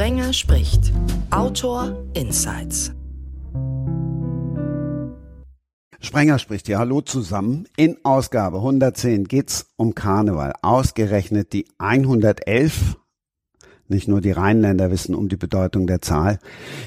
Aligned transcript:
Sprenger 0.00 0.32
spricht. 0.32 0.92
Autor 1.30 1.94
Insights. 2.14 2.90
Sprenger 6.00 6.38
spricht 6.38 6.68
hier. 6.68 6.78
Hallo 6.78 7.02
zusammen. 7.02 7.68
In 7.76 7.98
Ausgabe 8.02 8.56
110 8.56 9.28
geht's 9.28 9.74
um 9.76 9.94
Karneval. 9.94 10.54
Ausgerechnet 10.62 11.52
die 11.52 11.66
111 11.76 12.96
nicht 13.90 14.08
nur 14.08 14.20
die 14.20 14.32
Rheinländer 14.32 14.90
wissen 14.90 15.14
um 15.14 15.28
die 15.28 15.36
Bedeutung 15.36 15.86
der 15.86 16.00
Zahl, 16.00 16.38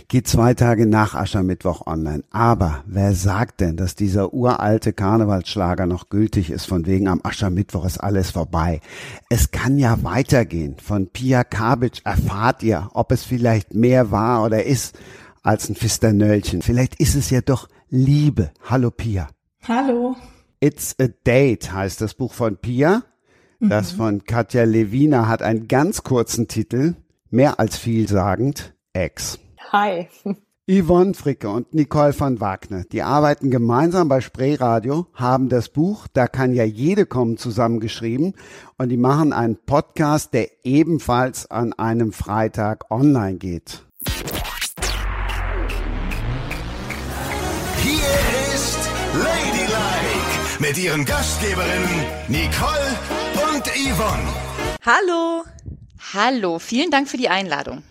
geht 0.08 0.28
zwei 0.28 0.54
Tage 0.54 0.86
nach 0.86 1.16
Aschermittwoch 1.16 1.86
online. 1.86 2.24
Aber 2.32 2.84
wer 2.86 3.14
sagt 3.14 3.62
denn, 3.62 3.78
dass 3.78 3.96
dieser 3.96 4.34
uralte 4.34 4.94
Karnevalsschlager 4.94 5.86
noch 5.86 6.10
gültig 6.10 6.50
ist, 6.50 6.66
von 6.66 6.86
wegen 6.86 7.08
am 7.08 7.22
Aschermittwoch 7.24 7.86
ist 7.86 8.00
alles 8.00 8.32
vorbei? 8.32 8.82
Es 9.30 9.52
kann 9.52 9.78
ja 9.78 10.04
weitergehen. 10.04 10.78
Von 10.82 11.08
Pia 11.08 11.44
Kabitsch 11.44 12.02
erfahrt 12.04 12.64
ihr, 12.64 12.90
ob 12.94 13.12
es 13.12 13.24
vielleicht 13.24 13.74
mehr 13.74 14.12
war 14.12 14.44
oder 14.44 14.64
ist 14.64 14.98
als 15.44 15.70
ein 15.70 15.76
Fisternöllchen. 15.76 16.62
Vielleicht 16.62 17.00
ist 17.00 17.16
es 17.16 17.30
ja 17.30 17.42
doch 17.42 17.68
Liebe. 17.90 18.52
Hallo 18.64 18.90
Pia. 18.90 19.28
Hallo. 19.68 20.16
It's 20.60 20.96
a 21.00 21.08
Date 21.26 21.72
heißt 21.74 22.02
das 22.02 22.14
Buch 22.14 22.34
von 22.34 22.58
Pia. 22.58 23.04
Das 23.70 23.94
mhm. 23.94 23.98
von 23.98 24.24
Katja 24.26 24.66
Lewina 24.66 25.30
hat 25.30 25.42
einen 25.42 25.70
ganz 25.70 26.04
kurzen 26.04 26.50
Titel, 26.50 26.96
mehr 27.30 27.62
als 27.62 27.78
vielsagend, 27.78 28.74
Ex. 28.92 29.40
Hi. 29.72 30.10
Yvonne 30.70 31.14
Fricke 31.14 31.50
und 31.50 31.74
Nicole 31.74 32.18
van 32.18 32.42
Wagner, 32.42 32.84
die 32.92 33.02
arbeiten 33.04 33.52
gemeinsam 33.52 34.10
bei 34.10 34.20
Spreeradio, 34.20 35.08
haben 35.14 35.48
das 35.48 35.70
Buch 35.70 36.08
Da 36.12 36.28
kann 36.28 36.54
ja 36.54 36.66
jede 36.66 37.06
kommen 37.06 37.38
zusammengeschrieben 37.38 38.34
und 38.78 38.90
die 38.90 38.98
machen 38.98 39.32
einen 39.32 39.58
Podcast, 39.58 40.34
der 40.34 40.50
ebenfalls 40.66 41.50
an 41.50 41.72
einem 41.74 42.12
Freitag 42.12 42.92
online 42.92 43.38
geht. 43.38 43.86
Hier 47.78 48.54
ist 48.54 48.90
Ladylike 49.14 50.60
mit 50.60 50.78
ihren 50.78 51.06
Gastgeberinnen 51.06 52.06
Nicole 52.28 53.33
und 53.54 53.68
Yvonne. 53.68 54.34
Hallo. 54.84 55.44
Hallo, 56.14 56.60
vielen 56.60 56.90
Dank 56.90 57.08
für 57.08 57.18
die 57.18 57.30
Einladung. 57.30 57.84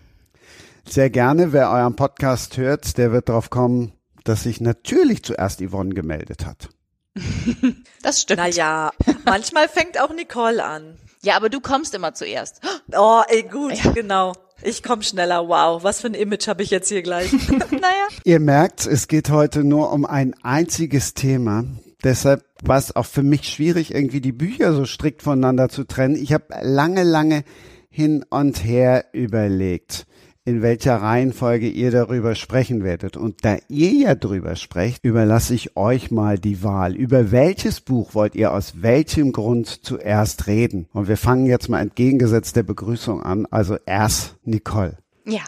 Sehr 0.87 1.09
gerne. 1.09 1.53
Wer 1.53 1.69
euren 1.69 1.95
Podcast 1.95 2.57
hört, 2.57 2.97
der 2.97 3.13
wird 3.13 3.29
darauf 3.29 3.49
kommen, 3.49 3.93
dass 4.25 4.43
sich 4.43 4.59
natürlich 4.59 5.23
zuerst 5.23 5.61
Yvonne 5.61 5.93
gemeldet 5.93 6.45
hat. 6.45 6.69
das 8.01 8.21
stimmt. 8.21 8.39
Naja, 8.39 8.91
manchmal 9.25 9.69
fängt 9.69 9.99
auch 10.01 10.13
Nicole 10.13 10.63
an. 10.63 10.97
Ja, 11.21 11.37
aber 11.37 11.49
du 11.49 11.61
kommst 11.61 11.95
immer 11.95 12.13
zuerst. 12.13 12.59
Oh, 12.95 13.21
ey, 13.27 13.43
gut, 13.43 13.81
ja. 13.83 13.91
genau. 13.91 14.33
Ich 14.61 14.83
komme 14.83 15.03
schneller. 15.03 15.47
Wow, 15.47 15.83
was 15.83 16.01
für 16.01 16.07
ein 16.07 16.13
Image 16.13 16.47
habe 16.47 16.61
ich 16.61 16.69
jetzt 16.69 16.89
hier 16.89 17.01
gleich? 17.01 17.31
naja. 17.71 18.07
Ihr 18.25 18.39
merkt, 18.39 18.85
es 18.85 19.07
geht 19.07 19.29
heute 19.29 19.63
nur 19.63 19.91
um 19.93 20.05
ein 20.05 20.35
einziges 20.43 21.13
Thema. 21.13 21.63
Deshalb 22.03 22.43
war 22.61 22.77
es 22.77 22.95
auch 22.95 23.05
für 23.05 23.23
mich 23.23 23.47
schwierig, 23.47 23.93
irgendwie 23.93 24.21
die 24.21 24.33
Bücher 24.33 24.73
so 24.73 24.85
strikt 24.85 25.21
voneinander 25.21 25.69
zu 25.69 25.85
trennen. 25.85 26.15
Ich 26.15 26.33
habe 26.33 26.45
lange, 26.61 27.03
lange 27.03 27.43
hin 27.89 28.25
und 28.29 28.63
her 28.63 29.05
überlegt, 29.13 30.05
in 30.45 30.61
welcher 30.61 30.97
Reihenfolge 30.97 31.69
ihr 31.69 31.91
darüber 31.91 32.35
sprechen 32.35 32.83
werdet. 32.83 33.15
Und 33.15 33.45
da 33.45 33.57
ihr 33.69 33.91
ja 33.93 34.15
drüber 34.15 34.57
sprecht, 34.57 35.05
überlasse 35.05 35.53
ich 35.53 35.77
euch 35.77 36.11
mal 36.11 36.37
die 36.37 36.63
Wahl. 36.63 36.95
Über 36.95 37.31
welches 37.31 37.79
Buch 37.79 38.13
wollt 38.15 38.35
ihr 38.35 38.51
aus 38.51 38.81
welchem 38.81 39.31
Grund 39.31 39.85
zuerst 39.85 40.47
reden? 40.47 40.87
Und 40.91 41.07
wir 41.07 41.17
fangen 41.17 41.45
jetzt 41.45 41.69
mal 41.69 41.79
entgegengesetzt 41.79 42.57
der 42.57 42.63
Begrüßung 42.63 43.23
an. 43.23 43.47
Also 43.49 43.77
erst 43.85 44.35
Nicole. 44.43 44.97
Ja, 45.25 45.43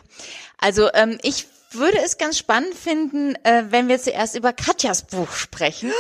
also 0.58 0.88
ähm, 0.94 1.18
ich 1.22 1.48
würde 1.78 1.98
es 2.04 2.18
ganz 2.18 2.38
spannend 2.38 2.76
finden, 2.76 3.36
äh, 3.44 3.66
wenn 3.70 3.88
wir 3.88 4.00
zuerst 4.00 4.36
über 4.36 4.54
Katjas 4.54 5.04
Buch 5.04 5.32
sprechen. 5.32 5.92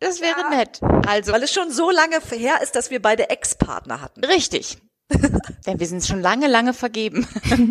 Das 0.00 0.20
wäre 0.20 0.40
ja. 0.40 0.50
nett. 0.50 0.80
Also, 1.06 1.32
weil 1.32 1.42
es 1.42 1.52
schon 1.52 1.70
so 1.70 1.90
lange 1.90 2.20
her 2.30 2.62
ist, 2.62 2.76
dass 2.76 2.90
wir 2.90 3.02
beide 3.02 3.30
Ex-Partner 3.30 4.00
hatten. 4.00 4.24
Richtig. 4.24 4.78
Denn 5.66 5.80
wir 5.80 5.86
sind 5.86 6.04
schon 6.04 6.20
lange, 6.20 6.48
lange 6.48 6.74
vergeben. 6.74 7.26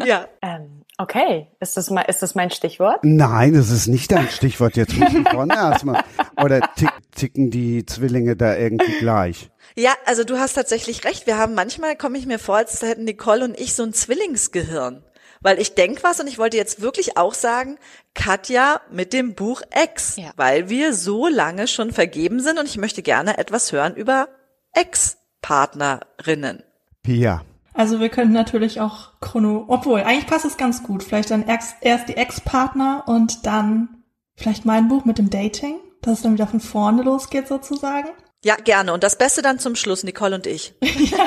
ja. 0.06 0.28
Ähm, 0.42 0.84
okay. 0.98 1.48
Ist 1.60 1.78
das, 1.78 1.90
mal, 1.90 2.02
ist 2.02 2.22
das 2.22 2.36
mein 2.36 2.52
Stichwort? 2.52 3.00
Nein, 3.04 3.54
das 3.54 3.70
ist 3.70 3.88
nicht 3.88 4.12
dein 4.12 4.28
Stichwort. 4.30 4.76
Jetzt 4.76 4.98
muss 4.98 5.14
ich 5.14 5.30
vorne 5.30 5.54
erstmal. 5.54 6.04
Oder 6.44 6.62
tick, 6.76 6.90
ticken 7.16 7.50
die 7.52 7.86
Zwillinge 7.86 8.36
da 8.36 8.56
irgendwie 8.56 8.98
gleich? 9.00 9.50
Ja, 9.76 9.94
also 10.06 10.24
du 10.24 10.40
hast 10.40 10.54
tatsächlich 10.54 11.06
recht. 11.06 11.28
Wir 11.28 11.38
haben 11.38 11.54
manchmal, 11.54 11.96
komme 11.96 12.18
ich 12.18 12.26
mir 12.26 12.40
vor, 12.40 12.58
als 12.58 12.82
hätten 12.82 13.04
Nicole 13.04 13.46
und 13.46 13.60
ich 13.60 13.76
so 13.76 13.84
ein 13.84 13.94
Zwillingsgehirn. 13.94 15.04
Weil 15.48 15.62
ich 15.62 15.76
denk 15.76 16.04
was 16.04 16.20
und 16.20 16.28
ich 16.28 16.38
wollte 16.38 16.58
jetzt 16.58 16.82
wirklich 16.82 17.16
auch 17.16 17.34
sagen, 17.34 17.78
Katja 18.14 18.82
mit 18.92 19.14
dem 19.14 19.34
Buch 19.34 19.62
Ex, 19.70 20.18
ja. 20.18 20.32
weil 20.36 20.70
wir 20.70 20.94
so 20.94 21.30
lange 21.30 21.70
schon 21.70 21.94
vergeben 21.94 22.42
sind 22.42 22.60
und 22.60 22.66
ich 22.66 22.76
möchte 22.76 23.02
gerne 23.02 23.38
etwas 23.38 23.72
hören 23.72 23.96
über 23.96 24.28
Ex-Partnerinnen. 24.74 26.64
Pia. 27.02 27.46
Also 27.74 28.02
wir 28.02 28.10
könnten 28.10 28.34
natürlich 28.34 28.82
auch 28.82 29.18
Chrono, 29.22 29.64
obwohl 29.70 30.02
eigentlich 30.02 30.28
passt 30.28 30.44
es 30.44 30.58
ganz 30.58 30.84
gut. 30.84 31.02
Vielleicht 31.02 31.32
dann 31.32 31.48
erst, 31.48 31.78
erst 31.80 32.10
die 32.10 32.18
Ex-Partner 32.18 33.06
und 33.08 33.46
dann 33.46 34.04
vielleicht 34.36 34.66
mein 34.66 34.90
Buch 34.90 35.06
mit 35.06 35.18
dem 35.18 35.30
Dating, 35.30 35.80
dass 36.02 36.16
es 36.16 36.24
dann 36.24 36.34
wieder 36.34 36.48
von 36.48 36.60
vorne 36.60 37.04
losgeht 37.04 37.48
sozusagen. 37.48 38.10
Ja, 38.44 38.56
gerne. 38.56 38.94
Und 38.94 39.02
das 39.04 39.18
Beste 39.18 39.42
dann 39.42 39.60
zum 39.60 39.76
Schluss, 39.76 40.04
Nicole 40.04 40.36
und 40.36 40.46
ich. 40.46 40.74
ja, 40.82 41.26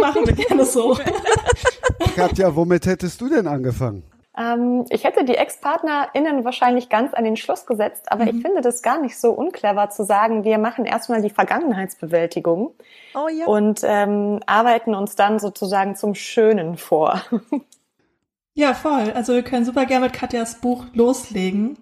machen 0.00 0.26
wir 0.26 0.34
gerne 0.34 0.64
so. 0.64 0.98
Katja, 2.14 2.54
womit 2.54 2.86
hättest 2.86 3.20
du 3.20 3.28
denn 3.28 3.46
angefangen? 3.46 4.02
Ähm, 4.36 4.84
ich 4.90 5.04
hätte 5.04 5.24
die 5.24 5.36
Ex-PartnerInnen 5.36 6.44
wahrscheinlich 6.44 6.88
ganz 6.88 7.14
an 7.14 7.24
den 7.24 7.36
Schluss 7.36 7.66
gesetzt, 7.66 8.10
aber 8.10 8.24
mhm. 8.24 8.30
ich 8.30 8.42
finde 8.42 8.60
das 8.62 8.82
gar 8.82 9.00
nicht 9.00 9.16
so 9.18 9.30
unclever 9.30 9.90
zu 9.90 10.04
sagen, 10.04 10.42
wir 10.42 10.58
machen 10.58 10.84
erstmal 10.86 11.22
die 11.22 11.30
Vergangenheitsbewältigung 11.30 12.74
oh, 13.14 13.28
ja. 13.28 13.46
und 13.46 13.80
ähm, 13.84 14.40
arbeiten 14.46 14.94
uns 14.94 15.14
dann 15.14 15.38
sozusagen 15.38 15.94
zum 15.94 16.14
Schönen 16.14 16.76
vor. 16.76 17.22
Ja, 18.56 18.72
voll. 18.72 19.10
Also 19.14 19.34
wir 19.34 19.42
können 19.42 19.64
super 19.64 19.84
gerne 19.84 20.06
mit 20.06 20.14
Katjas 20.14 20.60
Buch 20.60 20.84
loslegen. 20.94 21.76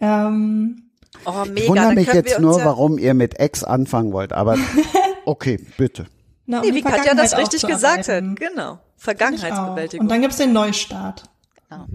Ähm, 0.00 0.90
oh, 1.24 1.44
mega. 1.46 1.54
Ich 1.54 1.68
wundere 1.68 1.94
mich 1.94 2.12
jetzt 2.12 2.40
nur, 2.40 2.58
ja 2.58 2.64
warum 2.64 2.98
ihr 2.98 3.14
mit 3.14 3.38
Ex 3.38 3.62
anfangen 3.62 4.12
wollt, 4.12 4.32
aber 4.32 4.56
okay, 5.24 5.64
bitte. 5.76 6.06
Na, 6.50 6.62
nee, 6.62 6.74
wie 6.74 6.80
Katja 6.80 7.14
das 7.14 7.36
richtig 7.36 7.62
gesagt 7.66 8.08
hat. 8.08 8.24
Genau. 8.36 8.78
Vergangenheitsbewältigung. 8.96 10.06
Und 10.06 10.10
dann 10.10 10.22
gibt's 10.22 10.38
den 10.38 10.54
Neustart. 10.54 11.24
Genau. 11.68 11.86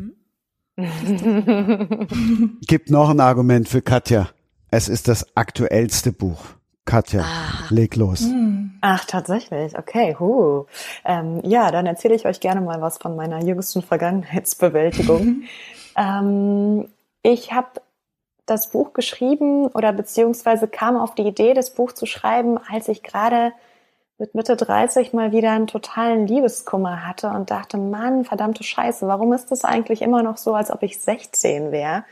Gibt 2.67 2.91
noch 2.91 3.09
ein 3.09 3.19
Argument 3.19 3.67
für 3.67 3.81
Katja. 3.81 4.29
Es 4.69 4.89
ist 4.89 5.07
das 5.07 5.35
aktuellste 5.35 6.11
Buch. 6.11 6.37
Katja, 6.85 7.21
ah. 7.21 7.65
leg 7.69 7.95
los. 7.95 8.19
Hm. 8.19 8.77
Ach, 8.81 9.05
tatsächlich. 9.05 9.75
Okay, 9.75 10.15
huh. 10.19 10.65
Ähm, 11.03 11.41
ja, 11.43 11.71
dann 11.71 11.87
erzähle 11.87 12.13
ich 12.13 12.27
euch 12.27 12.39
gerne 12.39 12.61
mal 12.61 12.79
was 12.79 12.99
von 12.99 13.15
meiner 13.15 13.43
jüngsten 13.43 13.81
Vergangenheitsbewältigung. 13.81 15.43
ähm, 15.97 16.89
ich 17.23 17.53
habe 17.53 17.81
das 18.45 18.69
Buch 18.69 18.93
geschrieben 18.93 19.65
oder 19.67 19.93
beziehungsweise 19.93 20.67
kam 20.67 20.95
auf 20.95 21.15
die 21.15 21.23
Idee, 21.23 21.55
das 21.55 21.73
Buch 21.73 21.93
zu 21.93 22.05
schreiben, 22.05 22.59
als 22.69 22.87
ich 22.87 23.01
gerade 23.01 23.53
mit 24.23 24.35
Mitte 24.35 24.56
30 24.56 25.11
mal 25.11 25.34
wieder 25.34 25.51
einen 25.51 25.67
totalen 25.67 26.28
Liebeskummer 26.28 27.06
hatte 27.06 27.28
und 27.28 27.51
dachte, 27.51 27.78
Mann, 27.78 28.23
verdammte 28.23 28.63
Scheiße, 28.63 29.06
warum 29.06 29.34
ist 29.34 29.51
das 29.51 29.66
eigentlich 29.66 30.01
immer 30.01 30.23
noch 30.23 30.38
so, 30.38 30.56
als 30.56 30.72
ob 30.72 30.81
ich 30.81 30.97
16 30.97 31.73
wäre? 31.73 32.06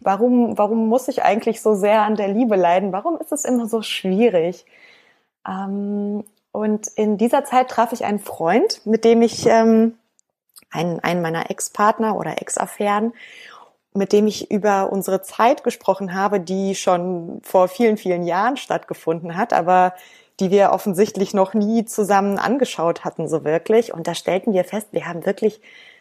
Warum, 0.00 0.56
warum 0.56 0.86
muss 0.86 1.08
ich 1.08 1.24
eigentlich 1.24 1.60
so 1.60 1.74
sehr 1.74 2.02
an 2.02 2.14
der 2.14 2.28
Liebe 2.28 2.54
leiden? 2.54 2.92
Warum 2.92 3.18
ist 3.18 3.32
es 3.32 3.44
immer 3.44 3.66
so 3.66 3.82
schwierig? 3.82 4.64
Ähm, 5.44 6.22
und 6.52 6.86
in 6.94 7.18
dieser 7.18 7.44
Zeit 7.44 7.68
traf 7.68 7.92
ich 7.92 8.04
einen 8.04 8.20
Freund, 8.20 8.86
mit 8.86 9.04
dem 9.04 9.20
ich 9.20 9.44
ähm, 9.46 9.98
einen, 10.70 11.00
einen 11.00 11.20
meiner 11.20 11.50
Ex-Partner 11.50 12.16
oder 12.16 12.40
Ex-Affären, 12.40 13.12
mit 13.92 14.12
dem 14.12 14.28
ich 14.28 14.52
über 14.52 14.92
unsere 14.92 15.20
Zeit 15.20 15.64
gesprochen 15.64 16.14
habe, 16.14 16.38
die 16.38 16.76
schon 16.76 17.40
vor 17.42 17.66
vielen, 17.66 17.96
vielen 17.96 18.22
Jahren 18.22 18.56
stattgefunden 18.56 19.36
hat, 19.36 19.52
aber 19.52 19.94
die 20.40 20.50
wir 20.50 20.70
offensichtlich 20.72 21.34
noch 21.34 21.54
nie 21.54 21.84
zusammen 21.84 22.38
angeschaut 22.38 23.04
hatten, 23.04 23.28
so 23.28 23.44
wirklich. 23.44 23.92
Und 23.94 24.06
da 24.06 24.14
stellten 24.14 24.52
wir 24.52 24.64
fest, 24.64 24.88
wir 24.92 25.06
haben 25.06 25.24
wirklich 25.24 25.60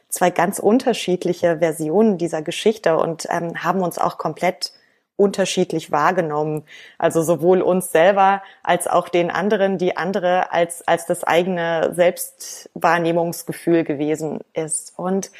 zwei 0.09 0.29
ganz 0.29 0.59
unterschiedliche 0.59 1.59
Versionen 1.59 2.17
dieser 2.17 2.41
Geschichte 2.41 2.97
und 2.97 3.27
ähm, 3.29 3.63
haben 3.63 3.81
uns 3.81 3.97
auch 3.97 4.17
komplett 4.17 4.73
unterschiedlich 5.17 5.91
wahrgenommen. 5.91 6.63
Also 6.97 7.21
sowohl 7.21 7.61
uns 7.61 7.91
selber 7.91 8.41
als 8.63 8.87
auch 8.87 9.07
den 9.07 9.31
anderen, 9.31 9.77
die 9.77 9.95
andere 9.95 10.51
als, 10.51 10.85
als 10.87 11.05
das 11.05 11.23
eigene 11.23 11.93
Selbstwahrnehmungsgefühl 11.93 13.83
gewesen 13.83 14.39
ist. 14.53 14.93
Und 14.97 15.31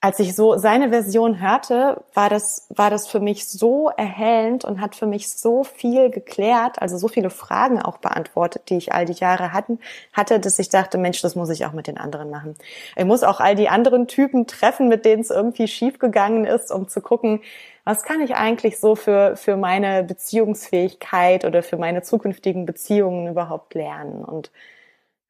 als 0.00 0.20
ich 0.20 0.36
so 0.36 0.56
seine 0.56 0.90
Version 0.90 1.40
hörte, 1.40 2.04
war 2.14 2.30
das, 2.30 2.68
war 2.68 2.88
das 2.88 3.08
für 3.08 3.18
mich 3.18 3.48
so 3.48 3.88
erhellend 3.88 4.64
und 4.64 4.80
hat 4.80 4.94
für 4.94 5.06
mich 5.06 5.28
so 5.28 5.64
viel 5.64 6.10
geklärt, 6.10 6.80
also 6.80 6.96
so 6.98 7.08
viele 7.08 7.30
Fragen 7.30 7.82
auch 7.82 7.98
beantwortet, 7.98 8.70
die 8.70 8.76
ich 8.76 8.92
all 8.92 9.06
die 9.06 9.14
Jahre 9.14 9.52
hatten, 9.52 9.80
hatte, 10.12 10.38
dass 10.38 10.60
ich 10.60 10.68
dachte, 10.68 10.98
Mensch, 10.98 11.20
das 11.20 11.34
muss 11.34 11.50
ich 11.50 11.66
auch 11.66 11.72
mit 11.72 11.88
den 11.88 11.98
anderen 11.98 12.30
machen. 12.30 12.54
Ich 12.94 13.04
muss 13.04 13.24
auch 13.24 13.40
all 13.40 13.56
die 13.56 13.68
anderen 13.68 14.06
Typen 14.06 14.46
treffen, 14.46 14.88
mit 14.88 15.04
denen 15.04 15.22
es 15.22 15.30
irgendwie 15.30 15.66
schiefgegangen 15.66 16.44
ist, 16.44 16.70
um 16.70 16.86
zu 16.86 17.00
gucken, 17.00 17.40
was 17.82 18.04
kann 18.04 18.20
ich 18.20 18.36
eigentlich 18.36 18.78
so 18.78 18.94
für, 18.94 19.34
für 19.34 19.56
meine 19.56 20.04
Beziehungsfähigkeit 20.04 21.44
oder 21.44 21.64
für 21.64 21.76
meine 21.76 22.02
zukünftigen 22.02 22.66
Beziehungen 22.66 23.26
überhaupt 23.26 23.74
lernen. 23.74 24.24
Und 24.24 24.52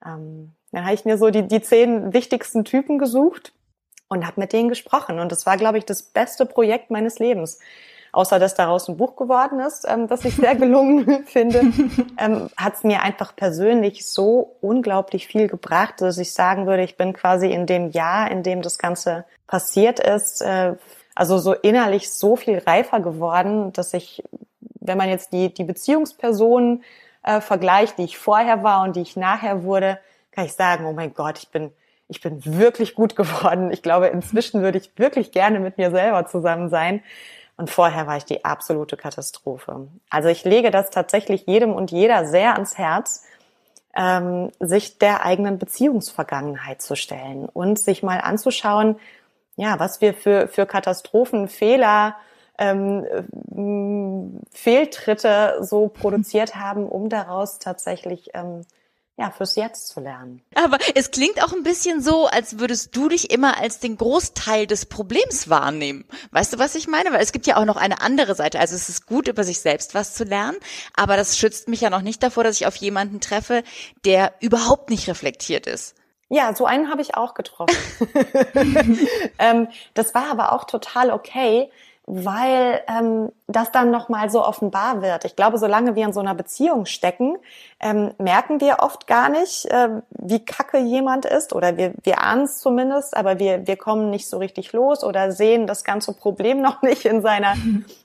ähm, 0.05 0.53
dann 0.73 0.85
habe 0.85 0.95
ich 0.95 1.07
mir 1.07 1.17
so 1.17 1.31
die, 1.31 1.49
die 1.49 1.63
zehn 1.63 2.13
wichtigsten 2.13 2.67
Typen 2.67 2.99
gesucht 2.99 3.55
und 4.09 4.27
habe 4.27 4.41
mit 4.41 4.53
denen 4.53 4.69
gesprochen. 4.69 5.19
Und 5.19 5.33
das 5.33 5.47
war, 5.47 5.57
glaube 5.57 5.79
ich, 5.79 5.85
das 5.85 6.03
beste 6.03 6.47
Projekt 6.47 6.91
meines 6.91 7.19
Lebens. 7.19 7.59
Außer 8.11 8.39
dass 8.39 8.55
daraus 8.55 8.89
ein 8.89 8.97
Buch 8.97 9.17
geworden 9.17 9.61
ist, 9.61 9.87
ähm, 9.87 10.09
das 10.09 10.25
ich 10.25 10.35
sehr 10.35 10.55
gelungen 10.55 11.25
finde, 11.27 11.61
ähm, 12.19 12.49
hat 12.57 12.77
es 12.77 12.85
mir 12.85 13.03
einfach 13.03 13.37
persönlich 13.37 14.09
so 14.09 14.57
unglaublich 14.63 15.27
viel 15.27 15.47
gebracht, 15.47 16.01
dass 16.01 16.17
ich 16.17 16.33
sagen 16.33 16.67
würde, 16.67 16.83
ich 16.83 16.97
bin 16.97 17.13
quasi 17.13 17.51
in 17.51 17.67
dem 17.67 17.91
Jahr, 17.91 18.31
in 18.31 18.43
dem 18.43 18.63
das 18.63 18.79
Ganze 18.79 19.25
passiert 19.47 20.01
ist, 20.01 20.41
äh, 20.41 20.75
also 21.15 21.37
so 21.39 21.53
innerlich 21.53 22.11
so 22.11 22.37
viel 22.37 22.59
reifer 22.59 23.01
geworden, 23.01 23.73
dass 23.73 23.93
ich, 23.93 24.23
wenn 24.81 24.97
man 24.97 25.11
jetzt 25.11 25.33
die, 25.33 25.53
die 25.53 25.65
Beziehungspersonen 25.65 26.85
äh, 27.25 27.41
vergleicht, 27.41 27.99
die 27.99 28.05
ich 28.05 28.19
vorher 28.19 28.63
war 28.63 28.85
und 28.85 28.97
die 28.97 29.03
ich 29.03 29.17
nachher 29.17 29.65
wurde, 29.65 29.99
kann 30.31 30.47
ich 30.47 30.53
sagen, 30.53 30.87
oh 30.87 30.93
mein 30.93 31.13
Gott, 31.13 31.39
ich 31.39 31.51
bin 31.51 31.73
ich 32.09 32.21
bin 32.21 32.45
wirklich 32.45 32.95
gut 32.95 33.17
geworden. 33.17 33.71
Ich 33.71 33.83
glaube, 33.83 34.09
inzwischen 34.09 34.63
würde 34.63 34.79
ich 34.79 34.91
wirklich 34.97 35.33
gerne 35.33 35.61
mit 35.61 35.79
mir 35.79 35.91
selber 35.91 36.27
zusammen 36.27 36.69
sein. 36.69 37.03
Und 37.57 37.71
vorher 37.71 38.07
war 38.07 38.17
ich 38.17 38.25
die 38.25 38.45
absolute 38.45 38.97
Katastrophe. 38.97 39.89
Also 40.11 40.29
ich 40.29 40.45
lege 40.45 40.71
das 40.71 40.91
tatsächlich 40.91 41.45
jedem 41.47 41.73
und 41.73 41.91
jeder 41.91 42.25
sehr 42.25 42.53
ans 42.53 42.79
Herz, 42.79 43.25
ähm, 43.97 44.53
sich 44.61 44.99
der 44.99 45.25
eigenen 45.25 45.59
Beziehungsvergangenheit 45.59 46.81
zu 46.81 46.95
stellen 46.95 47.47
und 47.47 47.81
sich 47.81 48.05
mal 48.05 48.21
anzuschauen, 48.21 48.97
ja, 49.57 49.81
was 49.81 50.01
wir 50.01 50.15
für, 50.15 50.47
für 50.47 50.67
Katastrophen, 50.67 51.49
Fehler, 51.49 52.15
ähm, 52.59 53.05
Fehltritte 54.53 55.59
so 55.61 55.89
produziert 55.89 56.55
haben, 56.55 56.89
um 56.89 57.09
daraus 57.09 57.59
tatsächlich 57.59 58.31
ähm, 58.35 58.63
ja, 59.19 59.33
fürs 59.33 59.57
Jetzt 59.57 59.89
zu 59.89 59.99
lernen. 59.99 60.43
Aber 60.55 60.79
es 60.95 61.11
klingt 61.11 61.43
auch 61.43 61.53
ein 61.53 61.65
bisschen 61.65 62.01
so, 62.01 62.27
als 62.27 62.61
würdest 62.61 62.95
du 62.95 63.09
dich 63.09 63.33
immer 63.33 63.59
als 63.59 63.81
den 63.81 63.97
Großteil 63.97 64.69
des 64.69 64.87
Problems 64.87 65.51
wahrnehmen. 65.51 66.05
Weißt 66.31 66.53
du, 66.53 66.59
was 66.61 66.77
ich 66.77 66.87
meine? 66.87 67.13
Weil 67.13 67.21
es 67.21 67.33
gibt 67.33 67.49
ja 67.49 67.57
auch 67.57 67.65
noch 67.65 67.77
eine 67.77 68.01
andere 68.01 68.37
Seite. 68.37 68.61
Also 68.61 68.77
es 68.77 68.89
ist 68.89 69.07
gut, 69.07 69.27
über 69.27 69.43
sich 69.43 69.59
selbst 69.61 69.95
was 69.95 70.15
zu 70.15 70.23
lernen, 70.23 70.57
aber 70.95 71.17
das 71.17 71.37
schützt 71.37 71.67
mich 71.67 71.81
ja 71.81 71.91
noch 71.91 72.03
nicht 72.03 72.23
davor, 72.23 72.45
dass 72.45 72.61
ich 72.61 72.67
auf 72.69 72.77
jemanden 72.77 73.21
treffe, 73.21 73.65
der 74.05 74.35
überhaupt 74.39 74.89
nicht 74.89 75.09
reflektiert 75.09 75.67
ist. 75.67 75.97
Ja, 76.29 76.55
so 76.55 76.67
einen 76.67 76.89
habe 76.89 77.03
ich 77.03 77.17
auch 77.17 77.35
getroffen. 77.35 77.77
ähm, 79.41 79.67
das 79.95 80.15
war 80.15 80.31
aber 80.31 80.53
auch 80.53 80.63
total 80.63 81.11
okay, 81.11 81.73
weil 82.07 82.85
ähm, 82.87 83.33
das 83.51 83.73
dann 83.73 83.91
nochmal 83.91 84.29
so 84.29 84.45
offenbar 84.45 85.01
wird. 85.01 85.25
Ich 85.25 85.35
glaube, 85.35 85.57
solange 85.57 85.97
wir 85.97 86.05
in 86.05 86.13
so 86.13 86.21
einer 86.21 86.35
Beziehung 86.35 86.85
stecken, 86.85 87.39
ähm, 87.81 88.11
merken 88.19 88.61
wir 88.61 88.77
oft 88.81 89.07
gar 89.07 89.31
nicht, 89.31 89.65
äh, 89.67 89.89
wie 90.11 90.45
kacke 90.45 90.77
jemand 90.79 91.25
ist 91.25 91.55
oder 91.55 91.79
wir, 91.79 91.95
wir 92.03 92.21
ahnen 92.23 92.43
es 92.43 92.59
zumindest, 92.59 93.17
aber 93.17 93.39
wir, 93.39 93.67
wir 93.67 93.77
kommen 93.77 94.11
nicht 94.11 94.29
so 94.29 94.37
richtig 94.37 94.73
los 94.75 95.03
oder 95.03 95.33
sehen 95.33 95.67
das 95.67 95.83
ganze 95.83 96.13
Problem 96.13 96.61
noch 96.63 96.83
nicht 96.83 97.07
in 97.07 97.23
seiner, 97.23 97.55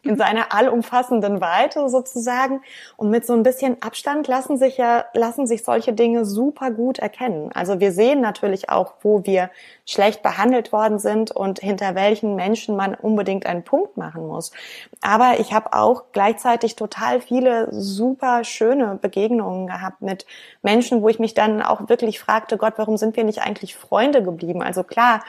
in 0.04 0.16
seiner 0.16 0.54
allumfassenden 0.54 1.42
Weite 1.42 1.90
sozusagen. 1.90 2.62
Und 2.96 3.10
mit 3.10 3.26
so 3.26 3.34
ein 3.34 3.44
bisschen 3.44 3.82
Abstand 3.82 4.30
lassen 4.30 4.58
sich 4.58 4.78
ja, 4.78 5.04
lassen 5.14 5.46
sich 5.46 5.66
solche 5.66 5.92
Dinge 5.92 6.24
super 6.24 6.72
gut 6.72 7.00
erkennen. 7.00 7.52
Also 7.54 7.82
wir 7.82 7.92
sehen 7.92 8.22
natürlich 8.22 8.70
auch, 8.70 8.94
wo 9.02 9.26
wir 9.26 9.50
schlecht 9.86 10.24
behandelt 10.24 10.72
worden 10.72 11.00
sind 11.00 11.32
und 11.32 11.60
hinter 11.60 11.96
welchen 11.96 12.36
Menschen 12.36 12.78
man 12.78 12.96
unbedingt 12.96 13.46
einen 13.46 13.64
Punkt 13.64 13.98
machen 13.98 14.26
muss. 14.26 14.54
Aber 15.02 15.33
ich 15.40 15.54
habe 15.54 15.74
auch 15.74 16.06
gleichzeitig 16.12 16.76
total 16.76 17.22
viele 17.22 17.68
super 17.72 18.44
schöne 18.44 18.98
Begegnungen 19.02 19.68
gehabt 19.68 20.02
mit 20.02 20.26
Menschen, 20.62 21.02
wo 21.02 21.10
ich 21.10 21.20
mich 21.20 21.34
dann 21.34 21.62
auch 21.62 21.90
wirklich 21.90 22.20
fragte, 22.20 22.58
Gott, 22.58 22.74
warum 22.78 22.98
sind 22.98 23.16
wir 23.16 23.24
nicht 23.24 23.42
eigentlich 23.42 23.76
Freunde 23.76 24.24
geblieben? 24.24 24.62
Also 24.62 24.84
klar, 24.84 25.24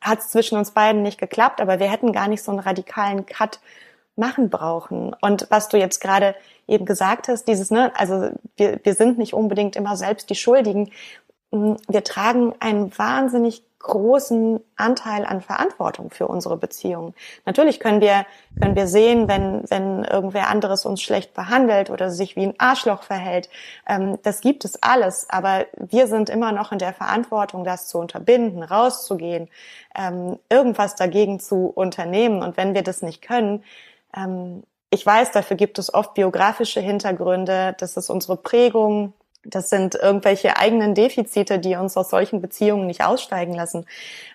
hat 0.00 0.18
es 0.18 0.28
zwischen 0.28 0.58
uns 0.58 0.72
beiden 0.72 1.02
nicht 1.02 1.18
geklappt, 1.18 1.60
aber 1.60 1.78
wir 1.78 1.90
hätten 1.90 2.12
gar 2.12 2.28
nicht 2.28 2.42
so 2.42 2.50
einen 2.50 2.60
radikalen 2.60 3.24
Cut 3.26 3.60
machen 4.16 4.50
brauchen. 4.50 5.14
Und 5.20 5.46
was 5.50 5.68
du 5.68 5.78
jetzt 5.78 6.00
gerade 6.00 6.34
eben 6.68 6.84
gesagt 6.84 7.28
hast, 7.28 7.46
dieses, 7.48 7.70
ne, 7.70 7.92
also 7.96 8.30
wir, 8.56 8.80
wir 8.82 8.94
sind 8.94 9.18
nicht 9.18 9.32
unbedingt 9.32 9.76
immer 9.76 9.96
selbst 9.96 10.28
die 10.30 10.34
Schuldigen. 10.34 10.90
Wir 11.52 12.02
tragen 12.02 12.54
einen 12.60 12.96
wahnsinnig 12.96 13.62
großen 13.82 14.60
Anteil 14.76 15.26
an 15.26 15.40
Verantwortung 15.40 16.10
für 16.10 16.28
unsere 16.28 16.56
Beziehungen. 16.56 17.14
Natürlich 17.44 17.80
können 17.80 18.00
wir, 18.00 18.24
können 18.60 18.76
wir 18.76 18.86
sehen, 18.86 19.28
wenn, 19.28 19.68
wenn 19.68 20.04
irgendwer 20.04 20.48
anderes 20.48 20.86
uns 20.86 21.02
schlecht 21.02 21.34
behandelt 21.34 21.90
oder 21.90 22.10
sich 22.10 22.36
wie 22.36 22.44
ein 22.44 22.54
Arschloch 22.58 23.02
verhält. 23.02 23.50
Ähm, 23.86 24.18
das 24.22 24.40
gibt 24.40 24.64
es 24.64 24.82
alles. 24.82 25.26
Aber 25.28 25.66
wir 25.76 26.06
sind 26.06 26.30
immer 26.30 26.52
noch 26.52 26.72
in 26.72 26.78
der 26.78 26.92
Verantwortung, 26.92 27.64
das 27.64 27.88
zu 27.88 27.98
unterbinden, 27.98 28.62
rauszugehen, 28.62 29.48
ähm, 29.96 30.38
irgendwas 30.48 30.94
dagegen 30.94 31.40
zu 31.40 31.66
unternehmen. 31.66 32.42
Und 32.42 32.56
wenn 32.56 32.74
wir 32.74 32.82
das 32.82 33.02
nicht 33.02 33.20
können, 33.20 33.64
ähm, 34.16 34.62
ich 34.90 35.04
weiß, 35.04 35.32
dafür 35.32 35.56
gibt 35.56 35.78
es 35.78 35.92
oft 35.92 36.14
biografische 36.14 36.80
Hintergründe. 36.80 37.74
Das 37.78 37.96
ist 37.96 38.10
unsere 38.10 38.36
Prägung, 38.36 39.14
das 39.44 39.70
sind 39.70 39.94
irgendwelche 39.94 40.56
eigenen 40.56 40.94
Defizite, 40.94 41.58
die 41.58 41.76
uns 41.76 41.96
aus 41.96 42.10
solchen 42.10 42.40
Beziehungen 42.40 42.86
nicht 42.86 43.04
aussteigen 43.04 43.54
lassen. 43.54 43.86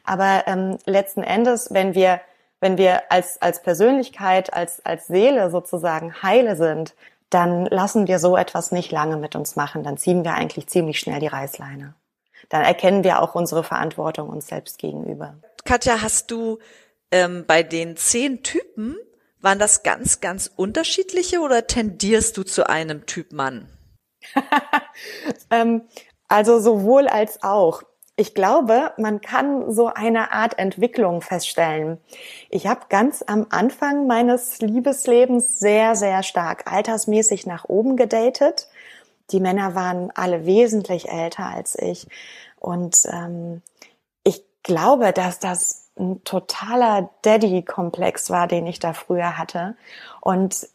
Aber 0.04 0.44
ähm, 0.48 0.77
letzten 0.86 1.24
Endes, 1.24 1.74
wenn 1.74 1.95
wir, 1.95 2.21
wenn 2.59 2.77
wir 2.77 3.12
als, 3.12 3.42
als 3.42 3.62
Persönlichkeit, 3.62 4.54
als, 4.54 4.86
als 4.86 5.07
Seele 5.07 5.50
sozusagen 5.50 6.21
heile 6.21 6.56
sind, 6.56 6.94
dann 7.30 7.65
lassen 7.65 8.07
wir 8.07 8.19
so 8.19 8.38
etwas 8.38 8.71
nicht 8.71 8.92
lange 8.92 9.18
mit 9.18 9.36
uns 9.36 9.56
machen. 9.56 9.83
Dann 9.83 9.98
ziehen 9.98 10.24
wir 10.24 10.33
eigentlich 10.33 10.68
ziemlich 10.68 11.00
schnell 11.00 11.19
die 11.19 11.27
Reißleine. 11.27 11.94
Dann 12.50 12.63
erkennen 12.63 13.04
wir 13.04 13.21
auch 13.21 13.36
unsere 13.36 13.63
Verantwortung 13.63 14.30
uns 14.30 14.48
selbst 14.48 14.77
gegenüber. 14.77 15.36
Katja, 15.65 16.01
hast 16.01 16.31
du 16.31 16.59
ähm, 17.12 17.44
bei 17.45 17.63
den 17.63 17.98
zehn 17.98 18.44
Typen, 18.44 18.95
waren 19.42 19.59
das 19.59 19.83
ganz, 19.83 20.21
ganz 20.21 20.50
unterschiedliche 20.56 21.39
oder 21.39 21.68
tendierst 21.68 22.38
du 22.38 22.44
zu 22.44 22.69
einem 22.69 23.06
Typ 23.06 23.33
Mann? 23.33 23.68
ähm, 25.52 25.84
also 26.28 26.60
sowohl 26.60 27.08
als 27.08 27.44
auch. 27.44 27.84
Ich 28.20 28.34
glaube, 28.34 28.94
man 28.98 29.22
kann 29.22 29.72
so 29.72 29.88
eine 29.88 30.31
Art 30.31 30.57
Entwicklung 30.57 31.22
feststellen. 31.22 32.00
Ich 32.50 32.66
habe 32.66 32.88
ganz 32.90 33.24
am 33.26 33.46
Anfang 33.52 34.07
meines 34.07 34.60
Liebeslebens 34.60 35.60
sehr, 35.60 35.96
sehr 35.96 36.24
stark 36.24 36.72
altersmäßig 36.72 37.46
nach 37.46 37.66
oben 37.66 37.96
gedatet. 37.96 38.69
Die 39.30 39.40
Männer 39.40 39.76
waren 39.76 40.12
alle 40.16 40.48
wesentlich 40.48 41.10
älter 41.10 41.46
als 41.46 41.78
ich. 41.78 42.07
Und 42.60 43.06
ähm, 43.12 43.62
ich 44.24 44.44
glaube, 44.64 45.14
dass 45.14 45.38
das 45.38 45.90
ein 46.00 46.24
totaler 46.24 47.12
Daddy-Komplex 47.22 48.31
war, 48.31 48.48
den 48.48 48.66
ich 48.66 48.80
da 48.80 48.94
früher 48.94 49.38
hatte. 49.38 49.76
Und 50.22 50.68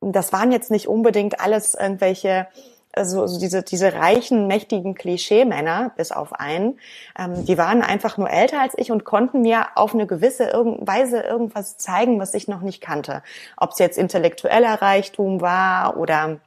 das 0.00 0.32
waren 0.32 0.52
jetzt 0.52 0.70
nicht 0.70 0.86
unbedingt 0.86 1.40
alles 1.40 1.74
irgendwelche 1.74 2.46
also, 2.96 3.22
also 3.22 3.38
diese, 3.38 3.62
diese 3.62 3.94
reichen, 3.94 4.46
mächtigen 4.46 4.94
Klischee-Männer, 4.94 5.92
bis 5.96 6.12
auf 6.12 6.32
einen, 6.32 6.78
ähm, 7.18 7.44
die 7.44 7.58
waren 7.58 7.82
einfach 7.82 8.16
nur 8.18 8.30
älter 8.30 8.60
als 8.60 8.74
ich 8.76 8.90
und 8.90 9.04
konnten 9.04 9.42
mir 9.42 9.66
auf 9.76 9.94
eine 9.94 10.06
gewisse 10.06 10.44
Weise 10.80 11.20
irgendwas 11.20 11.76
zeigen, 11.78 12.20
was 12.20 12.34
ich 12.34 12.48
noch 12.48 12.60
nicht 12.60 12.80
kannte. 12.80 13.22
Ob 13.56 13.72
es 13.72 13.78
jetzt 13.78 13.98
intellektueller 13.98 14.80
Reichtum 14.80 15.40
war 15.40 15.96
oder 15.96 16.40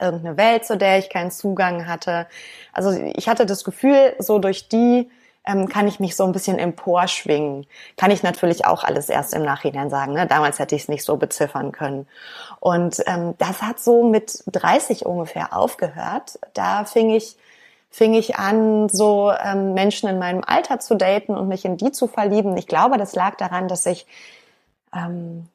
irgendeine 0.00 0.36
Welt, 0.36 0.64
zu 0.64 0.76
der 0.76 0.98
ich 0.98 1.10
keinen 1.10 1.30
Zugang 1.30 1.86
hatte. 1.86 2.26
Also 2.72 2.92
ich 3.14 3.28
hatte 3.28 3.46
das 3.46 3.64
Gefühl, 3.64 4.14
so 4.18 4.38
durch 4.38 4.68
die 4.68 5.10
ähm, 5.46 5.68
kann 5.68 5.88
ich 5.88 6.00
mich 6.00 6.16
so 6.16 6.24
ein 6.24 6.32
bisschen 6.32 6.58
emporschwingen. 6.58 7.66
Kann 7.96 8.10
ich 8.10 8.22
natürlich 8.22 8.66
auch 8.66 8.84
alles 8.84 9.08
erst 9.08 9.34
im 9.34 9.42
Nachhinein 9.42 9.90
sagen. 9.90 10.12
Ne? 10.12 10.26
Damals 10.26 10.58
hätte 10.58 10.74
ich 10.74 10.82
es 10.82 10.88
nicht 10.88 11.04
so 11.04 11.16
beziffern 11.16 11.72
können. 11.72 12.06
Und 12.60 13.02
ähm, 13.06 13.34
das 13.38 13.62
hat 13.62 13.80
so 13.80 14.02
mit 14.04 14.42
30 14.46 15.06
ungefähr 15.06 15.56
aufgehört. 15.56 16.38
Da 16.54 16.84
fing 16.84 17.10
ich 17.10 17.36
fing 17.90 18.14
ich 18.14 18.36
an, 18.36 18.88
so 18.90 19.32
ähm, 19.32 19.72
Menschen 19.72 20.08
in 20.10 20.18
meinem 20.18 20.42
Alter 20.46 20.78
zu 20.78 20.94
daten 20.94 21.36
und 21.36 21.48
mich 21.48 21.64
in 21.64 21.78
die 21.78 21.90
zu 21.90 22.06
verlieben. 22.06 22.56
Ich 22.56 22.66
glaube, 22.66 22.98
das 22.98 23.14
lag 23.14 23.36
daran, 23.36 23.66
dass 23.66 23.86
ich 23.86 24.06
ähm, 24.94 25.48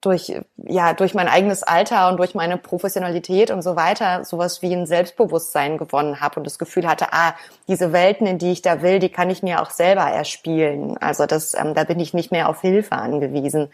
durch, 0.00 0.32
ja, 0.56 0.94
durch 0.94 1.14
mein 1.14 1.28
eigenes 1.28 1.62
Alter 1.62 2.08
und 2.08 2.16
durch 2.16 2.34
meine 2.34 2.56
Professionalität 2.56 3.50
und 3.50 3.62
so 3.62 3.76
weiter 3.76 4.24
sowas 4.24 4.62
wie 4.62 4.72
ein 4.74 4.86
Selbstbewusstsein 4.86 5.76
gewonnen 5.76 6.20
habe 6.20 6.40
und 6.40 6.44
das 6.44 6.58
Gefühl 6.58 6.88
hatte, 6.88 7.12
ah, 7.12 7.34
diese 7.68 7.92
Welten, 7.92 8.26
in 8.26 8.38
die 8.38 8.52
ich 8.52 8.62
da 8.62 8.82
will, 8.82 8.98
die 8.98 9.10
kann 9.10 9.28
ich 9.28 9.42
mir 9.42 9.60
auch 9.60 9.70
selber 9.70 10.02
erspielen. 10.02 10.96
Also 10.98 11.26
das, 11.26 11.54
ähm, 11.54 11.74
da 11.74 11.84
bin 11.84 12.00
ich 12.00 12.14
nicht 12.14 12.32
mehr 12.32 12.48
auf 12.48 12.62
Hilfe 12.62 12.92
angewiesen. 12.92 13.68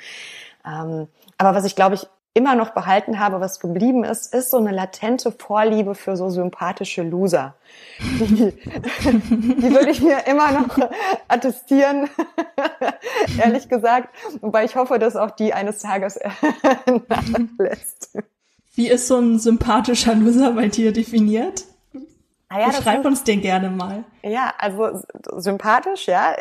Ähm, 0.67 1.09
aber 1.39 1.55
was 1.55 1.65
ich 1.65 1.77
glaube 1.77 1.95
ich 1.95 2.07
immer 2.37 2.55
noch 2.55 2.71
behalten 2.71 3.19
habe, 3.19 3.41
was 3.41 3.61
geblieben 3.61 4.05
ist, 4.05 4.35
ist 4.35 4.51
so 4.51 4.59
eine 4.59 4.71
latente 4.71 5.33
Vorliebe 5.33 5.95
für 5.95 6.17
so 6.17 6.29
sympathische 6.29 7.03
Loser. 7.03 7.55
Die, 7.99 8.53
die 9.01 9.71
würde 9.71 9.91
ich 9.91 10.03
mir 10.03 10.27
immer 10.27 10.53
noch 10.53 10.79
attestieren, 11.29 12.11
ehrlich 13.39 13.71
gesagt. 13.71 14.15
Wobei 14.43 14.65
ich 14.67 14.77
hoffe, 14.77 14.99
dass 14.99 15.17
auch 15.17 15.31
die 15.31 15.55
eines 15.55 15.79
Tages 15.79 16.19
nachlässt. 17.09 18.19
Wie 18.75 18.89
ist 18.89 19.09
so 19.09 19.17
ein 19.17 19.39
sympathischer 19.39 20.15
Loser 20.15 20.53
bei 20.53 20.69
dir 20.69 20.93
definiert? 20.93 21.65
Ah 22.57 22.61
ja, 22.61 22.67
Beschreib 22.69 23.05
uns 23.05 23.23
den 23.23 23.43
gerne 23.43 23.69
mal. 23.69 24.05
Ja, 24.23 24.53
also 24.59 25.03
sympathisch, 25.37 26.07
ja, 26.07 26.35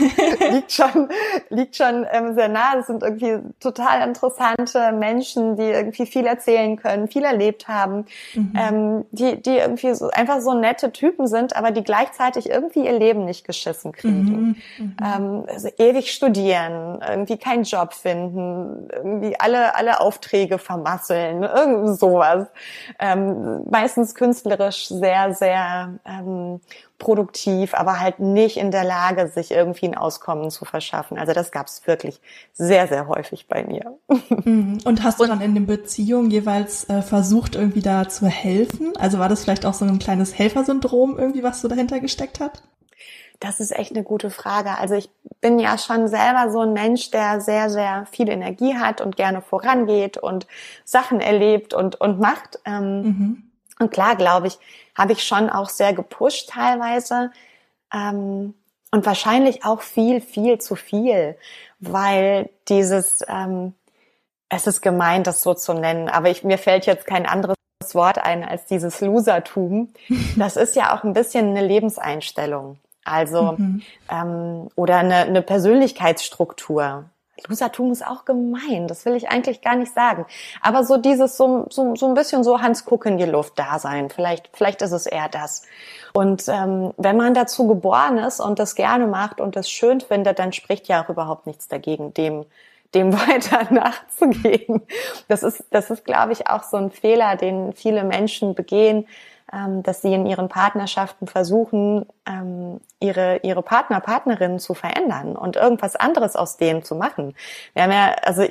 liegt 0.52 0.72
schon, 0.72 1.08
liegt 1.50 1.76
schon 1.76 2.06
ähm, 2.10 2.34
sehr 2.34 2.48
nah. 2.48 2.76
Das 2.76 2.86
sind 2.86 3.02
irgendwie 3.02 3.38
total 3.60 4.06
interessante 4.08 4.92
Menschen, 4.92 5.56
die 5.56 5.64
irgendwie 5.64 6.06
viel 6.06 6.24
erzählen 6.24 6.76
können, 6.76 7.08
viel 7.08 7.24
erlebt 7.24 7.68
haben, 7.68 8.06
mhm. 8.34 8.52
ähm, 8.56 9.04
die, 9.10 9.42
die 9.42 9.58
irgendwie 9.58 9.92
so, 9.94 10.08
einfach 10.10 10.40
so 10.40 10.54
nette 10.54 10.92
Typen 10.92 11.26
sind, 11.26 11.56
aber 11.56 11.72
die 11.72 11.82
gleichzeitig 11.82 12.48
irgendwie 12.48 12.86
ihr 12.86 12.98
Leben 12.98 13.24
nicht 13.24 13.44
geschissen 13.44 13.92
kriegen. 13.92 14.22
Mhm. 14.22 14.56
Mhm. 14.78 14.96
Ähm, 15.04 15.44
also 15.48 15.68
ewig 15.78 16.12
studieren, 16.12 17.00
irgendwie 17.06 17.38
keinen 17.38 17.64
Job 17.64 17.92
finden, 17.92 18.88
irgendwie 18.90 19.38
alle, 19.38 19.74
alle 19.74 20.00
Aufträge 20.00 20.58
vermasseln, 20.58 21.42
irgendwie 21.42 21.94
sowas. 21.94 22.46
Ähm, 22.98 23.64
meistens 23.68 24.14
künstlerisch 24.14 24.88
sehr, 24.88 25.34
sehr 25.34 25.55
sehr 25.56 25.98
ähm, 26.04 26.60
produktiv, 26.98 27.74
aber 27.74 28.00
halt 28.00 28.20
nicht 28.20 28.56
in 28.56 28.70
der 28.70 28.84
Lage, 28.84 29.28
sich 29.28 29.50
irgendwie 29.50 29.86
ein 29.86 29.96
Auskommen 29.96 30.50
zu 30.50 30.64
verschaffen. 30.64 31.18
Also 31.18 31.32
das 31.32 31.50
gab 31.50 31.66
es 31.66 31.86
wirklich 31.86 32.20
sehr, 32.52 32.88
sehr 32.88 33.08
häufig 33.08 33.46
bei 33.48 33.64
mir. 33.64 33.98
Mhm. 34.44 34.78
Und 34.84 35.02
hast 35.02 35.20
du 35.20 35.24
dann 35.24 35.40
in 35.40 35.54
den 35.54 35.66
Beziehungen 35.66 36.30
jeweils 36.30 36.88
äh, 36.88 37.02
versucht, 37.02 37.54
irgendwie 37.54 37.80
da 37.80 38.08
zu 38.08 38.26
helfen? 38.26 38.92
Also 38.96 39.18
war 39.18 39.28
das 39.28 39.44
vielleicht 39.44 39.64
auch 39.64 39.74
so 39.74 39.84
ein 39.84 39.98
kleines 39.98 40.36
Helfersyndrom 40.38 41.18
irgendwie, 41.18 41.42
was 41.42 41.60
so 41.60 41.68
dahinter 41.68 42.00
gesteckt 42.00 42.38
hat? 42.40 42.62
Das 43.40 43.60
ist 43.60 43.76
echt 43.76 43.92
eine 43.92 44.04
gute 44.04 44.30
Frage. 44.30 44.78
Also 44.78 44.94
ich 44.94 45.10
bin 45.40 45.58
ja 45.58 45.78
schon 45.78 46.08
selber 46.08 46.50
so 46.50 46.60
ein 46.60 46.72
Mensch, 46.72 47.10
der 47.10 47.40
sehr, 47.40 47.70
sehr 47.70 48.06
viel 48.10 48.28
Energie 48.28 48.74
hat 48.76 49.00
und 49.00 49.16
gerne 49.16 49.42
vorangeht 49.42 50.18
und 50.18 50.46
Sachen 50.84 51.20
erlebt 51.20 51.72
und, 51.74 52.00
und 52.00 52.20
macht. 52.20 52.60
Ähm, 52.64 53.02
mhm. 53.02 53.42
Und 53.78 53.90
klar, 53.90 54.16
glaube 54.16 54.48
ich, 54.48 54.58
habe 54.96 55.12
ich 55.12 55.22
schon 55.22 55.50
auch 55.50 55.68
sehr 55.68 55.92
gepusht 55.92 56.50
teilweise. 56.50 57.30
Ähm, 57.94 58.54
und 58.90 59.04
wahrscheinlich 59.06 59.64
auch 59.64 59.82
viel, 59.82 60.20
viel 60.20 60.58
zu 60.58 60.74
viel, 60.74 61.36
weil 61.78 62.48
dieses, 62.68 63.24
ähm, 63.28 63.74
es 64.48 64.66
ist 64.66 64.80
gemein, 64.80 65.22
das 65.22 65.42
so 65.42 65.54
zu 65.54 65.74
nennen, 65.74 66.08
aber 66.08 66.30
ich, 66.30 66.44
mir 66.44 66.58
fällt 66.58 66.86
jetzt 66.86 67.06
kein 67.06 67.26
anderes 67.26 67.56
Wort 67.92 68.18
ein 68.18 68.44
als 68.44 68.66
dieses 68.66 69.00
Losertum. 69.00 69.92
Das 70.36 70.56
ist 70.56 70.76
ja 70.76 70.96
auch 70.96 71.04
ein 71.04 71.12
bisschen 71.12 71.50
eine 71.50 71.66
Lebenseinstellung. 71.66 72.78
Also 73.04 73.52
mhm. 73.52 73.82
ähm, 74.10 74.68
oder 74.74 74.98
eine, 74.98 75.16
eine 75.16 75.42
Persönlichkeitsstruktur. 75.42 77.04
Losertum 77.48 77.92
ist 77.92 78.06
auch 78.06 78.24
gemein, 78.24 78.88
das 78.88 79.04
will 79.04 79.14
ich 79.14 79.28
eigentlich 79.28 79.60
gar 79.60 79.76
nicht 79.76 79.92
sagen. 79.92 80.26
Aber 80.62 80.84
so 80.84 80.96
dieses, 80.96 81.36
so, 81.36 81.66
so, 81.70 81.94
so 81.94 82.06
ein 82.06 82.14
bisschen 82.14 82.44
so 82.44 82.60
Hans 82.62 82.84
Kuck 82.84 83.06
in 83.06 83.18
die 83.18 83.24
Luft 83.24 83.58
da 83.58 83.78
sein, 83.78 84.08
vielleicht, 84.10 84.50
vielleicht 84.54 84.82
ist 84.82 84.92
es 84.92 85.06
eher 85.06 85.28
das. 85.28 85.62
Und 86.14 86.48
ähm, 86.48 86.94
wenn 86.96 87.16
man 87.16 87.34
dazu 87.34 87.66
geboren 87.66 88.18
ist 88.18 88.40
und 88.40 88.58
das 88.58 88.74
gerne 88.74 89.06
macht 89.06 89.40
und 89.40 89.54
das 89.54 89.70
schön 89.70 90.00
findet, 90.00 90.38
dann 90.38 90.52
spricht 90.52 90.88
ja 90.88 91.04
auch 91.04 91.10
überhaupt 91.10 91.46
nichts 91.46 91.68
dagegen, 91.68 92.14
dem 92.14 92.46
dem 92.94 93.12
weiter 93.28 93.72
nachzugehen. 93.72 94.82
Das 95.28 95.42
ist, 95.42 95.64
das 95.70 95.90
ist, 95.90 96.04
glaube 96.04 96.32
ich, 96.32 96.48
auch 96.48 96.62
so 96.62 96.76
ein 96.76 96.90
Fehler, 96.90 97.36
den 97.36 97.72
viele 97.72 98.04
Menschen 98.04 98.54
begehen, 98.54 99.06
dass 99.52 100.02
sie 100.02 100.12
in 100.12 100.26
ihren 100.26 100.48
Partnerschaften 100.48 101.26
versuchen, 101.28 102.06
ähm, 102.28 102.80
ihre, 102.98 103.38
ihre 103.44 103.62
Partner, 103.62 104.00
Partnerinnen 104.00 104.58
zu 104.58 104.74
verändern 104.74 105.36
und 105.36 105.56
irgendwas 105.56 105.94
anderes 105.94 106.34
aus 106.34 106.56
denen 106.56 106.82
zu 106.82 106.96
machen. 106.96 107.34
Wir 107.72 107.84
haben 107.84 107.92
ja, 107.92 108.16
also 108.24 108.44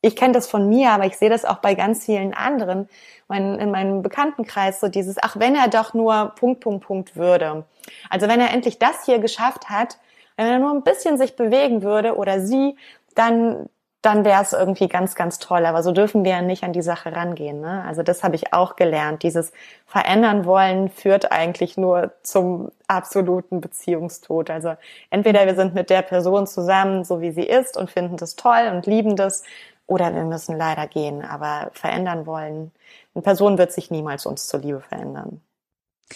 ich 0.00 0.14
kenne 0.14 0.34
das 0.34 0.48
von 0.48 0.68
mir, 0.68 0.90
aber 0.90 1.06
ich 1.06 1.16
sehe 1.16 1.30
das 1.30 1.44
auch 1.44 1.58
bei 1.58 1.74
ganz 1.74 2.04
vielen 2.04 2.34
anderen, 2.34 2.88
mein, 3.26 3.58
in 3.58 3.70
meinem 3.70 4.02
Bekanntenkreis, 4.02 4.80
so 4.80 4.88
dieses, 4.88 5.16
ach, 5.20 5.36
wenn 5.38 5.56
er 5.56 5.68
doch 5.68 5.92
nur 5.92 6.32
Punkt, 6.36 6.60
Punkt, 6.60 6.86
Punkt 6.86 7.16
würde. 7.16 7.64
Also 8.08 8.28
wenn 8.28 8.40
er 8.40 8.52
endlich 8.52 8.78
das 8.78 9.04
hier 9.04 9.18
geschafft 9.18 9.68
hat, 9.68 9.98
wenn 10.36 10.46
er 10.46 10.60
nur 10.60 10.70
ein 10.72 10.84
bisschen 10.84 11.18
sich 11.18 11.34
bewegen 11.34 11.82
würde 11.82 12.16
oder 12.16 12.40
sie, 12.40 12.76
dann, 13.16 13.68
dann 14.02 14.24
wäre 14.24 14.42
es 14.42 14.52
irgendwie 14.52 14.88
ganz, 14.88 15.14
ganz 15.16 15.38
toll. 15.38 15.66
Aber 15.66 15.82
so 15.82 15.92
dürfen 15.92 16.24
wir 16.24 16.32
ja 16.32 16.42
nicht 16.42 16.62
an 16.62 16.72
die 16.72 16.82
Sache 16.82 17.14
rangehen. 17.14 17.60
Ne? 17.60 17.84
Also 17.86 18.02
das 18.02 18.22
habe 18.22 18.36
ich 18.36 18.52
auch 18.52 18.76
gelernt. 18.76 19.22
Dieses 19.22 19.52
Verändern 19.86 20.44
wollen 20.44 20.88
führt 20.88 21.32
eigentlich 21.32 21.76
nur 21.76 22.12
zum 22.22 22.70
absoluten 22.86 23.60
Beziehungstod. 23.60 24.50
Also 24.50 24.74
entweder 25.10 25.46
wir 25.46 25.56
sind 25.56 25.74
mit 25.74 25.90
der 25.90 26.02
Person 26.02 26.46
zusammen, 26.46 27.04
so 27.04 27.20
wie 27.20 27.32
sie 27.32 27.42
ist, 27.42 27.76
und 27.76 27.90
finden 27.90 28.16
das 28.16 28.36
toll 28.36 28.70
und 28.72 28.86
lieben 28.86 29.16
das, 29.16 29.42
oder 29.86 30.14
wir 30.14 30.24
müssen 30.24 30.56
leider 30.56 30.86
gehen. 30.86 31.24
Aber 31.24 31.70
verändern 31.72 32.26
wollen, 32.26 32.72
eine 33.14 33.22
Person 33.22 33.58
wird 33.58 33.72
sich 33.72 33.90
niemals 33.90 34.26
uns 34.26 34.46
zuliebe 34.46 34.80
verändern. 34.80 35.40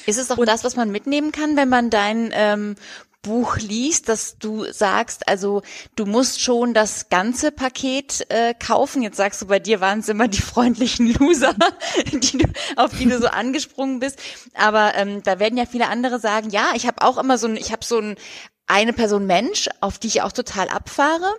Ist 0.06 0.18
es 0.18 0.30
auch 0.30 0.44
das, 0.44 0.64
was 0.64 0.76
man 0.76 0.90
mitnehmen 0.90 1.32
kann, 1.32 1.56
wenn 1.56 1.68
man 1.68 1.90
dein 1.90 2.30
ähm, 2.32 2.76
Buch 3.22 3.56
liest, 3.56 4.08
dass 4.08 4.36
du 4.38 4.64
sagst, 4.72 5.28
also 5.28 5.62
du 5.94 6.06
musst 6.06 6.40
schon 6.40 6.74
das 6.74 7.08
ganze 7.08 7.52
Paket 7.52 8.26
äh, 8.30 8.52
kaufen. 8.52 9.00
Jetzt 9.00 9.16
sagst 9.16 9.40
du, 9.40 9.46
bei 9.46 9.60
dir 9.60 9.80
waren 9.80 10.00
es 10.00 10.08
immer 10.08 10.26
die 10.26 10.42
freundlichen 10.42 11.14
Loser, 11.14 11.54
die 12.12 12.38
du, 12.38 12.48
auf 12.76 12.90
die 12.98 13.08
du 13.08 13.20
so 13.20 13.28
angesprungen 13.28 14.00
bist. 14.00 14.18
Aber 14.54 14.96
ähm, 14.96 15.22
da 15.22 15.38
werden 15.38 15.56
ja 15.56 15.66
viele 15.66 15.88
andere 15.88 16.18
sagen, 16.18 16.50
ja, 16.50 16.72
ich 16.74 16.86
habe 16.86 17.02
auch 17.02 17.16
immer 17.16 17.38
so 17.38 17.46
ein, 17.46 17.56
ich 17.56 17.70
habe 17.70 17.84
so 17.84 17.98
ein 17.98 18.16
eine 18.66 18.92
Person 18.92 19.26
Mensch, 19.26 19.68
auf 19.80 19.98
die 19.98 20.08
ich 20.08 20.22
auch 20.22 20.32
total 20.32 20.68
abfahre. 20.68 21.34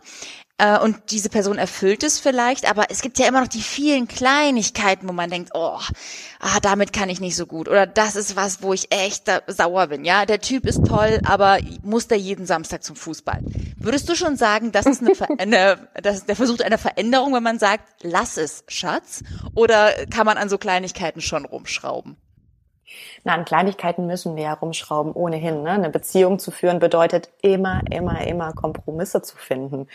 Äh, 0.59 0.77
und 0.79 1.11
diese 1.11 1.29
Person 1.29 1.57
erfüllt 1.57 2.03
es 2.03 2.19
vielleicht, 2.19 2.69
aber 2.69 2.85
es 2.89 3.01
gibt 3.01 3.17
ja 3.17 3.27
immer 3.27 3.41
noch 3.41 3.47
die 3.47 3.61
vielen 3.61 4.07
Kleinigkeiten, 4.07 5.09
wo 5.09 5.13
man 5.13 5.29
denkt, 5.29 5.51
oh, 5.55 5.79
ah, 6.39 6.59
damit 6.61 6.93
kann 6.93 7.09
ich 7.09 7.19
nicht 7.19 7.35
so 7.35 7.47
gut. 7.47 7.67
Oder 7.67 7.87
das 7.87 8.15
ist 8.15 8.35
was, 8.35 8.61
wo 8.61 8.71
ich 8.71 8.91
echt 8.91 9.31
sauer 9.47 9.87
bin. 9.87 10.05
Ja, 10.05 10.25
der 10.25 10.41
Typ 10.41 10.65
ist 10.65 10.85
toll, 10.85 11.19
aber 11.25 11.57
muss 11.81 12.07
der 12.07 12.19
jeden 12.19 12.45
Samstag 12.45 12.83
zum 12.83 12.95
Fußball? 12.95 13.41
Würdest 13.77 14.07
du 14.09 14.15
schon 14.15 14.37
sagen, 14.37 14.71
das 14.71 14.85
ist 14.85 15.01
eine, 15.01 15.13
eine 15.39 15.89
das, 16.01 16.25
der 16.25 16.35
versucht 16.35 16.61
eine 16.61 16.77
Veränderung, 16.77 17.33
wenn 17.33 17.43
man 17.43 17.57
sagt, 17.57 17.83
lass 18.03 18.37
es, 18.37 18.63
Schatz? 18.67 19.23
Oder 19.55 19.91
kann 20.11 20.25
man 20.25 20.37
an 20.37 20.49
so 20.49 20.59
Kleinigkeiten 20.59 21.21
schon 21.21 21.45
rumschrauben? 21.45 22.15
Na, 23.23 23.33
an 23.33 23.45
Kleinigkeiten 23.45 24.05
müssen 24.05 24.35
wir 24.35 24.43
ja 24.43 24.53
rumschrauben, 24.53 25.13
ohnehin. 25.13 25.63
Ne? 25.63 25.71
Eine 25.71 25.89
Beziehung 25.89 26.39
zu 26.39 26.51
führen 26.51 26.79
bedeutet 26.79 27.29
immer, 27.41 27.81
immer, 27.89 28.25
immer 28.25 28.53
Kompromisse 28.53 29.21
zu 29.21 29.37
finden. 29.37 29.87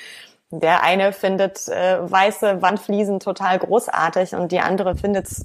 Der 0.51 0.83
eine 0.83 1.13
findet 1.13 1.69
äh, 1.69 1.99
weiße 2.01 2.63
Wandfliesen 2.63 3.21
total 3.21 3.59
großartig 3.59 4.35
und 4.35 4.51
die 4.51 4.61
andere 4.61 4.97
findet 4.97 5.27
es 5.27 5.45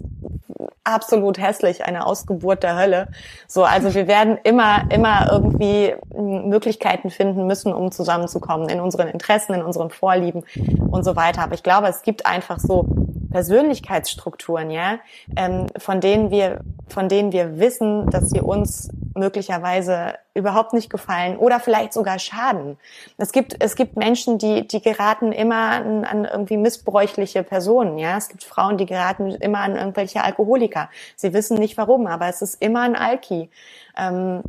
absolut 0.84 1.38
hässlich, 1.38 1.86
eine 1.86 2.06
Ausgeburt 2.06 2.64
der 2.64 2.78
Hölle. 2.78 3.08
So, 3.48 3.64
also 3.64 3.94
wir 3.94 4.08
werden 4.08 4.38
immer, 4.44 4.92
immer 4.92 5.30
irgendwie 5.32 5.96
Möglichkeiten 6.14 7.10
finden 7.10 7.48
müssen, 7.48 7.74
um 7.74 7.92
zusammenzukommen 7.92 8.70
in 8.70 8.80
unseren 8.80 9.08
Interessen, 9.08 9.54
in 9.54 9.62
unseren 9.62 9.90
Vorlieben 9.90 10.44
und 10.92 11.04
so 11.04 11.16
weiter. 11.16 11.42
Aber 11.42 11.54
ich 11.54 11.64
glaube, 11.64 11.88
es 11.88 12.02
gibt 12.02 12.26
einfach 12.26 12.60
so 12.60 12.86
Persönlichkeitsstrukturen, 13.34 14.70
ja, 14.70 15.00
ähm, 15.36 15.66
von 15.78 16.00
denen 16.00 16.30
wir, 16.30 16.60
von 16.88 17.10
denen 17.10 17.32
wir 17.32 17.58
wissen, 17.58 18.10
dass 18.12 18.30
sie 18.30 18.40
uns 18.40 18.90
möglicherweise 19.16 20.14
überhaupt 20.36 20.74
nicht 20.74 20.90
gefallen 20.90 21.38
oder 21.38 21.60
vielleicht 21.60 21.94
sogar 21.94 22.20
schaden. 22.20 22.78
Es 23.18 23.32
gibt, 23.32 23.56
es 23.60 23.76
gibt 23.76 23.98
Menschen, 23.98 24.38
die, 24.38 24.68
die 24.68 24.82
geraten 24.82 25.32
immer 25.32 25.72
an, 25.72 26.06
an 26.06 26.26
irgendwie 26.26 26.58
missbräuchliche 26.58 27.44
Personen, 27.44 27.98
ja. 27.98 28.18
Es 28.18 28.30
gibt 28.30 28.44
Frauen, 28.44 28.78
die 28.78 28.86
geraten 28.86 29.32
immer 29.32 29.60
an 29.60 29.76
irgendwelche 29.76 30.24
Alkoholiker. 30.24 30.73
Sie 31.16 31.34
wissen 31.34 31.58
nicht 31.58 31.78
warum, 31.78 32.08
aber 32.08 32.28
es 32.28 32.42
ist 32.42 32.62
immer 32.62 32.82
ein 32.82 32.96
Alki. 32.96 33.50
Ähm, 33.98 34.44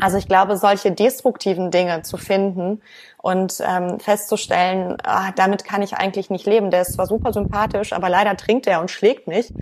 also 0.00 0.18
ich 0.18 0.26
glaube, 0.26 0.56
solche 0.56 0.90
destruktiven 0.90 1.70
Dinge 1.70 2.02
zu 2.02 2.16
finden 2.16 2.82
und 3.18 3.62
ähm, 3.66 4.00
festzustellen, 4.00 4.96
ah, 5.04 5.30
damit 5.36 5.64
kann 5.64 5.82
ich 5.82 5.94
eigentlich 5.94 6.30
nicht 6.30 6.46
leben. 6.46 6.70
Der 6.70 6.82
ist 6.82 6.94
zwar 6.94 7.06
super 7.06 7.32
sympathisch, 7.32 7.92
aber 7.92 8.08
leider 8.08 8.36
trinkt 8.36 8.66
er 8.66 8.80
und 8.80 8.90
schlägt 8.90 9.28
mich. 9.28 9.52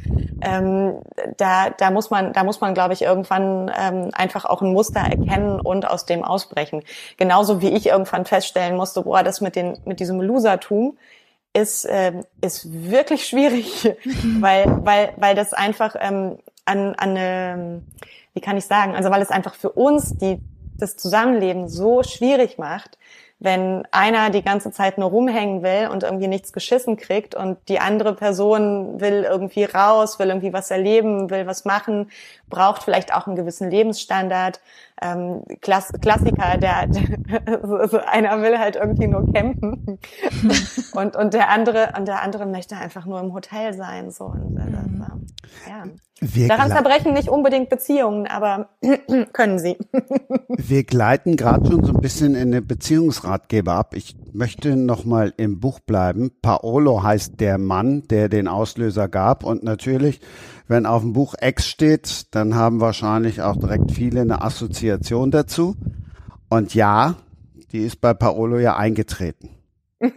Ähm, 0.40 0.98
da, 1.36 1.70
da 1.70 1.90
muss 1.90 2.10
man, 2.10 2.32
da 2.32 2.44
muss 2.44 2.60
man, 2.60 2.74
glaube 2.74 2.94
ich, 2.94 3.02
irgendwann 3.02 3.70
ähm, 3.78 4.10
einfach 4.14 4.44
auch 4.44 4.62
ein 4.62 4.72
Muster 4.72 5.00
erkennen 5.00 5.60
und 5.60 5.88
aus 5.88 6.06
dem 6.06 6.24
ausbrechen. 6.24 6.82
Genauso 7.18 7.60
wie 7.60 7.70
ich 7.70 7.86
irgendwann 7.86 8.24
feststellen 8.24 8.76
musste, 8.76 9.02
boah, 9.02 9.22
das 9.22 9.40
mit 9.40 9.54
den, 9.54 9.78
mit 9.84 10.00
diesem 10.00 10.20
Losertum, 10.20 10.96
ist, 11.52 11.84
äh, 11.84 12.12
ist 12.40 12.90
wirklich 12.90 13.26
schwierig, 13.26 13.94
weil, 14.40 14.64
weil, 14.84 15.12
weil 15.16 15.34
das 15.34 15.52
einfach 15.52 15.94
ähm, 15.98 16.38
an, 16.64 16.94
an 16.94 17.16
eine, 17.16 17.82
wie 18.34 18.40
kann 18.40 18.56
ich 18.56 18.64
sagen, 18.64 18.94
also 18.94 19.10
weil 19.10 19.22
es 19.22 19.30
einfach 19.30 19.54
für 19.54 19.70
uns 19.70 20.16
die, 20.16 20.40
das 20.78 20.96
Zusammenleben 20.96 21.68
so 21.68 22.02
schwierig 22.02 22.58
macht, 22.58 22.98
wenn 23.38 23.84
einer 23.90 24.30
die 24.30 24.42
ganze 24.42 24.70
Zeit 24.70 24.98
nur 24.98 25.10
rumhängen 25.10 25.62
will 25.62 25.88
und 25.90 26.04
irgendwie 26.04 26.28
nichts 26.28 26.52
geschissen 26.52 26.96
kriegt 26.96 27.34
und 27.34 27.58
die 27.68 27.80
andere 27.80 28.14
Person 28.14 29.00
will 29.00 29.26
irgendwie 29.28 29.64
raus, 29.64 30.20
will 30.20 30.28
irgendwie 30.28 30.52
was 30.52 30.70
erleben, 30.70 31.28
will 31.28 31.46
was 31.46 31.64
machen, 31.64 32.10
braucht 32.48 32.84
vielleicht 32.84 33.12
auch 33.12 33.26
einen 33.26 33.34
gewissen 33.34 33.68
Lebensstandard. 33.68 34.60
Ähm, 35.02 35.42
Klass 35.60 35.90
Klassiker, 36.00 36.58
der, 36.58 36.86
der 36.86 37.88
so 37.88 37.98
einer 37.98 38.40
will 38.40 38.58
halt 38.58 38.76
irgendwie 38.76 39.08
nur 39.08 39.32
campen 39.32 39.98
und 40.94 41.16
und 41.16 41.34
der 41.34 41.50
andere 41.50 41.92
und 41.98 42.06
der 42.06 42.22
andere 42.22 42.46
möchte 42.46 42.76
einfach 42.76 43.04
nur 43.06 43.20
im 43.20 43.32
Hotel 43.32 43.74
sein 43.74 44.10
so 44.10 44.26
und 44.26 44.56
äh, 44.56 44.88
mhm. 44.88 45.26
ja. 45.68 45.84
Wir 46.24 46.46
Daran 46.46 46.70
zerbrechen 46.70 47.14
nicht 47.14 47.28
unbedingt 47.28 47.68
Beziehungen, 47.68 48.28
aber 48.28 48.68
können 49.32 49.58
sie. 49.58 49.76
Wir 50.48 50.84
gleiten 50.84 51.34
gerade 51.36 51.66
schon 51.66 51.84
so 51.84 51.92
ein 51.92 52.00
bisschen 52.00 52.36
in 52.36 52.42
eine 52.42 52.62
Beziehungsratgeber 52.62 53.72
ab. 53.72 53.94
Ich 53.96 54.14
möchte 54.32 54.76
noch 54.76 55.04
mal 55.04 55.34
im 55.36 55.58
Buch 55.58 55.80
bleiben. 55.80 56.30
Paolo 56.40 57.02
heißt 57.02 57.40
der 57.40 57.58
Mann, 57.58 58.04
der 58.08 58.28
den 58.28 58.46
Auslöser 58.46 59.08
gab. 59.08 59.42
Und 59.42 59.64
natürlich, 59.64 60.20
wenn 60.72 60.86
auf 60.86 61.02
dem 61.02 61.12
Buch 61.12 61.34
Ex 61.38 61.66
steht, 61.66 62.34
dann 62.34 62.54
haben 62.54 62.80
wahrscheinlich 62.80 63.42
auch 63.42 63.56
direkt 63.56 63.92
viele 63.92 64.22
eine 64.22 64.40
Assoziation 64.40 65.30
dazu. 65.30 65.76
Und 66.48 66.74
ja, 66.74 67.16
die 67.72 67.84
ist 67.84 68.00
bei 68.00 68.14
Paolo 68.14 68.58
ja 68.58 68.76
eingetreten. 68.76 69.50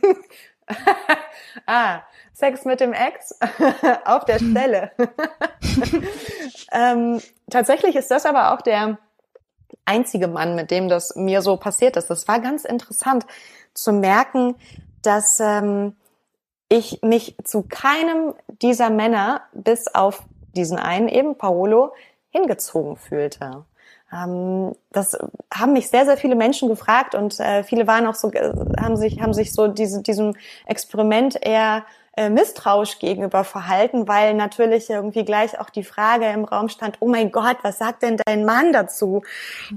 ah, 1.66 2.00
Sex 2.34 2.64
mit 2.64 2.80
dem 2.80 2.94
Ex 2.94 3.38
auf 4.06 4.24
der 4.24 4.40
Stelle. 4.40 4.92
ähm, 6.72 7.22
tatsächlich 7.50 7.98
ist 7.98 8.10
das 8.10 8.26
aber 8.26 8.54
auch 8.54 8.62
der 8.62 8.98
einzige 9.84 10.30
Mann, 10.30 10.56
mit 10.56 10.72
dem 10.72 10.88
das 10.88 11.16
mir 11.18 11.42
so 11.42 11.58
passiert 11.58 11.98
ist. 11.98 12.10
Das 12.10 12.30
war 12.30 12.40
ganz 12.40 12.64
interessant 12.64 13.26
zu 13.74 13.92
merken, 13.92 14.56
dass 15.02 15.40
ähm, 15.42 15.98
ich 16.70 17.02
mich 17.02 17.36
zu 17.44 17.64
keinem 17.64 18.34
dieser 18.62 18.90
Männer 18.90 19.42
bis 19.54 19.88
auf 19.94 20.24
diesen 20.56 20.78
einen 20.78 21.08
eben, 21.08 21.38
Paolo, 21.38 21.94
hingezogen 22.32 22.98
fühlte. 22.98 23.66
Ähm, 24.12 24.76
das 24.92 25.18
haben 25.54 25.74
mich 25.74 25.90
sehr, 25.90 26.06
sehr 26.06 26.18
viele 26.18 26.36
Menschen 26.36 26.70
gefragt 26.70 27.16
und 27.16 27.40
äh, 27.40 27.64
viele 27.64 27.88
waren 27.88 28.08
auch 28.08 28.16
so, 28.16 28.32
äh, 28.32 28.54
haben 28.80 28.98
sich, 28.98 29.22
haben 29.22 29.34
sich 29.34 29.54
so 29.54 29.68
diese, 29.68 30.02
diesem 30.02 30.36
Experiment 30.66 31.38
eher 31.42 31.86
äh, 32.18 32.30
misstrauisch 32.30 33.00
gegenüber 33.00 33.44
verhalten, 33.44 34.08
weil 34.08 34.36
natürlich 34.36 34.90
irgendwie 34.90 35.26
gleich 35.26 35.60
auch 35.60 35.70
die 35.70 35.84
Frage 35.84 36.26
im 36.28 36.46
Raum 36.46 36.70
stand, 36.70 36.98
oh 37.00 37.08
mein 37.08 37.32
Gott, 37.32 37.58
was 37.64 37.78
sagt 37.78 38.04
denn 38.04 38.18
dein 38.26 38.46
Mann 38.46 38.72
dazu? 38.72 39.24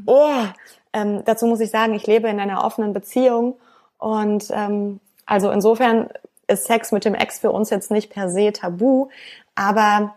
Oh, 0.06 0.44
ähm, 0.92 1.24
dazu 1.24 1.46
muss 1.46 1.60
ich 1.60 1.70
sagen, 1.70 1.94
ich 1.94 2.06
lebe 2.06 2.28
in 2.28 2.38
einer 2.38 2.64
offenen 2.64 2.92
Beziehung 2.92 3.58
und 3.98 4.50
ähm, 4.52 5.00
also 5.26 5.50
insofern 5.50 6.10
ist 6.46 6.66
Sex 6.66 6.92
mit 6.92 7.04
dem 7.04 7.14
Ex 7.14 7.40
für 7.40 7.50
uns 7.50 7.70
jetzt 7.70 7.90
nicht 7.90 8.10
per 8.10 8.30
se 8.30 8.52
tabu, 8.52 9.08
aber 9.54 10.14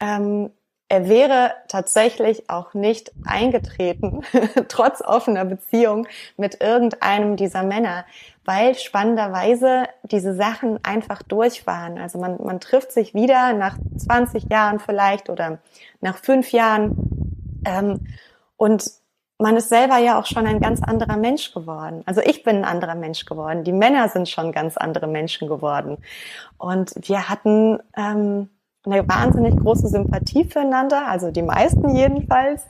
ähm, 0.00 0.50
er 0.90 1.08
wäre 1.08 1.52
tatsächlich 1.68 2.48
auch 2.48 2.72
nicht 2.72 3.12
eingetreten, 3.26 4.22
trotz 4.68 5.02
offener 5.02 5.44
Beziehung 5.44 6.06
mit 6.38 6.62
irgendeinem 6.62 7.36
dieser 7.36 7.62
Männer, 7.62 8.06
weil 8.44 8.74
spannenderweise 8.74 9.84
diese 10.02 10.34
Sachen 10.34 10.82
einfach 10.82 11.22
durch 11.22 11.66
waren. 11.66 11.98
Also 11.98 12.18
man, 12.18 12.38
man 12.42 12.60
trifft 12.60 12.92
sich 12.92 13.12
wieder 13.12 13.52
nach 13.52 13.76
20 13.98 14.44
Jahren 14.50 14.78
vielleicht 14.78 15.28
oder 15.28 15.58
nach 16.00 16.16
fünf 16.16 16.52
Jahren 16.52 17.60
ähm, 17.66 18.06
und 18.56 18.90
man 19.40 19.56
ist 19.56 19.68
selber 19.68 19.98
ja 19.98 20.18
auch 20.18 20.26
schon 20.26 20.46
ein 20.46 20.58
ganz 20.58 20.82
anderer 20.82 21.16
Mensch 21.16 21.52
geworden. 21.52 22.02
Also 22.06 22.20
ich 22.22 22.42
bin 22.42 22.56
ein 22.56 22.64
anderer 22.64 22.96
Mensch 22.96 23.24
geworden. 23.24 23.62
Die 23.62 23.72
Männer 23.72 24.08
sind 24.08 24.28
schon 24.28 24.50
ganz 24.50 24.76
andere 24.76 25.06
Menschen 25.06 25.46
geworden. 25.46 25.98
Und 26.56 26.92
wir 27.08 27.28
hatten 27.28 27.78
ähm, 27.96 28.48
eine 28.84 29.08
wahnsinnig 29.08 29.56
große 29.56 29.88
Sympathie 29.88 30.44
füreinander, 30.44 31.06
also 31.08 31.30
die 31.30 31.42
meisten 31.42 31.94
jedenfalls. 31.94 32.66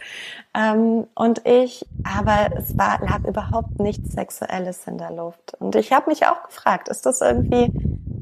Ähm, 0.55 1.07
und 1.15 1.47
ich, 1.47 1.87
aber 2.05 2.57
es 2.57 2.77
war, 2.79 3.01
lag 3.01 3.25
überhaupt 3.27 3.79
nichts 3.79 4.13
Sexuelles 4.13 4.87
in 4.87 4.99
der 4.99 5.13
Luft. 5.13 5.55
Und 5.59 5.77
ich 5.77 5.93
habe 5.93 6.11
mich 6.11 6.27
auch 6.27 6.43
gefragt, 6.45 6.89
ist 6.89 7.07
das 7.07 7.21
irgendwie, 7.21 7.73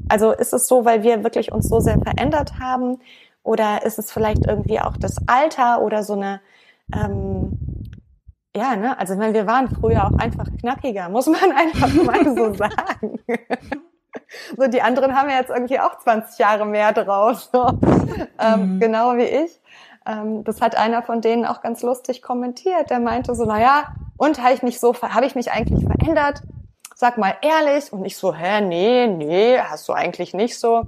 also 0.09 0.31
ist 0.31 0.53
es 0.53 0.67
so, 0.67 0.85
weil 0.85 1.03
wir 1.03 1.23
wirklich 1.23 1.51
uns 1.51 1.67
so 1.69 1.79
sehr 1.79 1.99
verändert 1.99 2.59
haben? 2.59 2.99
Oder 3.43 3.85
ist 3.85 3.97
es 3.97 4.11
vielleicht 4.11 4.45
irgendwie 4.45 4.79
auch 4.79 4.97
das 4.97 5.15
Alter 5.27 5.81
oder 5.81 6.03
so 6.03 6.13
eine, 6.13 6.41
ähm, 6.93 7.57
ja, 8.55 8.75
ne, 8.75 8.99
also 8.99 9.13
ich 9.13 9.19
wir 9.19 9.47
waren 9.47 9.69
früher 9.69 10.05
auch 10.05 10.17
einfach 10.17 10.47
knackiger, 10.59 11.09
muss 11.09 11.27
man 11.27 11.51
einfach 11.55 11.93
mal 12.03 12.35
so 12.35 12.53
sagen. 12.53 13.19
So, 14.57 14.67
die 14.67 14.81
anderen 14.81 15.15
haben 15.15 15.29
ja 15.29 15.37
jetzt 15.37 15.49
irgendwie 15.49 15.79
auch 15.79 15.99
20 15.99 16.37
Jahre 16.39 16.65
mehr 16.65 16.93
drauf, 16.93 17.49
so. 17.51 17.67
ähm, 18.39 18.75
mhm. 18.75 18.79
genau 18.79 19.15
wie 19.15 19.23
ich. 19.23 19.59
Ähm, 20.05 20.43
das 20.43 20.61
hat 20.61 20.75
einer 20.75 21.03
von 21.03 21.21
denen 21.21 21.45
auch 21.45 21.61
ganz 21.61 21.81
lustig 21.81 22.21
kommentiert. 22.21 22.89
Der 22.89 22.99
meinte 22.99 23.35
so, 23.35 23.45
na 23.45 23.59
ja, 23.59 23.85
und 24.17 24.41
habe 24.41 24.53
ich 24.53 24.63
mich 24.63 24.79
so, 24.79 24.93
habe 24.95 25.25
ich 25.25 25.35
mich 25.35 25.51
eigentlich 25.51 25.85
verändert? 25.85 26.41
Sag 26.95 27.17
mal 27.17 27.35
ehrlich. 27.41 27.93
Und 27.93 28.05
ich 28.05 28.17
so, 28.17 28.33
hä, 28.33 28.61
nee, 28.61 29.07
nee, 29.07 29.59
hast 29.59 29.87
du 29.87 29.93
eigentlich 29.93 30.33
nicht 30.33 30.59
so. 30.59 30.83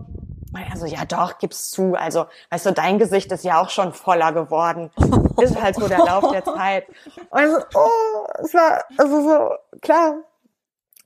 Also 0.72 0.88
ja, 0.88 1.06
doch, 1.06 1.38
gib's 1.38 1.70
zu. 1.70 1.94
Also, 1.94 2.26
weißt 2.50 2.66
du, 2.66 2.72
dein 2.72 2.98
Gesicht 2.98 3.32
ist 3.32 3.44
ja 3.44 3.62
auch 3.62 3.70
schon 3.70 3.94
voller 3.94 4.34
geworden. 4.34 4.90
Ist 5.38 5.62
halt 5.62 5.76
so 5.76 5.88
der 5.88 6.00
Lauf 6.00 6.32
der 6.32 6.44
Zeit. 6.44 6.88
Und 7.30 7.52
so, 7.52 7.58
oh, 7.76 8.26
es 8.44 8.54
war 8.54 8.84
also 8.98 9.22
so 9.22 9.80
klar. 9.82 10.16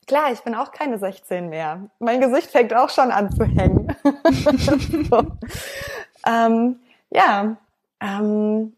Klar, 0.08 0.32
ich 0.32 0.42
bin 0.42 0.56
auch 0.56 0.72
keine 0.72 0.98
16 0.98 1.50
mehr. 1.50 1.82
Mein 2.00 2.20
Gesicht 2.20 2.52
fängt 2.52 2.74
auch 2.74 2.90
schon 2.90 3.12
an 3.12 3.32
zu 3.32 3.46
hängen. 3.46 3.96
so. 5.10 5.26
ähm, 6.26 6.80
ja, 7.10 7.58
ähm, 8.02 8.74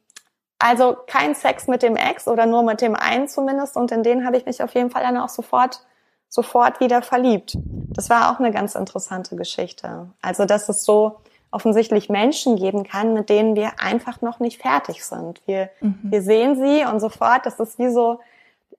also 0.60 0.96
kein 1.08 1.36
Sex 1.36 1.68
mit 1.68 1.84
dem 1.84 1.96
Ex 1.96 2.28
oder 2.28 2.46
nur 2.46 2.64
mit 2.64 2.82
dem 2.82 2.96
einen 2.96 3.28
zumindest. 3.28 3.76
Und 3.76 3.92
in 3.92 4.04
den 4.04 4.26
habe 4.26 4.38
ich 4.38 4.46
mich 4.46 4.62
auf 4.62 4.74
jeden 4.74 4.92
Fall 4.92 5.04
dann 5.04 5.18
auch 5.18 5.30
sofort, 5.30 5.82
sofort 6.30 6.80
wieder 6.80 7.02
verliebt. 7.02 7.58
Das 7.90 8.10
war 8.10 8.32
auch 8.32 8.40
eine 8.40 8.52
ganz 8.52 8.76
interessante 8.76 9.36
Geschichte. 9.36 10.10
Also, 10.22 10.46
dass 10.46 10.70
es 10.70 10.86
so 10.86 11.18
offensichtlich 11.52 12.10
Menschen 12.10 12.58
geben 12.58 12.84
kann, 12.84 13.14
mit 13.14 13.30
denen 13.30 13.56
wir 13.56 13.80
einfach 13.80 14.22
noch 14.22 14.40
nicht 14.40 14.62
fertig 14.62 15.06
sind. 15.06 15.42
Wir, 15.46 15.70
mhm. 15.80 16.00
wir 16.04 16.22
sehen 16.22 16.56
sie 16.56 16.86
und 16.86 17.00
sofort, 17.00 17.46
das 17.46 17.60
ist 17.60 17.80
wie 17.80 17.90
so, 17.90 18.20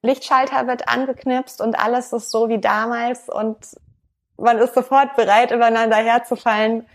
Lichtschalter 0.03 0.67
wird 0.67 0.89
angeknipst 0.89 1.61
und 1.61 1.79
alles 1.79 2.13
ist 2.13 2.31
so 2.31 2.49
wie 2.49 2.59
damals 2.59 3.29
und 3.29 3.57
man 4.39 4.59
ist 4.59 4.75
sofort 4.75 5.17
bereit, 5.17 5.51
übereinander 5.51 5.97
herzufallen. 5.97 6.87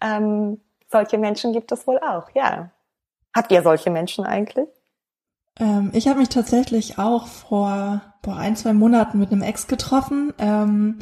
Ähm, 0.00 0.60
solche 0.90 1.18
Menschen 1.18 1.52
gibt 1.52 1.72
es 1.72 1.86
wohl 1.86 1.98
auch, 1.98 2.30
ja. 2.34 2.70
Habt 3.34 3.52
ihr 3.52 3.62
solche 3.62 3.90
Menschen 3.90 4.24
eigentlich? 4.24 4.68
Ähm, 5.58 5.90
ich 5.92 6.08
habe 6.08 6.18
mich 6.18 6.28
tatsächlich 6.28 6.98
auch 6.98 7.26
vor 7.26 8.00
boah, 8.22 8.36
ein, 8.36 8.56
zwei 8.56 8.72
Monaten 8.72 9.18
mit 9.18 9.32
einem 9.32 9.42
Ex 9.42 9.66
getroffen. 9.66 10.32
Ähm, 10.38 10.98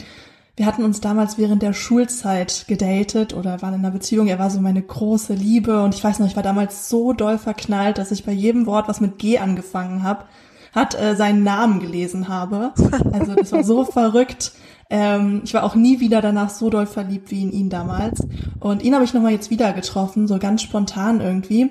wir 0.57 0.67
hatten 0.67 0.85
uns 0.85 1.01
damals 1.01 1.37
während 1.37 1.63
der 1.63 1.73
Schulzeit 1.73 2.67
gedatet 2.69 3.35
oder 3.35 3.61
waren 3.61 3.75
in 3.75 3.81
einer 3.81 3.91
Beziehung. 3.91 4.29
Er 4.29 4.39
war 4.39 4.51
so 4.51 4.61
meine 4.61 4.83
große 4.83 5.35
Liebe 5.35 5.83
und 5.83 5.95
ich 5.95 6.05
weiß 6.05 6.21
noch, 6.21 6.29
ich 6.29 6.37
war 6.37 6.45
damals 6.45 6.89
so 6.89 7.13
doll 7.13 7.39
verknallt, 7.39 7.99
dass 7.99 8.13
ich 8.13 8.25
bei 8.25 8.33
jedem 8.33 8.67
Wort, 8.67 8.87
was 8.87 9.01
mit 9.01 9.19
G 9.19 9.39
angefangen 9.39 10.05
habe, 10.05 10.27
hat, 10.75 11.01
äh, 11.01 11.17
seinen 11.17 11.43
Namen 11.43 11.81
gelesen 11.81 12.29
habe. 12.29 12.73
Also 13.13 13.35
das 13.35 13.53
war 13.53 13.65
so 13.65 13.85
verrückt. 13.85 14.53
Ähm, 14.91 15.43
ich 15.45 15.55
war 15.55 15.65
auch 15.65 15.75
nie 15.75 16.01
wieder 16.01 16.21
danach 16.21 16.51
so 16.51 16.71
doll 16.71 16.87
verliebt 16.87 17.31
wie 17.31 17.43
in 17.43 17.53
ihn 17.53 17.71
damals. 17.71 18.27
Und 18.61 18.83
ihn 18.83 18.95
habe 18.95 19.05
ich 19.05 19.15
nochmal 19.15 19.33
jetzt 19.33 19.51
wieder 19.51 19.73
getroffen, 19.73 20.27
so 20.29 20.39
ganz 20.39 20.63
spontan 20.63 21.21
irgendwie. 21.21 21.71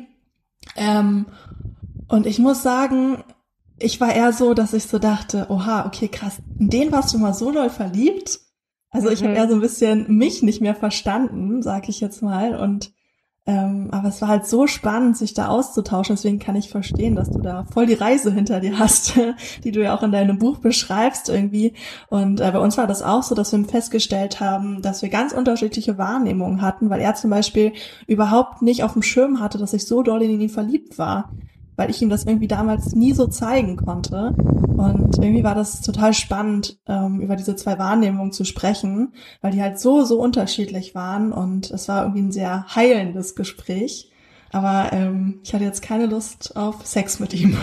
Ähm, 0.75 1.27
und 2.07 2.25
ich 2.25 2.39
muss 2.39 2.63
sagen, 2.63 3.23
ich 3.79 3.99
war 3.99 4.13
eher 4.13 4.33
so, 4.33 4.53
dass 4.53 4.73
ich 4.73 4.85
so 4.85 4.99
dachte, 4.99 5.47
oha, 5.49 5.85
okay, 5.85 6.07
krass, 6.07 6.37
in 6.57 6.69
den 6.69 6.91
warst 6.91 7.13
du 7.13 7.17
mal 7.17 7.33
so 7.33 7.51
doll 7.51 7.69
verliebt. 7.69 8.39
Also 8.89 9.09
ich 9.09 9.21
mhm. 9.21 9.27
habe 9.27 9.35
eher 9.35 9.47
so 9.47 9.55
ein 9.55 9.61
bisschen 9.61 10.17
mich 10.17 10.43
nicht 10.43 10.61
mehr 10.61 10.75
verstanden, 10.75 11.61
sag 11.61 11.89
ich 11.89 11.99
jetzt 11.99 12.21
mal. 12.21 12.55
Und 12.55 12.93
ähm, 13.45 13.89
aber 13.91 14.07
es 14.07 14.21
war 14.21 14.29
halt 14.29 14.45
so 14.45 14.67
spannend, 14.67 15.17
sich 15.17 15.33
da 15.33 15.47
auszutauschen. 15.49 16.15
Deswegen 16.15 16.39
kann 16.39 16.55
ich 16.55 16.69
verstehen, 16.69 17.15
dass 17.15 17.29
du 17.29 17.39
da 17.39 17.65
voll 17.73 17.85
die 17.85 17.93
Reise 17.93 18.31
hinter 18.31 18.61
dir 18.61 18.79
hast, 18.79 19.19
die 19.65 19.71
du 19.71 19.83
ja 19.83 19.95
auch 19.95 20.01
in 20.01 20.13
deinem 20.13 20.39
Buch 20.39 20.59
beschreibst 20.59 21.27
irgendwie. 21.27 21.73
Und 22.07 22.39
äh, 22.39 22.51
bei 22.51 22.59
uns 22.59 22.77
war 22.77 22.87
das 22.87 23.01
auch 23.01 23.23
so, 23.23 23.35
dass 23.35 23.51
wir 23.51 23.65
festgestellt 23.65 24.39
haben, 24.39 24.81
dass 24.81 25.01
wir 25.01 25.09
ganz 25.09 25.33
unterschiedliche 25.33 25.97
Wahrnehmungen 25.97 26.61
hatten, 26.61 26.89
weil 26.89 27.01
er 27.01 27.15
zum 27.15 27.31
Beispiel 27.31 27.73
überhaupt 28.07 28.61
nicht 28.61 28.83
auf 28.83 28.93
dem 28.93 29.01
Schirm 29.01 29.41
hatte, 29.41 29.57
dass 29.57 29.73
ich 29.73 29.85
so 29.85 30.03
doll 30.03 30.21
in 30.21 30.39
ihn 30.39 30.49
verliebt 30.49 30.97
war. 30.97 31.29
Weil 31.75 31.89
ich 31.89 32.01
ihm 32.01 32.09
das 32.09 32.25
irgendwie 32.25 32.47
damals 32.47 32.93
nie 32.95 33.13
so 33.13 33.27
zeigen 33.27 33.77
konnte. 33.77 34.33
Und 34.77 35.17
irgendwie 35.17 35.43
war 35.43 35.55
das 35.55 35.81
total 35.81 36.13
spannend, 36.13 36.79
ähm, 36.87 37.21
über 37.21 37.35
diese 37.35 37.55
zwei 37.55 37.77
Wahrnehmungen 37.77 38.31
zu 38.31 38.43
sprechen, 38.43 39.13
weil 39.41 39.51
die 39.51 39.61
halt 39.61 39.79
so, 39.79 40.03
so 40.03 40.19
unterschiedlich 40.19 40.95
waren 40.95 41.31
und 41.31 41.71
es 41.71 41.87
war 41.87 42.03
irgendwie 42.03 42.23
ein 42.23 42.31
sehr 42.31 42.65
heilendes 42.75 43.35
Gespräch. 43.35 44.09
Aber 44.53 44.93
ähm, 44.93 45.39
ich 45.43 45.51
hatte 45.53 45.63
jetzt 45.63 45.81
keine 45.81 46.05
Lust 46.05 46.55
auf 46.55 46.85
Sex 46.85 47.19
mit 47.19 47.33
ihm. 47.33 47.57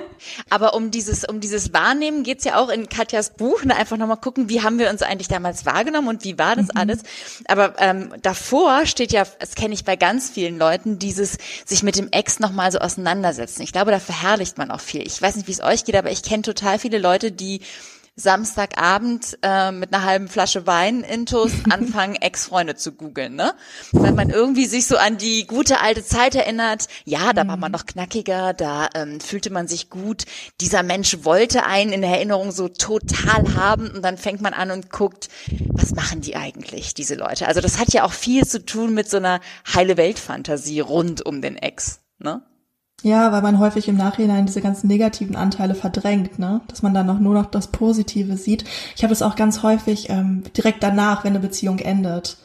Aber 0.50 0.74
um 0.74 0.90
dieses, 0.90 1.24
um 1.24 1.40
dieses 1.40 1.72
Wahrnehmen 1.72 2.24
geht's 2.24 2.44
ja 2.44 2.60
auch 2.60 2.68
in 2.68 2.88
Katjas 2.88 3.34
Buch, 3.34 3.64
ne? 3.64 3.76
einfach 3.76 3.96
nochmal 3.96 4.16
gucken, 4.16 4.48
wie 4.48 4.60
haben 4.60 4.78
wir 4.80 4.90
uns 4.90 5.02
eigentlich 5.02 5.28
damals 5.28 5.66
wahrgenommen 5.66 6.08
und 6.08 6.24
wie 6.24 6.38
war 6.38 6.56
das 6.56 6.66
mhm. 6.66 6.76
alles. 6.76 7.02
Aber 7.46 7.74
ähm, 7.78 8.12
davor 8.22 8.86
steht 8.86 9.12
ja, 9.12 9.24
das 9.38 9.54
kenne 9.54 9.74
ich 9.74 9.84
bei 9.84 9.94
ganz 9.94 10.30
vielen 10.30 10.58
Leuten, 10.58 10.98
dieses 10.98 11.38
sich 11.64 11.84
mit 11.84 11.96
dem 11.96 12.10
Ex 12.10 12.40
nochmal 12.40 12.72
so 12.72 12.78
auseinandersetzen. 12.78 13.62
Ich 13.62 13.72
glaube, 13.72 13.92
da 13.92 14.00
verherrlicht 14.00 14.58
man 14.58 14.72
auch 14.72 14.80
viel. 14.80 15.06
Ich 15.06 15.22
weiß 15.22 15.36
nicht, 15.36 15.46
wie 15.46 15.52
es 15.52 15.62
euch 15.62 15.84
geht, 15.84 15.94
aber 15.94 16.10
ich 16.10 16.24
kenne 16.24 16.42
total 16.42 16.80
viele 16.80 16.98
Leute, 16.98 17.30
die 17.30 17.60
Samstagabend 18.14 19.38
äh, 19.42 19.72
mit 19.72 19.94
einer 19.94 20.04
halben 20.04 20.28
Flasche 20.28 20.66
Wein 20.66 21.00
intus 21.00 21.52
anfangen, 21.70 22.16
Ex-Freunde 22.16 22.74
zu 22.74 22.92
googeln, 22.92 23.36
ne? 23.36 23.54
Weil 23.92 24.12
man 24.12 24.28
irgendwie 24.28 24.66
sich 24.66 24.86
so 24.86 24.98
an 24.98 25.16
die 25.16 25.46
gute 25.46 25.80
alte 25.80 26.04
Zeit 26.04 26.34
erinnert. 26.34 26.88
Ja, 27.04 27.32
da 27.32 27.46
war 27.48 27.56
man 27.56 27.70
mhm. 27.70 27.78
noch 27.78 27.86
knackiger, 27.86 28.52
da 28.52 28.90
ähm, 28.94 29.18
fühlte 29.20 29.50
man 29.50 29.66
sich 29.66 29.88
gut. 29.88 30.24
Dieser 30.60 30.82
Mensch 30.82 31.24
wollte 31.24 31.64
einen 31.64 31.92
in 31.92 32.02
der 32.02 32.10
Erinnerung 32.10 32.52
so 32.52 32.68
total 32.68 33.54
haben 33.54 33.90
und 33.90 34.02
dann 34.02 34.18
fängt 34.18 34.42
man 34.42 34.52
an 34.52 34.70
und 34.70 34.90
guckt, 34.90 35.30
was 35.70 35.92
machen 35.92 36.20
die 36.20 36.36
eigentlich, 36.36 36.92
diese 36.92 37.14
Leute? 37.14 37.48
Also 37.48 37.62
das 37.62 37.78
hat 37.78 37.94
ja 37.94 38.04
auch 38.04 38.12
viel 38.12 38.46
zu 38.46 38.64
tun 38.64 38.92
mit 38.92 39.08
so 39.08 39.16
einer 39.16 39.40
heile 39.72 39.96
Weltfantasie 39.96 40.80
rund 40.80 41.24
um 41.24 41.40
den 41.40 41.56
Ex, 41.56 42.00
ne? 42.18 42.42
Ja, 43.02 43.32
weil 43.32 43.42
man 43.42 43.58
häufig 43.58 43.88
im 43.88 43.96
Nachhinein 43.96 44.46
diese 44.46 44.60
ganzen 44.60 44.86
negativen 44.86 45.34
Anteile 45.34 45.74
verdrängt, 45.74 46.38
ne? 46.38 46.60
Dass 46.68 46.82
man 46.82 46.94
dann 46.94 47.06
noch 47.06 47.18
nur 47.18 47.34
noch 47.34 47.46
das 47.46 47.66
Positive 47.66 48.36
sieht. 48.36 48.64
Ich 48.96 49.02
habe 49.02 49.12
es 49.12 49.22
auch 49.22 49.34
ganz 49.34 49.62
häufig 49.62 50.08
ähm, 50.08 50.44
direkt 50.56 50.82
danach, 50.82 51.24
wenn 51.24 51.32
eine 51.32 51.40
Beziehung 51.40 51.80
endet, 51.80 52.36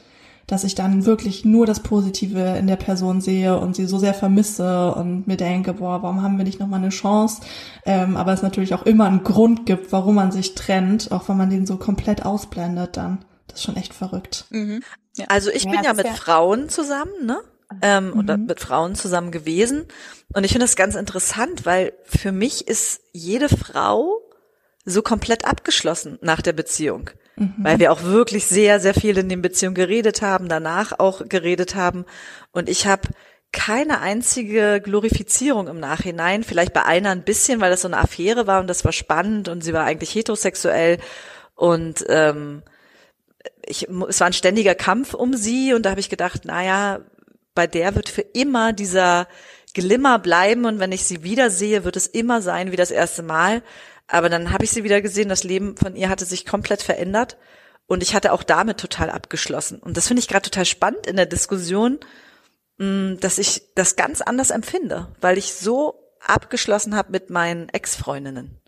dass 0.47 0.63
ich 0.63 0.75
dann 0.75 1.05
wirklich 1.05 1.45
nur 1.45 1.65
das 1.65 1.81
Positive 1.81 2.57
in 2.57 2.67
der 2.67 2.77
Person 2.77 3.21
sehe 3.21 3.59
und 3.59 3.75
sie 3.75 3.85
so 3.85 3.99
sehr 3.99 4.13
vermisse 4.13 4.95
und 4.95 5.27
mir 5.27 5.37
denke, 5.37 5.73
boah, 5.73 6.01
warum 6.01 6.23
haben 6.23 6.37
wir 6.37 6.45
nicht 6.45 6.59
nochmal 6.59 6.79
eine 6.79 6.89
Chance? 6.89 7.41
Ähm, 7.85 8.17
aber 8.17 8.33
es 8.33 8.41
natürlich 8.41 8.73
auch 8.73 8.83
immer 8.83 9.05
einen 9.05 9.23
Grund 9.23 9.65
gibt, 9.65 9.91
warum 9.91 10.15
man 10.15 10.31
sich 10.31 10.55
trennt, 10.55 11.11
auch 11.11 11.29
wenn 11.29 11.37
man 11.37 11.49
den 11.49 11.67
so 11.67 11.77
komplett 11.77 12.25
ausblendet 12.25 12.97
dann. 12.97 13.19
Das 13.47 13.59
ist 13.59 13.63
schon 13.65 13.75
echt 13.75 13.93
verrückt. 13.93 14.45
Mhm. 14.49 14.81
Ja. 15.17 15.25
Also 15.29 15.51
ich 15.51 15.65
ja, 15.65 15.71
bin 15.71 15.83
ja 15.83 15.93
mit 15.93 16.05
ja 16.05 16.13
Frauen 16.13 16.69
zusammen, 16.69 17.25
ne? 17.25 17.37
Ähm, 17.81 18.11
mhm. 18.11 18.19
oder 18.19 18.37
mit 18.37 18.59
Frauen 18.59 18.95
zusammen 18.95 19.31
gewesen. 19.31 19.85
Und 20.33 20.43
ich 20.43 20.51
finde 20.51 20.65
das 20.65 20.75
ganz 20.75 20.95
interessant, 20.95 21.65
weil 21.65 21.93
für 22.03 22.31
mich 22.31 22.67
ist 22.67 23.01
jede 23.11 23.49
Frau 23.49 24.21
so 24.85 25.01
komplett 25.01 25.45
abgeschlossen 25.45 26.17
nach 26.21 26.41
der 26.41 26.53
Beziehung. 26.53 27.09
Mhm. 27.35 27.55
Weil 27.57 27.79
wir 27.79 27.91
auch 27.91 28.03
wirklich 28.03 28.47
sehr, 28.47 28.79
sehr 28.79 28.93
viel 28.93 29.17
in 29.17 29.29
den 29.29 29.41
Beziehungen 29.41 29.75
geredet 29.75 30.21
haben, 30.21 30.47
danach 30.49 30.97
auch 30.97 31.27
geredet 31.27 31.75
haben. 31.75 32.05
Und 32.51 32.69
ich 32.69 32.87
habe 32.87 33.09
keine 33.51 34.01
einzige 34.01 34.81
Glorifizierung 34.81 35.67
im 35.67 35.79
Nachhinein, 35.79 36.43
vielleicht 36.43 36.73
bei 36.73 36.83
einer 36.83 37.11
ein 37.11 37.23
bisschen, 37.23 37.61
weil 37.61 37.71
das 37.71 37.81
so 37.81 37.87
eine 37.87 37.97
Affäre 37.97 38.47
war 38.47 38.59
und 38.59 38.67
das 38.67 38.83
war 38.83 38.91
spannend 38.91 39.47
und 39.47 39.63
sie 39.63 39.73
war 39.73 39.85
eigentlich 39.85 40.13
heterosexuell 40.13 40.99
und 41.55 42.05
ähm, 42.09 42.61
ich, 43.65 43.87
es 44.09 44.19
war 44.19 44.27
ein 44.27 44.33
ständiger 44.33 44.75
Kampf 44.75 45.13
um 45.13 45.33
sie 45.33 45.73
und 45.73 45.85
da 45.85 45.91
habe 45.91 45.99
ich 45.99 46.09
gedacht, 46.09 46.45
naja, 46.45 46.99
bei 47.57 47.65
der 47.65 47.95
wird 47.95 48.07
für 48.07 48.21
immer 48.21 48.71
dieser 48.71 49.27
Glimmer 49.73 50.19
bleiben 50.19 50.65
und 50.65 50.79
wenn 50.79 50.91
ich 50.91 51.05
sie 51.05 51.23
wiedersehe, 51.23 51.83
wird 51.83 51.95
es 51.95 52.05
immer 52.05 52.39
sein 52.39 52.71
wie 52.71 52.75
das 52.75 52.91
erste 52.91 53.23
Mal. 53.23 53.63
Aber 54.05 54.29
dann 54.29 54.51
habe 54.51 54.63
ich 54.63 54.69
sie 54.69 54.83
wieder 54.83 55.01
gesehen, 55.01 55.27
das 55.27 55.43
Leben 55.43 55.75
von 55.75 55.95
ihr 55.95 56.07
hatte 56.07 56.23
sich 56.23 56.45
komplett 56.45 56.83
verändert 56.83 57.35
und 57.87 58.03
ich 58.03 58.13
hatte 58.13 58.31
auch 58.31 58.43
damit 58.43 58.77
total 58.77 59.09
abgeschlossen. 59.09 59.79
Und 59.79 59.97
das 59.97 60.07
finde 60.07 60.19
ich 60.19 60.27
gerade 60.27 60.43
total 60.43 60.65
spannend 60.65 61.07
in 61.07 61.15
der 61.15 61.25
Diskussion, 61.25 61.99
mm, 62.77 63.15
dass 63.21 63.39
ich 63.39 63.63
das 63.73 63.95
ganz 63.95 64.21
anders 64.21 64.51
empfinde, 64.51 65.07
weil 65.19 65.39
ich 65.39 65.55
so 65.55 65.95
abgeschlossen 66.19 66.95
habe 66.95 67.11
mit 67.11 67.31
meinen 67.31 67.69
Ex-Freundinnen. 67.69 68.61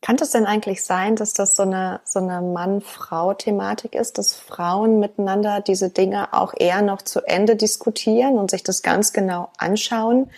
Kann 0.00 0.16
es 0.20 0.30
denn 0.30 0.46
eigentlich 0.46 0.84
sein, 0.84 1.16
dass 1.16 1.32
das 1.32 1.56
so 1.56 1.64
eine, 1.64 2.00
so 2.04 2.20
eine 2.20 2.40
Mann-Frau-Thematik 2.40 3.96
ist, 3.96 4.16
dass 4.16 4.32
Frauen 4.32 5.00
miteinander 5.00 5.60
diese 5.60 5.90
Dinge 5.90 6.32
auch 6.32 6.54
eher 6.56 6.82
noch 6.82 7.02
zu 7.02 7.20
Ende 7.26 7.56
diskutieren 7.56 8.38
und 8.38 8.50
sich 8.50 8.62
das 8.62 8.82
ganz 8.82 9.12
genau 9.12 9.50
anschauen, 9.58 10.30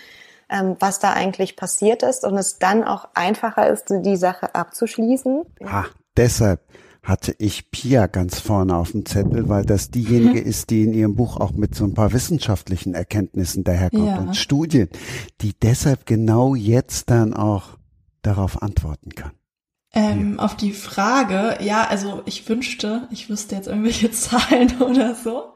ähm, 0.48 0.76
was 0.80 0.98
da 0.98 1.12
eigentlich 1.12 1.56
passiert 1.56 2.02
ist 2.02 2.24
und 2.24 2.38
es 2.38 2.58
dann 2.58 2.84
auch 2.84 3.08
einfacher 3.14 3.68
ist, 3.68 3.86
die 3.90 4.16
Sache 4.16 4.54
abzuschließen? 4.54 5.42
Ah, 5.64 5.84
deshalb 6.16 6.60
hatte 7.02 7.34
ich 7.38 7.70
Pia 7.70 8.06
ganz 8.06 8.40
vorne 8.40 8.76
auf 8.76 8.92
dem 8.92 9.04
Zettel, 9.04 9.48
weil 9.48 9.64
das 9.64 9.90
diejenige 9.90 10.40
ist, 10.40 10.70
die 10.70 10.84
in 10.84 10.94
ihrem 10.94 11.16
Buch 11.16 11.36
auch 11.36 11.52
mit 11.52 11.74
so 11.74 11.84
ein 11.84 11.94
paar 11.94 12.12
wissenschaftlichen 12.12 12.94
Erkenntnissen 12.94 13.62
daherkommt 13.62 14.06
ja. 14.06 14.18
und 14.18 14.36
Studien, 14.36 14.88
die 15.42 15.52
deshalb 15.52 16.06
genau 16.06 16.54
jetzt 16.54 17.10
dann 17.10 17.34
auch 17.34 17.78
darauf 18.22 18.62
antworten 18.62 19.10
kann. 19.14 19.32
Ähm, 19.92 20.36
ja. 20.36 20.44
Auf 20.44 20.56
die 20.56 20.72
Frage, 20.72 21.58
ja, 21.62 21.84
also 21.84 22.22
ich 22.24 22.48
wünschte, 22.48 23.08
ich 23.10 23.28
wüsste 23.28 23.56
jetzt 23.56 23.66
irgendwelche 23.66 24.10
Zahlen 24.12 24.80
oder 24.80 25.16
so. 25.16 25.54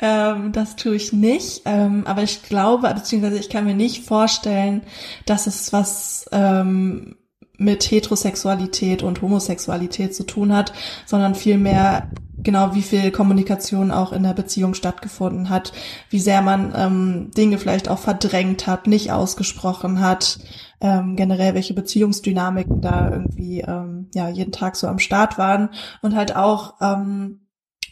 Ähm, 0.00 0.52
das 0.52 0.76
tue 0.76 0.96
ich 0.96 1.12
nicht. 1.12 1.62
Ähm, 1.66 2.06
aber 2.06 2.22
ich 2.22 2.42
glaube, 2.42 2.92
beziehungsweise 2.94 3.38
ich 3.38 3.50
kann 3.50 3.66
mir 3.66 3.74
nicht 3.74 4.04
vorstellen, 4.04 4.82
dass 5.26 5.46
es 5.46 5.72
was 5.72 6.26
ähm, 6.32 7.16
mit 7.58 7.90
Heterosexualität 7.90 9.02
und 9.02 9.22
Homosexualität 9.22 10.14
zu 10.14 10.24
tun 10.24 10.54
hat, 10.54 10.72
sondern 11.06 11.34
vielmehr 11.34 12.10
genau, 12.46 12.74
wie 12.74 12.82
viel 12.82 13.10
Kommunikation 13.10 13.90
auch 13.90 14.12
in 14.12 14.22
der 14.22 14.34
Beziehung 14.34 14.74
stattgefunden 14.74 15.50
hat, 15.50 15.72
wie 16.10 16.20
sehr 16.20 16.42
man 16.42 16.72
ähm, 16.76 17.30
Dinge 17.36 17.58
vielleicht 17.58 17.88
auch 17.88 17.98
verdrängt 17.98 18.66
hat, 18.66 18.86
nicht 18.86 19.10
ausgesprochen 19.10 20.00
hat, 20.00 20.38
ähm, 20.80 21.16
generell 21.16 21.54
welche 21.54 21.74
Beziehungsdynamiken 21.74 22.80
da 22.80 23.10
irgendwie 23.10 23.60
ähm, 23.62 24.08
ja 24.14 24.28
jeden 24.28 24.52
Tag 24.52 24.76
so 24.76 24.86
am 24.86 24.98
Start 24.98 25.38
waren 25.38 25.70
und 26.02 26.14
halt 26.14 26.36
auch 26.36 26.74
ähm, 26.80 27.40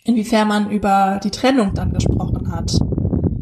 inwiefern 0.05 0.49
man 0.49 0.71
über 0.71 1.21
die 1.25 1.31
Trennung 1.31 1.75
dann 1.75 1.93
gesprochen 1.93 2.53
hat. 2.53 2.79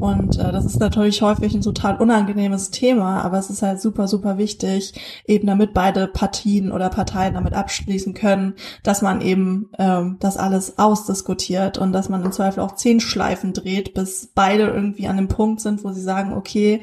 Und 0.02 0.36
äh, 0.36 0.50
das 0.50 0.64
ist 0.64 0.80
natürlich 0.80 1.22
häufig 1.22 1.54
ein 1.54 1.60
total 1.60 1.96
unangenehmes 1.96 2.72
Thema, 2.72 3.22
aber 3.22 3.38
es 3.38 3.50
ist 3.50 3.62
halt 3.62 3.80
super, 3.80 4.08
super 4.08 4.36
wichtig, 4.36 4.94
eben 5.28 5.46
damit 5.46 5.74
beide 5.74 6.08
Partien 6.08 6.72
oder 6.72 6.88
Parteien 6.88 7.34
damit 7.34 7.52
abschließen 7.52 8.12
können, 8.12 8.54
dass 8.82 9.00
man 9.00 9.20
eben 9.20 9.70
ähm, 9.78 10.16
das 10.18 10.36
alles 10.36 10.76
ausdiskutiert 10.76 11.78
und 11.78 11.92
dass 11.92 12.08
man 12.08 12.24
im 12.24 12.32
Zweifel 12.32 12.64
auch 12.64 12.74
zehn 12.74 12.98
Schleifen 12.98 13.52
dreht, 13.52 13.94
bis 13.94 14.32
beide 14.34 14.64
irgendwie 14.64 15.06
an 15.06 15.18
dem 15.18 15.28
Punkt 15.28 15.60
sind, 15.60 15.84
wo 15.84 15.92
sie 15.92 16.02
sagen, 16.02 16.32
okay, 16.32 16.82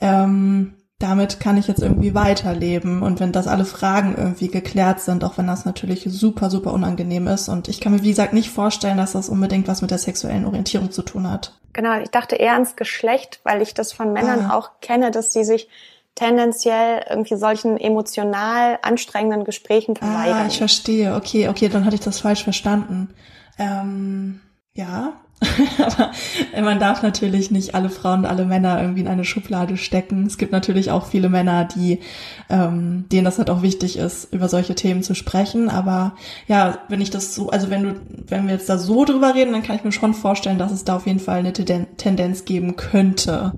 ähm, 0.00 0.74
damit 0.98 1.40
kann 1.40 1.56
ich 1.56 1.66
jetzt 1.66 1.82
irgendwie 1.82 2.14
weiterleben. 2.14 3.02
Und 3.02 3.20
wenn 3.20 3.32
das 3.32 3.46
alle 3.46 3.64
Fragen 3.64 4.14
irgendwie 4.16 4.48
geklärt 4.48 5.00
sind, 5.00 5.24
auch 5.24 5.38
wenn 5.38 5.46
das 5.46 5.64
natürlich 5.64 6.04
super, 6.08 6.50
super 6.50 6.72
unangenehm 6.72 7.26
ist. 7.26 7.48
Und 7.48 7.68
ich 7.68 7.80
kann 7.80 7.92
mir, 7.92 8.02
wie 8.02 8.10
gesagt, 8.10 8.32
nicht 8.32 8.50
vorstellen, 8.50 8.96
dass 8.96 9.12
das 9.12 9.28
unbedingt 9.28 9.68
was 9.68 9.82
mit 9.82 9.90
der 9.90 9.98
sexuellen 9.98 10.46
Orientierung 10.46 10.90
zu 10.90 11.02
tun 11.02 11.30
hat. 11.30 11.58
Genau, 11.72 12.00
ich 12.00 12.10
dachte 12.10 12.36
eher 12.36 12.52
ans 12.52 12.76
Geschlecht, 12.76 13.40
weil 13.42 13.60
ich 13.60 13.74
das 13.74 13.92
von 13.92 14.12
Männern 14.12 14.46
ah. 14.46 14.56
auch 14.56 14.80
kenne, 14.80 15.10
dass 15.10 15.32
sie 15.32 15.44
sich 15.44 15.68
tendenziell 16.14 17.04
irgendwie 17.10 17.36
solchen 17.36 17.76
emotional 17.76 18.78
anstrengenden 18.82 19.44
Gesprächen 19.44 19.96
verweigern. 19.96 20.42
Ah, 20.42 20.46
ich 20.46 20.58
verstehe. 20.58 21.16
Okay, 21.16 21.48
okay, 21.48 21.68
dann 21.68 21.84
hatte 21.84 21.96
ich 21.96 22.02
das 22.02 22.20
falsch 22.20 22.44
verstanden. 22.44 23.12
Ähm, 23.58 24.40
ja, 24.74 25.14
Aber 25.78 26.12
man 26.60 26.78
darf 26.78 27.02
natürlich 27.02 27.50
nicht 27.50 27.74
alle 27.74 27.90
Frauen 27.90 28.20
und 28.20 28.26
alle 28.26 28.44
Männer 28.44 28.80
irgendwie 28.80 29.00
in 29.00 29.08
eine 29.08 29.24
Schublade 29.24 29.76
stecken. 29.76 30.26
Es 30.26 30.38
gibt 30.38 30.52
natürlich 30.52 30.90
auch 30.90 31.06
viele 31.06 31.28
Männer, 31.28 31.64
die, 31.64 32.00
ähm, 32.48 33.04
denen 33.10 33.24
das 33.24 33.38
halt 33.38 33.50
auch 33.50 33.62
wichtig 33.62 33.96
ist, 33.98 34.32
über 34.32 34.48
solche 34.48 34.74
Themen 34.74 35.02
zu 35.02 35.14
sprechen. 35.14 35.68
Aber 35.68 36.16
ja, 36.48 36.78
wenn 36.88 37.00
ich 37.00 37.10
das 37.10 37.34
so, 37.34 37.50
also 37.50 37.70
wenn 37.70 37.82
du, 37.82 38.00
wenn 38.28 38.46
wir 38.46 38.54
jetzt 38.54 38.68
da 38.68 38.78
so 38.78 39.04
drüber 39.04 39.34
reden, 39.34 39.52
dann 39.52 39.62
kann 39.62 39.76
ich 39.76 39.84
mir 39.84 39.92
schon 39.92 40.14
vorstellen, 40.14 40.58
dass 40.58 40.72
es 40.72 40.84
da 40.84 40.96
auf 40.96 41.06
jeden 41.06 41.20
Fall 41.20 41.38
eine 41.38 41.52
Tendenz 41.52 42.44
geben 42.44 42.76
könnte. 42.76 43.52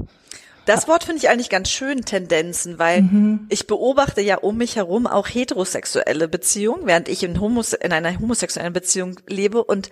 Das 0.67 0.89
Wort 0.89 1.05
finde 1.05 1.19
ich 1.19 1.29
eigentlich 1.29 1.49
ganz 1.49 1.71
schön, 1.71 2.05
Tendenzen, 2.05 2.81
weil 2.81 3.03
mhm. 3.03 3.47
ich 3.51 3.69
beobachte 3.69 4.21
ja 4.21 4.39
um 4.39 4.57
mich 4.57 4.75
herum 4.75 5.07
auch 5.07 5.29
heterosexuelle 5.29 6.27
Beziehungen, 6.27 6.87
während 6.87 7.09
ich 7.09 7.23
in, 7.23 7.41
Homos 7.41 7.73
in 7.73 7.93
einer 7.93 8.19
homosexuellen 8.19 8.73
Beziehung 8.73 9.21
lebe 9.29 9.63
und 9.63 9.91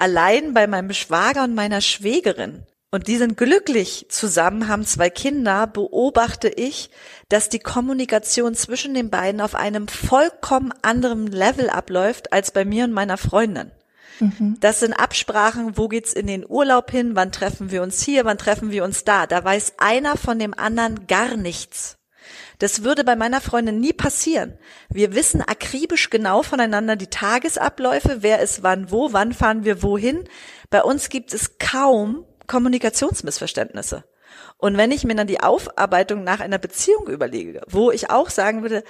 allein 0.00 0.54
bei 0.54 0.66
meinem 0.66 0.92
Schwager 0.92 1.44
und 1.44 1.54
meiner 1.54 1.80
Schwägerin, 1.80 2.64
und 2.92 3.06
die 3.06 3.18
sind 3.18 3.36
glücklich 3.36 4.06
zusammen, 4.08 4.66
haben 4.66 4.84
zwei 4.84 5.10
Kinder, 5.10 5.68
beobachte 5.68 6.48
ich, 6.48 6.90
dass 7.28 7.48
die 7.48 7.60
Kommunikation 7.60 8.56
zwischen 8.56 8.94
den 8.94 9.10
beiden 9.10 9.40
auf 9.40 9.54
einem 9.54 9.86
vollkommen 9.86 10.72
anderen 10.82 11.28
Level 11.28 11.70
abläuft 11.70 12.32
als 12.32 12.50
bei 12.50 12.64
mir 12.64 12.84
und 12.84 12.92
meiner 12.92 13.16
Freundin. 13.16 13.70
Mhm. 14.18 14.56
Das 14.58 14.80
sind 14.80 14.92
Absprachen, 14.92 15.78
wo 15.78 15.86
geht's 15.86 16.12
in 16.12 16.26
den 16.26 16.44
Urlaub 16.48 16.90
hin, 16.90 17.12
wann 17.14 17.30
treffen 17.30 17.70
wir 17.70 17.82
uns 17.82 18.02
hier, 18.02 18.24
wann 18.24 18.38
treffen 18.38 18.72
wir 18.72 18.82
uns 18.82 19.04
da. 19.04 19.28
Da 19.28 19.42
weiß 19.44 19.74
einer 19.78 20.16
von 20.16 20.40
dem 20.40 20.52
anderen 20.52 21.06
gar 21.06 21.36
nichts. 21.36 21.96
Das 22.60 22.84
würde 22.84 23.04
bei 23.04 23.16
meiner 23.16 23.40
Freundin 23.40 23.80
nie 23.80 23.92
passieren. 23.92 24.56
Wir 24.90 25.14
wissen 25.14 25.42
akribisch 25.42 26.10
genau 26.10 26.42
voneinander 26.42 26.94
die 26.94 27.08
Tagesabläufe, 27.08 28.18
wer 28.20 28.40
ist 28.40 28.62
wann 28.62 28.90
wo, 28.90 29.12
wann 29.12 29.32
fahren 29.32 29.64
wir 29.64 29.82
wohin. 29.82 30.24
Bei 30.68 30.82
uns 30.82 31.08
gibt 31.08 31.34
es 31.34 31.58
kaum 31.58 32.24
Kommunikationsmissverständnisse. 32.46 34.04
Und 34.58 34.76
wenn 34.76 34.92
ich 34.92 35.04
mir 35.04 35.14
dann 35.14 35.26
die 35.26 35.40
Aufarbeitung 35.40 36.22
nach 36.22 36.40
einer 36.40 36.58
Beziehung 36.58 37.08
überlege, 37.08 37.62
wo 37.66 37.90
ich 37.90 38.10
auch 38.10 38.28
sagen 38.28 38.62
würde, 38.62 38.84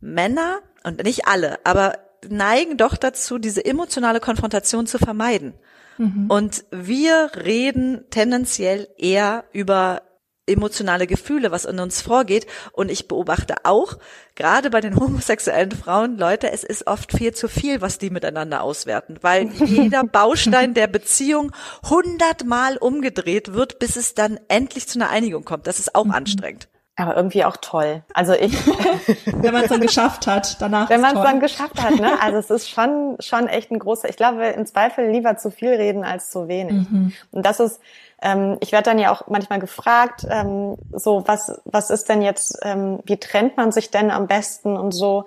Männer, 0.00 0.60
und 0.82 1.04
nicht 1.04 1.28
alle, 1.28 1.58
aber 1.64 1.98
neigen 2.26 2.78
doch 2.78 2.96
dazu, 2.96 3.38
diese 3.38 3.64
emotionale 3.64 4.20
Konfrontation 4.20 4.86
zu 4.86 4.98
vermeiden. 4.98 5.54
Mhm. 5.98 6.30
Und 6.30 6.64
wir 6.70 7.30
reden 7.36 8.04
tendenziell 8.08 8.88
eher 8.96 9.44
über 9.52 10.02
emotionale 10.50 11.06
Gefühle, 11.06 11.50
was 11.50 11.64
in 11.64 11.78
uns 11.78 12.02
vorgeht. 12.02 12.46
Und 12.72 12.90
ich 12.90 13.08
beobachte 13.08 13.56
auch, 13.64 13.98
gerade 14.34 14.70
bei 14.70 14.80
den 14.80 14.96
homosexuellen 15.00 15.72
Frauen, 15.72 16.18
Leute, 16.18 16.50
es 16.52 16.64
ist 16.64 16.86
oft 16.86 17.12
viel 17.12 17.32
zu 17.32 17.48
viel, 17.48 17.80
was 17.80 17.98
die 17.98 18.10
miteinander 18.10 18.62
auswerten, 18.62 19.18
weil 19.20 19.48
jeder 19.64 20.04
Baustein 20.04 20.74
der 20.74 20.86
Beziehung 20.86 21.52
hundertmal 21.88 22.76
umgedreht 22.76 23.52
wird, 23.52 23.78
bis 23.78 23.96
es 23.96 24.14
dann 24.14 24.38
endlich 24.48 24.88
zu 24.88 24.98
einer 24.98 25.10
Einigung 25.10 25.44
kommt. 25.44 25.66
Das 25.66 25.78
ist 25.78 25.94
auch 25.94 26.06
mhm. 26.06 26.12
anstrengend. 26.12 26.68
Aber 27.00 27.16
irgendwie 27.16 27.44
auch 27.46 27.56
toll. 27.56 28.02
Also 28.12 28.34
ich. 28.34 28.52
Wenn 29.24 29.54
man 29.54 29.62
es 29.62 29.70
dann 29.70 29.80
geschafft 29.80 30.26
hat, 30.26 30.60
danach. 30.60 30.90
Wenn 30.90 31.00
man 31.00 31.16
es 31.16 31.22
dann 31.22 31.40
geschafft 31.40 31.82
hat, 31.82 31.94
ne? 31.94 32.20
Also 32.20 32.36
es 32.36 32.50
ist 32.50 32.68
schon, 32.68 33.16
schon 33.20 33.48
echt 33.48 33.70
ein 33.70 33.78
großer, 33.78 34.10
ich 34.10 34.16
glaube, 34.16 34.44
im 34.48 34.66
Zweifel 34.66 35.10
lieber 35.10 35.36
zu 35.38 35.50
viel 35.50 35.70
reden 35.70 36.04
als 36.04 36.30
zu 36.30 36.46
wenig. 36.46 36.90
Mhm. 36.90 37.12
Und 37.30 37.46
das 37.46 37.58
ist, 37.58 37.80
ähm, 38.22 38.58
ich 38.60 38.72
werde 38.72 38.90
dann 38.90 38.98
ja 38.98 39.12
auch 39.12 39.28
manchmal 39.28 39.58
gefragt, 39.58 40.26
ähm, 40.28 40.76
so 40.92 41.22
was, 41.26 41.60
was 41.64 41.90
ist 41.90 42.08
denn 42.08 42.22
jetzt, 42.22 42.58
ähm, 42.62 43.00
wie 43.04 43.16
trennt 43.16 43.56
man 43.56 43.72
sich 43.72 43.90
denn 43.90 44.10
am 44.10 44.26
besten 44.26 44.76
und 44.76 44.92
so, 44.92 45.24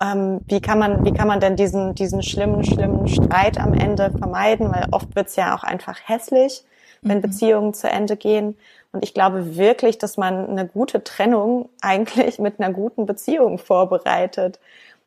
ähm, 0.00 0.40
wie 0.46 0.60
kann 0.60 0.78
man, 0.78 1.04
wie 1.04 1.12
kann 1.12 1.28
man 1.28 1.40
denn 1.40 1.56
diesen, 1.56 1.94
diesen 1.94 2.22
schlimmen, 2.22 2.64
schlimmen 2.64 3.08
Streit 3.08 3.58
am 3.58 3.74
Ende 3.74 4.10
vermeiden, 4.16 4.72
weil 4.72 4.86
oft 4.92 5.14
wird's 5.14 5.36
ja 5.36 5.54
auch 5.54 5.62
einfach 5.62 5.98
hässlich, 6.04 6.64
wenn 7.02 7.18
mhm. 7.18 7.22
Beziehungen 7.22 7.74
zu 7.74 7.88
Ende 7.88 8.16
gehen. 8.16 8.56
Und 8.92 9.04
ich 9.04 9.14
glaube 9.14 9.56
wirklich, 9.56 9.98
dass 9.98 10.16
man 10.16 10.48
eine 10.48 10.66
gute 10.66 11.04
Trennung 11.04 11.68
eigentlich 11.80 12.38
mit 12.38 12.60
einer 12.60 12.72
guten 12.72 13.06
Beziehung 13.06 13.58
vorbereitet. 13.58 14.58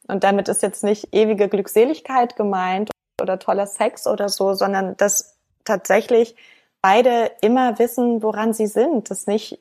Und 0.08 0.24
damit 0.24 0.48
ist 0.48 0.62
jetzt 0.62 0.84
nicht 0.84 1.14
ewige 1.14 1.48
Glückseligkeit 1.50 2.36
gemeint 2.36 2.92
oder 3.22 3.40
toller 3.40 3.68
Sex 3.68 4.08
oder 4.08 4.30
so, 4.30 4.54
sondern 4.54 4.96
dass 4.98 5.36
tatsächlich 5.66 6.36
beide 6.84 7.32
immer 7.42 7.80
wissen, 7.80 8.22
woran 8.22 8.54
sie 8.54 8.68
sind, 8.68 9.10
dass 9.10 9.26
nicht 9.26 9.58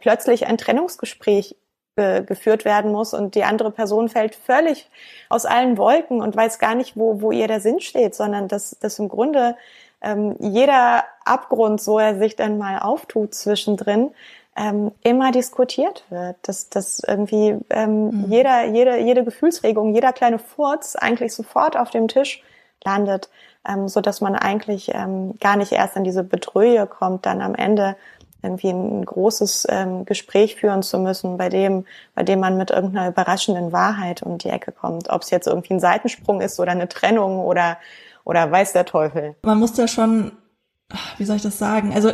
plötzlich 0.00 0.46
ein 0.46 0.56
Trennungsgespräch 0.56 1.56
äh, 1.96 2.22
geführt 2.22 2.64
werden 2.64 2.92
muss 2.92 3.12
und 3.12 3.34
die 3.34 3.42
andere 3.42 3.72
Person 3.72 4.08
fällt 4.08 4.36
völlig 4.36 4.88
aus 5.28 5.46
allen 5.46 5.76
Wolken 5.76 6.22
und 6.22 6.36
weiß 6.36 6.60
gar 6.60 6.76
nicht, 6.76 6.96
wo, 6.96 7.20
wo 7.20 7.32
ihr 7.32 7.48
der 7.48 7.60
Sinn 7.60 7.80
steht, 7.80 8.14
sondern 8.14 8.46
dass, 8.46 8.78
dass 8.78 9.00
im 9.00 9.08
Grunde 9.08 9.56
ähm, 10.00 10.36
jeder 10.38 11.04
Abgrund, 11.24 11.80
so 11.80 11.98
er 11.98 12.18
sich 12.18 12.36
dann 12.36 12.56
mal 12.56 12.78
auftut 12.78 13.34
zwischendrin, 13.34 14.12
ähm, 14.56 14.92
immer 15.02 15.32
diskutiert 15.32 16.04
wird, 16.10 16.36
dass, 16.42 16.70
dass 16.70 17.02
irgendwie 17.04 17.56
ähm, 17.70 18.10
mhm. 18.10 18.24
jeder, 18.28 18.64
jede, 18.66 18.98
jede 18.98 19.24
Gefühlsregung, 19.24 19.92
jeder 19.92 20.12
kleine 20.12 20.38
Furz 20.38 20.94
eigentlich 20.94 21.34
sofort 21.34 21.76
auf 21.76 21.90
dem 21.90 22.06
Tisch 22.06 22.44
landet 22.84 23.28
ähm, 23.66 23.88
so 23.88 24.00
dass 24.00 24.20
man 24.20 24.34
eigentlich 24.34 24.90
ähm, 24.94 25.38
gar 25.38 25.56
nicht 25.56 25.72
erst 25.72 25.96
in 25.96 26.04
diese 26.04 26.24
Betrühe 26.24 26.86
kommt, 26.86 27.26
dann 27.26 27.40
am 27.42 27.54
Ende 27.54 27.96
irgendwie 28.42 28.70
ein 28.70 29.04
großes 29.04 29.66
ähm, 29.68 30.04
Gespräch 30.04 30.56
führen 30.56 30.82
zu 30.82 30.98
müssen, 30.98 31.36
bei 31.36 31.48
dem, 31.48 31.84
bei 32.14 32.22
dem 32.22 32.40
man 32.40 32.56
mit 32.56 32.70
irgendeiner 32.70 33.08
überraschenden 33.08 33.72
Wahrheit 33.72 34.22
um 34.22 34.38
die 34.38 34.48
Ecke 34.48 34.72
kommt. 34.72 35.10
Ob 35.10 35.22
es 35.22 35.30
jetzt 35.30 35.46
irgendwie 35.46 35.74
ein 35.74 35.80
Seitensprung 35.80 36.40
ist 36.40 36.58
oder 36.58 36.72
eine 36.72 36.88
Trennung 36.88 37.40
oder, 37.40 37.76
oder 38.24 38.50
weiß 38.50 38.72
der 38.72 38.86
Teufel. 38.86 39.36
Man 39.42 39.58
muss 39.58 39.74
da 39.74 39.86
schon, 39.88 40.32
wie 41.18 41.24
soll 41.24 41.36
ich 41.36 41.42
das 41.42 41.58
sagen? 41.58 41.92
Also 41.94 42.12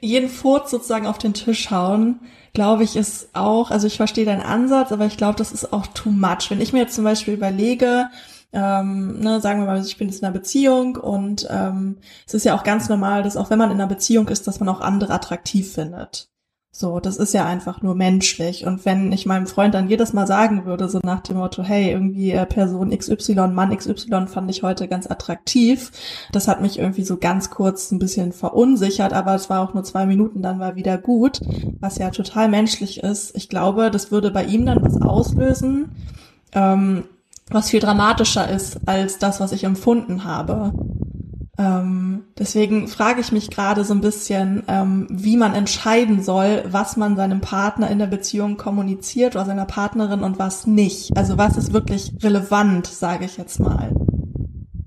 jeden 0.00 0.28
Furz 0.28 0.70
sozusagen 0.70 1.06
auf 1.06 1.18
den 1.18 1.32
Tisch 1.32 1.70
hauen, 1.70 2.20
glaube 2.52 2.84
ich, 2.84 2.96
ist 2.96 3.30
auch, 3.32 3.70
also 3.70 3.86
ich 3.86 3.96
verstehe 3.96 4.26
deinen 4.26 4.42
Ansatz, 4.42 4.92
aber 4.92 5.06
ich 5.06 5.16
glaube, 5.16 5.38
das 5.38 5.52
ist 5.52 5.72
auch 5.72 5.86
too 5.86 6.10
much. 6.10 6.50
Wenn 6.50 6.60
ich 6.60 6.74
mir 6.74 6.80
jetzt 6.80 6.94
zum 6.94 7.04
Beispiel 7.04 7.34
überlege, 7.34 8.10
ähm, 8.52 9.20
ne, 9.20 9.40
sagen 9.40 9.60
wir 9.60 9.66
mal, 9.66 9.80
ich 9.80 9.96
bin 9.96 10.08
jetzt 10.08 10.20
in 10.20 10.26
einer 10.26 10.34
Beziehung 10.34 10.96
und 10.96 11.46
ähm, 11.50 11.98
es 12.26 12.34
ist 12.34 12.44
ja 12.44 12.54
auch 12.54 12.64
ganz 12.64 12.88
normal, 12.88 13.22
dass 13.22 13.36
auch 13.36 13.50
wenn 13.50 13.58
man 13.58 13.70
in 13.70 13.80
einer 13.80 13.86
Beziehung 13.86 14.28
ist, 14.28 14.46
dass 14.46 14.60
man 14.60 14.68
auch 14.68 14.80
andere 14.80 15.12
attraktiv 15.12 15.72
findet. 15.72 16.28
So, 16.74 17.00
das 17.00 17.18
ist 17.18 17.34
ja 17.34 17.44
einfach 17.44 17.82
nur 17.82 17.94
menschlich. 17.94 18.64
Und 18.66 18.86
wenn 18.86 19.12
ich 19.12 19.26
meinem 19.26 19.46
Freund 19.46 19.74
dann 19.74 19.90
jedes 19.90 20.14
Mal 20.14 20.26
sagen 20.26 20.64
würde, 20.64 20.88
so 20.88 21.00
nach 21.04 21.20
dem 21.20 21.36
Motto, 21.36 21.62
hey, 21.62 21.90
irgendwie 21.90 22.30
äh, 22.30 22.46
Person 22.46 22.96
XY, 22.96 23.48
Mann 23.48 23.76
XY 23.76 24.26
fand 24.26 24.50
ich 24.50 24.62
heute 24.62 24.88
ganz 24.88 25.06
attraktiv, 25.10 25.92
das 26.32 26.48
hat 26.48 26.62
mich 26.62 26.78
irgendwie 26.78 27.04
so 27.04 27.18
ganz 27.18 27.50
kurz 27.50 27.90
ein 27.92 27.98
bisschen 27.98 28.32
verunsichert, 28.32 29.12
aber 29.12 29.34
es 29.34 29.50
war 29.50 29.60
auch 29.60 29.74
nur 29.74 29.84
zwei 29.84 30.06
Minuten, 30.06 30.40
dann 30.40 30.60
war 30.60 30.74
wieder 30.74 30.96
gut, 30.96 31.40
was 31.78 31.98
ja 31.98 32.08
total 32.08 32.48
menschlich 32.48 33.02
ist. 33.02 33.36
Ich 33.36 33.50
glaube, 33.50 33.90
das 33.90 34.10
würde 34.10 34.30
bei 34.30 34.44
ihm 34.44 34.64
dann 34.64 34.82
was 34.82 35.00
auslösen, 35.02 35.90
ähm, 36.54 37.04
was 37.52 37.70
viel 37.70 37.80
dramatischer 37.80 38.48
ist 38.48 38.80
als 38.86 39.18
das, 39.18 39.40
was 39.40 39.52
ich 39.52 39.64
empfunden 39.64 40.24
habe. 40.24 40.72
Ähm, 41.58 42.24
deswegen 42.38 42.88
frage 42.88 43.20
ich 43.20 43.30
mich 43.30 43.50
gerade 43.50 43.84
so 43.84 43.92
ein 43.92 44.00
bisschen, 44.00 44.62
ähm, 44.68 45.06
wie 45.10 45.36
man 45.36 45.54
entscheiden 45.54 46.22
soll, 46.22 46.64
was 46.66 46.96
man 46.96 47.14
seinem 47.14 47.40
Partner 47.40 47.90
in 47.90 47.98
der 47.98 48.06
Beziehung 48.06 48.56
kommuniziert 48.56 49.36
oder 49.36 49.44
seiner 49.44 49.66
Partnerin 49.66 50.22
und 50.22 50.38
was 50.38 50.66
nicht. 50.66 51.16
Also 51.16 51.36
was 51.36 51.56
ist 51.56 51.72
wirklich 51.72 52.12
relevant, 52.22 52.86
sage 52.86 53.26
ich 53.26 53.36
jetzt 53.36 53.60
mal. 53.60 53.94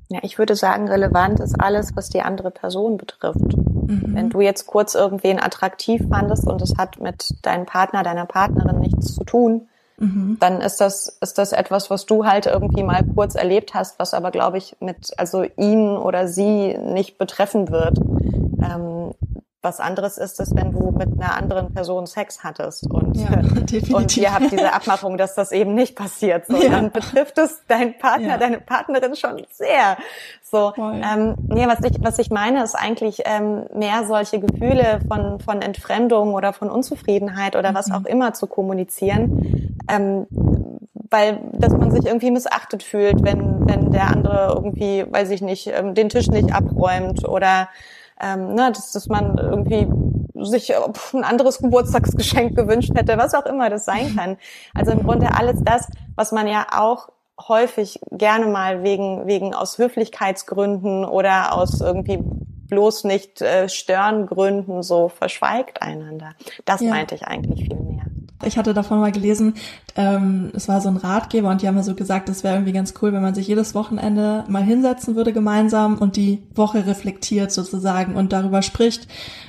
Ja, 0.10 0.20
ich 0.24 0.38
würde 0.38 0.56
sagen, 0.56 0.88
relevant 0.88 1.40
ist 1.40 1.60
alles, 1.60 1.96
was 1.96 2.10
die 2.10 2.22
andere 2.22 2.52
Person 2.52 2.98
betrifft. 2.98 3.58
Mhm. 3.88 4.16
Wenn 4.16 4.30
du 4.30 4.42
jetzt 4.42 4.66
kurz 4.66 4.96
irgendwen 4.96 5.40
attraktiv 5.40 6.02
fandest 6.10 6.48
und 6.48 6.62
es 6.62 6.74
hat 6.78 7.00
mit 7.00 7.34
deinem 7.44 7.66
Partner, 7.66 8.02
deiner 8.04 8.26
Partnerin 8.26 8.80
nichts 8.80 9.14
zu 9.14 9.24
tun, 9.24 9.68
Mhm. 9.98 10.38
dann 10.40 10.60
ist 10.62 10.82
das, 10.82 11.18
ist 11.22 11.38
das 11.38 11.54
etwas, 11.54 11.90
was 11.90 12.06
du 12.06 12.26
halt 12.26 12.46
irgendwie 12.48 12.84
mal 12.84 13.04
kurz 13.16 13.36
erlebt 13.36 13.74
hast, 13.74 13.98
was 14.00 14.14
aber, 14.14 14.32
glaube 14.32 14.58
ich, 14.58 14.76
mit, 14.80 15.12
also 15.18 15.44
ihn 15.58 15.98
oder 15.98 16.28
sie 16.28 16.78
nicht 16.78 17.18
betreffen 17.18 17.70
wird. 17.70 17.98
Ähm, 18.62 19.14
was 19.66 19.82
anderes 19.82 20.18
ist 20.18 20.40
es, 20.40 20.56
wenn 20.56 20.72
du 20.72 20.92
mit 20.92 21.10
einer 21.20 21.36
anderen 21.36 21.74
Person 21.74 22.06
Sex 22.08 22.44
hattest 22.44 22.90
und, 22.90 23.18
ja, 23.18 23.42
und 23.96 24.16
ihr 24.16 24.34
habt 24.34 24.52
diese 24.52 24.72
Abmachung, 24.72 25.18
dass 25.18 25.36
das 25.36 25.52
eben 25.52 25.74
nicht 25.74 25.96
passiert. 25.96 26.48
So, 26.48 26.56
ja. 26.56 26.70
Dann 26.70 26.92
betrifft 26.92 27.38
es 27.38 27.62
deinen 27.68 27.98
Partner, 27.98 28.30
ja. 28.30 28.38
deine 28.38 28.60
Partnerin 28.60 29.16
schon 29.18 29.46
sehr. 29.52 29.98
So, 30.44 30.74
ähm, 30.78 31.36
nee, 31.50 31.68
was 31.68 31.80
ich, 31.84 31.98
was 32.00 32.20
ich 32.20 32.30
meine, 32.30 32.64
ist 32.64 32.76
eigentlich 32.76 33.24
ähm, 33.26 33.66
mehr 33.74 34.06
solche 34.08 34.40
Gefühle 34.40 35.02
von, 35.08 35.42
von 35.42 35.62
Entfremdung 35.62 36.34
oder 36.34 36.54
von 36.54 36.70
Unzufriedenheit 36.70 37.58
oder 37.58 37.72
mhm. 37.72 37.76
was 37.76 37.92
auch 37.92 38.06
immer 38.06 38.34
zu 38.34 38.48
kommunizieren. 38.48 39.76
Ähm, 39.90 40.28
weil 41.10 41.40
dass 41.54 41.72
man 41.72 41.92
sich 41.92 42.06
irgendwie 42.06 42.32
missachtet 42.32 42.84
fühlt, 42.84 43.24
wenn 43.24 43.68
wenn 43.68 43.92
der 43.92 44.08
andere 44.08 44.54
irgendwie, 44.54 45.06
weiß 45.08 45.30
ich 45.32 45.42
nicht, 45.42 45.68
ähm, 45.68 45.94
den 45.94 46.10
Tisch 46.10 46.28
nicht 46.28 46.54
abräumt 46.54 47.28
oder 47.28 47.70
ähm, 48.22 48.54
ne, 48.56 48.72
dass, 48.72 48.92
dass 48.92 49.08
man 49.08 49.38
irgendwie 49.38 49.88
sich 50.44 50.74
ein 50.76 51.24
anderes 51.24 51.60
Geburtstagsgeschenk 51.60 52.56
gewünscht 52.56 52.92
hätte, 52.96 53.18
was 53.18 53.34
auch 53.34 53.46
immer 53.46 53.70
das 53.70 53.86
sein 53.86 54.16
kann. 54.18 54.38
Also 54.74 54.92
im 54.92 55.04
Grunde 55.04 55.36
alles 55.36 55.64
das, 55.64 55.88
was 56.16 56.32
man 56.32 56.48
ja 56.48 56.68
auch 56.72 57.10
häufig 57.48 58.00
gerne 58.12 58.46
mal 58.46 58.84
wegen, 58.84 59.28
wegen 59.28 59.54
aus 59.54 59.78
Höflichkeitsgründen 59.78 61.04
oder 61.06 61.54
aus 61.54 61.82
irgendwie 61.82 62.20
bloß 62.22 63.04
nicht 63.04 63.42
äh, 63.42 63.70
stören 63.70 64.26
Gründen 64.26 64.84
so 64.84 65.10
verschweigt 65.10 65.82
einander. 65.82 66.34
Das 66.66 66.82
ja. 66.82 66.90
meinte 66.90 67.16
ich 67.16 67.24
eigentlich 67.24 67.68
viel 67.68 67.80
mehr. 67.80 68.06
Ich 68.44 68.58
hatte 68.58 68.74
davon 68.74 69.00
mal 69.00 69.14
gelesen, 69.14 69.54
ähm, 69.96 70.52
es 70.54 70.68
war 70.68 70.82
so 70.82 70.90
ein 70.90 70.98
Ratgeber 70.98 71.50
und 71.50 71.62
die 71.62 71.68
haben 71.68 71.76
mir 71.76 71.84
so 71.84 71.96
gesagt, 71.96 72.28
es 72.28 72.44
wäre 72.44 72.56
irgendwie 72.56 72.74
ganz 72.74 72.94
cool, 73.02 73.14
wenn 73.14 73.22
man 73.22 73.34
sich 73.34 73.48
jedes 73.48 73.74
Wochenende 73.76 74.44
mal 74.50 74.64
hinsetzen 74.64 75.16
würde 75.16 75.32
gemeinsam 75.32 75.98
und 75.98 76.18
die 76.18 76.44
Woche 76.54 76.86
reflektiert 76.86 77.52
sozusagen 77.52 78.16
und 78.16 78.34
darüber 78.34 78.62
spricht, 78.62 79.08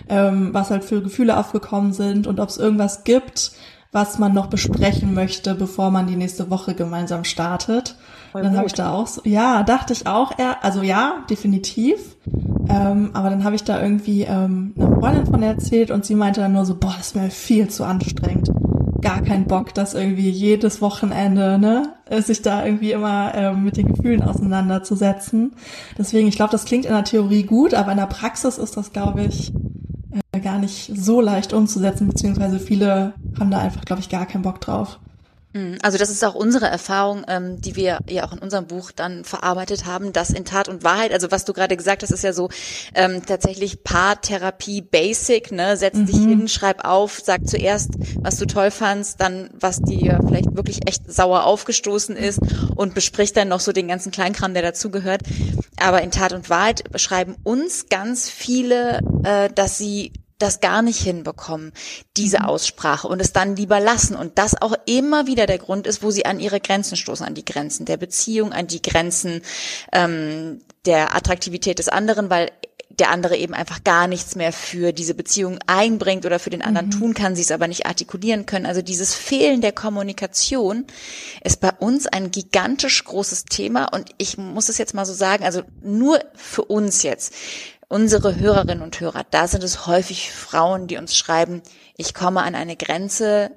ähm, 0.09 0.51
was 0.53 0.71
halt 0.71 0.85
für 0.85 1.03
Gefühle 1.03 1.37
aufgekommen 1.37 1.93
sind 1.93 2.27
und 2.29 2.39
ob 2.39 2.49
es 2.49 2.59
irgendwas 2.59 3.03
gibt, 3.03 3.53
was 3.91 4.19
man 4.19 4.33
noch 4.33 4.47
besprechen 4.47 5.15
möchte, 5.15 5.55
bevor 5.55 5.91
man 5.91 6.07
die 6.07 6.17
nächste 6.17 6.51
Woche 6.51 6.75
gemeinsam 6.75 7.25
startet. 7.25 7.97
Und 8.43 8.45
dann 8.45 8.57
habe 8.57 8.67
ich 8.67 8.75
da 8.75 8.93
auch 8.93 9.07
so, 9.07 9.23
ja, 9.25 9.63
dachte 9.63 9.93
ich 9.93 10.07
auch, 10.07 10.39
eher, 10.39 10.65
also 10.65 10.83
ja, 10.83 11.25
definitiv. 11.31 12.17
Ähm, 12.69 13.11
aber 13.13 13.31
dann 13.31 13.45
habe 13.45 13.57
ich 13.57 13.65
da 13.65 13.81
irgendwie 13.81 14.23
ähm, 14.23 14.75
einer 14.77 14.97
Freundin 14.97 15.27
von 15.27 15.43
erzählt 15.43 15.91
und 15.91 16.05
sie 16.05 16.15
meinte 16.15 16.41
dann 16.41 16.53
nur 16.53 16.67
so, 16.67 16.75
boah, 16.75 16.95
das 16.97 17.09
ist 17.09 17.17
mir 17.17 17.31
viel 17.31 17.69
zu 17.69 17.85
anstrengend 17.85 18.51
gar 19.07 19.23
keinen 19.23 19.45
Bock, 19.45 19.73
das 19.73 19.95
irgendwie 19.95 20.29
jedes 20.29 20.81
Wochenende, 20.81 21.59
ne, 21.59 21.95
sich 22.23 22.43
da 22.43 22.65
irgendwie 22.65 22.91
immer 22.91 23.33
ähm, 23.37 23.63
mit 23.63 23.77
den 23.77 23.87
Gefühlen 23.87 24.23
auseinanderzusetzen. 24.23 25.53
Deswegen, 25.97 26.27
ich 26.27 26.35
glaube, 26.35 26.51
das 26.51 26.65
klingt 26.65 26.87
in 26.87 26.93
der 26.93 27.05
Theorie 27.05 27.45
gut, 27.45 27.73
aber 27.73 27.93
in 27.93 27.99
der 27.99 28.07
Praxis 28.07 28.59
ist 28.59 28.77
das, 28.77 28.93
glaube 28.93 29.23
ich, 29.23 29.53
äh, 30.33 30.41
gar 30.41 30.59
nicht 30.59 30.91
so 30.93 31.21
leicht 31.21 31.53
umzusetzen, 31.53 32.09
beziehungsweise 32.09 32.59
viele 32.59 33.15
haben 33.39 33.53
da 33.53 33.59
einfach, 33.59 33.85
glaube 33.85 34.01
ich, 34.01 34.09
gar 34.09 34.27
keinen 34.27 34.43
Bock 34.43 34.61
drauf. 34.61 34.99
Mhm. 35.57 35.79
Also 35.83 35.97
das 35.97 36.11
ist 36.11 36.25
auch 36.25 36.35
unsere 36.35 36.67
Erfahrung, 36.67 37.25
ähm, 37.29 37.61
die 37.61 37.77
wir 37.77 37.99
ja 38.09 38.25
auch 38.25 38.33
in 38.33 38.39
unserem 38.39 38.67
Buch 38.67 38.93
dann 38.93 39.25
verarbeitet 39.25 39.87
haben, 39.87 40.13
dass 40.13 40.31
in 40.31 40.45
Tat 40.45 40.69
und 40.69 40.85
Wahrheit, 40.85 41.13
also 41.13 41.31
was 41.31 41.45
du 41.45 41.53
gerade 41.53 41.77
gesagt 41.77 42.03
hast, 42.03 42.11
ist 42.11 42.25
ja 42.25 42.33
so 42.33 42.51
ähm, 42.95 43.25
tatsächlich 43.25 43.83
Paartherapie 43.83 44.83
Basic, 44.83 45.53
ne? 45.53 45.77
Setz 45.77 45.97
mhm. 45.97 46.07
dich 46.07 46.17
hin, 46.17 46.49
schreib 46.49 46.85
auf, 46.85 47.21
sag 47.25 47.49
zuerst, 47.49 47.91
was 48.21 48.37
du 48.37 48.47
toll 48.47 48.71
fandst, 48.71 49.21
dann 49.21 49.49
was 49.59 49.81
dir 49.81 50.21
vielleicht 50.27 50.55
wirklich 50.55 50.87
echt 50.87 51.11
sauer 51.11 51.45
aufgestoßen 51.45 52.17
ist 52.17 52.41
und 52.75 52.95
besprich 52.95 53.33
dann 53.33 53.49
noch 53.49 53.61
so 53.61 53.73
den 53.73 53.89
ganzen 53.89 54.13
Kleinkram, 54.13 54.53
der 54.53 54.63
dazugehört. 54.63 55.23
Aber 55.79 56.03
in 56.03 56.11
Tat 56.11 56.33
und 56.33 56.51
Wahrheit 56.51 56.85
schreiben 56.97 57.37
uns 57.45 57.89
ganz 57.89 58.29
viele, 58.29 59.01
äh, 59.25 59.49
dass 59.55 59.79
sie 59.79 60.13
das 60.39 60.61
gar 60.61 60.83
nicht 60.83 61.01
hinbekommen, 61.01 61.73
diese 62.17 62.41
mhm. 62.41 62.47
Aussprache 62.47 63.09
und 63.09 63.21
es 63.21 63.33
dann 63.33 63.57
lieber 63.57 63.81
lassen 63.81 64.17
und 64.17 64.39
das 64.39 64.61
auch 64.61 64.75
immer 64.87 65.27
wieder 65.27 65.47
der 65.47 65.59
Grund 65.59 65.87
ist, 65.87 66.03
wo 66.03 66.11
sie 66.11 66.27
an 66.27 66.41
ihre 66.41 66.61
Grenzen 66.61 66.97
stoßen, 66.97 67.27
an 67.27 67.35
die 67.35 67.45
Grenzen 67.45 67.87
der 67.87 67.97
Beziehung, 67.97 68.53
an 68.53 68.67
die 68.67 68.83
Grenzen 68.83 69.43
ähm, 69.93 70.61
der 70.85 71.15
Attraktivität 71.15 71.79
des 71.79 71.89
anderen, 71.89 72.31
weil 72.31 72.53
der 72.99 73.11
andere 73.11 73.37
eben 73.37 73.53
einfach 73.53 73.85
gar 73.85 74.07
nichts 74.07 74.37
mehr 74.37 74.53
für 74.53 74.93
diese 74.93 75.15
Beziehung 75.15 75.59
einbringt 75.67 76.25
oder 76.25 76.39
für 76.39 76.51
den 76.51 76.63
anderen 76.63 76.87
mhm. 76.87 76.93
tun 76.93 77.15
kann, 77.15 77.37
sie 77.37 77.43
es 77.43 77.51
aber 77.51 77.69
nicht 77.69 77.87
artikulieren 77.87 78.47
können. 78.47 78.65
Also 78.65 78.81
dieses 78.81 79.15
Fehlen 79.15 79.61
der 79.61 79.73
Kommunikation 79.73 80.87
ist 81.45 81.61
bei 81.61 81.73
uns 81.73 82.07
ein 82.07 82.31
gigantisch 82.31 83.05
großes 83.05 83.45
Thema 83.47 83.87
und 83.93 84.11
ich 84.19 84.39
muss 84.39 84.69
es 84.69 84.79
jetzt 84.79 84.95
mal 84.95 85.05
so 85.05 85.13
sagen, 85.13 85.45
also 85.45 85.63
nur 85.83 86.21
für 86.35 86.65
uns 86.65 87.03
jetzt 87.03 87.35
unsere 87.89 88.37
Hörerinnen 88.37 88.83
und 88.83 89.01
Hörer, 89.01 89.25
da 89.31 89.47
sind 89.47 89.63
es 89.63 89.87
häufig 89.87 90.33
Frauen, 90.33 90.87
die 90.87 90.97
uns 90.97 91.17
schreiben, 91.17 91.63
ich 91.97 92.15
komme 92.15 92.43
an 92.43 92.55
eine 92.55 92.77
Grenze, 92.77 93.51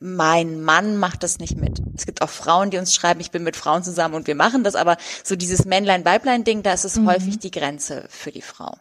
mein 0.00 0.60
Mann 0.62 0.96
macht 0.96 1.22
das 1.22 1.38
nicht 1.38 1.56
mit. 1.56 1.80
Es 1.96 2.06
gibt 2.06 2.22
auch 2.22 2.30
Frauen, 2.30 2.70
die 2.70 2.78
uns 2.78 2.94
schreiben, 2.94 3.20
ich 3.20 3.30
bin 3.30 3.42
mit 3.42 3.56
Frauen 3.56 3.82
zusammen 3.82 4.14
und 4.14 4.26
wir 4.26 4.36
machen 4.36 4.62
das, 4.62 4.76
aber 4.76 4.96
so 5.24 5.34
dieses 5.36 5.64
Männlein-Weiblein-Ding, 5.64 6.62
da 6.62 6.72
ist 6.72 6.84
es 6.84 6.96
mhm. 6.96 7.08
häufig 7.08 7.38
die 7.38 7.50
Grenze 7.50 8.06
für 8.08 8.30
die 8.30 8.42
Frau. 8.42 8.76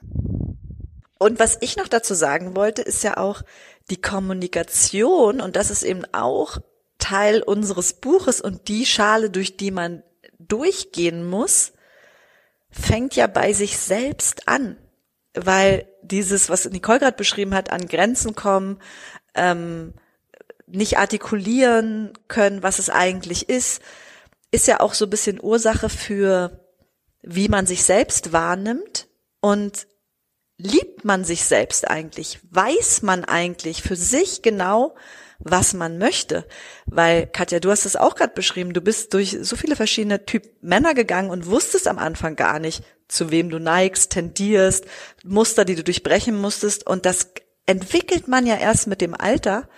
Und 1.19 1.39
was 1.39 1.57
ich 1.61 1.77
noch 1.77 1.87
dazu 1.87 2.13
sagen 2.13 2.55
wollte, 2.55 2.83
ist 2.83 3.03
ja 3.03 3.17
auch 3.17 3.41
die 3.89 3.99
Kommunikation 3.99 5.41
und 5.41 5.55
das 5.55 5.71
ist 5.71 5.83
eben 5.83 6.03
auch 6.13 6.57
Teil 6.99 7.41
unseres 7.41 7.93
Buches 7.93 8.41
und 8.41 8.67
die 8.67 8.85
Schale, 8.85 9.29
durch 9.29 9.57
die 9.57 9.71
man 9.71 10.03
durchgehen 10.39 11.27
muss, 11.27 11.73
fängt 12.69 13.15
ja 13.15 13.27
bei 13.27 13.53
sich 13.53 13.77
selbst 13.77 14.47
an 14.47 14.77
weil 15.45 15.87
dieses, 16.01 16.49
was 16.49 16.69
Nicole 16.69 16.99
gerade 16.99 17.17
beschrieben 17.17 17.53
hat, 17.53 17.71
an 17.71 17.87
Grenzen 17.87 18.35
kommen, 18.35 18.79
ähm, 19.35 19.93
nicht 20.67 20.97
artikulieren 20.97 22.13
können, 22.27 22.63
was 22.63 22.79
es 22.79 22.89
eigentlich 22.89 23.49
ist, 23.49 23.81
ist 24.51 24.67
ja 24.67 24.79
auch 24.79 24.93
so 24.93 25.05
ein 25.05 25.09
bisschen 25.09 25.41
Ursache 25.41 25.89
für, 25.89 26.65
wie 27.21 27.49
man 27.49 27.65
sich 27.65 27.83
selbst 27.83 28.33
wahrnimmt 28.33 29.07
und 29.39 29.87
liebt 30.57 31.05
man 31.05 31.23
sich 31.23 31.45
selbst 31.45 31.87
eigentlich? 31.87 32.39
Weiß 32.49 33.01
man 33.01 33.23
eigentlich 33.23 33.83
für 33.83 33.95
sich 33.95 34.41
genau, 34.41 34.95
was 35.39 35.73
man 35.73 35.97
möchte? 35.97 36.47
Weil, 36.85 37.27
Katja, 37.27 37.59
du 37.59 37.69
hast 37.69 37.85
es 37.85 37.95
auch 37.95 38.15
gerade 38.15 38.33
beschrieben, 38.33 38.73
du 38.73 38.81
bist 38.81 39.13
durch 39.13 39.37
so 39.41 39.55
viele 39.55 39.75
verschiedene 39.75 40.25
Typ 40.25 40.43
Männer 40.61 40.93
gegangen 40.93 41.29
und 41.29 41.45
wusstest 41.45 41.87
am 41.87 41.99
Anfang 41.99 42.35
gar 42.35 42.59
nicht, 42.59 42.83
zu 43.07 43.31
wem 43.31 43.49
du 43.49 43.59
neigst, 43.59 44.11
tendierst, 44.11 44.85
Muster, 45.23 45.65
die 45.65 45.75
du 45.75 45.83
durchbrechen 45.83 46.39
musstest. 46.39 46.85
Und 46.85 47.05
das 47.05 47.31
entwickelt 47.65 48.27
man 48.27 48.45
ja 48.45 48.55
erst 48.57 48.87
mit 48.87 49.01
dem 49.01 49.13
Alter, 49.13 49.69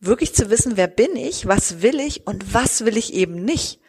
wirklich 0.00 0.34
zu 0.34 0.50
wissen, 0.50 0.76
wer 0.76 0.88
bin 0.88 1.14
ich, 1.16 1.46
was 1.46 1.82
will 1.82 2.00
ich 2.00 2.26
und 2.26 2.54
was 2.54 2.84
will 2.84 2.96
ich 2.96 3.12
eben 3.14 3.44
nicht. 3.44 3.80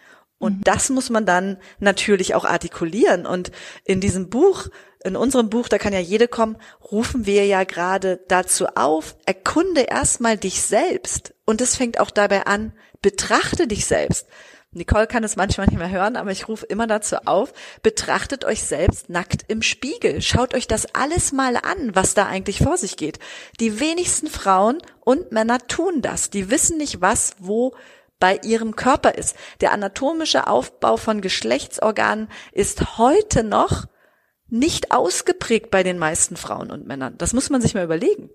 Und 0.42 0.58
mhm. 0.58 0.64
das 0.64 0.90
muss 0.90 1.10
man 1.10 1.26
dann 1.26 1.58
natürlich 1.80 2.36
auch 2.36 2.46
artikulieren. 2.46 3.26
Und 3.26 3.52
in 3.86 4.02
diesem 4.02 4.30
Buch, 4.30 4.68
in 5.04 5.16
unserem 5.16 5.50
Buch, 5.50 5.70
da 5.70 5.78
kann 5.78 5.94
ja 5.94 6.00
jede 6.00 6.28
kommen, 6.28 6.58
rufen 6.92 7.26
wir 7.26 7.46
ja 7.46 7.64
gerade 7.64 8.20
dazu 8.28 8.68
auf, 8.76 9.16
erkunde 9.26 9.82
erstmal 9.82 10.38
dich 10.38 10.62
selbst. 10.62 11.34
Und 11.46 11.62
es 11.62 11.76
fängt 11.76 12.00
auch 12.00 12.12
dabei 12.12 12.46
an, 12.46 12.74
betrachte 13.02 13.68
dich 13.68 13.86
selbst. 13.86 14.28
Nicole 14.74 15.06
kann 15.06 15.26
es 15.26 15.36
manchmal 15.36 15.68
nicht 15.68 15.78
mehr 15.78 15.90
hören, 15.90 16.16
aber 16.16 16.32
ich 16.32 16.48
rufe 16.48 16.66
immer 16.66 16.88
dazu 16.88 17.18
auf, 17.26 17.54
betrachtet 17.84 18.46
euch 18.46 18.64
selbst 18.64 19.10
nackt 19.10 19.44
im 19.50 19.62
Spiegel. 19.62 20.22
Schaut 20.22 20.54
euch 20.54 20.66
das 20.66 20.96
alles 20.96 21.34
mal 21.34 21.58
an, 21.58 21.94
was 21.94 22.14
da 22.14 22.28
eigentlich 22.28 22.60
vor 22.60 22.78
sich 22.78 22.96
geht. 22.96 23.20
Die 23.60 23.82
wenigsten 23.82 24.28
Frauen 24.28 24.78
und 25.02 25.34
Männer 25.34 25.58
tun 25.68 26.02
das. 26.02 26.30
Die 26.30 26.50
wissen 26.50 26.78
nicht, 26.78 27.02
was 27.02 27.36
wo 27.40 27.76
bei 28.22 28.40
ihrem 28.44 28.78
Körper 28.78 29.16
ist. 29.16 29.36
Der 29.60 29.74
anatomische 29.74 30.48
Aufbau 30.48 30.96
von 30.96 31.20
Geschlechtsorganen 31.20 32.30
ist 32.54 32.98
heute 32.98 33.44
noch 33.44 33.88
nicht 34.48 34.92
ausgeprägt 34.92 35.70
bei 35.70 35.84
den 35.84 35.98
meisten 35.98 36.38
Frauen 36.38 36.72
und 36.72 36.88
Männern. 36.88 37.18
Das 37.18 37.34
muss 37.34 37.50
man 37.50 37.62
sich 37.62 37.74
mal 37.74 37.84
überlegen. 37.84 38.30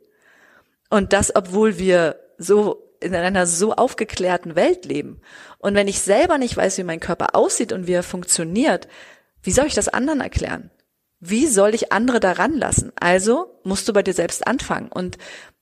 Und 0.90 1.14
das, 1.14 1.34
obwohl 1.34 1.78
wir 1.78 2.20
so 2.36 2.85
in 3.00 3.14
einer 3.14 3.46
so 3.46 3.74
aufgeklärten 3.74 4.56
Welt 4.56 4.84
leben. 4.84 5.20
Und 5.58 5.74
wenn 5.74 5.88
ich 5.88 6.00
selber 6.00 6.38
nicht 6.38 6.56
weiß, 6.56 6.78
wie 6.78 6.84
mein 6.84 7.00
Körper 7.00 7.34
aussieht 7.34 7.72
und 7.72 7.86
wie 7.86 7.92
er 7.92 8.02
funktioniert, 8.02 8.88
wie 9.42 9.52
soll 9.52 9.66
ich 9.66 9.74
das 9.74 9.88
anderen 9.88 10.20
erklären? 10.20 10.70
Wie 11.20 11.46
soll 11.46 11.74
ich 11.74 11.92
andere 11.92 12.20
daran 12.20 12.54
lassen? 12.54 12.92
Also 13.00 13.60
musst 13.64 13.88
du 13.88 13.92
bei 13.92 14.02
dir 14.02 14.12
selbst 14.12 14.46
anfangen. 14.46 14.90
Und 14.90 15.18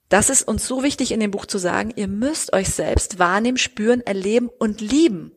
das 0.09 0.29
ist 0.29 0.47
uns 0.47 0.67
so 0.67 0.83
wichtig 0.83 1.11
in 1.11 1.19
dem 1.19 1.31
Buch 1.31 1.45
zu 1.45 1.57
sagen, 1.57 1.93
ihr 1.95 2.07
müsst 2.07 2.53
euch 2.53 2.69
selbst 2.69 3.19
wahrnehmen, 3.19 3.57
spüren, 3.57 4.01
erleben 4.01 4.49
und 4.49 4.81
lieben. 4.81 5.34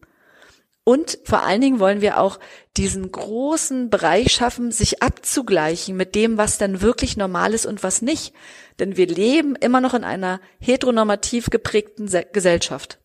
Und 0.88 1.18
vor 1.24 1.42
allen 1.42 1.61
Dingen 1.61 1.81
wollen 1.81 2.01
wir 2.01 2.18
auch 2.18 2.40
diesen 2.79 3.12
großen 3.12 3.90
Bereich 3.90 4.33
schaffen, 4.33 4.72
sich 4.72 5.03
abzugleichen 5.03 5.98
mit 5.98 6.14
dem, 6.14 6.38
was 6.38 6.57
dann 6.57 6.81
wirklich 6.81 7.18
normal 7.18 7.53
ist 7.53 7.66
und 7.66 7.83
was 7.83 8.01
nicht. 8.01 8.33
Denn 8.79 8.96
wir 8.96 9.07
leben 9.07 9.55
immer 9.55 9.83
noch 9.83 9.92
in 9.92 10.03
einer 10.03 10.40
heteronormativ 10.61 11.51
geprägten 11.51 12.11
Gesellschaft. 12.33 13.01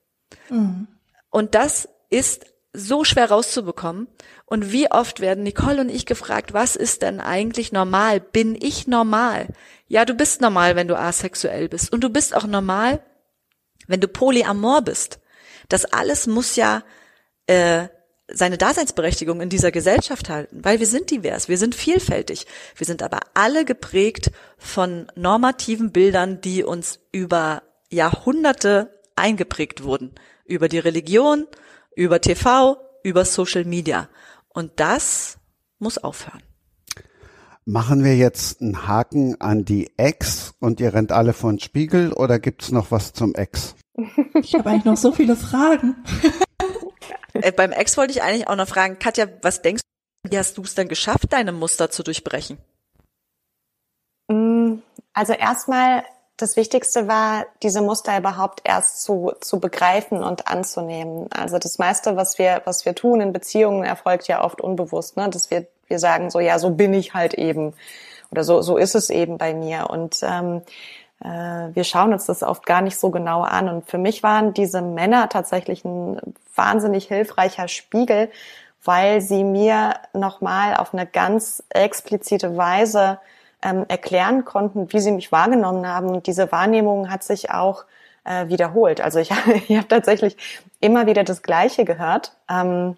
Mhm. 0.50 0.88
Und 1.30 1.56
das 1.56 1.90
ist 2.10 2.46
so 2.72 3.04
schwer 3.04 3.30
rauszubekommen. 3.30 4.08
Und 4.46 4.72
wie 4.72 4.90
oft 4.90 5.20
werden 5.20 5.44
Nicole 5.44 5.82
und 5.82 5.90
ich 5.90 6.06
gefragt, 6.06 6.54
was 6.54 6.78
ist 6.78 7.02
denn 7.02 7.20
eigentlich 7.20 7.74
normal? 7.74 8.22
Bin 8.22 8.56
ich 8.56 8.88
normal? 8.88 9.50
Ja, 9.90 10.06
du 10.06 10.14
bist 10.14 10.40
normal, 10.40 10.78
wenn 10.78 10.88
du 10.88 10.98
asexuell 10.98 11.68
bist. 11.68 11.92
Und 11.92 12.02
du 12.02 12.10
bist 12.10 12.34
auch 12.34 12.48
normal, 12.48 13.04
wenn 13.88 14.00
du 14.00 14.08
polyamor 14.08 14.84
bist. 14.84 15.20
Das 15.68 15.84
alles 15.84 16.28
muss 16.28 16.56
ja 16.56 16.82
äh, 17.48 17.88
seine 18.28 18.58
Daseinsberechtigung 18.58 19.42
in 19.42 19.50
dieser 19.50 19.72
Gesellschaft 19.72 20.30
halten, 20.30 20.60
weil 20.64 20.80
wir 20.80 20.88
sind 20.88 21.12
divers, 21.12 21.50
wir 21.50 21.58
sind 21.58 21.76
vielfältig, 21.76 22.48
wir 22.76 22.88
sind 22.88 23.04
aber 23.04 23.20
alle 23.34 23.66
geprägt 23.66 24.32
von 24.58 25.08
normativen 25.16 25.92
Bildern, 25.92 26.42
die 26.42 26.64
uns 26.64 27.00
über 27.12 27.64
Jahrhunderte 27.90 29.00
eingeprägt 29.16 29.84
wurden, 29.84 30.12
über 30.46 30.68
die 30.68 30.80
Religion, 30.80 31.48
über 31.96 32.22
TV, 32.22 32.78
über 33.04 33.26
Social 33.26 33.66
Media. 33.66 34.10
Und 34.50 34.72
das 34.78 35.38
muss 35.80 35.98
aufhören. 35.98 36.42
Machen 37.66 38.04
wir 38.04 38.18
jetzt 38.18 38.62
einen 38.62 38.88
Haken 38.88 39.40
an 39.40 39.64
die 39.64 39.92
Ex 39.98 40.54
und 40.60 40.82
ihr 40.82 40.94
rennt 40.94 41.12
alle 41.12 41.34
von 41.34 41.60
Spiegel 41.60 42.12
oder 42.12 42.40
gibt's 42.40 42.72
noch 42.72 42.92
was 42.92 43.14
zum 43.14 43.36
Ex? 43.36 43.76
Ich 44.42 44.54
habe 44.56 44.70
eigentlich 44.70 44.86
noch 44.86 44.98
so 44.98 45.12
viele 45.12 45.36
Fragen. 45.36 45.96
Äh, 47.34 47.52
beim 47.52 47.72
Ex 47.72 47.98
wollte 47.98 48.12
ich 48.12 48.22
eigentlich 48.22 48.48
auch 48.48 48.56
noch 48.56 48.68
fragen, 48.68 49.00
Katja, 49.00 49.28
was 49.42 49.62
denkst 49.62 49.82
du, 49.84 50.32
wie 50.32 50.38
hast 50.38 50.58
du 50.58 50.62
es 50.62 50.76
denn 50.76 50.88
geschafft, 50.88 51.32
deine 51.32 51.52
Muster 51.52 51.90
zu 51.90 52.04
durchbrechen? 52.04 52.58
Mm, 54.30 54.76
also 55.14 55.34
erstmal, 55.34 56.04
das 56.38 56.56
Wichtigste 56.56 57.08
war, 57.08 57.46
diese 57.62 57.82
Muster 57.82 58.18
überhaupt 58.18 58.62
erst 58.64 59.04
zu, 59.04 59.34
zu 59.40 59.60
begreifen 59.60 60.24
und 60.24 60.48
anzunehmen. 60.48 61.28
Also 61.32 61.60
das 61.60 61.78
meiste, 61.78 62.16
was 62.16 62.40
wir, 62.40 62.62
was 62.66 62.86
wir 62.86 62.96
tun 62.96 63.22
in 63.22 63.34
Beziehungen, 63.34 63.84
erfolgt 63.84 64.28
ja 64.28 64.44
oft 64.44 64.60
unbewusst, 64.62 65.16
ne? 65.16 65.30
dass 65.30 65.52
wir, 65.52 65.68
wir 65.88 66.00
sagen 66.00 66.32
so, 66.32 66.40
ja, 66.40 66.58
so 66.58 66.72
bin 66.72 66.94
ich 66.94 67.14
halt 67.14 67.36
eben. 67.36 67.74
Oder 68.32 68.44
so, 68.44 68.62
so 68.64 68.78
ist 68.78 68.96
es 68.96 69.12
eben 69.12 69.38
bei 69.38 69.54
mir. 69.54 69.92
Und 69.92 70.22
ähm, 70.24 70.58
äh, 70.58 70.64
wir 71.24 71.84
schauen 71.86 72.12
uns 72.12 72.26
das 72.26 72.44
oft 72.44 72.66
gar 72.66 72.82
nicht 72.82 72.98
so 72.98 73.10
genau 73.10 73.44
an. 73.44 73.70
Und 73.70 73.90
für 73.90 73.98
mich 73.98 74.24
waren 74.24 74.54
diese 74.54 74.82
Männer 74.82 75.30
tatsächlich 75.30 75.86
ein 75.86 76.20
wahnsinnig 76.56 77.08
hilfreicher 77.08 77.68
Spiegel, 77.70 78.30
weil 78.84 79.22
sie 79.22 79.44
mir 79.44 79.94
nochmal 80.14 80.76
auf 80.76 80.94
eine 80.94 81.06
ganz 81.06 81.64
explizite 81.70 82.58
Weise 82.58 83.20
ähm, 83.62 83.86
erklären 83.88 84.44
konnten, 84.46 84.92
wie 84.92 85.00
sie 85.00 85.12
mich 85.12 85.32
wahrgenommen 85.32 85.88
haben. 85.88 86.10
Und 86.10 86.28
diese 86.28 86.52
Wahrnehmung 86.52 87.10
hat 87.10 87.24
sich 87.24 87.52
auch 87.52 87.86
äh, 88.26 88.48
wiederholt. 88.48 89.02
Also 89.02 89.20
ich, 89.20 89.32
ich 89.68 89.78
habe 89.78 89.88
tatsächlich 89.88 90.38
immer 90.80 91.08
wieder 91.08 91.24
das 91.24 91.42
Gleiche 91.42 91.86
gehört. 91.86 92.34
Ähm, 92.50 92.98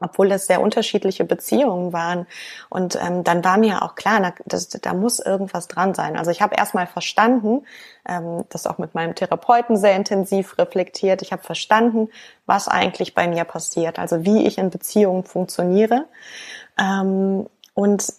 obwohl 0.00 0.28
das 0.28 0.46
sehr 0.46 0.60
unterschiedliche 0.60 1.24
Beziehungen 1.24 1.92
waren. 1.92 2.26
Und 2.68 2.96
ähm, 2.96 3.24
dann 3.24 3.44
war 3.44 3.58
mir 3.58 3.82
auch 3.82 3.94
klar, 3.94 4.20
da, 4.20 4.32
das, 4.46 4.68
da 4.68 4.94
muss 4.94 5.18
irgendwas 5.18 5.68
dran 5.68 5.94
sein. 5.94 6.16
Also 6.16 6.30
ich 6.30 6.40
habe 6.40 6.54
erstmal 6.56 6.86
verstanden, 6.86 7.64
ähm, 8.08 8.44
das 8.48 8.66
auch 8.66 8.78
mit 8.78 8.94
meinem 8.94 9.14
Therapeuten 9.14 9.76
sehr 9.76 9.96
intensiv 9.96 10.58
reflektiert, 10.58 11.22
ich 11.22 11.32
habe 11.32 11.42
verstanden, 11.42 12.08
was 12.46 12.68
eigentlich 12.68 13.14
bei 13.14 13.26
mir 13.26 13.44
passiert, 13.44 13.98
also 13.98 14.24
wie 14.24 14.46
ich 14.46 14.58
in 14.58 14.70
Beziehungen 14.70 15.24
funktioniere. 15.24 16.06
Ähm, 16.78 17.46
und 17.74 18.12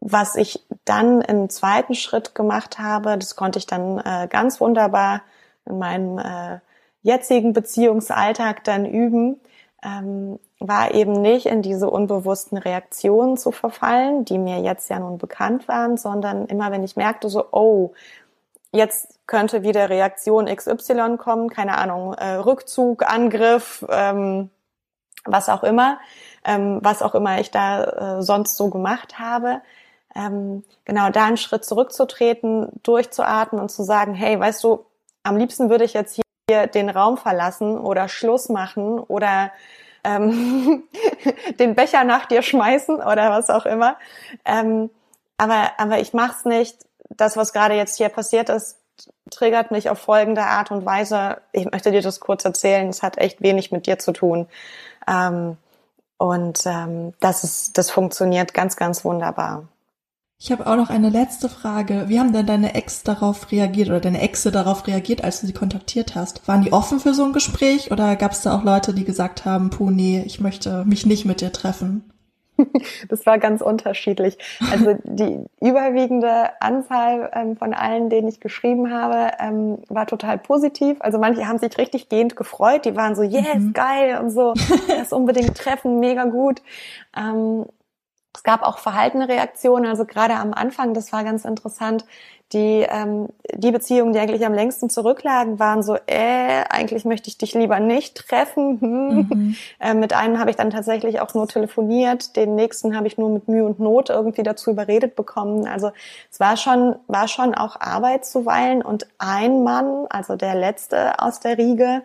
was 0.00 0.36
ich 0.36 0.64
dann 0.84 1.20
im 1.20 1.48
zweiten 1.48 1.94
Schritt 1.94 2.34
gemacht 2.34 2.78
habe, 2.78 3.16
das 3.16 3.36
konnte 3.36 3.58
ich 3.58 3.66
dann 3.66 3.98
äh, 3.98 4.26
ganz 4.28 4.60
wunderbar 4.60 5.22
in 5.64 5.78
meinem 5.78 6.18
äh, 6.18 6.58
jetzigen 7.02 7.52
Beziehungsalltag 7.52 8.64
dann 8.64 8.84
üben, 8.84 9.40
ähm, 9.82 10.38
war 10.68 10.94
eben 10.94 11.12
nicht 11.12 11.46
in 11.46 11.62
diese 11.62 11.90
unbewussten 11.90 12.58
Reaktionen 12.58 13.36
zu 13.36 13.52
verfallen, 13.52 14.24
die 14.24 14.38
mir 14.38 14.60
jetzt 14.60 14.88
ja 14.90 14.98
nun 14.98 15.18
bekannt 15.18 15.68
waren, 15.68 15.96
sondern 15.96 16.46
immer 16.46 16.70
wenn 16.70 16.84
ich 16.84 16.96
merkte 16.96 17.28
so, 17.28 17.46
oh, 17.52 17.92
jetzt 18.72 19.18
könnte 19.26 19.62
wieder 19.62 19.90
Reaktion 19.90 20.46
XY 20.46 21.16
kommen, 21.18 21.50
keine 21.50 21.78
Ahnung, 21.78 22.14
äh, 22.14 22.34
Rückzug, 22.34 23.02
Angriff, 23.02 23.84
ähm, 23.88 24.50
was 25.24 25.48
auch 25.48 25.62
immer, 25.62 25.98
ähm, 26.44 26.80
was 26.82 27.02
auch 27.02 27.14
immer 27.14 27.38
ich 27.40 27.50
da 27.50 28.18
äh, 28.18 28.22
sonst 28.22 28.56
so 28.56 28.70
gemacht 28.70 29.18
habe, 29.18 29.60
ähm, 30.14 30.64
genau 30.84 31.10
da 31.10 31.26
einen 31.26 31.36
Schritt 31.36 31.64
zurückzutreten, 31.64 32.68
durchzuatmen 32.82 33.60
und 33.60 33.70
zu 33.70 33.82
sagen, 33.82 34.14
hey, 34.14 34.38
weißt 34.38 34.62
du, 34.64 34.84
am 35.22 35.36
liebsten 35.36 35.70
würde 35.70 35.84
ich 35.84 35.92
jetzt 35.94 36.20
hier 36.48 36.66
den 36.66 36.90
Raum 36.90 37.16
verlassen 37.16 37.78
oder 37.78 38.08
Schluss 38.08 38.48
machen 38.48 38.98
oder 38.98 39.52
ähm, 40.04 40.84
den 41.58 41.74
Becher 41.74 42.04
nach 42.04 42.26
dir 42.26 42.42
schmeißen 42.42 42.96
oder 42.96 43.30
was 43.30 43.50
auch 43.50 43.66
immer. 43.66 43.96
Ähm, 44.44 44.90
aber, 45.38 45.72
aber 45.78 46.00
ich 46.00 46.12
mach's 46.12 46.44
nicht. 46.44 46.76
Das, 47.10 47.36
was 47.36 47.52
gerade 47.52 47.74
jetzt 47.74 47.96
hier 47.96 48.08
passiert 48.08 48.48
ist, 48.48 48.78
triggert 49.30 49.70
mich 49.70 49.90
auf 49.90 49.98
folgende 49.98 50.42
Art 50.42 50.70
und 50.70 50.84
Weise. 50.84 51.38
Ich 51.52 51.70
möchte 51.70 51.90
dir 51.90 52.02
das 52.02 52.20
kurz 52.20 52.44
erzählen. 52.44 52.88
Es 52.88 53.02
hat 53.02 53.18
echt 53.18 53.42
wenig 53.42 53.72
mit 53.72 53.86
dir 53.86 53.98
zu 53.98 54.12
tun. 54.12 54.46
Ähm, 55.08 55.56
und 56.18 56.64
ähm, 56.66 57.14
das 57.20 57.42
ist, 57.42 57.78
das 57.78 57.90
funktioniert 57.90 58.54
ganz, 58.54 58.76
ganz 58.76 59.04
wunderbar. 59.04 59.66
Ich 60.44 60.50
habe 60.50 60.66
auch 60.66 60.74
noch 60.74 60.90
eine 60.90 61.08
letzte 61.08 61.48
Frage. 61.48 62.06
Wie 62.08 62.18
haben 62.18 62.32
denn 62.32 62.44
deine 62.44 62.74
Ex 62.74 63.04
darauf 63.04 63.52
reagiert 63.52 63.90
oder 63.90 64.00
deine 64.00 64.20
Exe 64.20 64.50
darauf 64.50 64.88
reagiert, 64.88 65.22
als 65.22 65.40
du 65.40 65.46
sie 65.46 65.52
kontaktiert 65.52 66.16
hast? 66.16 66.48
Waren 66.48 66.62
die 66.62 66.72
offen 66.72 66.98
für 66.98 67.14
so 67.14 67.24
ein 67.24 67.32
Gespräch 67.32 67.92
oder 67.92 68.16
gab 68.16 68.32
es 68.32 68.42
da 68.42 68.56
auch 68.56 68.64
Leute, 68.64 68.92
die 68.92 69.04
gesagt 69.04 69.44
haben, 69.44 69.70
puh, 69.70 69.90
nee, 69.90 70.20
ich 70.26 70.40
möchte 70.40 70.84
mich 70.84 71.06
nicht 71.06 71.26
mit 71.26 71.42
dir 71.42 71.52
treffen? 71.52 72.10
Das 73.08 73.24
war 73.24 73.38
ganz 73.38 73.62
unterschiedlich. 73.62 74.36
Also 74.70 74.96
die 75.04 75.44
überwiegende 75.60 76.60
Anzahl 76.60 77.30
ähm, 77.34 77.56
von 77.56 77.72
allen, 77.72 78.10
denen 78.10 78.28
ich 78.28 78.40
geschrieben 78.40 78.92
habe, 78.92 79.32
ähm, 79.38 79.78
war 79.88 80.06
total 80.06 80.38
positiv. 80.38 80.96
Also 81.00 81.18
manche 81.18 81.46
haben 81.46 81.58
sich 81.58 81.78
richtig 81.78 82.08
gehend 82.08 82.34
gefreut. 82.34 82.84
Die 82.84 82.96
waren 82.96 83.14
so, 83.14 83.22
yes, 83.22 83.58
mhm. 83.58 83.72
geil 83.74 84.18
und 84.20 84.30
so, 84.30 84.54
das 84.88 85.12
unbedingt 85.12 85.56
treffen, 85.56 86.00
mega 86.00 86.24
gut. 86.24 86.62
Ähm, 87.16 87.64
es 88.34 88.42
gab 88.42 88.62
auch 88.62 88.78
verhaltene 88.78 89.28
Reaktionen, 89.28 89.86
also 89.86 90.04
gerade 90.04 90.34
am 90.34 90.54
Anfang, 90.54 90.94
das 90.94 91.12
war 91.12 91.22
ganz 91.24 91.44
interessant, 91.44 92.04
die, 92.52 92.86
ähm, 92.88 93.28
die 93.54 93.70
Beziehungen, 93.70 94.12
die 94.12 94.18
eigentlich 94.18 94.44
am 94.44 94.52
längsten 94.52 94.90
zurücklagen, 94.90 95.58
waren 95.58 95.82
so, 95.82 95.96
äh, 96.06 96.64
eigentlich 96.68 97.04
möchte 97.04 97.28
ich 97.28 97.38
dich 97.38 97.54
lieber 97.54 97.80
nicht 97.80 98.16
treffen. 98.16 98.80
Hm. 98.80 99.26
Mhm. 99.28 99.56
Äh, 99.80 99.94
mit 99.94 100.12
einem 100.12 100.38
habe 100.38 100.50
ich 100.50 100.56
dann 100.56 100.70
tatsächlich 100.70 101.20
auch 101.20 101.34
nur 101.34 101.48
telefoniert, 101.48 102.36
den 102.36 102.54
nächsten 102.54 102.96
habe 102.96 103.06
ich 103.06 103.18
nur 103.18 103.30
mit 103.30 103.48
Mühe 103.48 103.64
und 103.64 103.80
Not 103.80 104.10
irgendwie 104.10 104.44
dazu 104.44 104.70
überredet 104.70 105.16
bekommen. 105.16 105.66
Also 105.66 105.90
es 106.30 106.38
war 106.38 106.56
schon, 106.56 106.96
war 107.08 107.26
schon 107.26 107.54
auch 107.54 107.80
Arbeit 107.80 108.24
zuweilen 108.24 108.82
und 108.82 109.06
ein 109.18 109.64
Mann, 109.64 110.06
also 110.08 110.36
der 110.36 110.54
letzte 110.54 111.18
aus 111.18 111.40
der 111.40 111.58
Riege, 111.58 112.02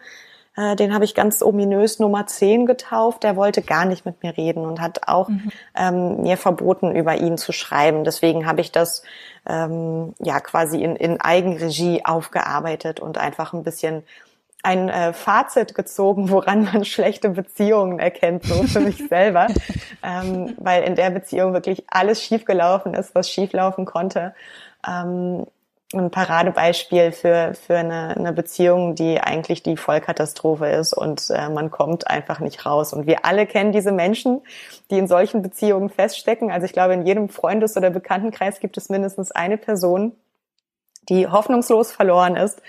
äh, 0.58 0.76
den 0.76 0.94
habe 0.94 1.06
ich 1.06 1.14
ganz 1.14 1.42
ominös 1.44 2.00
Nummer 2.00 2.26
10 2.26 2.66
getauft. 2.66 3.24
Der 3.24 3.36
wollte 3.36 3.62
gar 3.62 3.86
nicht 3.86 4.06
mit 4.06 4.24
mir 4.24 4.36
reden 4.36 4.66
und 4.66 4.82
hat 4.82 5.08
auch 5.08 5.30
mhm. 5.30 5.52
ähm, 5.76 6.22
mir 6.24 6.36
verboten, 6.36 6.96
über 6.96 7.16
ihn 7.16 7.38
zu 7.38 7.52
schreiben. 7.52 8.04
Deswegen 8.04 8.48
habe 8.48 8.62
ich 8.62 8.72
das 8.72 9.04
ähm, 9.48 10.16
ja 10.20 10.40
quasi 10.40 10.82
in, 10.82 10.96
in 10.96 11.22
Eigenregie 11.22 12.04
aufgearbeitet 12.04 13.00
und 13.00 13.20
einfach 13.20 13.54
ein 13.54 13.64
bisschen 13.64 14.04
ein 14.64 14.90
äh, 14.90 15.14
Fazit 15.14 15.76
gezogen, 15.76 16.32
woran 16.32 16.64
man 16.64 16.84
schlechte 16.84 17.30
Beziehungen 17.30 18.00
erkennt, 18.00 18.44
so 18.46 18.64
für 18.64 18.80
mich 18.80 18.98
selber, 19.10 19.48
ähm, 20.04 20.56
weil 20.58 20.84
in 20.84 20.96
der 20.96 21.12
Beziehung 21.12 21.54
wirklich 21.54 21.84
alles 21.88 22.22
schiefgelaufen 22.24 22.96
ist, 22.96 23.14
was 23.14 23.30
schieflaufen 23.30 23.86
konnte. 23.86 24.34
Ähm, 24.86 25.46
ein 25.94 26.12
Paradebeispiel 26.12 27.14
für, 27.14 27.54
für 27.54 27.78
eine, 27.78 28.16
eine 28.18 28.34
Beziehung, 28.34 28.96
die 28.96 29.22
eigentlich 29.22 29.64
die 29.64 29.78
Vollkatastrophe 29.78 30.68
ist 30.68 30.94
und 30.94 31.30
äh, 31.30 31.50
man 31.50 31.72
kommt 31.72 32.08
einfach 32.08 32.42
nicht 32.42 32.66
raus. 32.66 32.92
Und 32.92 33.08
wir 33.08 33.24
alle 33.24 33.46
kennen 33.46 33.72
diese 33.72 33.94
Menschen, 33.94 34.42
die 34.92 34.98
in 34.98 35.08
solchen 35.08 35.42
Beziehungen 35.42 35.90
feststecken. 35.90 36.52
Also 36.52 36.66
ich 36.66 36.74
glaube, 36.74 36.94
in 36.94 37.06
jedem 37.06 37.30
Freundes- 37.30 37.78
oder 37.78 37.90
Bekanntenkreis 37.90 38.60
gibt 38.60 38.76
es 38.76 38.90
mindestens 38.90 39.32
eine 39.32 39.58
Person, 39.58 40.12
die 41.08 41.28
hoffnungslos 41.28 41.94
verloren 41.94 42.36
ist. 42.36 42.62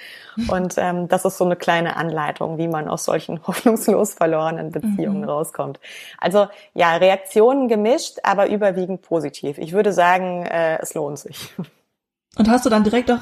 Und 0.48 0.76
ähm, 0.78 1.08
das 1.08 1.24
ist 1.24 1.38
so 1.38 1.44
eine 1.44 1.56
kleine 1.56 1.96
Anleitung, 1.96 2.56
wie 2.56 2.68
man 2.68 2.86
aus 2.86 3.04
solchen 3.04 3.44
hoffnungslos 3.48 4.14
verlorenen 4.14 4.70
Beziehungen 4.70 5.22
mhm. 5.22 5.28
rauskommt. 5.28 5.80
Also 6.18 6.46
ja, 6.72 6.94
Reaktionen 6.96 7.66
gemischt, 7.66 8.18
aber 8.22 8.48
überwiegend 8.48 9.02
positiv. 9.02 9.58
Ich 9.58 9.72
würde 9.72 9.92
sagen, 9.92 10.46
äh, 10.46 10.78
es 10.80 10.94
lohnt 10.94 11.18
sich. 11.18 11.52
Und 12.38 12.48
hast 12.48 12.64
du 12.64 12.70
dann 12.70 12.84
direkt 12.84 13.10
auch 13.10 13.20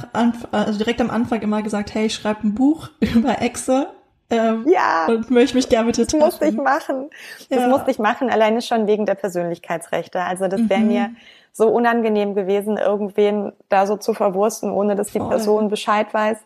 also 0.53 0.79
direkt 0.79 1.01
am 1.01 1.11
Anfang 1.11 1.41
immer 1.41 1.63
gesagt, 1.63 1.95
hey, 1.95 2.07
ich 2.07 2.15
schreibe 2.15 2.47
ein 2.47 2.55
Buch 2.55 2.91
über 3.01 3.41
Exe? 3.41 3.89
Ähm, 4.29 4.67
ja. 4.69 5.07
Und 5.07 5.31
möchte 5.31 5.57
mich 5.57 5.69
gerne 5.69 5.87
mit 5.87 5.97
dir 5.97 6.07
treffen. 6.07 6.21
Das 6.21 6.33
musste 6.33 6.47
ich 6.47 6.57
machen. 6.57 7.11
Das 7.49 7.61
ja. 7.61 7.69
musste 7.69 7.91
ich 7.91 7.99
machen, 7.99 8.29
alleine 8.29 8.61
schon 8.61 8.87
wegen 8.87 9.07
der 9.07 9.15
Persönlichkeitsrechte. 9.15 10.21
Also 10.21 10.49
das 10.49 10.69
wäre 10.69 10.81
mhm. 10.81 10.89
mir 10.89 11.11
so 11.53 11.69
unangenehm 11.69 12.35
gewesen, 12.35 12.77
irgendwen 12.77 13.53
da 13.69 13.87
so 13.87 13.97
zu 13.97 14.13
verwursten, 14.15 14.71
ohne 14.71 14.97
dass 14.97 15.13
die 15.13 15.19
Voll. 15.19 15.29
Person 15.29 15.69
Bescheid 15.69 16.13
weiß. 16.13 16.39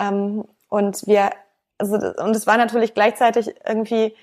Ähm, 0.00 0.44
und 0.68 1.06
wir, 1.06 1.30
also, 1.78 1.96
und 1.96 2.34
es 2.34 2.46
war 2.46 2.56
natürlich 2.56 2.94
gleichzeitig 2.94 3.54
irgendwie 3.68 4.14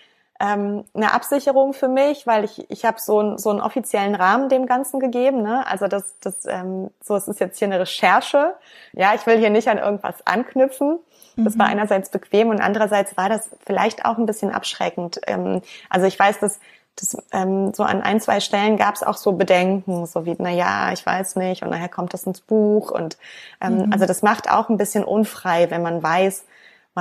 ähm, 0.41 0.85
eine 0.93 1.13
Absicherung 1.13 1.73
für 1.73 1.87
mich, 1.87 2.25
weil 2.25 2.43
ich 2.43 2.69
ich 2.69 2.83
habe 2.83 2.99
so, 2.99 3.21
ein, 3.21 3.37
so 3.37 3.51
einen 3.51 3.61
offiziellen 3.61 4.15
Rahmen 4.15 4.49
dem 4.49 4.65
Ganzen 4.65 4.99
gegeben. 4.99 5.43
Ne? 5.43 5.65
Also 5.67 5.87
das 5.87 6.15
das 6.19 6.45
ähm, 6.47 6.89
so 7.01 7.15
es 7.15 7.27
ist 7.27 7.39
jetzt 7.39 7.59
hier 7.59 7.67
eine 7.67 7.79
Recherche. 7.79 8.55
Ja, 8.93 9.13
ich 9.13 9.25
will 9.27 9.37
hier 9.37 9.51
nicht 9.51 9.67
an 9.67 9.77
irgendwas 9.77 10.25
anknüpfen. 10.25 10.99
Das 11.37 11.57
war 11.57 11.67
mhm. 11.67 11.73
einerseits 11.73 12.09
bequem 12.09 12.49
und 12.49 12.59
andererseits 12.59 13.15
war 13.15 13.29
das 13.29 13.49
vielleicht 13.65 14.03
auch 14.05 14.17
ein 14.17 14.25
bisschen 14.25 14.51
abschreckend. 14.51 15.21
Ähm, 15.27 15.61
also 15.89 16.05
ich 16.05 16.19
weiß, 16.19 16.39
dass 16.39 16.59
das, 16.95 17.17
ähm, 17.31 17.73
so 17.73 17.83
an 17.83 18.01
ein, 18.01 18.19
zwei 18.19 18.41
Stellen 18.41 18.77
gab 18.77 18.95
es 18.95 19.03
auch 19.03 19.15
so 19.15 19.31
Bedenken, 19.33 20.05
so 20.05 20.25
wie, 20.25 20.35
na 20.37 20.49
ja, 20.49 20.91
ich 20.91 21.05
weiß 21.05 21.37
nicht, 21.37 21.63
und 21.63 21.69
nachher 21.69 21.87
kommt 21.89 22.13
das 22.13 22.25
ins 22.25 22.41
Buch. 22.41 22.91
Und 22.91 23.17
ähm, 23.61 23.77
mhm. 23.77 23.93
also 23.93 24.05
das 24.05 24.21
macht 24.21 24.51
auch 24.51 24.69
ein 24.69 24.77
bisschen 24.77 25.03
unfrei, 25.03 25.71
wenn 25.71 25.81
man 25.81 26.03
weiß, 26.03 26.43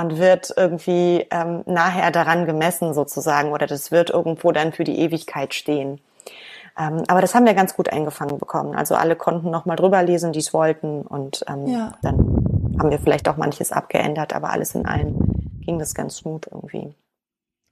man 0.01 0.17
wird 0.17 0.51
irgendwie 0.57 1.27
ähm, 1.29 1.63
nachher 1.67 2.09
daran 2.09 2.47
gemessen 2.47 2.93
sozusagen 2.95 3.51
oder 3.51 3.67
das 3.67 3.91
wird 3.91 4.09
irgendwo 4.09 4.51
dann 4.51 4.73
für 4.73 4.83
die 4.83 4.97
Ewigkeit 4.99 5.53
stehen. 5.53 6.01
Ähm, 6.77 7.03
aber 7.07 7.21
das 7.21 7.35
haben 7.35 7.45
wir 7.45 7.53
ganz 7.53 7.75
gut 7.75 7.89
eingefangen 7.89 8.39
bekommen. 8.39 8.75
Also 8.75 8.95
alle 8.95 9.15
konnten 9.15 9.51
noch 9.51 9.65
mal 9.65 9.75
drüber 9.75 10.01
lesen, 10.01 10.31
die 10.31 10.39
es 10.39 10.53
wollten 10.53 11.03
und 11.03 11.45
ähm, 11.47 11.67
ja. 11.67 11.91
dann 12.01 12.17
haben 12.79 12.89
wir 12.89 12.97
vielleicht 12.97 13.29
auch 13.29 13.37
manches 13.37 13.71
abgeändert, 13.71 14.33
aber 14.33 14.49
alles 14.49 14.73
in 14.73 14.87
allem 14.87 15.19
ging 15.63 15.77
das 15.77 15.93
ganz 15.93 16.17
smooth 16.17 16.47
irgendwie. 16.47 16.95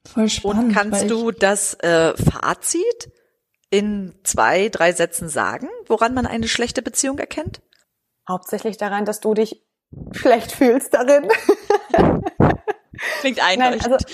Voll 0.06 0.28
spannend. 0.28 0.64
Und 0.66 0.72
kannst 0.72 1.10
du 1.10 1.32
das 1.32 1.74
äh, 1.80 2.14
Fazit 2.16 3.10
in 3.70 4.14
zwei, 4.22 4.68
drei 4.68 4.92
Sätzen 4.92 5.28
sagen, 5.28 5.68
woran 5.88 6.14
man 6.14 6.26
eine 6.26 6.46
schlechte 6.46 6.82
Beziehung 6.82 7.18
erkennt? 7.18 7.60
Hauptsächlich 8.28 8.76
daran, 8.76 9.04
dass 9.04 9.18
du 9.18 9.34
dich 9.34 9.62
schlecht 10.12 10.52
fühlst 10.52 10.94
darin. 10.94 11.28
Klingt 13.20 13.42
einleuchtend. 13.42 14.04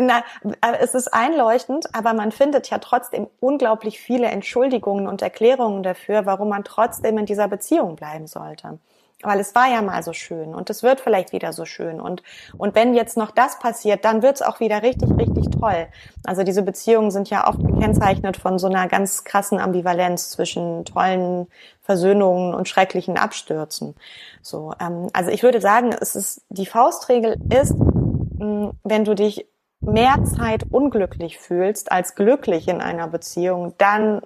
Nein, 0.00 0.22
also, 0.42 0.56
na, 0.62 0.74
es 0.80 0.94
ist 0.94 1.08
einleuchtend, 1.08 1.94
aber 1.94 2.14
man 2.14 2.32
findet 2.32 2.70
ja 2.70 2.78
trotzdem 2.78 3.28
unglaublich 3.40 4.00
viele 4.00 4.26
Entschuldigungen 4.28 5.06
und 5.06 5.20
Erklärungen 5.20 5.82
dafür, 5.82 6.24
warum 6.24 6.48
man 6.48 6.64
trotzdem 6.64 7.18
in 7.18 7.26
dieser 7.26 7.48
Beziehung 7.48 7.96
bleiben 7.96 8.26
sollte 8.26 8.78
weil 9.22 9.40
es 9.40 9.54
war 9.54 9.70
ja 9.70 9.80
mal 9.82 10.02
so 10.02 10.12
schön 10.12 10.54
und 10.54 10.70
es 10.70 10.82
wird 10.82 11.00
vielleicht 11.00 11.32
wieder 11.32 11.52
so 11.52 11.64
schön 11.64 12.00
und 12.00 12.22
und 12.58 12.74
wenn 12.74 12.94
jetzt 12.94 13.16
noch 13.16 13.30
das 13.30 13.58
passiert, 13.58 14.04
dann 14.04 14.22
wird's 14.22 14.42
auch 14.42 14.60
wieder 14.60 14.82
richtig 14.82 15.10
richtig 15.16 15.50
toll. 15.58 15.86
Also 16.24 16.42
diese 16.42 16.62
Beziehungen 16.62 17.10
sind 17.10 17.30
ja 17.30 17.48
oft 17.48 17.58
gekennzeichnet 17.58 18.36
von 18.36 18.58
so 18.58 18.66
einer 18.66 18.88
ganz 18.88 19.24
krassen 19.24 19.58
Ambivalenz 19.58 20.30
zwischen 20.30 20.84
tollen 20.84 21.46
Versöhnungen 21.80 22.54
und 22.54 22.68
schrecklichen 22.68 23.16
Abstürzen. 23.18 23.94
So, 24.42 24.72
ähm, 24.80 25.08
also 25.12 25.30
ich 25.30 25.42
würde 25.42 25.60
sagen, 25.60 25.94
es 25.98 26.14
ist 26.16 26.42
die 26.48 26.66
Faustregel 26.66 27.36
ist, 27.50 27.74
mh, 27.74 28.72
wenn 28.82 29.04
du 29.04 29.14
dich 29.14 29.46
mehr 29.80 30.22
Zeit 30.24 30.64
unglücklich 30.70 31.38
fühlst 31.38 31.92
als 31.92 32.14
glücklich 32.14 32.68
in 32.68 32.80
einer 32.80 33.08
Beziehung, 33.08 33.74
dann 33.78 34.22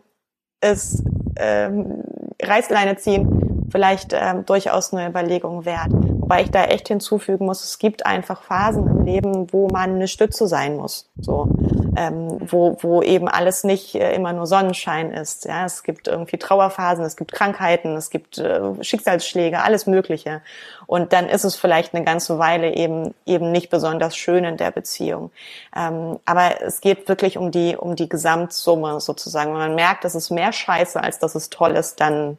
ist 0.60 1.04
ähm, 1.36 2.04
Reißleine 2.42 2.96
ziehen 2.96 3.47
vielleicht 3.70 4.12
ähm, 4.12 4.44
durchaus 4.46 4.92
eine 4.92 5.08
Überlegung 5.08 5.64
wert. 5.64 5.90
Wobei 6.28 6.42
ich 6.42 6.50
da 6.50 6.64
echt 6.64 6.88
hinzufügen 6.88 7.46
muss, 7.46 7.64
es 7.64 7.78
gibt 7.78 8.04
einfach 8.04 8.42
Phasen 8.42 8.86
im 8.86 9.04
Leben, 9.04 9.50
wo 9.52 9.68
man 9.68 9.94
eine 9.94 10.08
Stütze 10.08 10.46
sein 10.46 10.76
muss. 10.76 11.08
So, 11.18 11.48
ähm, 11.96 12.38
wo, 12.40 12.76
wo 12.80 13.02
eben 13.02 13.28
alles 13.28 13.64
nicht 13.64 13.94
äh, 13.94 14.14
immer 14.14 14.34
nur 14.34 14.46
Sonnenschein 14.46 15.10
ist. 15.10 15.46
Ja, 15.46 15.64
es 15.64 15.82
gibt 15.82 16.06
irgendwie 16.06 16.36
Trauerphasen, 16.36 17.04
es 17.04 17.16
gibt 17.16 17.32
Krankheiten, 17.32 17.96
es 17.96 18.10
gibt 18.10 18.36
äh, 18.36 18.60
Schicksalsschläge, 18.82 19.62
alles 19.62 19.86
Mögliche. 19.86 20.42
Und 20.86 21.12
dann 21.12 21.28
ist 21.28 21.44
es 21.44 21.56
vielleicht 21.56 21.94
eine 21.94 22.04
ganze 22.04 22.38
Weile 22.38 22.74
eben 22.74 23.14
eben 23.24 23.50
nicht 23.50 23.70
besonders 23.70 24.14
schön 24.14 24.44
in 24.44 24.58
der 24.58 24.70
Beziehung. 24.70 25.30
Ähm, 25.74 26.18
aber 26.26 26.62
es 26.62 26.80
geht 26.80 27.08
wirklich 27.08 27.38
um 27.38 27.50
die 27.50 27.74
um 27.74 27.96
die 27.96 28.08
Gesamtsumme 28.08 29.00
sozusagen. 29.00 29.52
Wenn 29.52 29.58
man 29.58 29.74
merkt, 29.74 30.04
es 30.04 30.14
ist 30.14 30.30
mehr 30.30 30.52
Scheiße, 30.52 31.02
als 31.02 31.18
dass 31.18 31.34
es 31.34 31.48
toll 31.48 31.72
ist, 31.72 32.00
dann 32.00 32.36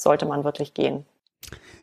sollte 0.00 0.26
man 0.26 0.44
wirklich 0.44 0.74
gehen. 0.74 1.04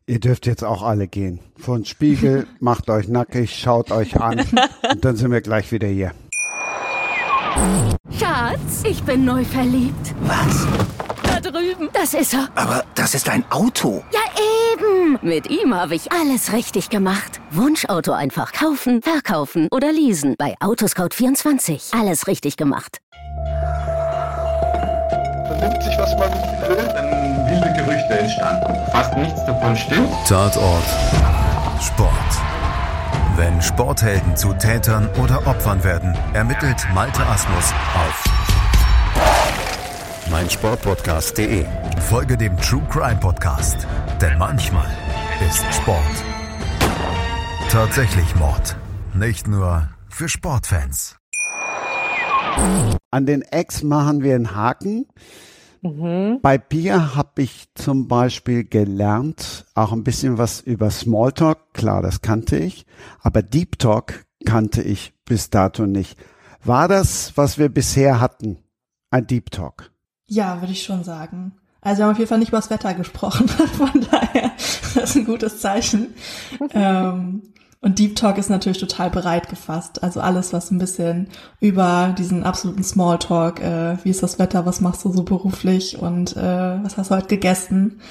Ihr 0.05 0.19
dürft 0.19 0.45
jetzt 0.45 0.63
auch 0.63 0.83
alle 0.83 1.07
gehen. 1.07 1.39
Vor 1.57 1.75
den 1.77 1.85
Spiegel, 1.85 2.47
macht 2.59 2.89
euch 2.89 3.07
nackig, 3.07 3.53
schaut 3.59 3.91
euch 3.91 4.19
an 4.19 4.39
und 4.91 5.03
dann 5.05 5.15
sind 5.15 5.31
wir 5.31 5.41
gleich 5.41 5.71
wieder 5.71 5.87
hier. 5.87 6.11
Schatz, 8.17 8.83
ich 8.83 9.03
bin 9.03 9.25
neu 9.25 9.43
verliebt. 9.43 10.13
Was? 10.21 10.67
Da 11.23 11.39
drüben. 11.39 11.89
Das 11.93 12.13
ist 12.13 12.33
er. 12.33 12.49
Aber 12.55 12.85
das 12.95 13.15
ist 13.15 13.29
ein 13.29 13.43
Auto. 13.51 14.03
Ja, 14.11 14.19
eben. 14.73 15.19
Mit 15.21 15.49
ihm 15.49 15.73
habe 15.75 15.95
ich 15.95 16.11
alles 16.11 16.53
richtig 16.53 16.89
gemacht. 16.89 17.41
Wunschauto 17.51 18.11
einfach 18.11 18.53
kaufen, 18.53 19.01
verkaufen 19.01 19.67
oder 19.71 19.91
leasen. 19.91 20.35
Bei 20.37 20.55
Autoscout24. 20.59 21.99
Alles 21.99 22.27
richtig 22.27 22.57
gemacht. 22.57 22.99
Man 25.49 25.59
nimmt 25.59 25.83
sich, 25.83 25.97
was 25.97 26.15
man 26.17 26.31
will. 26.69 26.87
Dann 26.93 27.46
Gerüchte 28.07 28.13
entstanden. 28.13 28.91
Fast 28.91 29.17
nichts 29.17 29.45
davon 29.45 29.75
stimmt. 29.75 30.09
Tatort. 30.27 30.83
Sport. 31.81 32.11
Wenn 33.35 33.61
Sporthelden 33.61 34.35
zu 34.35 34.53
Tätern 34.53 35.09
oder 35.21 35.45
Opfern 35.45 35.83
werden, 35.83 36.17
ermittelt 36.33 36.87
Malte 36.93 37.25
Asmus 37.25 37.73
auf 37.93 38.23
meinsportpodcast.de. 40.31 41.65
Folge 42.09 42.35
dem 42.37 42.57
True 42.57 42.81
Crime 42.89 43.19
Podcast, 43.19 43.87
denn 44.21 44.37
manchmal 44.37 44.87
ist 45.47 45.63
Sport 45.73 46.01
tatsächlich 47.69 48.35
Mord. 48.35 48.75
Nicht 49.13 49.47
nur 49.47 49.89
für 50.09 50.27
Sportfans. 50.27 51.17
An 53.11 53.25
den 53.25 53.41
Ex 53.43 53.83
machen 53.83 54.23
wir 54.23 54.35
einen 54.35 54.55
Haken. 54.55 55.05
Mhm. 55.81 56.39
Bei 56.41 56.57
Bier 56.57 57.15
habe 57.15 57.41
ich 57.41 57.67
zum 57.75 58.07
Beispiel 58.07 58.63
gelernt, 58.63 59.65
auch 59.75 59.91
ein 59.91 60.03
bisschen 60.03 60.37
was 60.37 60.61
über 60.61 60.89
Smalltalk. 60.89 61.73
Klar, 61.73 62.01
das 62.01 62.21
kannte 62.21 62.57
ich. 62.57 62.85
Aber 63.21 63.41
Deep 63.41 63.79
Talk 63.79 64.25
kannte 64.45 64.81
ich 64.81 65.13
bis 65.25 65.49
dato 65.49 65.85
nicht. 65.85 66.17
War 66.63 66.87
das, 66.87 67.33
was 67.35 67.57
wir 67.57 67.69
bisher 67.69 68.19
hatten, 68.19 68.57
ein 69.11 69.27
Deep 69.27 69.51
Talk? 69.51 69.91
Ja, 70.27 70.61
würde 70.61 70.73
ich 70.73 70.83
schon 70.83 71.03
sagen. 71.03 71.53
Also 71.81 71.99
wir 71.99 72.05
haben 72.05 72.11
auf 72.11 72.17
jeden 72.17 72.29
Fall 72.29 72.39
nicht 72.39 72.49
über 72.49 72.57
das 72.57 72.69
Wetter 72.69 72.93
gesprochen. 72.93 73.47
Von 73.77 74.05
daher, 74.11 74.51
das 74.57 74.95
ist 74.95 75.15
ein 75.15 75.25
gutes 75.25 75.59
Zeichen. 75.59 76.13
ähm, 76.73 77.43
und 77.81 77.99
Deep 77.99 78.15
Talk 78.15 78.37
ist 78.37 78.49
natürlich 78.49 78.79
total 78.79 79.09
breit 79.09 79.49
gefasst. 79.49 80.03
Also 80.03 80.19
alles, 80.19 80.51
was 80.51 80.71
ein 80.71 80.79
bisschen 80.79 81.27
über 81.59 82.15
diesen 82.17 82.43
absoluten 82.43 82.83
Smalltalk, 82.83 83.61
äh, 83.61 83.97
wie 84.03 84.09
ist 84.09 84.23
das 84.23 84.39
Wetter, 84.39 84.65
was 84.65 84.81
machst 84.81 85.05
du 85.05 85.11
so 85.11 85.23
beruflich 85.23 85.99
und 85.99 86.35
äh, 86.35 86.41
was 86.83 86.97
hast 86.97 87.11
du 87.11 87.15
heute 87.15 87.27
gegessen 87.27 88.01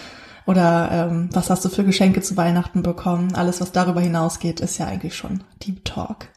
oder 0.47 0.91
ähm, 0.93 1.29
was 1.33 1.51
hast 1.51 1.64
du 1.64 1.69
für 1.69 1.85
Geschenke 1.85 2.23
zu 2.23 2.37
Weihnachten 2.37 2.83
bekommen. 2.83 3.35
Alles, 3.35 3.61
was 3.61 3.73
darüber 3.73 4.01
hinausgeht, 4.01 4.61
ist 4.61 4.79
ja 4.79 4.87
eigentlich 4.87 5.17
schon 5.17 5.43
Deep 5.64 5.85
Talk. 5.85 6.29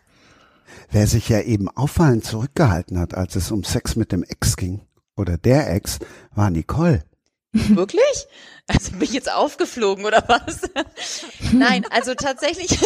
Wer 0.92 1.06
sich 1.06 1.30
ja 1.30 1.42
eben 1.42 1.70
auffallend 1.70 2.26
zurückgehalten 2.26 3.00
hat, 3.00 3.14
als 3.14 3.36
es 3.36 3.52
um 3.52 3.64
Sex 3.64 3.96
mit 3.96 4.12
dem 4.12 4.24
Ex 4.24 4.58
ging 4.58 4.82
oder 5.16 5.38
der 5.38 5.72
Ex, 5.72 6.00
war 6.34 6.50
Nicole. 6.50 7.04
Wirklich? 7.52 8.28
Also 8.68 8.92
bin 8.92 9.02
ich 9.02 9.14
jetzt 9.14 9.32
aufgeflogen 9.32 10.06
oder 10.06 10.24
was? 10.28 10.62
Nein, 11.52 11.86
also 11.90 12.14
tatsächlich, 12.14 12.78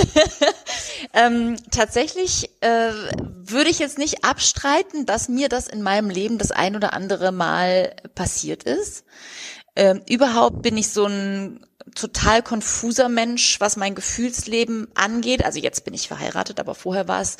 ähm, 1.14 1.58
tatsächlich 1.72 2.50
äh, 2.62 2.92
würde 3.18 3.70
ich 3.70 3.80
jetzt 3.80 3.98
nicht 3.98 4.24
abstreiten, 4.24 5.06
dass 5.06 5.28
mir 5.28 5.50
das 5.50 5.68
in 5.68 5.82
meinem 5.82 6.10
Leben 6.10 6.38
das 6.38 6.52
ein 6.52 6.78
oder 6.78 6.94
andere 6.94 7.34
Mal 7.34 7.94
passiert 8.16 8.64
ist. 8.64 9.04
Ähm, 9.76 10.02
überhaupt 10.08 10.62
bin 10.62 10.78
ich 10.78 10.90
so 10.90 11.08
ein 11.08 11.66
total 11.96 12.42
konfuser 12.42 13.10
Mensch, 13.10 13.60
was 13.60 13.76
mein 13.76 13.96
Gefühlsleben 13.96 14.88
angeht. 14.96 15.46
Also 15.46 15.60
jetzt 15.60 15.86
bin 15.86 15.94
ich 15.94 16.08
verheiratet, 16.08 16.60
aber 16.60 16.76
vorher 16.76 17.08
war 17.08 17.22
es 17.22 17.38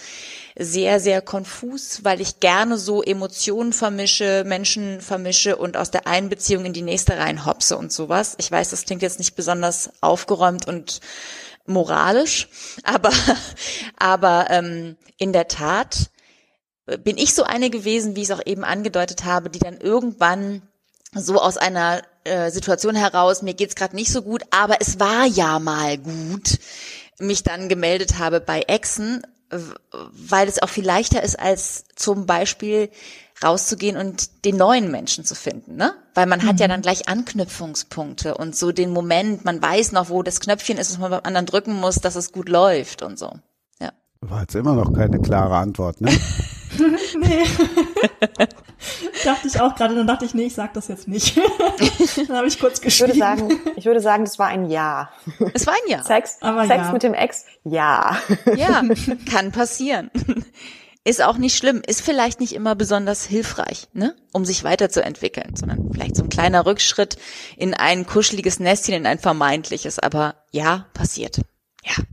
sehr, 0.58 1.00
sehr 1.00 1.22
konfus, 1.22 2.04
weil 2.04 2.22
ich 2.22 2.40
gerne 2.40 2.78
so 2.78 3.02
Emotionen 3.02 3.74
vermische, 3.74 4.44
Menschen 4.46 5.02
vermische 5.02 5.56
und 5.56 5.78
aus 5.78 5.92
der 5.92 6.08
einen 6.08 6.30
Beziehung 6.30 6.66
in 6.66 6.74
die 6.74 6.82
nächste 6.82 7.18
reinhopse 7.18 7.78
und 7.78 7.92
sowas. 7.92 8.36
Ich 8.38 8.52
weiß, 8.52 8.70
das 8.70 8.86
klingt 8.86 9.02
jetzt 9.02 9.20
nicht 9.20 9.36
besonders 9.36 9.92
aufgeräumt 10.02 10.68
und 10.68 11.00
moralisch, 11.66 12.50
aber, 12.84 13.12
aber 13.98 14.48
ähm, 14.50 14.98
in 15.18 15.34
der 15.34 15.48
Tat 15.48 16.10
bin 17.04 17.18
ich 17.18 17.34
so 17.34 17.44
eine 17.44 17.70
gewesen, 17.70 18.16
wie 18.16 18.22
ich 18.22 18.30
es 18.30 18.38
auch 18.38 18.46
eben 18.46 18.66
angedeutet 18.66 19.24
habe, 19.24 19.50
die 19.50 19.60
dann 19.60 19.78
irgendwann 19.78 20.62
so 21.16 21.40
aus 21.40 21.58
einer 21.58 22.02
äh, 22.24 22.52
Situation 22.52 22.96
heraus, 22.96 23.42
mir 23.42 23.54
geht's 23.54 23.76
gerade 23.76 23.96
nicht 23.96 24.12
so 24.12 24.22
gut, 24.22 24.44
aber 24.52 24.78
es 24.80 25.00
war 25.00 25.26
ja 25.26 25.60
mal 25.60 25.98
gut, 25.98 26.60
mich 27.20 27.44
dann 27.44 27.70
gemeldet 27.70 28.18
habe 28.20 28.40
bei 28.40 28.62
Exen, 28.62 29.22
weil 29.50 30.48
es 30.48 30.62
auch 30.62 30.70
viel 30.70 30.86
leichter 30.86 31.22
ist, 31.24 31.40
als 31.40 31.86
zum 31.96 32.26
Beispiel 32.26 32.90
rauszugehen 33.44 33.98
und 33.98 34.46
den 34.46 34.58
neuen 34.58 34.90
Menschen 34.90 35.26
zu 35.26 35.36
finden, 35.36 35.76
ne? 35.76 35.94
Weil 36.14 36.28
man 36.28 36.40
mhm. 36.40 36.48
hat 36.48 36.60
ja 36.60 36.68
mhm. 36.68 36.72
dann 36.72 36.82
gleich 36.82 37.08
Anknüpfungspunkte 37.08 38.36
und 38.36 38.56
so 38.56 38.72
den 38.72 38.92
Moment, 38.92 39.44
man 39.44 39.62
weiß 39.62 39.92
noch, 39.92 40.10
wo 40.10 40.24
das 40.24 40.40
Knöpfchen 40.40 40.78
ist, 40.78 40.92
was 40.92 40.98
man 41.00 41.12
beim 41.12 41.22
anderen 41.24 41.46
drücken 41.46 41.74
muss, 41.74 41.96
dass 41.96 42.16
es 42.16 42.32
gut 42.32 42.50
läuft 42.50 43.02
und 43.02 43.20
so. 43.20 43.34
Ja. 43.80 43.92
War 44.22 44.42
jetzt 44.42 44.56
immer 44.56 44.74
noch 44.74 44.94
keine 44.94 45.20
klare 45.20 45.58
Antwort, 45.58 46.00
ne? 46.02 46.12
nee. 47.20 47.44
dachte 49.24 49.48
ich 49.48 49.60
auch 49.60 49.76
gerade, 49.76 49.96
dann 49.96 50.08
dachte 50.08 50.26
ich, 50.26 50.34
nee, 50.34 50.46
ich 50.46 50.56
sag 50.56 50.74
das 50.74 50.88
jetzt 50.88 51.08
nicht. 51.08 51.38
dann 52.28 52.38
habe 52.38 52.48
ich 52.48 52.60
kurz 52.60 52.82
geschrieben. 52.82 53.12
Ich 53.12 53.20
würde 53.20 53.20
sagen, 53.20 53.62
ich 53.76 53.86
würde 53.86 54.00
sagen, 54.02 54.26
das 54.26 54.40
war 54.40 54.48
ein 54.48 54.70
Ja. 54.70 55.10
Es 55.54 55.68
war 55.68 55.74
ein 55.74 55.90
Ja. 55.90 56.04
Sex, 56.04 56.38
Aber 56.42 56.66
Sex 56.66 56.86
ja. 56.86 56.92
mit 56.92 57.04
dem 57.04 57.14
Ex, 57.14 57.46
ja. 57.64 58.18
Ja, 58.56 58.84
kann 59.30 59.52
passieren. 59.52 60.12
Ist 61.06 61.22
auch 61.22 61.38
nicht 61.38 61.58
schlimm, 61.58 61.82
ist 61.86 62.02
vielleicht 62.02 62.40
nicht 62.40 62.54
immer 62.54 62.76
besonders 62.76 63.26
hilfreich, 63.26 63.90
ne, 63.92 64.16
um 64.32 64.46
sich 64.46 64.64
weiterzuentwickeln, 64.64 65.54
sondern 65.56 65.92
vielleicht 65.92 66.16
so 66.16 66.24
ein 66.24 66.30
kleiner 66.30 66.66
Rückschritt 66.66 67.18
in 67.58 67.74
ein 67.74 68.06
kuscheliges 68.06 68.60
Nestchen, 68.62 68.96
in 68.96 69.06
ein 69.06 69.20
vermeintliches, 69.20 70.00
aber 70.00 70.36
ja, 70.52 70.86
passiert. 70.94 71.42
Ja. 71.84 72.04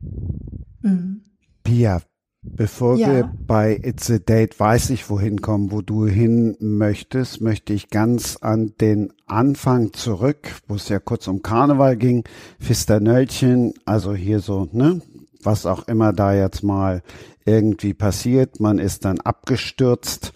Mhm. 0.82 1.24
Pia, 1.62 2.02
Bevor 2.42 2.96
ja. 2.96 3.08
wir 3.08 3.32
bei 3.46 3.78
It's 3.82 4.10
a 4.10 4.18
Date 4.18 4.58
weiß 4.58 4.90
ich 4.90 5.10
wohin 5.10 5.42
kommen, 5.42 5.70
wo 5.70 5.82
du 5.82 6.06
hin 6.06 6.56
möchtest, 6.58 7.42
möchte 7.42 7.74
ich 7.74 7.90
ganz 7.90 8.38
an 8.40 8.72
den 8.80 9.12
Anfang 9.26 9.92
zurück, 9.92 10.54
wo 10.66 10.76
es 10.76 10.88
ja 10.88 11.00
kurz 11.00 11.28
um 11.28 11.42
Karneval 11.42 11.96
ging, 11.96 12.24
Fisternöllchen, 12.58 13.74
also 13.84 14.14
hier 14.14 14.40
so, 14.40 14.68
ne, 14.72 15.02
was 15.42 15.66
auch 15.66 15.86
immer 15.86 16.14
da 16.14 16.32
jetzt 16.32 16.62
mal 16.62 17.02
irgendwie 17.44 17.92
passiert, 17.92 18.58
man 18.58 18.78
ist 18.78 19.04
dann 19.04 19.20
abgestürzt. 19.20 20.32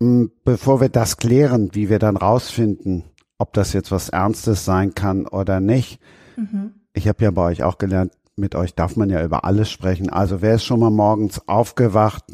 Hm, 0.00 0.30
bevor 0.44 0.80
wir 0.80 0.88
das 0.88 1.18
klären, 1.18 1.70
wie 1.74 1.90
wir 1.90 1.98
dann 1.98 2.16
rausfinden, 2.16 3.04
ob 3.36 3.52
das 3.52 3.74
jetzt 3.74 3.90
was 3.90 4.08
Ernstes 4.08 4.64
sein 4.64 4.94
kann 4.94 5.26
oder 5.26 5.60
nicht. 5.60 6.00
Mhm. 6.36 6.74
Ich 6.94 7.08
habe 7.08 7.22
ja 7.22 7.30
bei 7.30 7.42
euch 7.42 7.62
auch 7.62 7.76
gelernt, 7.76 8.12
mit 8.40 8.54
euch 8.54 8.74
darf 8.74 8.96
man 8.96 9.10
ja 9.10 9.22
über 9.22 9.44
alles 9.44 9.70
sprechen. 9.70 10.10
Also 10.10 10.42
wer 10.42 10.56
ist 10.56 10.64
schon 10.64 10.80
mal 10.80 10.90
morgens 10.90 11.46
aufgewacht 11.46 12.24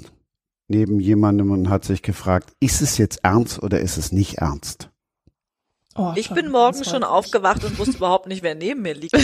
neben 0.68 0.98
jemandem 1.00 1.50
und 1.50 1.68
hat 1.68 1.84
sich 1.84 2.02
gefragt, 2.02 2.52
ist 2.60 2.80
es 2.82 2.98
jetzt 2.98 3.20
ernst 3.22 3.62
oder 3.62 3.80
ist 3.80 3.98
es 3.98 4.12
nicht 4.12 4.38
ernst? 4.38 4.90
Oh, 5.96 6.12
ich 6.14 6.30
bin 6.30 6.50
morgens 6.50 6.88
schon 6.88 7.04
aufgewacht 7.04 7.64
und 7.64 7.78
wusste 7.78 7.96
überhaupt 7.96 8.26
nicht, 8.26 8.42
wer 8.42 8.54
neben 8.54 8.82
mir 8.82 8.94
liegt. 8.94 9.14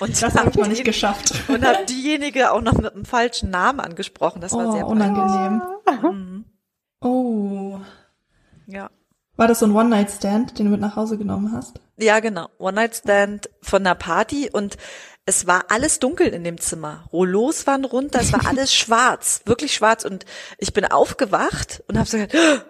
und 0.00 0.22
das 0.22 0.36
habe 0.36 0.50
ich 0.50 0.56
noch 0.56 0.68
nicht 0.68 0.84
geschafft. 0.84 1.34
Und 1.48 1.66
habe 1.66 1.84
diejenige 1.86 2.52
auch 2.52 2.60
noch 2.60 2.74
mit 2.74 2.94
einem 2.94 3.04
falschen 3.04 3.50
Namen 3.50 3.80
angesprochen. 3.80 4.40
Das 4.40 4.52
war 4.52 4.68
oh, 4.68 4.72
sehr 4.72 4.86
unangenehm. 4.86 5.62
Mhm. 6.02 6.44
Oh. 7.00 7.80
Ja. 8.68 8.88
War 9.36 9.48
das 9.48 9.58
so 9.58 9.66
ein 9.66 9.74
One-Night-Stand, 9.74 10.58
den 10.58 10.66
du 10.66 10.72
mit 10.72 10.80
nach 10.80 10.96
Hause 10.96 11.18
genommen 11.18 11.52
hast? 11.52 11.80
Ja, 11.96 12.20
genau. 12.20 12.48
One-Night-Stand 12.58 13.50
von 13.62 13.82
einer 13.82 13.96
Party 13.96 14.48
und 14.52 14.76
es 15.26 15.46
war 15.46 15.64
alles 15.70 15.98
dunkel 15.98 16.28
in 16.28 16.44
dem 16.44 16.60
Zimmer. 16.60 17.08
Rollos 17.12 17.66
waren 17.66 17.84
runter, 17.84 18.20
es 18.20 18.32
war 18.32 18.46
alles 18.48 18.74
schwarz, 18.74 19.42
wirklich 19.46 19.74
schwarz. 19.74 20.04
Und 20.04 20.24
ich 20.58 20.72
bin 20.72 20.84
aufgewacht 20.84 21.82
und 21.88 21.98
habe 21.98 22.08
so 22.08 22.18
gedacht, 22.18 22.36
oh 22.36 22.60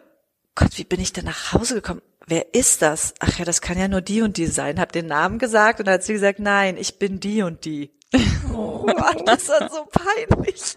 Gott, 0.54 0.78
wie 0.78 0.84
bin 0.84 1.00
ich 1.00 1.12
denn 1.12 1.26
nach 1.26 1.52
Hause 1.52 1.74
gekommen? 1.74 2.02
Wer 2.26 2.54
ist 2.54 2.82
das? 2.82 3.14
Ach 3.20 3.38
ja, 3.38 3.44
das 3.44 3.60
kann 3.60 3.78
ja 3.78 3.88
nur 3.88 4.00
die 4.00 4.22
und 4.22 4.36
die 4.36 4.46
sein. 4.46 4.80
Hab 4.80 4.92
den 4.92 5.06
Namen 5.06 5.38
gesagt 5.38 5.78
und 5.78 5.86
dann 5.86 5.94
hat 5.94 6.04
sie 6.04 6.14
gesagt, 6.14 6.38
nein, 6.38 6.76
ich 6.76 6.98
bin 6.98 7.20
die 7.20 7.42
und 7.42 7.64
die. 7.64 7.90
Oh, 8.56 8.86
das 9.24 9.48
war 9.48 9.68
so 9.70 9.86
peinlich. 9.90 10.76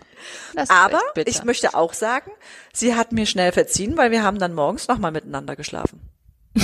Aber 0.69 1.01
ich 1.25 1.43
möchte 1.43 1.75
auch 1.75 1.93
sagen, 1.93 2.31
sie 2.73 2.95
hat 2.95 3.11
mir 3.11 3.25
schnell 3.25 3.51
verziehen, 3.51 3.97
weil 3.97 4.11
wir 4.11 4.23
haben 4.23 4.39
dann 4.39 4.55
morgens 4.55 4.87
nochmal 4.87 5.11
miteinander 5.11 5.55
geschlafen. 5.55 5.99
und 6.55 6.63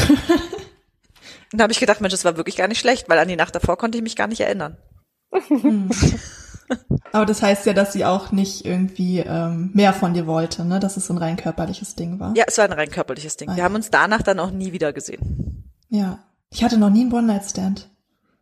da 1.52 1.64
habe 1.64 1.74
ich 1.74 1.80
gedacht, 1.80 2.02
Mensch, 2.02 2.14
das 2.14 2.26
war 2.26 2.38
wirklich 2.38 2.56
gar 2.56 2.68
nicht 2.68 2.80
schlecht, 2.80 3.10
weil 3.10 3.20
an 3.20 3.28
die 3.28 3.36
Nacht 3.36 3.54
davor 3.54 3.78
konnte 3.78 3.98
ich 3.98 4.04
mich 4.04 4.16
gar 4.16 4.28
nicht 4.28 4.40
erinnern. 4.40 4.78
Aber 7.12 7.26
das 7.26 7.42
heißt 7.42 7.66
ja, 7.66 7.74
dass 7.74 7.94
sie 7.94 8.06
auch 8.06 8.32
nicht 8.32 8.66
irgendwie 8.66 9.20
ähm, 9.20 9.72
mehr 9.74 9.94
von 9.94 10.14
dir 10.14 10.28
wollte, 10.28 10.66
ne? 10.66 10.80
Dass 10.80 10.98
es 10.98 11.08
so 11.08 11.14
ein 11.14 11.18
rein 11.18 11.38
körperliches 11.38 11.96
Ding 11.96 12.20
war. 12.20 12.34
Ja, 12.36 12.46
es 12.48 12.58
war 12.58 12.66
ein 12.66 12.74
rein 12.74 12.90
körperliches 12.90 13.38
Ding. 13.38 13.56
Wir 13.56 13.64
haben 13.64 13.76
uns 13.76 13.90
danach 13.92 14.22
dann 14.22 14.40
auch 14.40 14.52
nie 14.52 14.72
wieder 14.72 14.94
gesehen. 14.94 15.70
Ja. 15.90 16.20
Ich 16.50 16.64
hatte 16.64 16.78
noch 16.78 16.90
nie 16.90 17.02
einen 17.02 17.14
One-Night-Stand. 17.14 17.90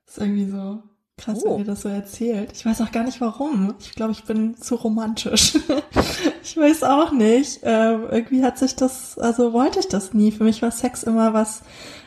Ist 0.05 0.17
irgendwie 0.17 0.49
so 0.49 0.83
krass, 1.17 1.39
oh. 1.43 1.51
wenn 1.51 1.59
ihr 1.59 1.65
das 1.65 1.81
so 1.81 1.89
erzählt. 1.89 2.51
Ich 2.53 2.65
weiß 2.65 2.81
auch 2.81 2.91
gar 2.91 3.03
nicht 3.03 3.21
warum. 3.21 3.75
Ich 3.79 3.93
glaube, 3.95 4.11
ich 4.11 4.23
bin 4.25 4.57
zu 4.57 4.75
romantisch. 4.75 5.57
ich 6.43 6.57
weiß 6.57 6.83
auch 6.83 7.11
nicht. 7.11 7.61
Ähm, 7.63 8.07
irgendwie 8.09 8.43
hat 8.43 8.57
sich 8.57 8.75
das, 8.75 9.17
also 9.17 9.53
wollte 9.53 9.79
ich 9.79 9.87
das 9.87 10.13
nie. 10.13 10.31
Für 10.31 10.43
mich 10.43 10.61
war 10.61 10.71
Sex 10.71 11.03
immer 11.03 11.33
was 11.33 11.61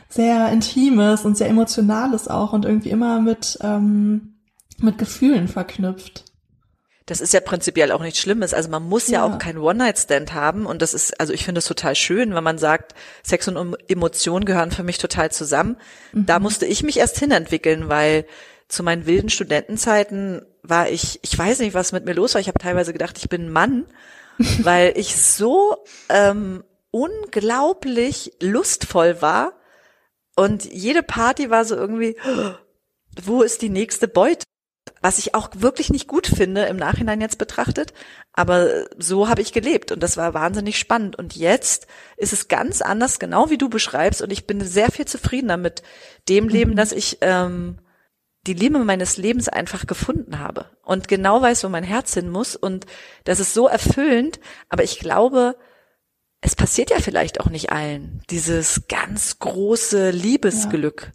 sehr 0.09 0.49
Intimes 0.51 1.25
und 1.25 1.37
sehr 1.37 1.49
Emotionales 1.49 2.27
auch 2.27 2.53
und 2.53 2.65
irgendwie 2.65 2.89
immer 2.89 3.19
mit 3.19 3.57
ähm, 3.61 4.34
mit 4.79 4.97
Gefühlen 4.97 5.47
verknüpft. 5.47 6.25
Das 7.05 7.21
ist 7.21 7.33
ja 7.33 7.39
prinzipiell 7.39 7.91
auch 7.91 8.01
nichts 8.01 8.19
Schlimmes. 8.19 8.53
Also 8.53 8.69
man 8.69 8.83
muss 8.83 9.07
ja, 9.07 9.19
ja 9.19 9.23
auch 9.23 9.37
keinen 9.37 9.59
One-Night-Stand 9.59 10.33
haben. 10.33 10.65
Und 10.65 10.81
das 10.81 10.95
ist, 10.95 11.19
also 11.19 11.33
ich 11.33 11.45
finde 11.45 11.59
es 11.59 11.65
total 11.65 11.95
schön, 11.95 12.33
wenn 12.33 12.43
man 12.43 12.57
sagt, 12.57 12.95
Sex 13.21 13.47
und 13.47 13.75
Emotionen 13.87 14.45
gehören 14.45 14.71
für 14.71 14.81
mich 14.81 14.97
total 14.97 15.31
zusammen. 15.31 15.77
Mhm. 16.13 16.25
Da 16.25 16.39
musste 16.39 16.65
ich 16.65 16.81
mich 16.81 16.97
erst 16.97 17.19
hinentwickeln, 17.19 17.89
weil 17.89 18.25
zu 18.67 18.81
meinen 18.81 19.05
wilden 19.05 19.29
Studentenzeiten 19.29 20.41
war 20.63 20.89
ich, 20.89 21.19
ich 21.21 21.37
weiß 21.37 21.59
nicht, 21.59 21.75
was 21.75 21.91
mit 21.91 22.05
mir 22.05 22.13
los 22.13 22.33
war. 22.33 22.41
Ich 22.41 22.47
habe 22.47 22.57
teilweise 22.57 22.91
gedacht, 22.91 23.19
ich 23.19 23.29
bin 23.29 23.45
ein 23.45 23.51
Mann, 23.51 23.85
weil 24.63 24.93
ich 24.95 25.15
so 25.15 25.77
ähm, 26.09 26.63
unglaublich 26.89 28.33
lustvoll 28.41 29.21
war. 29.21 29.53
Und 30.35 30.65
jede 30.65 31.03
Party 31.03 31.51
war 31.51 31.65
so 31.65 31.75
irgendwie, 31.75 32.17
wo 33.23 33.43
ist 33.43 33.61
die 33.61 33.69
nächste 33.69 34.07
Beute? 34.07 34.43
Was 35.01 35.19
ich 35.19 35.33
auch 35.35 35.49
wirklich 35.55 35.89
nicht 35.89 36.07
gut 36.07 36.27
finde 36.27 36.65
im 36.65 36.77
Nachhinein 36.77 37.21
jetzt 37.21 37.37
betrachtet. 37.37 37.93
Aber 38.33 38.85
so 38.97 39.27
habe 39.27 39.41
ich 39.41 39.53
gelebt 39.53 39.91
und 39.91 40.01
das 40.01 40.17
war 40.17 40.33
wahnsinnig 40.33 40.77
spannend. 40.77 41.15
Und 41.15 41.35
jetzt 41.35 41.87
ist 42.17 42.33
es 42.33 42.47
ganz 42.47 42.81
anders, 42.81 43.19
genau 43.19 43.49
wie 43.49 43.57
du 43.57 43.69
beschreibst. 43.69 44.21
Und 44.21 44.31
ich 44.31 44.47
bin 44.47 44.61
sehr 44.61 44.91
viel 44.91 45.05
zufriedener 45.05 45.57
mit 45.57 45.83
dem 46.29 46.49
Leben, 46.49 46.71
mhm. 46.71 46.75
dass 46.75 46.91
ich 46.91 47.17
ähm, 47.21 47.79
die 48.45 48.53
Liebe 48.53 48.79
meines 48.79 49.17
Lebens 49.17 49.49
einfach 49.49 49.87
gefunden 49.87 50.39
habe 50.39 50.69
und 50.83 51.07
genau 51.07 51.41
weiß, 51.41 51.63
wo 51.63 51.69
mein 51.69 51.83
Herz 51.83 52.13
hin 52.13 52.29
muss. 52.29 52.55
Und 52.55 52.85
das 53.23 53.39
ist 53.39 53.53
so 53.53 53.67
erfüllend. 53.67 54.39
Aber 54.69 54.83
ich 54.83 54.99
glaube, 54.99 55.55
es 56.41 56.55
passiert 56.55 56.91
ja 56.91 56.99
vielleicht 56.99 57.39
auch 57.39 57.49
nicht 57.49 57.71
allen, 57.71 58.21
dieses 58.29 58.87
ganz 58.87 59.39
große 59.39 60.11
Liebesglück. 60.11 61.03
Ja, 61.05 61.11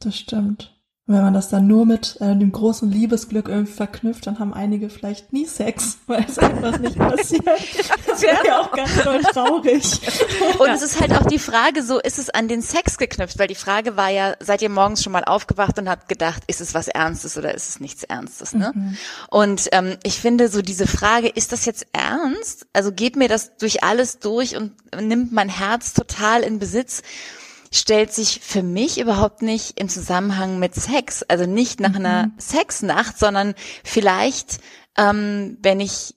das 0.00 0.16
stimmt 0.18 0.79
wenn 1.10 1.22
man 1.22 1.34
das 1.34 1.48
dann 1.48 1.66
nur 1.66 1.86
mit 1.86 2.16
äh, 2.20 2.36
dem 2.36 2.52
großen 2.52 2.88
Liebesglück 2.88 3.48
irgendwie 3.48 3.72
verknüpft, 3.72 4.28
dann 4.28 4.38
haben 4.38 4.54
einige 4.54 4.90
vielleicht 4.90 5.32
nie 5.32 5.44
Sex, 5.44 5.98
weil 6.06 6.24
es 6.24 6.38
einfach 6.38 6.78
nicht 6.78 6.96
passiert. 6.98 7.44
Das 8.06 8.22
wäre 8.22 8.46
ja 8.46 8.60
auch 8.60 8.70
ganz 8.70 9.02
doll 9.02 9.20
traurig. 9.22 10.00
Und 10.58 10.66
ja. 10.68 10.74
es 10.74 10.82
ist 10.82 11.00
halt 11.00 11.12
auch 11.12 11.26
die 11.26 11.40
Frage, 11.40 11.82
so 11.82 11.98
ist 11.98 12.18
es 12.18 12.30
an 12.30 12.46
den 12.46 12.62
Sex 12.62 12.96
geknüpft, 12.96 13.38
weil 13.40 13.48
die 13.48 13.56
Frage 13.56 13.96
war 13.96 14.08
ja, 14.08 14.34
seid 14.38 14.62
ihr 14.62 14.68
morgens 14.68 15.02
schon 15.02 15.12
mal 15.12 15.24
aufgewacht 15.24 15.78
und 15.80 15.88
habt 15.88 16.08
gedacht, 16.08 16.44
ist 16.46 16.60
es 16.60 16.74
was 16.74 16.86
Ernstes 16.86 17.36
oder 17.36 17.54
ist 17.54 17.68
es 17.68 17.80
nichts 17.80 18.04
Ernstes, 18.04 18.54
ne? 18.54 18.72
Mhm. 18.72 18.96
Und 19.30 19.68
ähm, 19.72 19.96
ich 20.04 20.20
finde 20.20 20.48
so 20.48 20.62
diese 20.62 20.86
Frage, 20.86 21.28
ist 21.28 21.50
das 21.50 21.64
jetzt 21.64 21.86
ernst? 21.92 22.66
Also 22.72 22.92
geht 22.92 23.16
mir 23.16 23.28
das 23.28 23.56
durch 23.56 23.82
alles 23.82 24.20
durch 24.20 24.56
und 24.56 24.72
nimmt 25.00 25.32
mein 25.32 25.48
Herz 25.48 25.92
total 25.92 26.42
in 26.42 26.60
Besitz? 26.60 27.02
Stellt 27.72 28.12
sich 28.12 28.40
für 28.40 28.62
mich 28.62 29.00
überhaupt 29.00 29.42
nicht 29.42 29.78
im 29.78 29.88
Zusammenhang 29.88 30.58
mit 30.58 30.74
Sex. 30.74 31.22
Also 31.22 31.46
nicht 31.46 31.80
nach 31.80 31.94
einer 31.94 32.26
mhm. 32.26 32.32
Sexnacht, 32.38 33.18
sondern 33.18 33.54
vielleicht, 33.84 34.60
ähm, 34.96 35.58
wenn 35.62 35.80
ich 35.80 36.16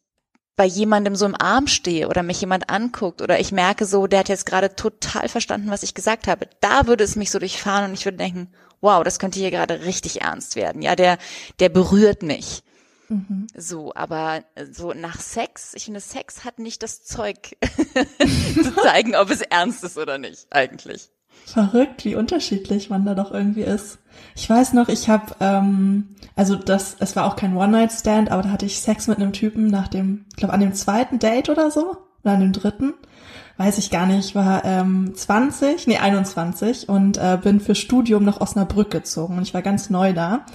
bei 0.56 0.66
jemandem 0.66 1.16
so 1.16 1.26
im 1.26 1.40
Arm 1.40 1.68
stehe 1.68 2.08
oder 2.08 2.22
mich 2.22 2.42
jemand 2.42 2.70
anguckt 2.70 3.22
oder 3.22 3.40
ich 3.40 3.52
merke 3.52 3.86
so, 3.86 4.06
der 4.06 4.20
hat 4.20 4.30
jetzt 4.30 4.46
gerade 4.46 4.76
total 4.76 5.28
verstanden, 5.28 5.72
was 5.72 5.84
ich 5.84 5.96
gesagt 5.96 6.28
habe. 6.28 6.48
Da 6.62 6.86
würde 6.88 7.04
es 7.04 7.16
mich 7.16 7.32
so 7.32 7.40
durchfahren 7.40 7.90
und 7.90 7.94
ich 7.94 8.06
würde 8.06 8.18
denken, 8.18 8.54
wow, 8.82 9.04
das 9.04 9.18
könnte 9.18 9.40
hier 9.40 9.52
gerade 9.52 9.86
richtig 9.86 10.22
ernst 10.22 10.56
werden. 10.56 10.82
Ja, 10.82 10.96
der, 10.96 11.18
der 11.60 11.70
berührt 11.70 12.22
mich. 12.22 12.64
Mhm. 13.10 13.48
So, 13.56 13.94
aber 13.96 14.44
so 14.72 14.94
nach 14.94 15.20
Sex, 15.20 15.74
ich 15.74 15.86
finde, 15.86 16.00
Sex 16.00 16.44
hat 16.44 16.60
nicht 16.60 16.84
das 16.84 17.04
Zeug 17.04 17.58
zu 18.56 18.76
zeigen, 18.84 19.16
ob 19.16 19.30
es 19.30 19.42
ernst 19.42 19.84
ist 19.84 19.98
oder 19.98 20.18
nicht, 20.18 20.48
eigentlich. 20.52 21.10
Verrückt, 21.46 22.06
wie 22.06 22.16
unterschiedlich 22.16 22.90
man 22.90 23.06
da 23.06 23.16
doch 23.16 23.32
irgendwie 23.32 23.62
ist. 23.62 24.00
Ich 24.36 24.50
weiß 24.50 24.74
noch, 24.74 24.90
ich 24.90 25.10
habe, 25.10 25.36
ähm, 25.40 26.16
also 26.36 26.56
das, 26.56 26.96
es 27.00 27.16
war 27.16 27.26
auch 27.26 27.36
kein 27.36 27.56
One-Night-Stand, 27.56 28.32
aber 28.32 28.44
da 28.44 28.50
hatte 28.50 28.66
ich 28.66 28.80
Sex 28.80 29.08
mit 29.08 29.18
einem 29.18 29.34
Typen 29.34 29.68
nach 29.68 29.88
dem, 29.88 30.26
ich 30.30 30.38
glaube 30.38 30.54
an 30.54 30.62
dem 30.62 30.74
zweiten 30.74 31.20
Date 31.20 31.50
oder 31.50 31.70
so, 31.70 31.98
oder 32.24 32.34
an 32.34 32.40
dem 32.40 32.54
dritten, 32.54 32.94
weiß 33.58 33.78
ich 33.78 33.92
gar 33.92 34.06
nicht, 34.06 34.34
war 34.34 34.66
ähm, 34.66 35.14
20, 35.14 35.88
nee 35.88 35.98
21 35.98 36.90
und 36.90 37.18
äh, 37.18 37.38
bin 37.42 37.60
für 37.60 37.76
Studium 37.76 38.24
nach 38.24 38.42
Osnabrück 38.42 38.90
gezogen 38.90 39.38
und 39.38 39.44
ich 39.44 39.54
war 39.54 39.62
ganz 39.62 39.90
neu 39.90 40.14
da 40.14 40.46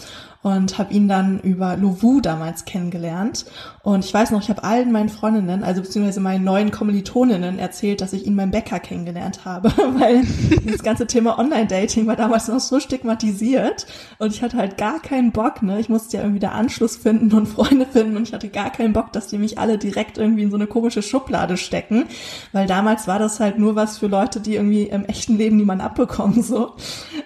und 0.43 0.78
habe 0.78 0.95
ihn 0.95 1.09
dann 1.09 1.41
über 1.41 1.76
Lovu 1.76 2.20
damals 2.20 2.64
kennengelernt. 2.64 3.45
Und 3.82 4.05
ich 4.05 4.14
weiß 4.14 4.30
noch, 4.30 4.41
ich 4.41 4.51
habe 4.51 4.62
allen 4.62 4.93
meinen 4.93 5.09
Freundinnen, 5.09 5.64
also 5.64 5.82
beziehungsweise 5.82 6.20
meinen 6.20 6.45
neuen 6.45 6.70
Kommilitoninnen 6.70 7.59
erzählt, 7.59 8.01
dass 8.01 8.12
ich 8.12 8.26
ihn 8.26 8.36
beim 8.36 8.53
Bäcker 8.53 8.78
kennengelernt 8.78 9.45
habe, 9.45 9.70
weil 9.99 10.22
das 10.64 10.82
ganze 10.82 11.07
Thema 11.07 11.39
Online-Dating 11.39 12.07
war 12.07 12.16
damals 12.16 12.47
noch 12.49 12.61
so 12.61 12.78
stigmatisiert 12.78 13.86
und 14.18 14.32
ich 14.32 14.43
hatte 14.43 14.57
halt 14.57 14.78
gar 14.78 15.01
keinen 15.01 15.32
Bock, 15.32 15.62
ne? 15.62 15.80
Ich 15.80 15.89
musste 15.89 16.16
ja 16.16 16.22
irgendwie 16.22 16.41
da 16.41 16.51
Anschluss 16.51 16.97
finden 16.97 17.32
und 17.32 17.47
Freunde 17.47 17.86
finden 17.86 18.16
und 18.16 18.22
ich 18.22 18.32
hatte 18.32 18.49
gar 18.49 18.70
keinen 18.70 18.93
Bock, 18.93 19.12
dass 19.12 19.26
die 19.26 19.39
mich 19.39 19.59
alle 19.59 19.76
direkt 19.76 20.18
irgendwie 20.18 20.45
in 20.45 20.51
so 20.51 20.57
eine 20.57 20.68
komische 20.68 21.03
Schublade 21.03 21.57
stecken, 21.57 22.05
weil 22.53 22.66
damals 22.66 23.09
war 23.09 23.18
das 23.18 23.41
halt 23.41 23.59
nur 23.59 23.74
was 23.74 23.99
für 23.99 24.07
Leute, 24.07 24.41
die 24.41 24.55
irgendwie 24.55 24.84
im 24.84 25.05
echten 25.05 25.36
Leben 25.36 25.57
niemand 25.57 25.82
abbekommen, 25.82 26.43
so. 26.43 26.74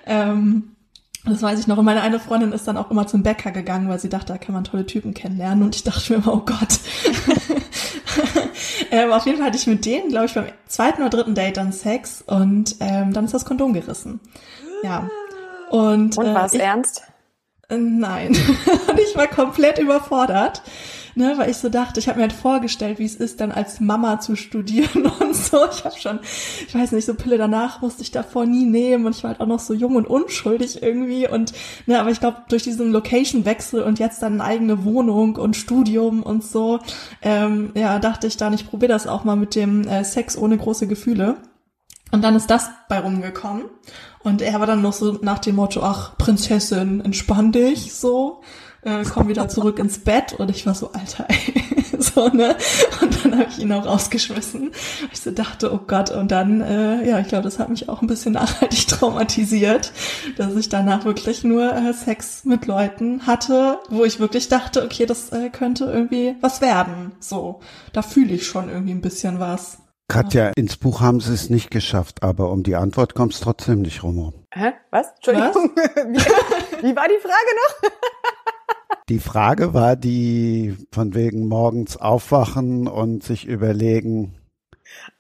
Ähm, 0.07 0.72
das 1.25 1.43
weiß 1.43 1.61
ich 1.61 1.67
noch. 1.67 1.79
Und 1.79 1.85
meine 1.85 2.03
eine 2.03 2.19
Freundin 2.19 2.53
ist 2.53 2.67
dann 2.67 2.77
auch 2.77 2.91
immer 2.91 3.07
zum 3.07 3.23
Bäcker 3.23 3.53
gegangen, 3.53 3.89
weil 3.89 4.01
sie 4.01 4.09
dachte, 4.09 4.33
da 4.33 4.39
kann 4.39 4.55
man 4.55 4.65
tolle 4.65 4.87
Typen 4.87 5.15
kennenlernen. 5.15 5.63
Und 5.65 5.77
ich 5.77 5.85
dachte 5.85 6.13
mir 6.13 6.19
immer, 6.19 6.35
oh 6.35 6.43
Gott. 6.45 6.81
ähm, 8.91 9.13
auf 9.13 9.25
jeden 9.25 9.39
Fall 9.39 9.47
hatte 9.47 9.57
ich 9.57 9.67
mit 9.67 9.85
denen, 9.85 10.09
glaube 10.09 10.27
ich, 10.27 10.35
beim 10.35 10.47
zweiten 10.67 11.03
oder 11.03 11.11
dritten 11.11 11.35
Date 11.35 11.57
dann 11.57 11.73
Sex 11.73 12.23
und 12.23 12.77
ähm, 12.81 13.13
dann 13.13 13.25
ist 13.25 13.35
das 13.35 13.45
Kondom 13.45 13.73
gerissen. 13.73 14.21
Ja. 14.83 15.09
Und, 15.71 16.19
und 16.19 16.27
war 16.27 16.47
es 16.47 16.55
äh, 16.55 16.59
ernst? 16.59 17.03
Äh, 17.69 17.77
nein. 17.79 18.29
und 18.89 18.99
ich 18.99 19.17
war 19.17 19.29
komplett 19.29 19.79
überfordert 19.79 20.63
ne, 21.15 21.35
weil 21.37 21.51
ich 21.51 21.57
so 21.57 21.69
dachte, 21.69 22.01
ich 22.01 22.09
habe 22.09 22.19
mir 22.19 22.23
halt 22.23 22.33
vorgestellt, 22.33 22.99
wie 22.99 23.05
es 23.05 23.17
ist, 23.17 23.41
dann 23.41 23.53
als 23.53 23.81
Mama 23.81 24.21
zu 24.21 24.37
studieren 24.37 25.07
und 25.21 25.35
so. 25.35 25.59
Ich 25.71 25.85
habe 25.85 25.97
schon, 25.99 26.21
ich 26.67 26.75
weiß 26.75 26.93
nicht, 26.93 27.05
so 27.05 27.15
Pille 27.15 27.39
danach 27.39 27.81
musste 27.81 28.03
ich 28.03 28.11
davor 28.11 28.47
nie 28.47 28.65
nehmen 28.65 29.07
und 29.07 29.17
ich 29.17 29.23
war 29.23 29.31
halt 29.31 29.41
auch 29.41 29.47
noch 29.47 29.61
so 29.61 29.75
jung 29.75 29.97
und 29.97 30.07
unschuldig 30.07 30.83
irgendwie 30.83 31.29
und 31.29 31.53
ne, 31.87 32.01
aber 32.01 32.11
ich 32.11 32.21
glaube 32.21 32.39
durch 32.49 32.63
diesen 32.63 32.93
Location-Wechsel 32.93 33.83
und 33.83 33.99
jetzt 33.99 34.23
dann 34.23 34.35
eine 34.35 34.45
eigene 34.45 34.85
Wohnung 34.85 35.37
und 35.37 35.57
Studium 35.57 36.23
und 36.23 36.45
so, 36.45 36.81
ähm, 37.23 37.71
ja, 37.75 37.99
dachte 37.99 38.27
ich 38.27 38.37
dann, 38.37 38.53
ich 38.53 38.69
probiere 38.69 38.93
das 38.93 39.07
auch 39.07 39.25
mal 39.25 39.37
mit 39.37 39.55
dem 39.55 39.87
äh, 39.87 40.05
Sex 40.05 40.37
ohne 40.37 40.57
große 40.57 40.87
Gefühle. 40.87 41.37
Und 42.13 42.23
dann 42.23 42.37
ist 42.37 42.51
das 42.51 42.69
bei 42.91 43.01
rumgekommen. 43.01 43.65
Und 44.23 44.43
er 44.43 44.61
war 44.61 44.67
dann 44.67 44.83
noch 44.83 44.93
so 44.93 45.19
nach 45.23 45.39
dem 45.39 45.57
Motto, 45.57 45.83
ach, 45.83 46.17
Prinzessin, 46.19 47.01
entspann 47.01 47.53
dich, 47.53 47.95
so 47.95 48.43
äh, 48.83 49.05
komm 49.05 49.29
wieder 49.29 49.49
zurück 49.49 49.79
ins 49.79 49.99
Bett 49.99 50.33
und 50.35 50.51
ich 50.51 50.67
war 50.67 50.75
so, 50.75 50.93
Alter, 50.93 51.27
ey. 51.29 51.73
so, 51.99 52.29
ne? 52.29 52.57
Und 53.01 53.25
dann 53.25 53.39
habe 53.39 53.49
ich 53.49 53.59
ihn 53.59 53.73
auch 53.73 53.87
rausgeschmissen. 53.87 54.73
Ich 55.13 55.21
so 55.21 55.31
dachte, 55.31 55.73
oh 55.73 55.81
Gott, 55.87 56.11
und 56.11 56.31
dann, 56.31 56.61
äh, 56.61 57.09
ja, 57.09 57.19
ich 57.21 57.29
glaube, 57.29 57.45
das 57.45 57.59
hat 57.59 57.69
mich 57.69 57.89
auch 57.89 58.03
ein 58.03 58.09
bisschen 58.09 58.33
nachhaltig 58.33 58.89
traumatisiert, 58.89 59.93
dass 60.37 60.55
ich 60.57 60.69
danach 60.69 61.05
wirklich 61.05 61.45
nur 61.45 61.73
äh, 61.73 61.93
Sex 61.93 62.45
mit 62.45 62.67
Leuten 62.67 63.27
hatte, 63.27 63.79
wo 63.89 64.05
ich 64.05 64.21
wirklich 64.21 64.49
dachte, 64.49 64.85
okay, 64.85 65.07
das 65.07 65.31
äh, 65.31 65.51
könnte 65.51 65.85
irgendwie 65.85 66.37
was 66.41 66.61
werden. 66.61 67.13
So, 67.21 67.61
da 67.93 68.03
fühle 68.03 68.35
ich 68.35 68.47
schon 68.47 68.69
irgendwie 68.69 68.93
ein 68.93 69.01
bisschen 69.01 69.39
was. 69.39 69.79
Katja, 70.09 70.51
ins 70.57 70.77
Buch 70.77 71.01
haben 71.01 71.21
sie 71.21 71.33
es 71.33 71.49
nicht 71.49 71.71
geschafft, 71.71 72.23
aber 72.23 72.51
um 72.51 72.63
die 72.63 72.77
Antwort 72.77 73.15
kommt 73.15 73.33
es 73.33 73.41
trotzdem 73.41 73.81
nicht 73.81 74.03
rum. 74.03 74.35
Hä? 74.53 74.73
Was? 74.91 75.07
Entschuldigung. 75.17 75.71
Was? 75.75 76.05
wie, 76.07 76.89
wie 76.89 76.97
war 76.97 77.09
die 77.09 77.21
Frage 77.23 77.53
noch? 77.57 77.91
Die 79.09 79.19
Frage 79.19 79.75
war 79.75 79.97
die 79.97 80.77
von 80.93 81.15
wegen 81.15 81.49
morgens 81.49 81.97
aufwachen 81.97 82.87
und 82.87 83.23
sich 83.23 83.47
überlegen. 83.47 84.35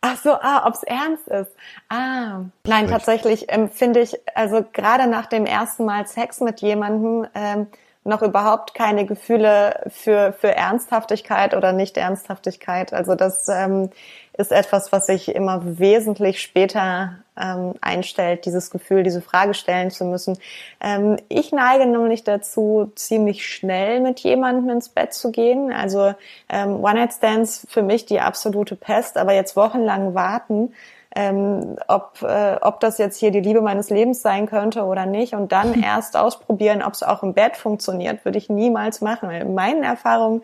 Ach 0.00 0.16
so, 0.16 0.32
ah, 0.32 0.66
ob's 0.66 0.82
ernst 0.82 1.28
ist. 1.28 1.50
Ah, 1.88 2.44
nein, 2.64 2.84
Richtig. 2.84 2.90
tatsächlich 2.90 3.48
empfinde 3.48 4.00
ich, 4.00 4.16
also 4.34 4.64
gerade 4.72 5.06
nach 5.08 5.26
dem 5.26 5.46
ersten 5.46 5.84
Mal 5.84 6.06
Sex 6.06 6.40
mit 6.40 6.60
jemandem, 6.60 7.26
ähm, 7.34 7.66
noch 8.04 8.22
überhaupt 8.22 8.74
keine 8.74 9.06
Gefühle 9.06 9.84
für, 9.88 10.32
für 10.32 10.54
Ernsthaftigkeit 10.54 11.54
oder 11.54 11.72
Nicht-Ernsthaftigkeit. 11.72 12.92
Also 12.92 13.14
das 13.14 13.46
ähm, 13.48 13.90
ist 14.36 14.50
etwas, 14.50 14.90
was 14.90 15.06
sich 15.06 15.34
immer 15.34 15.78
wesentlich 15.78 16.42
später 16.42 17.21
ähm, 17.40 17.74
einstellt, 17.80 18.44
dieses 18.44 18.70
Gefühl, 18.70 19.02
diese 19.02 19.22
Frage 19.22 19.54
stellen 19.54 19.90
zu 19.90 20.04
müssen. 20.04 20.38
Ähm, 20.80 21.16
ich 21.28 21.52
neige 21.52 21.86
nämlich 21.86 22.24
dazu, 22.24 22.92
ziemlich 22.94 23.46
schnell 23.46 24.00
mit 24.00 24.20
jemandem 24.20 24.70
ins 24.70 24.88
Bett 24.88 25.14
zu 25.14 25.30
gehen. 25.30 25.72
Also 25.72 26.14
ähm, 26.48 26.82
One-Night-Stands 26.82 27.66
für 27.68 27.82
mich 27.82 28.06
die 28.06 28.20
absolute 28.20 28.76
Pest, 28.76 29.16
aber 29.16 29.32
jetzt 29.32 29.56
wochenlang 29.56 30.14
warten, 30.14 30.74
ähm, 31.14 31.76
ob, 31.88 32.22
äh, 32.22 32.56
ob 32.60 32.80
das 32.80 32.98
jetzt 32.98 33.18
hier 33.18 33.30
die 33.30 33.40
Liebe 33.40 33.60
meines 33.60 33.90
Lebens 33.90 34.22
sein 34.22 34.46
könnte 34.46 34.84
oder 34.84 35.06
nicht 35.06 35.34
und 35.34 35.52
dann 35.52 35.82
erst 35.82 36.16
ausprobieren, 36.16 36.82
ob 36.82 36.94
es 36.94 37.02
auch 37.02 37.22
im 37.22 37.34
Bett 37.34 37.56
funktioniert, 37.56 38.24
würde 38.24 38.38
ich 38.38 38.48
niemals 38.48 39.00
machen. 39.00 39.28
Weil 39.28 39.44
meine 39.44 39.84
Erfahrung 39.84 40.42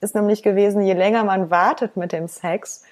ist 0.00 0.14
nämlich 0.14 0.42
gewesen, 0.42 0.82
je 0.82 0.92
länger 0.92 1.24
man 1.24 1.50
wartet 1.50 1.96
mit 1.96 2.12
dem 2.12 2.28
Sex, 2.28 2.82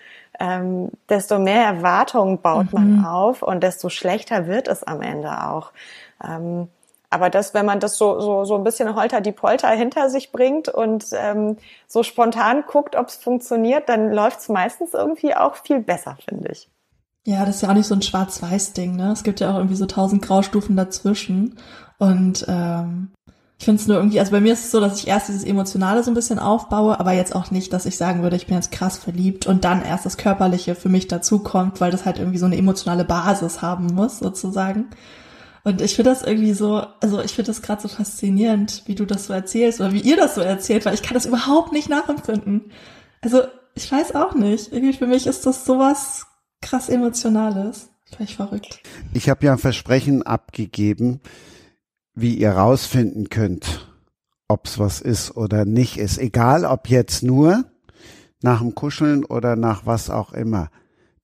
ähm, 0.40 0.90
desto 1.08 1.38
mehr 1.38 1.64
Erwartungen 1.64 2.40
baut 2.40 2.72
mhm. 2.72 2.96
man 2.96 3.04
auf 3.04 3.42
und 3.42 3.62
desto 3.62 3.88
schlechter 3.88 4.46
wird 4.46 4.68
es 4.68 4.82
am 4.82 5.00
Ende 5.00 5.44
auch. 5.44 5.72
Ähm, 6.22 6.68
aber 7.10 7.30
das, 7.30 7.54
wenn 7.54 7.64
man 7.64 7.78
das 7.78 7.96
so, 7.96 8.18
so, 8.20 8.44
so 8.44 8.56
ein 8.56 8.64
bisschen 8.64 8.96
holter 8.96 9.20
die 9.20 9.30
Polter 9.30 9.68
hinter 9.70 10.10
sich 10.10 10.32
bringt 10.32 10.68
und 10.68 11.06
ähm, 11.12 11.58
so 11.86 12.02
spontan 12.02 12.64
guckt, 12.66 12.96
ob 12.96 13.06
es 13.06 13.14
funktioniert, 13.14 13.88
dann 13.88 14.12
läuft 14.12 14.40
es 14.40 14.48
meistens 14.48 14.94
irgendwie 14.94 15.34
auch 15.36 15.54
viel 15.54 15.78
besser, 15.78 16.18
finde 16.28 16.50
ich. 16.50 16.68
Ja, 17.24 17.44
das 17.46 17.56
ist 17.56 17.62
ja 17.62 17.70
auch 17.70 17.74
nicht 17.74 17.86
so 17.86 17.94
ein 17.94 18.02
Schwarz-Weiß-Ding, 18.02 18.96
ne? 18.96 19.12
Es 19.12 19.22
gibt 19.22 19.38
ja 19.38 19.52
auch 19.52 19.56
irgendwie 19.56 19.76
so 19.76 19.86
tausend 19.86 20.22
Graustufen 20.22 20.76
dazwischen. 20.76 21.56
Und 21.98 22.44
ähm, 22.48 23.12
ich 23.58 23.64
finde 23.64 23.80
es 23.80 23.86
nur 23.86 23.96
irgendwie, 23.96 24.18
also 24.18 24.32
bei 24.32 24.40
mir 24.40 24.52
ist 24.52 24.64
es 24.64 24.70
so, 24.70 24.80
dass 24.80 24.98
ich 24.98 25.06
erst 25.06 25.28
dieses 25.28 25.44
Emotionale 25.44 26.02
so 26.02 26.10
ein 26.10 26.14
bisschen 26.14 26.38
aufbaue, 26.38 26.98
aber 26.98 27.12
jetzt 27.12 27.34
auch 27.34 27.50
nicht, 27.50 27.72
dass 27.72 27.86
ich 27.86 27.96
sagen 27.96 28.22
würde, 28.22 28.36
ich 28.36 28.46
bin 28.46 28.56
jetzt 28.56 28.72
krass 28.72 28.98
verliebt 28.98 29.46
und 29.46 29.64
dann 29.64 29.82
erst 29.82 30.04
das 30.04 30.16
Körperliche 30.16 30.74
für 30.74 30.88
mich 30.88 31.08
dazukommt, 31.08 31.80
weil 31.80 31.90
das 31.90 32.04
halt 32.04 32.18
irgendwie 32.18 32.38
so 32.38 32.46
eine 32.46 32.56
emotionale 32.56 33.04
Basis 33.04 33.62
haben 33.62 33.86
muss, 33.86 34.18
sozusagen. 34.18 34.86
Und 35.62 35.80
ich 35.80 35.96
finde 35.96 36.10
das 36.10 36.22
irgendwie 36.22 36.52
so, 36.52 36.84
also 37.00 37.22
ich 37.22 37.32
finde 37.32 37.46
das 37.46 37.62
gerade 37.62 37.80
so 37.80 37.88
faszinierend, 37.88 38.82
wie 38.86 38.94
du 38.94 39.06
das 39.06 39.26
so 39.26 39.32
erzählst 39.32 39.80
oder 39.80 39.92
wie 39.92 40.00
ihr 40.00 40.16
das 40.16 40.34
so 40.34 40.42
erzählt, 40.42 40.84
weil 40.84 40.94
ich 40.94 41.02
kann 41.02 41.14
das 41.14 41.24
überhaupt 41.24 41.72
nicht 41.72 41.88
nachempfinden. 41.88 42.70
Also 43.22 43.42
ich 43.74 43.90
weiß 43.90 44.14
auch 44.14 44.34
nicht. 44.34 44.72
Irgendwie 44.72 44.92
für 44.92 45.06
mich 45.06 45.26
ist 45.26 45.46
das 45.46 45.64
sowas 45.64 46.26
krass 46.60 46.90
Emotionales. 46.90 47.88
Vielleicht 48.04 48.34
verrückt. 48.34 48.80
Ich 49.14 49.30
habe 49.30 49.46
ja 49.46 49.52
ein 49.52 49.58
Versprechen 49.58 50.22
abgegeben, 50.22 51.20
wie 52.14 52.34
ihr 52.34 52.52
rausfinden 52.52 53.28
könnt, 53.28 53.88
ob's 54.48 54.78
was 54.78 55.00
ist 55.00 55.36
oder 55.36 55.64
nicht 55.64 55.96
ist. 55.96 56.18
Egal, 56.18 56.64
ob 56.64 56.88
jetzt 56.88 57.22
nur 57.22 57.64
nach 58.42 58.60
dem 58.60 58.74
Kuscheln 58.74 59.24
oder 59.24 59.56
nach 59.56 59.86
was 59.86 60.10
auch 60.10 60.32
immer. 60.32 60.70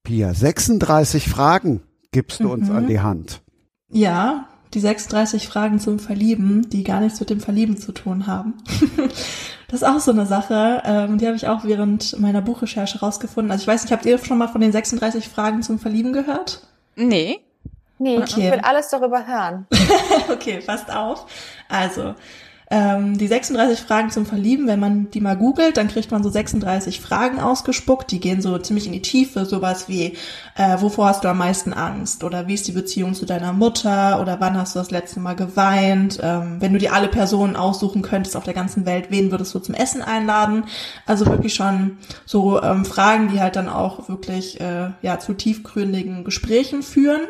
Pia, 0.02 0.32
36 0.34 1.28
Fragen 1.28 1.82
gibst 2.12 2.40
du 2.40 2.44
mhm. 2.44 2.50
uns 2.50 2.70
an 2.70 2.86
die 2.86 3.00
Hand. 3.00 3.42
Ja, 3.92 4.48
die 4.74 4.80
36 4.80 5.48
Fragen 5.48 5.80
zum 5.80 5.98
Verlieben, 5.98 6.68
die 6.70 6.84
gar 6.84 7.00
nichts 7.00 7.20
mit 7.20 7.30
dem 7.30 7.40
Verlieben 7.40 7.76
zu 7.76 7.92
tun 7.92 8.26
haben. 8.26 8.54
das 9.68 9.82
ist 9.82 9.88
auch 9.88 10.00
so 10.00 10.12
eine 10.12 10.26
Sache, 10.26 10.82
ähm, 10.84 11.18
die 11.18 11.26
habe 11.26 11.36
ich 11.36 11.48
auch 11.48 11.64
während 11.64 12.18
meiner 12.18 12.40
Buchrecherche 12.40 13.00
rausgefunden. 13.00 13.50
Also 13.50 13.62
ich 13.62 13.68
weiß 13.68 13.82
nicht, 13.82 13.92
habt 13.92 14.06
ihr 14.06 14.18
schon 14.18 14.38
mal 14.38 14.48
von 14.48 14.60
den 14.60 14.72
36 14.72 15.28
Fragen 15.28 15.62
zum 15.62 15.78
Verlieben 15.78 16.12
gehört? 16.12 16.66
Nee. 16.96 17.40
Nee, 18.00 18.16
okay. 18.16 18.46
ich 18.46 18.52
will 18.52 18.60
alles 18.62 18.88
darüber 18.88 19.26
hören. 19.26 19.66
okay, 20.32 20.60
passt 20.64 20.90
auf. 20.90 21.26
Also, 21.68 22.14
ähm, 22.70 23.18
die 23.18 23.26
36 23.26 23.80
Fragen 23.80 24.10
zum 24.10 24.24
Verlieben, 24.24 24.66
wenn 24.66 24.80
man 24.80 25.10
die 25.10 25.20
mal 25.20 25.36
googelt, 25.36 25.76
dann 25.76 25.88
kriegt 25.88 26.10
man 26.10 26.22
so 26.22 26.30
36 26.30 27.00
Fragen 27.00 27.40
ausgespuckt, 27.40 28.10
die 28.10 28.20
gehen 28.20 28.40
so 28.40 28.56
ziemlich 28.56 28.86
in 28.86 28.92
die 28.92 29.02
Tiefe, 29.02 29.44
sowas 29.44 29.88
wie, 29.88 30.16
äh, 30.54 30.80
wovor 30.80 31.08
hast 31.08 31.24
du 31.24 31.28
am 31.28 31.36
meisten 31.38 31.74
Angst? 31.74 32.24
Oder 32.24 32.46
wie 32.46 32.54
ist 32.54 32.68
die 32.68 32.72
Beziehung 32.72 33.12
zu 33.12 33.26
deiner 33.26 33.52
Mutter? 33.52 34.18
Oder 34.22 34.40
wann 34.40 34.56
hast 34.56 34.76
du 34.76 34.78
das 34.78 34.90
letzte 34.90 35.20
Mal 35.20 35.34
geweint? 35.34 36.20
Ähm, 36.22 36.56
wenn 36.60 36.72
du 36.72 36.78
dir 36.78 36.94
alle 36.94 37.08
Personen 37.08 37.54
aussuchen 37.54 38.00
könntest 38.00 38.34
auf 38.34 38.44
der 38.44 38.54
ganzen 38.54 38.86
Welt, 38.86 39.06
wen 39.10 39.30
würdest 39.30 39.54
du 39.54 39.58
zum 39.58 39.74
Essen 39.74 40.00
einladen? 40.00 40.64
Also 41.04 41.26
wirklich 41.26 41.52
schon 41.52 41.98
so 42.24 42.62
ähm, 42.62 42.86
Fragen, 42.86 43.28
die 43.30 43.40
halt 43.40 43.56
dann 43.56 43.68
auch 43.68 44.08
wirklich 44.08 44.58
äh, 44.60 44.90
ja 45.02 45.18
zu 45.18 45.34
tiefgründigen 45.34 46.24
Gesprächen 46.24 46.82
führen. 46.82 47.22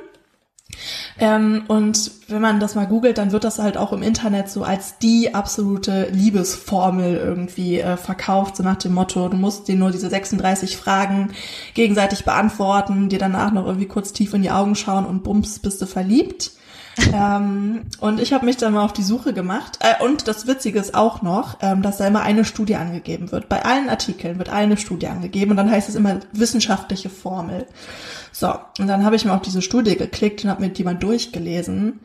Ähm, 1.19 1.65
und 1.69 2.11
wenn 2.29 2.41
man 2.41 2.61
das 2.61 2.75
mal 2.75 2.87
googelt, 2.87 3.19
dann 3.19 3.33
wird 3.33 3.45
das 3.45 3.59
halt 3.59 3.77
auch 3.77 3.93
im 3.93 4.03
Internet 4.03 4.49
so 4.49 4.63
als 4.63 4.99
die 4.99 5.35
absolute 5.35 6.09
Liebesformel 6.11 7.17
irgendwie 7.17 7.81
äh, 7.81 7.97
verkauft, 7.97 8.57
so 8.57 8.63
nach 8.63 8.77
dem 8.77 8.95
Motto, 8.95 9.29
du 9.29 9.37
musst 9.37 9.69
dir 9.69 9.77
nur 9.77 9.91
diese 9.91 10.09
36 10.09 10.77
Fragen 10.77 11.33
gegenseitig 11.75 12.25
beantworten, 12.25 13.09
dir 13.09 13.19
danach 13.19 13.53
noch 13.53 13.67
irgendwie 13.67 13.89
kurz 13.89 14.13
tief 14.13 14.35
in 14.35 14.43
die 14.43 14.51
Augen 14.51 14.75
schauen 14.75 15.07
und 15.07 15.23
bums, 15.23 15.59
bist 15.59 15.83
du 15.83 15.87
verliebt. 15.87 16.53
Ähm, 17.13 17.83
und 18.01 18.21
ich 18.21 18.33
habe 18.33 18.47
mich 18.47 18.57
dann 18.57 18.75
mal 18.75 18.85
auf 18.85 18.93
die 18.93 19.03
Suche 19.03 19.33
gemacht. 19.33 19.79
Äh, 19.81 20.03
und 20.05 20.29
das 20.29 20.47
Witzige 20.47 20.79
ist 20.79 20.95
auch 20.95 21.23
noch, 21.23 21.59
ähm, 21.61 21.83
dass 21.83 21.99
da 21.99 22.07
immer 22.07 22.23
eine 22.23 22.45
Studie 22.45 22.77
angegeben 22.77 23.33
wird. 23.33 23.49
Bei 23.49 23.65
allen 23.65 23.89
Artikeln 23.89 24.39
wird 24.39 24.49
eine 24.49 24.77
Studie 24.77 25.09
angegeben 25.09 25.53
und 25.53 25.57
dann 25.57 25.71
heißt 25.71 25.89
es 25.89 25.95
immer 25.95 26.21
wissenschaftliche 26.33 27.11
Formel. 27.11 27.67
So, 28.33 28.55
und 28.79 28.87
dann 28.87 29.05
habe 29.05 29.17
ich 29.17 29.25
mir 29.25 29.33
auf 29.33 29.43
diese 29.43 29.63
Studie 29.63 29.97
geklickt 29.97 30.45
und 30.45 30.51
habe 30.51 30.63
mir 30.63 30.71
die 30.71 30.85
mal 30.85 30.95
durchgelesen. 30.95 32.01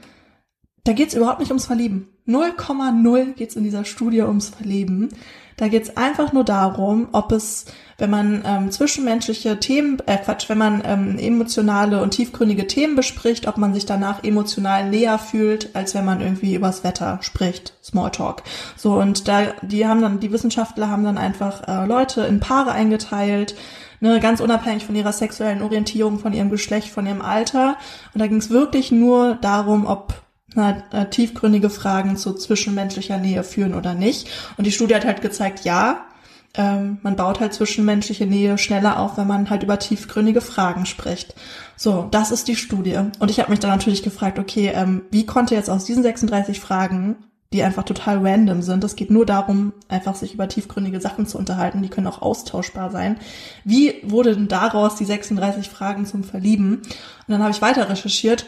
Da 0.84 0.94
geht's 0.94 1.16
überhaupt 1.16 1.40
nicht 1.40 1.50
ums 1.50 1.66
Verlieben. 1.66 2.10
0,0 2.28 3.34
geht's 3.34 3.56
in 3.56 3.64
dieser 3.64 3.86
Studie 3.86 4.22
ums 4.22 4.50
Verlieben. 4.50 5.10
Da 5.58 5.70
geht's 5.70 5.96
einfach 5.96 6.34
nur 6.34 6.44
darum, 6.44 7.08
ob 7.14 7.32
es, 7.32 7.66
wenn 7.98 8.10
man 8.10 8.44
ähm, 8.46 8.72
zwischenmenschliche 8.72 9.60
Themen, 9.60 10.00
äh 10.06 10.18
Quatsch, 10.18 10.50
wenn 10.50 10.58
man 10.58 10.84
ähm, 10.86 11.18
emotionale 11.18 12.02
und 12.02 12.12
tiefgründige 12.12 12.68
Themen 12.68 12.96
bespricht, 12.96 13.48
ob 13.48 13.58
man 13.58 13.74
sich 13.74 13.86
danach 13.86 14.24
emotional 14.24 14.90
näher 14.90 15.18
fühlt, 15.18 15.76
als 15.76 15.96
wenn 15.96 16.04
man 16.04 16.20
irgendwie 16.20 16.56
übers 16.56 16.84
Wetter 16.84 17.20
spricht, 17.22 17.74
Smalltalk. 17.84 18.44
So 18.76 18.96
und 18.96 19.30
da, 19.30 19.54
die 19.62 19.88
haben 19.88 20.02
dann, 20.02 20.20
die 20.20 20.32
Wissenschaftler 20.32 20.90
haben 20.90 21.06
dann 21.06 21.18
einfach 21.18 21.68
äh, 21.68 21.86
Leute 21.86 22.22
in 22.22 22.42
Paare 22.42 22.72
eingeteilt 22.72 23.56
ne, 24.00 24.20
ganz 24.20 24.40
unabhängig 24.40 24.86
von 24.86 24.96
ihrer 24.96 25.14
sexuellen 25.14 25.62
Orientierung, 25.62 26.20
von 26.20 26.34
ihrem 26.34 26.50
Geschlecht, 26.50 26.90
von 26.90 27.06
ihrem 27.06 27.22
Alter. 27.22 27.78
Und 28.14 28.22
da 28.22 28.28
ging 28.28 28.38
es 28.38 28.50
wirklich 28.50 28.92
nur 28.92 29.36
darum, 29.36 29.86
ob 29.86 30.25
äh, 30.58 31.06
tiefgründige 31.10 31.70
Fragen 31.70 32.18
zu 32.18 32.34
zwischenmenschlicher 32.34 33.18
Nähe 33.18 33.44
führen 33.44 33.74
oder 33.74 33.94
nicht. 33.94 34.30
Und 34.58 34.66
die 34.66 34.72
Studie 34.72 34.96
hat 34.96 35.06
halt 35.06 35.22
gezeigt, 35.22 35.66
ja, 35.66 36.06
ähm, 36.54 37.00
man 37.04 37.16
baut 37.16 37.40
halt 37.40 37.54
zwischenmenschliche 37.54 38.26
Nähe 38.26 38.58
schneller 38.58 39.00
auf, 39.00 39.18
wenn 39.18 39.28
man 39.28 39.50
halt 39.50 39.64
über 39.64 39.78
tiefgründige 39.78 40.42
Fragen 40.42 40.86
spricht. 40.86 41.36
So, 41.76 42.08
das 42.12 42.32
ist 42.32 42.48
die 42.48 42.56
Studie. 42.56 42.98
Und 43.20 43.30
ich 43.30 43.40
habe 43.40 43.52
mich 43.52 43.60
dann 43.60 43.72
natürlich 43.72 44.04
gefragt, 44.04 44.40
okay, 44.40 44.72
ähm, 44.74 45.02
wie 45.12 45.26
konnte 45.26 45.56
jetzt 45.56 45.70
aus 45.70 45.84
diesen 45.86 46.04
36 46.04 46.60
Fragen 46.60 47.18
die 47.56 47.64
einfach 47.64 47.84
total 47.84 48.18
random 48.18 48.62
sind. 48.62 48.84
Es 48.84 48.98
geht 48.98 49.10
nur 49.10 49.26
darum, 49.26 49.72
einfach 49.88 50.16
sich 50.16 50.34
über 50.34 50.50
tiefgründige 50.50 51.00
Sachen 51.00 51.26
zu 51.26 51.38
unterhalten. 51.38 51.82
Die 51.82 51.90
können 51.90 52.08
auch 52.08 52.22
austauschbar 52.22 52.92
sein. 52.92 53.18
Wie 53.64 53.96
wurde 54.04 54.36
denn 54.36 54.50
daraus 54.50 54.96
die 54.96 55.06
36 55.06 55.70
Fragen 55.70 56.06
zum 56.06 56.26
Verlieben? 56.26 56.78
Und 56.78 57.30
dann 57.30 57.42
habe 57.42 57.52
ich 57.52 57.62
weiter 57.62 57.90
recherchiert 57.90 58.46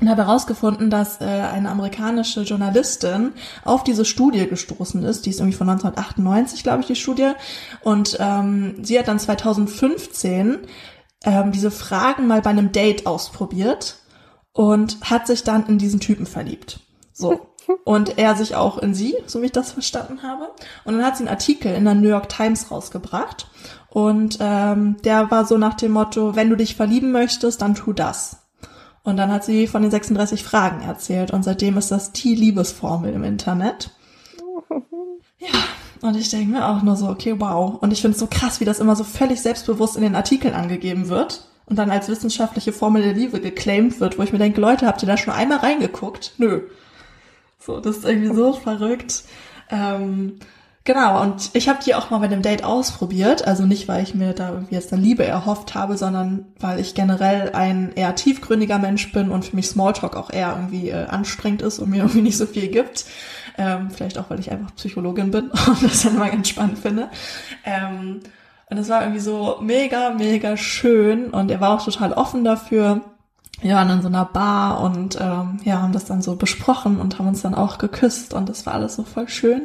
und 0.00 0.10
habe 0.10 0.26
herausgefunden, 0.26 0.90
dass 0.90 1.20
äh, 1.20 1.24
eine 1.24 1.70
amerikanische 1.70 2.42
Journalistin 2.42 3.32
auf 3.64 3.82
diese 3.82 4.04
Studie 4.04 4.46
gestoßen 4.46 5.02
ist. 5.04 5.24
Die 5.24 5.30
ist 5.30 5.40
irgendwie 5.40 5.56
von 5.56 5.68
1998, 5.68 6.62
glaube 6.62 6.82
ich, 6.82 6.86
die 6.86 6.96
Studie. 6.96 7.32
Und 7.82 8.16
ähm, 8.20 8.84
sie 8.84 8.98
hat 8.98 9.08
dann 9.08 9.18
2015 9.18 10.58
ähm, 11.24 11.52
diese 11.52 11.70
Fragen 11.70 12.26
mal 12.26 12.42
bei 12.42 12.50
einem 12.50 12.72
Date 12.72 13.06
ausprobiert 13.06 13.96
und 14.52 14.98
hat 15.02 15.26
sich 15.26 15.44
dann 15.44 15.66
in 15.66 15.78
diesen 15.78 16.00
Typen 16.00 16.26
verliebt. 16.26 16.80
So 17.12 17.48
und 17.84 18.18
er 18.18 18.36
sich 18.36 18.54
auch 18.54 18.78
in 18.78 18.94
sie, 18.94 19.14
so 19.26 19.40
wie 19.40 19.46
ich 19.46 19.52
das 19.52 19.72
verstanden 19.72 20.22
habe. 20.22 20.50
Und 20.84 20.94
dann 20.94 21.04
hat 21.04 21.16
sie 21.16 21.22
einen 21.22 21.30
Artikel 21.30 21.74
in 21.74 21.84
der 21.84 21.94
New 21.94 22.08
York 22.08 22.28
Times 22.28 22.70
rausgebracht 22.70 23.48
und 23.88 24.38
ähm, 24.40 24.98
der 25.04 25.30
war 25.30 25.46
so 25.46 25.56
nach 25.56 25.74
dem 25.74 25.92
Motto, 25.92 26.36
wenn 26.36 26.50
du 26.50 26.56
dich 26.56 26.76
verlieben 26.76 27.12
möchtest, 27.12 27.62
dann 27.62 27.74
tu 27.74 27.94
das. 27.94 28.45
Und 29.06 29.18
dann 29.18 29.30
hat 29.30 29.44
sie 29.44 29.68
von 29.68 29.82
den 29.82 29.90
36 29.92 30.42
Fragen 30.42 30.82
erzählt 30.82 31.30
und 31.30 31.44
seitdem 31.44 31.78
ist 31.78 31.92
das 31.92 32.10
die 32.10 32.34
Liebesformel 32.34 33.14
im 33.14 33.24
Internet. 33.24 33.90
Ja, 35.38 35.48
Und 36.00 36.16
ich 36.16 36.30
denke 36.30 36.50
mir 36.50 36.66
auch 36.66 36.82
nur 36.82 36.96
so, 36.96 37.10
okay, 37.10 37.34
wow. 37.38 37.76
Und 37.78 37.92
ich 37.92 38.00
finde 38.00 38.14
es 38.14 38.20
so 38.20 38.26
krass, 38.26 38.58
wie 38.58 38.64
das 38.64 38.80
immer 38.80 38.96
so 38.96 39.04
völlig 39.04 39.42
selbstbewusst 39.42 39.96
in 39.96 40.02
den 40.02 40.16
Artikeln 40.16 40.54
angegeben 40.54 41.10
wird 41.10 41.46
und 41.66 41.76
dann 41.76 41.90
als 41.90 42.08
wissenschaftliche 42.08 42.72
Formel 42.72 43.02
der 43.02 43.12
Liebe 43.12 43.38
geclaimed 43.38 44.00
wird, 44.00 44.18
wo 44.18 44.22
ich 44.22 44.32
mir 44.32 44.38
denke, 44.38 44.62
Leute, 44.62 44.86
habt 44.86 45.02
ihr 45.02 45.06
da 45.06 45.18
schon 45.18 45.34
einmal 45.34 45.58
reingeguckt? 45.58 46.32
Nö. 46.38 46.62
So, 47.60 47.80
das 47.80 47.98
ist 47.98 48.06
irgendwie 48.06 48.34
so 48.34 48.52
verrückt. 48.64 49.24
Ähm, 49.68 50.38
genau, 50.86 51.20
und 51.20 51.50
ich 51.52 51.68
habe 51.68 51.80
die 51.84 51.94
auch 51.94 52.08
mal 52.08 52.18
bei 52.18 52.28
dem 52.28 52.40
Date 52.40 52.64
ausprobiert. 52.64 53.46
Also 53.46 53.66
nicht, 53.66 53.88
weil 53.88 54.02
ich 54.02 54.14
mir 54.14 54.32
da 54.32 54.50
irgendwie 54.50 54.74
jetzt 54.74 54.90
dann 54.90 55.02
Liebe 55.02 55.26
erhofft 55.26 55.74
habe, 55.74 55.98
sondern 55.98 56.46
weil 56.58 56.80
ich 56.80 56.94
generell 56.94 57.50
ein 57.52 57.92
eher 57.94 58.14
tiefgründiger 58.14 58.78
Mensch 58.78 59.12
bin 59.12 59.30
und 59.30 59.44
für 59.44 59.56
mich 59.56 59.68
Smalltalk 59.68 60.16
auch 60.16 60.30
eher 60.30 60.56
irgendwie 60.56 60.88
äh, 60.88 61.06
anstrengend 61.06 61.60
ist 61.60 61.78
und 61.78 61.90
mir 61.90 61.98
irgendwie 62.02 62.22
nicht 62.22 62.38
so 62.38 62.46
viel 62.46 62.68
gibt. 62.68 63.04
Ähm, 63.58 63.90
vielleicht 63.90 64.16
auch, 64.16 64.30
weil 64.30 64.40
ich 64.40 64.50
einfach 64.50 64.74
Psychologin 64.76 65.30
bin 65.30 65.50
und 65.66 65.82
das 65.82 66.04
dann 66.04 66.16
mal 66.16 66.30
ganz 66.30 66.48
spannend 66.48 66.78
finde. 66.78 67.10
Ähm, 67.64 68.20
und 68.70 68.78
es 68.78 68.88
war 68.88 69.02
irgendwie 69.02 69.20
so 69.20 69.58
mega, 69.60 70.10
mega 70.10 70.56
schön 70.56 71.30
und 71.30 71.50
er 71.50 71.60
war 71.60 71.70
auch 71.70 71.84
total 71.84 72.12
offen 72.12 72.44
dafür. 72.44 73.02
Wir 73.62 73.74
waren 73.74 73.90
in 73.90 74.02
so 74.02 74.08
einer 74.08 74.26
Bar 74.26 74.82
und 74.82 75.18
ähm, 75.20 75.60
ja, 75.64 75.80
haben 75.80 75.92
das 75.92 76.04
dann 76.04 76.20
so 76.20 76.36
besprochen 76.36 77.00
und 77.00 77.18
haben 77.18 77.28
uns 77.28 77.42
dann 77.42 77.54
auch 77.54 77.78
geküsst 77.78 78.34
und 78.34 78.48
das 78.48 78.66
war 78.66 78.74
alles 78.74 78.96
so 78.96 79.02
voll 79.02 79.28
schön. 79.28 79.62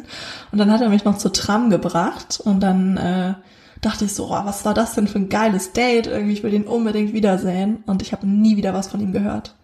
Und 0.52 0.58
dann 0.58 0.72
hat 0.72 0.82
er 0.82 0.89
mich 0.89 1.04
noch 1.04 1.18
zur 1.18 1.34
Tram 1.34 1.70
gebracht 1.70 2.39
und 2.42 2.62
dann 2.62 2.96
äh, 2.98 3.34
dachte 3.82 4.06
ich 4.06 4.14
so, 4.14 4.28
oh, 4.28 4.46
was 4.46 4.64
war 4.64 4.74
das 4.74 4.94
denn 4.94 5.08
für 5.08 5.20
ein 5.20 5.30
geiles 5.30 5.74
Date? 5.74 6.08
Irgendwie, 6.08 6.34
ich 6.34 6.44
will 6.44 6.52
den 6.52 6.68
unbedingt 6.68 7.14
wiedersehen. 7.14 7.84
Und 7.86 8.02
ich 8.02 8.14
habe 8.14 8.28
nie 8.28 8.56
wieder 8.56 8.74
was 8.74 8.88
von 8.88 9.02
ihm 9.02 9.12
gehört. 9.12 9.56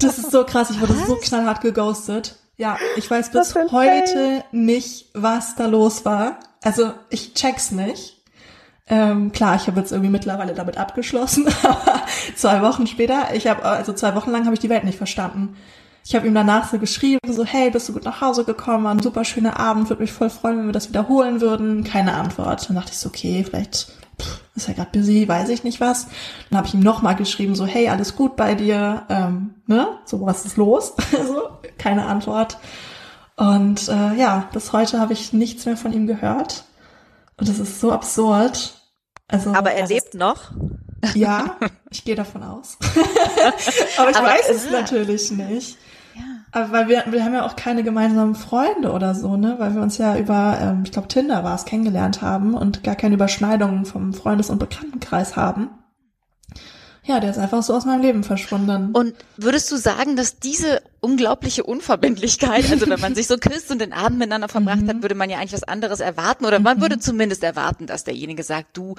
Das 0.00 0.18
ist 0.18 0.30
so 0.30 0.44
krass, 0.44 0.70
ich 0.70 0.80
wurde 0.80 0.96
was? 0.96 1.06
so 1.06 1.16
knallhart 1.16 1.60
geghostet. 1.60 2.36
Ja, 2.56 2.76
ich 2.96 3.10
weiß 3.10 3.30
bis 3.30 3.54
heute 3.54 4.44
nicht, 4.52 5.06
was 5.14 5.56
da 5.56 5.66
los 5.66 6.04
war. 6.04 6.38
Also 6.62 6.92
ich 7.10 7.34
check's 7.34 7.70
nicht. 7.70 8.17
Ähm, 8.90 9.32
klar, 9.32 9.56
ich 9.56 9.66
habe 9.66 9.80
jetzt 9.80 9.92
irgendwie 9.92 10.10
mittlerweile 10.10 10.54
damit 10.54 10.78
abgeschlossen, 10.78 11.46
aber 11.62 12.02
zwei 12.36 12.62
Wochen 12.62 12.86
später, 12.86 13.34
ich 13.34 13.46
habe 13.46 13.62
also 13.64 13.92
zwei 13.92 14.14
Wochen 14.14 14.30
lang 14.30 14.44
habe 14.46 14.54
ich 14.54 14.60
die 14.60 14.70
Welt 14.70 14.84
nicht 14.84 14.98
verstanden. 14.98 15.56
Ich 16.04 16.14
habe 16.14 16.26
ihm 16.26 16.34
danach 16.34 16.70
so 16.70 16.78
geschrieben, 16.78 17.30
so 17.30 17.44
hey, 17.44 17.70
bist 17.70 17.86
du 17.88 17.92
gut 17.92 18.04
nach 18.04 18.22
Hause 18.22 18.44
gekommen, 18.44 18.84
war 18.84 18.92
ein 18.92 19.02
super 19.02 19.26
schöner 19.26 19.60
Abend, 19.60 19.90
würde 19.90 20.00
mich 20.00 20.12
voll 20.12 20.30
freuen, 20.30 20.58
wenn 20.58 20.66
wir 20.66 20.72
das 20.72 20.88
wiederholen 20.88 21.42
würden. 21.42 21.84
Keine 21.84 22.14
Antwort. 22.14 22.66
Dann 22.66 22.76
dachte 22.76 22.92
ich 22.92 22.98
so, 22.98 23.10
okay, 23.10 23.44
vielleicht 23.44 23.92
pff, 24.18 24.40
ist 24.56 24.68
er 24.68 24.74
gerade 24.74 24.90
busy, 24.90 25.28
weiß 25.28 25.50
ich 25.50 25.64
nicht 25.64 25.82
was. 25.82 26.06
Dann 26.48 26.56
habe 26.56 26.66
ich 26.66 26.72
ihm 26.72 26.80
nochmal 26.80 27.14
geschrieben, 27.14 27.54
so 27.54 27.66
hey, 27.66 27.90
alles 27.90 28.16
gut 28.16 28.36
bei 28.36 28.54
dir, 28.54 29.02
ähm, 29.10 29.54
ne? 29.66 29.86
So 30.06 30.24
was 30.24 30.46
ist 30.46 30.56
los? 30.56 30.94
so 31.26 31.50
keine 31.76 32.06
Antwort. 32.06 32.56
Und 33.36 33.88
äh, 33.88 34.14
ja, 34.14 34.48
bis 34.54 34.72
heute 34.72 35.00
habe 35.00 35.12
ich 35.12 35.34
nichts 35.34 35.66
mehr 35.66 35.76
von 35.76 35.92
ihm 35.92 36.06
gehört. 36.06 36.64
Und 37.36 37.50
das 37.50 37.58
ist 37.58 37.80
so 37.80 37.92
absurd. 37.92 38.77
Also, 39.28 39.52
Aber 39.54 39.72
er 39.72 39.86
lebt 39.86 40.14
noch? 40.14 40.50
Ja, 41.14 41.56
ich 41.90 42.04
gehe 42.04 42.16
davon 42.16 42.42
aus. 42.42 42.76
Aber 43.98 44.10
ich 44.10 44.16
Aber, 44.16 44.26
weiß 44.26 44.50
es 44.50 44.64
ja. 44.64 44.72
natürlich 44.72 45.30
nicht. 45.30 45.78
Ja. 46.16 46.22
Aber 46.50 46.72
weil 46.72 46.88
wir, 46.88 47.04
wir 47.08 47.24
haben 47.24 47.34
ja 47.34 47.46
auch 47.46 47.54
keine 47.54 47.84
gemeinsamen 47.84 48.34
Freunde 48.34 48.90
oder 48.90 49.14
so, 49.14 49.36
ne? 49.36 49.54
Weil 49.58 49.76
wir 49.76 49.82
uns 49.82 49.96
ja 49.96 50.16
über, 50.16 50.58
ähm, 50.60 50.82
ich 50.84 50.90
glaube, 50.90 51.06
Tinder 51.06 51.44
war 51.44 51.54
es, 51.54 51.64
kennengelernt 51.66 52.20
haben 52.20 52.54
und 52.54 52.82
gar 52.82 52.96
keine 52.96 53.14
Überschneidungen 53.14 53.84
vom 53.86 54.12
Freundes- 54.12 54.50
und 54.50 54.58
Bekanntenkreis 54.58 55.36
haben. 55.36 55.68
Ja, 57.08 57.20
der 57.20 57.30
ist 57.30 57.38
einfach 57.38 57.62
so 57.62 57.72
aus 57.74 57.86
meinem 57.86 58.02
Leben 58.02 58.22
verschwunden. 58.22 58.90
Und 58.92 59.14
würdest 59.38 59.72
du 59.72 59.76
sagen, 59.76 60.14
dass 60.14 60.40
diese 60.40 60.82
unglaubliche 61.00 61.64
Unverbindlichkeit, 61.64 62.70
also 62.70 62.86
wenn 62.86 63.00
man 63.00 63.14
sich 63.14 63.26
so 63.26 63.38
küsst 63.38 63.70
und 63.70 63.80
den 63.80 63.94
Abend 63.94 64.18
miteinander 64.18 64.46
verbracht 64.46 64.86
hat, 64.86 64.96
mhm. 64.96 65.02
würde 65.02 65.14
man 65.14 65.30
ja 65.30 65.38
eigentlich 65.38 65.54
was 65.54 65.62
anderes 65.62 66.00
erwarten 66.00 66.44
oder 66.44 66.58
man 66.58 66.82
würde 66.82 66.96
mhm. 66.96 67.00
zumindest 67.00 67.42
erwarten, 67.42 67.86
dass 67.86 68.04
derjenige 68.04 68.42
sagt, 68.42 68.76
du, 68.76 68.94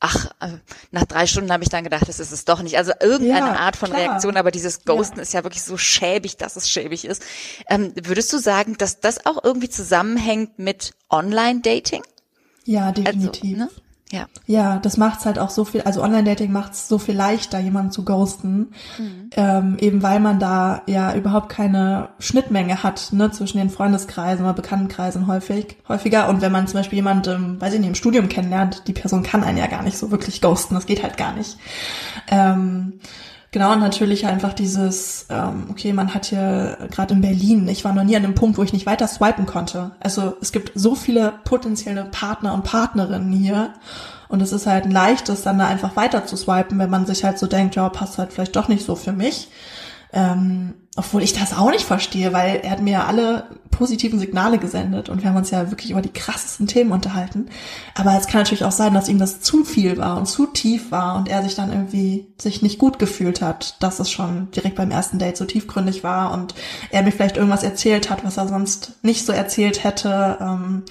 ach, 0.00 0.26
äh, 0.40 0.48
nach 0.90 1.04
drei 1.04 1.28
Stunden 1.28 1.52
habe 1.52 1.62
ich 1.62 1.68
dann 1.68 1.84
gedacht, 1.84 2.08
das 2.08 2.18
ist 2.18 2.32
es 2.32 2.44
doch 2.44 2.62
nicht. 2.62 2.78
Also 2.78 2.94
irgendeine 3.00 3.46
ja, 3.46 3.60
Art 3.60 3.76
von 3.76 3.90
klar. 3.90 4.00
Reaktion, 4.00 4.36
aber 4.36 4.50
dieses 4.50 4.84
Ghosten 4.84 5.18
ja. 5.18 5.22
ist 5.22 5.32
ja 5.32 5.44
wirklich 5.44 5.62
so 5.62 5.76
schäbig, 5.76 6.38
dass 6.38 6.56
es 6.56 6.68
schäbig 6.68 7.04
ist. 7.04 7.22
Ähm, 7.70 7.92
würdest 8.02 8.32
du 8.32 8.38
sagen, 8.38 8.76
dass 8.76 8.98
das 8.98 9.24
auch 9.24 9.44
irgendwie 9.44 9.68
zusammenhängt 9.68 10.58
mit 10.58 10.94
Online-Dating? 11.10 12.02
Ja, 12.64 12.90
definitiv. 12.90 13.60
Also, 13.60 13.64
ne? 13.64 13.81
Ja. 14.12 14.26
Ja, 14.46 14.78
das 14.78 14.98
macht's 14.98 15.24
halt 15.24 15.38
auch 15.38 15.48
so 15.48 15.64
viel, 15.64 15.80
also 15.80 16.02
Online-Dating 16.02 16.52
macht's 16.52 16.86
so 16.86 16.98
viel 16.98 17.16
leichter, 17.16 17.58
jemanden 17.58 17.92
zu 17.92 18.04
ghosten, 18.04 18.72
mhm. 18.98 19.30
ähm, 19.34 19.76
eben 19.80 20.02
weil 20.02 20.20
man 20.20 20.38
da 20.38 20.82
ja 20.86 21.14
überhaupt 21.14 21.48
keine 21.48 22.10
Schnittmenge 22.18 22.82
hat, 22.82 23.08
ne, 23.12 23.30
zwischen 23.30 23.56
den 23.56 23.70
Freundeskreisen 23.70 24.44
oder 24.44 24.52
Bekanntenkreisen 24.52 25.26
häufig, 25.26 25.78
häufiger. 25.88 26.28
Und 26.28 26.42
wenn 26.42 26.52
man 26.52 26.66
zum 26.66 26.80
Beispiel 26.80 26.96
jemanden, 26.96 27.58
weiß 27.58 27.72
ich 27.72 27.80
nicht, 27.80 27.88
im 27.88 27.94
Studium 27.94 28.28
kennenlernt, 28.28 28.82
die 28.86 28.92
Person 28.92 29.22
kann 29.22 29.42
einen 29.42 29.56
ja 29.56 29.66
gar 29.66 29.82
nicht 29.82 29.96
so 29.96 30.10
wirklich 30.10 30.42
ghosten, 30.42 30.74
das 30.74 30.84
geht 30.84 31.02
halt 31.02 31.16
gar 31.16 31.32
nicht. 31.32 31.56
Ähm, 32.28 33.00
Genau, 33.52 33.74
und 33.74 33.80
natürlich 33.80 34.24
einfach 34.26 34.54
dieses, 34.54 35.26
ähm, 35.28 35.66
okay, 35.68 35.92
man 35.92 36.14
hat 36.14 36.24
hier 36.24 36.78
gerade 36.90 37.12
in 37.12 37.20
Berlin, 37.20 37.68
ich 37.68 37.84
war 37.84 37.92
noch 37.92 38.02
nie 38.02 38.16
an 38.16 38.24
einem 38.24 38.34
Punkt, 38.34 38.56
wo 38.56 38.62
ich 38.62 38.72
nicht 38.72 38.86
weiter 38.86 39.06
swipen 39.06 39.44
konnte. 39.44 39.90
Also 40.00 40.38
es 40.40 40.52
gibt 40.52 40.72
so 40.74 40.94
viele 40.94 41.34
potenzielle 41.44 42.04
Partner 42.04 42.54
und 42.54 42.64
Partnerinnen 42.64 43.30
hier. 43.30 43.74
Und 44.28 44.40
es 44.40 44.52
ist 44.52 44.66
halt 44.66 44.86
ein 44.86 44.90
leichtes, 44.90 45.42
dann 45.42 45.58
da 45.58 45.66
einfach 45.66 45.96
weiter 45.96 46.24
zu 46.24 46.38
swipen, 46.38 46.78
wenn 46.78 46.88
man 46.88 47.04
sich 47.04 47.24
halt 47.24 47.38
so 47.38 47.46
denkt, 47.46 47.74
ja, 47.74 47.86
passt 47.90 48.16
halt 48.16 48.32
vielleicht 48.32 48.56
doch 48.56 48.68
nicht 48.68 48.86
so 48.86 48.96
für 48.96 49.12
mich. 49.12 49.48
Ähm, 50.12 50.74
obwohl 50.94 51.22
ich 51.22 51.32
das 51.32 51.56
auch 51.56 51.70
nicht 51.70 51.86
verstehe, 51.86 52.34
weil 52.34 52.60
er 52.62 52.72
hat 52.72 52.82
mir 52.82 52.92
ja 52.92 53.06
alle 53.06 53.46
positiven 53.70 54.18
Signale 54.20 54.58
gesendet 54.58 55.08
und 55.08 55.22
wir 55.22 55.30
haben 55.30 55.38
uns 55.38 55.50
ja 55.50 55.70
wirklich 55.70 55.90
über 55.90 56.02
die 56.02 56.12
krassesten 56.12 56.66
Themen 56.66 56.92
unterhalten. 56.92 57.46
Aber 57.94 58.14
es 58.18 58.26
kann 58.26 58.42
natürlich 58.42 58.64
auch 58.64 58.72
sein, 58.72 58.92
dass 58.92 59.08
ihm 59.08 59.18
das 59.18 59.40
zu 59.40 59.64
viel 59.64 59.96
war 59.96 60.18
und 60.18 60.26
zu 60.26 60.46
tief 60.46 60.90
war 60.90 61.16
und 61.16 61.28
er 61.28 61.42
sich 61.42 61.54
dann 61.54 61.72
irgendwie 61.72 62.26
sich 62.38 62.60
nicht 62.60 62.78
gut 62.78 62.98
gefühlt 62.98 63.40
hat, 63.40 63.82
dass 63.82 64.00
es 64.00 64.10
schon 64.10 64.50
direkt 64.50 64.76
beim 64.76 64.90
ersten 64.90 65.18
Date 65.18 65.38
so 65.38 65.46
tiefgründig 65.46 66.04
war 66.04 66.32
und 66.34 66.54
er 66.90 67.02
mir 67.02 67.12
vielleicht 67.12 67.38
irgendwas 67.38 67.62
erzählt 67.62 68.10
hat, 68.10 68.22
was 68.22 68.36
er 68.36 68.48
sonst 68.48 68.92
nicht 69.02 69.24
so 69.24 69.32
erzählt 69.32 69.84
hätte. 69.84 70.36
Ähm, 70.40 70.82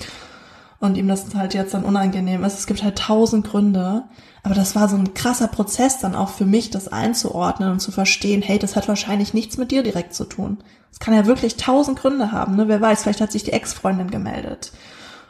und 0.80 0.98
ihm 0.98 1.08
das 1.08 1.34
halt 1.36 1.54
jetzt 1.54 1.76
dann 1.76 1.86
unangenehm 1.86 2.44
ist. 2.44 2.58
Es 2.58 2.66
gibt 2.66 2.84
halt 2.84 2.98
tausend 2.98 3.46
Gründe. 3.48 4.04
Aber 4.44 4.56
das 4.56 4.76
war 4.76 4.90
so 4.90 4.96
ein 4.96 5.14
krasser 5.14 5.48
Prozess 5.48 6.00
dann 6.00 6.16
auch 6.16 6.30
für 6.30 6.46
mich, 6.46 6.72
das 6.72 6.88
einzuordnen 6.88 7.72
und 7.72 7.80
zu 7.80 7.92
verstehen, 7.92 8.42
hey, 8.42 8.58
das 8.58 8.76
hat 8.76 8.88
wahrscheinlich 8.88 9.34
nichts 9.34 9.58
mit 9.58 9.72
dir 9.72 9.84
direkt 9.84 10.16
zu 10.16 10.26
tun. 10.26 10.58
Es 10.92 11.00
kann 11.00 11.14
ja 11.14 11.26
wirklich 11.26 11.58
tausend 11.58 12.00
Gründe 12.00 12.32
haben, 12.32 12.56
ne? 12.56 12.68
Wer 12.68 12.82
weiß, 12.82 13.04
vielleicht 13.04 13.22
hat 13.22 13.32
sich 13.32 13.44
die 13.44 13.54
Ex-Freundin 13.54 14.10
gemeldet. 14.10 14.72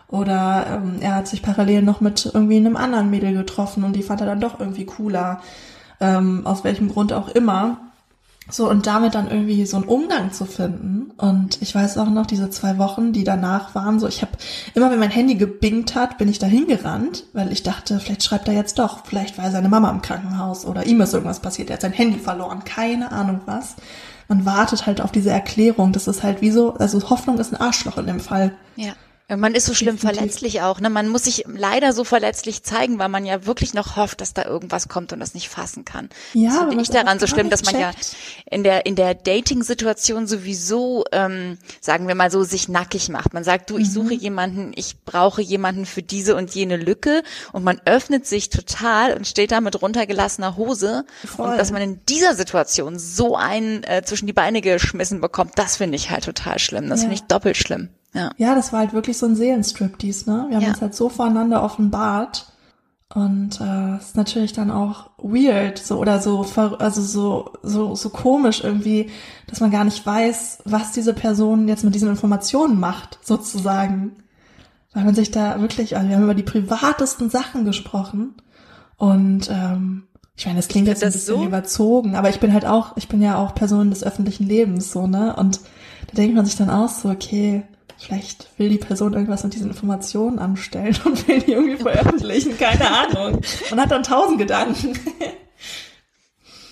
Oder 0.07 0.65
ähm, 0.67 0.97
er 1.01 1.15
hat 1.15 1.27
sich 1.27 1.41
parallel 1.41 1.81
noch 1.81 2.01
mit 2.01 2.29
irgendwie 2.33 2.57
einem 2.57 2.75
anderen 2.75 3.09
Mädel 3.09 3.33
getroffen 3.33 3.83
und 3.83 3.95
die 3.95 4.03
fand 4.03 4.21
er 4.21 4.27
dann 4.27 4.41
doch 4.41 4.59
irgendwie 4.59 4.85
cooler. 4.85 5.41
Ähm, 5.99 6.45
aus 6.45 6.63
welchem 6.63 6.89
Grund 6.89 7.13
auch 7.13 7.29
immer. 7.29 7.79
So, 8.51 8.69
und 8.69 8.85
damit 8.85 9.15
dann 9.15 9.31
irgendwie 9.31 9.65
so 9.65 9.77
einen 9.77 9.85
Umgang 9.85 10.33
zu 10.33 10.45
finden. 10.45 11.11
Und 11.17 11.61
ich 11.61 11.73
weiß 11.73 11.97
auch 11.97 12.09
noch, 12.09 12.25
diese 12.25 12.49
zwei 12.49 12.77
Wochen, 12.77 13.13
die 13.13 13.23
danach 13.23 13.73
waren, 13.75 13.99
so, 13.99 14.07
ich 14.07 14.21
habe 14.21 14.33
immer, 14.75 14.91
wenn 14.91 14.99
mein 14.99 15.09
Handy 15.09 15.35
gebingt 15.35 15.95
hat, 15.95 16.17
bin 16.17 16.27
ich 16.27 16.37
dahin 16.37 16.67
gerannt, 16.67 17.23
weil 17.33 17.51
ich 17.51 17.63
dachte, 17.63 17.99
vielleicht 17.99 18.23
schreibt 18.23 18.47
er 18.47 18.53
jetzt 18.53 18.77
doch, 18.77 19.05
vielleicht 19.05 19.37
war 19.37 19.49
seine 19.51 19.69
Mama 19.69 19.89
im 19.89 20.01
Krankenhaus 20.01 20.65
oder 20.65 20.85
ihm 20.85 20.99
ist 21.01 21.13
irgendwas 21.13 21.39
passiert, 21.39 21.69
er 21.69 21.75
hat 21.75 21.81
sein 21.81 21.93
Handy 21.93 22.19
verloren, 22.19 22.63
keine 22.65 23.11
Ahnung 23.11 23.41
was. 23.45 23.75
Man 24.27 24.45
wartet 24.45 24.85
halt 24.85 25.01
auf 25.01 25.11
diese 25.11 25.29
Erklärung. 25.29 25.91
Das 25.91 26.07
ist 26.07 26.23
halt 26.23 26.41
wie 26.41 26.51
so, 26.51 26.75
also 26.75 27.09
Hoffnung 27.09 27.37
ist 27.37 27.51
ein 27.51 27.59
Arschloch 27.59 27.97
in 27.97 28.07
dem 28.07 28.21
Fall. 28.21 28.53
Ja. 28.77 28.93
Man 29.37 29.55
ist 29.55 29.65
so 29.65 29.73
schlimm 29.73 29.95
Definitiv. 29.95 30.19
verletzlich 30.19 30.61
auch. 30.61 30.79
Ne? 30.79 30.89
Man 30.89 31.07
muss 31.07 31.23
sich 31.23 31.45
leider 31.47 31.93
so 31.93 32.03
verletzlich 32.03 32.63
zeigen, 32.63 32.99
weil 32.99 33.09
man 33.09 33.25
ja 33.25 33.45
wirklich 33.45 33.73
noch 33.73 33.95
hofft, 33.95 34.21
dass 34.21 34.33
da 34.33 34.45
irgendwas 34.45 34.87
kommt 34.87 35.13
und 35.13 35.19
das 35.19 35.33
nicht 35.33 35.49
fassen 35.49 35.85
kann. 35.85 36.09
Ja, 36.33 36.49
das 36.49 36.59
finde 36.69 36.81
ich 36.81 36.89
daran 36.89 37.19
so 37.19 37.27
schlimm, 37.27 37.49
dass 37.49 37.63
man 37.63 37.75
checkt. 37.75 37.83
ja 37.83 38.51
in 38.51 38.63
der 38.63 38.85
in 38.85 38.95
der 38.95 39.15
Dating-Situation 39.15 40.27
sowieso, 40.27 41.05
ähm, 41.11 41.57
sagen 41.79 42.07
wir 42.07 42.15
mal 42.15 42.29
so, 42.31 42.43
sich 42.43 42.67
nackig 42.67 43.09
macht. 43.09 43.33
Man 43.33 43.43
sagt, 43.43 43.69
du, 43.69 43.77
ich 43.77 43.87
mhm. 43.87 43.91
suche 43.91 44.13
jemanden, 44.13 44.71
ich 44.75 45.03
brauche 45.05 45.41
jemanden 45.41 45.85
für 45.85 46.03
diese 46.03 46.35
und 46.35 46.53
jene 46.53 46.77
Lücke 46.77 47.23
und 47.53 47.63
man 47.63 47.79
öffnet 47.85 48.25
sich 48.25 48.49
total 48.49 49.13
und 49.15 49.27
steht 49.27 49.51
da 49.51 49.61
mit 49.61 49.81
runtergelassener 49.81 50.57
Hose 50.57 51.05
Voll. 51.25 51.49
und 51.49 51.57
dass 51.57 51.71
man 51.71 51.81
in 51.81 52.01
dieser 52.07 52.35
Situation 52.35 52.99
so 52.99 53.35
einen 53.35 53.83
äh, 53.83 54.03
zwischen 54.03 54.27
die 54.27 54.33
Beine 54.33 54.61
geschmissen 54.61 55.21
bekommt, 55.21 55.57
das 55.57 55.77
finde 55.77 55.95
ich 55.95 56.09
halt 56.09 56.25
total 56.25 56.59
schlimm. 56.59 56.89
Das 56.89 56.99
ja. 56.99 57.03
finde 57.03 57.15
ich 57.15 57.23
doppelt 57.23 57.57
schlimm. 57.57 57.89
Ja. 58.13 58.31
ja, 58.37 58.55
das 58.55 58.73
war 58.73 58.79
halt 58.79 58.93
wirklich 58.93 59.17
so 59.17 59.25
ein 59.25 59.35
Seelenstriptease, 59.35 60.29
ne? 60.29 60.45
Wir 60.49 60.57
haben 60.57 60.63
ja. 60.63 60.69
uns 60.69 60.81
halt 60.81 60.95
so 60.95 61.09
voreinander 61.09 61.63
offenbart. 61.63 62.47
Und 63.13 63.59
äh, 63.59 63.97
ist 63.97 64.15
natürlich 64.15 64.53
dann 64.53 64.71
auch 64.71 65.09
weird, 65.17 65.77
so 65.77 65.97
oder 65.97 66.21
so, 66.21 66.45
also 66.79 67.01
so, 67.01 67.51
so, 67.61 67.93
so 67.93 68.09
komisch 68.09 68.63
irgendwie, 68.63 69.09
dass 69.47 69.59
man 69.59 69.69
gar 69.69 69.83
nicht 69.83 70.05
weiß, 70.05 70.59
was 70.63 70.93
diese 70.93 71.13
Person 71.13 71.67
jetzt 71.67 71.83
mit 71.83 71.93
diesen 71.93 72.09
Informationen 72.09 72.79
macht, 72.79 73.19
sozusagen. 73.21 74.15
Weil 74.93 75.03
man 75.03 75.15
sich 75.15 75.29
da 75.29 75.59
wirklich, 75.59 75.97
also 75.97 76.07
wir 76.07 76.15
haben 76.15 76.23
über 76.23 76.35
die 76.35 76.43
privatesten 76.43 77.29
Sachen 77.29 77.65
gesprochen. 77.65 78.35
Und 78.95 79.49
ähm, 79.49 80.03
ich 80.37 80.45
meine, 80.45 80.57
das 80.57 80.69
klingt 80.69 80.87
jetzt 80.87 81.03
ein 81.03 81.11
bisschen 81.11 81.37
so? 81.37 81.45
überzogen, 81.45 82.15
aber 82.15 82.29
ich 82.29 82.39
bin 82.39 82.53
halt 82.53 82.65
auch, 82.65 82.95
ich 82.95 83.09
bin 83.09 83.21
ja 83.21 83.37
auch 83.37 83.53
Person 83.55 83.89
des 83.89 84.03
öffentlichen 84.03 84.47
Lebens, 84.47 84.91
so, 84.91 85.05
ne? 85.05 85.35
Und 85.35 85.59
da 86.07 86.15
denkt 86.15 86.35
man 86.35 86.45
sich 86.45 86.55
dann 86.55 86.69
auch 86.69 86.89
so, 86.89 87.09
okay, 87.09 87.63
vielleicht 88.01 88.47
will 88.57 88.69
die 88.69 88.77
Person 88.77 89.13
irgendwas 89.13 89.43
mit 89.43 89.53
diesen 89.53 89.69
Informationen 89.69 90.39
anstellen 90.39 90.97
und 91.05 91.27
will 91.27 91.41
die 91.41 91.53
irgendwie 91.53 91.81
veröffentlichen, 91.81 92.57
keine 92.57 92.89
Ahnung. 92.89 93.41
Und 93.69 93.79
hat 93.79 93.91
dann 93.91 94.03
tausend 94.03 94.39
Gedanken. 94.39 94.97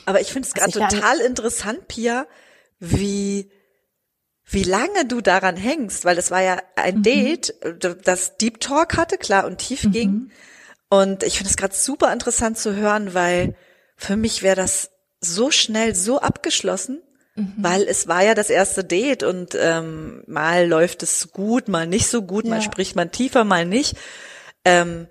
Aber 0.06 0.22
ich 0.22 0.34
finde 0.34 0.48
es 0.48 0.54
gerade 0.54 0.72
total 0.72 1.20
interessant, 1.20 1.88
Pia, 1.88 2.26
wie 2.80 3.52
wie 4.52 4.64
lange 4.64 5.06
du 5.06 5.22
daran 5.22 5.56
hängst, 5.56 6.06
weil 6.06 6.16
das 6.16 6.32
war 6.32 6.42
ja 6.42 6.60
ein 6.76 6.98
mhm. 6.98 7.04
Date, 7.04 7.54
das 8.04 8.38
Deep 8.38 8.60
Talk 8.60 8.98
hatte, 8.98 9.18
klar, 9.18 9.46
und 9.46 9.60
tief 9.60 9.84
mhm. 9.84 9.92
ging. 9.92 10.32
Und 10.90 11.22
ich 11.22 11.38
finde 11.38 11.52
es 11.52 11.58
gerade 11.58 11.76
super 11.76 12.12
interessant 12.12 12.58
zu 12.58 12.76
hören, 12.76 13.14
weil 13.14 13.56
für 13.96 14.18
mich 14.18 14.42
wäre 14.42 14.56
das 14.56 14.90
so 15.22 15.52
schnell 15.52 15.94
so 15.94 16.20
abgeschlossen, 16.20 17.04
mhm. 17.40 17.54
weil 17.58 17.84
es 17.84 18.08
war 18.08 18.24
ja 18.24 18.36
das 18.36 18.50
erste 18.50 18.84
Date 18.84 19.24
und 19.24 19.56
ähm, 19.60 20.24
mal 20.28 20.68
läuft 20.68 21.04
es 21.04 21.32
gut, 21.32 21.68
mal 21.68 21.88
nicht 21.88 22.08
so 22.08 22.22
gut, 22.22 22.46
ja. 22.46 22.52
mal 22.52 22.62
spricht 22.62 22.96
man 22.96 23.12
tiefer, 23.12 23.44
mal 23.44 23.66
nicht. 23.66 23.96
Ähm, 24.66 25.08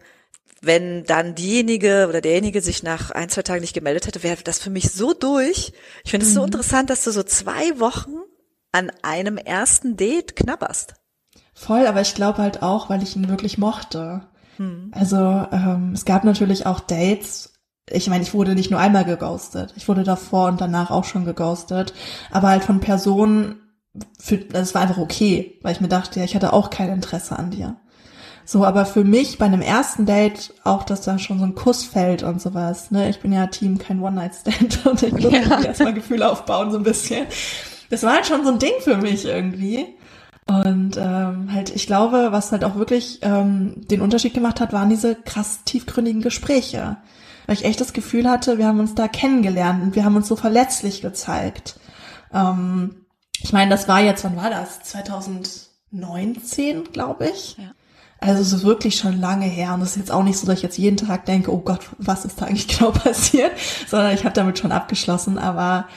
wenn 0.60 1.04
dann 1.04 1.34
diejenige 1.34 2.06
oder 2.08 2.20
derjenige 2.20 2.60
sich 2.60 2.82
nach 2.82 3.10
ein, 3.10 3.28
zwei 3.28 3.42
Tagen 3.42 3.60
nicht 3.60 3.74
gemeldet 3.74 4.06
hätte, 4.06 4.22
wäre 4.22 4.42
das 4.42 4.58
für 4.58 4.70
mich 4.70 4.90
so 4.90 5.14
durch. 5.14 5.72
Ich 6.04 6.10
finde 6.10 6.26
es 6.26 6.32
mhm. 6.32 6.36
so 6.36 6.44
interessant, 6.44 6.90
dass 6.90 7.04
du 7.04 7.12
so 7.12 7.22
zwei 7.22 7.78
Wochen 7.78 8.14
an 8.72 8.90
einem 9.02 9.36
ersten 9.36 9.96
Date 9.96 10.36
knabberst. 10.36 10.94
Voll, 11.54 11.86
aber 11.86 12.00
ich 12.00 12.14
glaube 12.14 12.38
halt 12.38 12.62
auch, 12.62 12.90
weil 12.90 13.02
ich 13.02 13.16
ihn 13.16 13.28
wirklich 13.28 13.58
mochte. 13.58 14.22
Mhm. 14.58 14.90
Also 14.92 15.16
ähm, 15.16 15.92
es 15.94 16.04
gab 16.04 16.24
natürlich 16.24 16.66
auch 16.66 16.80
Dates, 16.80 17.57
ich 17.90 18.08
meine, 18.08 18.22
ich 18.22 18.34
wurde 18.34 18.54
nicht 18.54 18.70
nur 18.70 18.80
einmal 18.80 19.04
geghostet. 19.04 19.74
Ich 19.76 19.88
wurde 19.88 20.02
davor 20.02 20.48
und 20.48 20.60
danach 20.60 20.90
auch 20.90 21.04
schon 21.04 21.24
geghostet. 21.24 21.94
Aber 22.30 22.48
halt 22.48 22.64
von 22.64 22.80
Personen, 22.80 23.56
für, 24.18 24.38
das 24.38 24.74
war 24.74 24.82
einfach 24.82 24.98
okay, 24.98 25.58
weil 25.62 25.72
ich 25.72 25.80
mir 25.80 25.88
dachte, 25.88 26.20
ja, 26.20 26.24
ich 26.24 26.34
hatte 26.34 26.52
auch 26.52 26.70
kein 26.70 26.90
Interesse 26.90 27.38
an 27.38 27.50
dir. 27.50 27.76
So, 28.44 28.64
aber 28.64 28.86
für 28.86 29.04
mich 29.04 29.36
bei 29.36 29.44
einem 29.44 29.60
ersten 29.60 30.06
Date 30.06 30.54
auch, 30.64 30.82
dass 30.82 31.02
da 31.02 31.18
schon 31.18 31.38
so 31.38 31.44
ein 31.44 31.54
Kuss 31.54 31.84
fällt 31.84 32.22
und 32.22 32.40
sowas. 32.40 32.90
Ne, 32.90 33.10
ich 33.10 33.20
bin 33.20 33.30
ja 33.30 33.46
Team 33.46 33.76
kein 33.76 34.00
One-Night-Stand 34.00 34.86
und 34.86 35.02
ich 35.02 35.12
muss 35.12 35.32
ja. 35.32 35.60
erstmal 35.60 35.92
Gefühle 35.92 36.30
aufbauen 36.30 36.70
so 36.70 36.78
ein 36.78 36.82
bisschen. 36.82 37.26
Das 37.90 38.02
war 38.04 38.14
halt 38.14 38.26
schon 38.26 38.44
so 38.44 38.52
ein 38.52 38.58
Ding 38.58 38.72
für 38.80 38.96
mich 38.96 39.26
irgendwie. 39.26 39.86
Und 40.46 40.96
ähm, 40.96 41.52
halt, 41.52 41.74
ich 41.76 41.86
glaube, 41.86 42.28
was 42.30 42.50
halt 42.50 42.64
auch 42.64 42.76
wirklich 42.76 43.18
ähm, 43.20 43.86
den 43.90 44.00
Unterschied 44.00 44.32
gemacht 44.32 44.60
hat, 44.60 44.72
waren 44.72 44.88
diese 44.88 45.14
krass 45.14 45.64
tiefgründigen 45.64 46.22
Gespräche 46.22 46.96
weil 47.48 47.56
ich 47.56 47.64
echt 47.64 47.80
das 47.80 47.94
Gefühl 47.94 48.28
hatte, 48.28 48.58
wir 48.58 48.66
haben 48.66 48.78
uns 48.78 48.94
da 48.94 49.08
kennengelernt 49.08 49.82
und 49.82 49.96
wir 49.96 50.04
haben 50.04 50.16
uns 50.16 50.28
so 50.28 50.36
verletzlich 50.36 51.00
gezeigt. 51.00 51.80
Ähm, 52.32 53.06
ich 53.40 53.54
meine, 53.54 53.70
das 53.70 53.88
war 53.88 54.00
jetzt, 54.00 54.22
wann 54.22 54.36
war 54.36 54.50
das? 54.50 54.82
2019, 54.82 56.92
glaube 56.92 57.28
ich. 57.28 57.56
Ja. 57.56 57.70
Also 58.20 58.42
es 58.42 58.52
ist 58.52 58.64
wirklich 58.64 58.96
schon 58.96 59.18
lange 59.18 59.46
her 59.46 59.72
und 59.72 59.80
es 59.80 59.92
ist 59.92 59.96
jetzt 59.96 60.10
auch 60.10 60.24
nicht 60.24 60.36
so, 60.36 60.46
dass 60.46 60.58
ich 60.58 60.62
jetzt 60.62 60.76
jeden 60.76 60.98
Tag 60.98 61.24
denke, 61.24 61.50
oh 61.50 61.60
Gott, 61.60 61.88
was 61.96 62.26
ist 62.26 62.38
da 62.38 62.44
eigentlich 62.44 62.68
genau 62.78 62.90
passiert, 62.90 63.52
sondern 63.86 64.12
ich 64.12 64.24
habe 64.24 64.34
damit 64.34 64.58
schon 64.58 64.72
abgeschlossen, 64.72 65.38
aber 65.38 65.88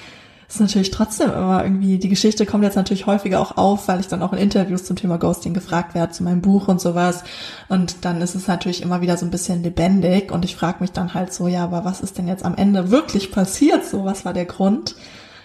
ist 0.56 0.60
natürlich 0.60 0.92
trotzdem 0.92 1.32
immer 1.32 1.64
irgendwie, 1.64 1.98
die 1.98 2.10
Geschichte 2.10 2.46
kommt 2.46 2.64
jetzt 2.64 2.76
natürlich 2.76 3.06
häufiger 3.06 3.40
auch 3.40 3.58
auf, 3.58 3.88
weil 3.88 4.00
ich 4.00 4.08
dann 4.08 4.22
auch 4.22 4.34
in 4.34 4.40
Interviews 4.40 4.84
zum 4.84 4.96
Thema 4.96 5.18
Ghosting 5.18 5.54
gefragt 5.54 5.96
werde, 5.96 6.12
zu 6.12 6.24
meinem 6.24 6.42
Buch 6.42 6.68
und 6.68 6.82
sowas. 6.82 7.24
Und 7.70 8.04
dann 8.06 8.22
ist 8.22 8.36
es 8.36 8.48
natürlich 8.48 8.82
immer 8.82 9.02
wieder 9.02 9.18
so 9.18 9.26
ein 9.26 9.32
bisschen 9.32 9.64
lebendig 9.64 10.32
und 10.32 10.46
ich 10.46 10.56
frage 10.56 10.78
mich 10.82 10.92
dann 10.92 11.14
halt 11.14 11.34
so, 11.34 11.48
ja, 11.48 11.64
aber 11.64 11.86
was 11.86 12.02
ist 12.02 12.18
denn 12.18 12.28
jetzt 12.28 12.46
am 12.46 12.56
Ende 12.56 12.92
wirklich 12.92 13.32
passiert? 13.32 13.86
So, 13.86 14.06
was 14.06 14.26
war 14.26 14.34
der 14.34 14.46
Grund? 14.46 14.96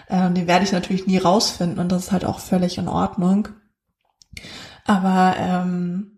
Ähm, 0.09 0.33
den 0.35 0.47
werde 0.47 0.65
ich 0.65 0.71
natürlich 0.71 1.07
nie 1.07 1.17
rausfinden 1.17 1.79
und 1.79 1.91
das 1.91 2.05
ist 2.05 2.11
halt 2.11 2.25
auch 2.25 2.39
völlig 2.39 2.77
in 2.77 2.87
Ordnung. 2.87 3.49
Aber 4.85 5.35
ähm, 5.37 6.16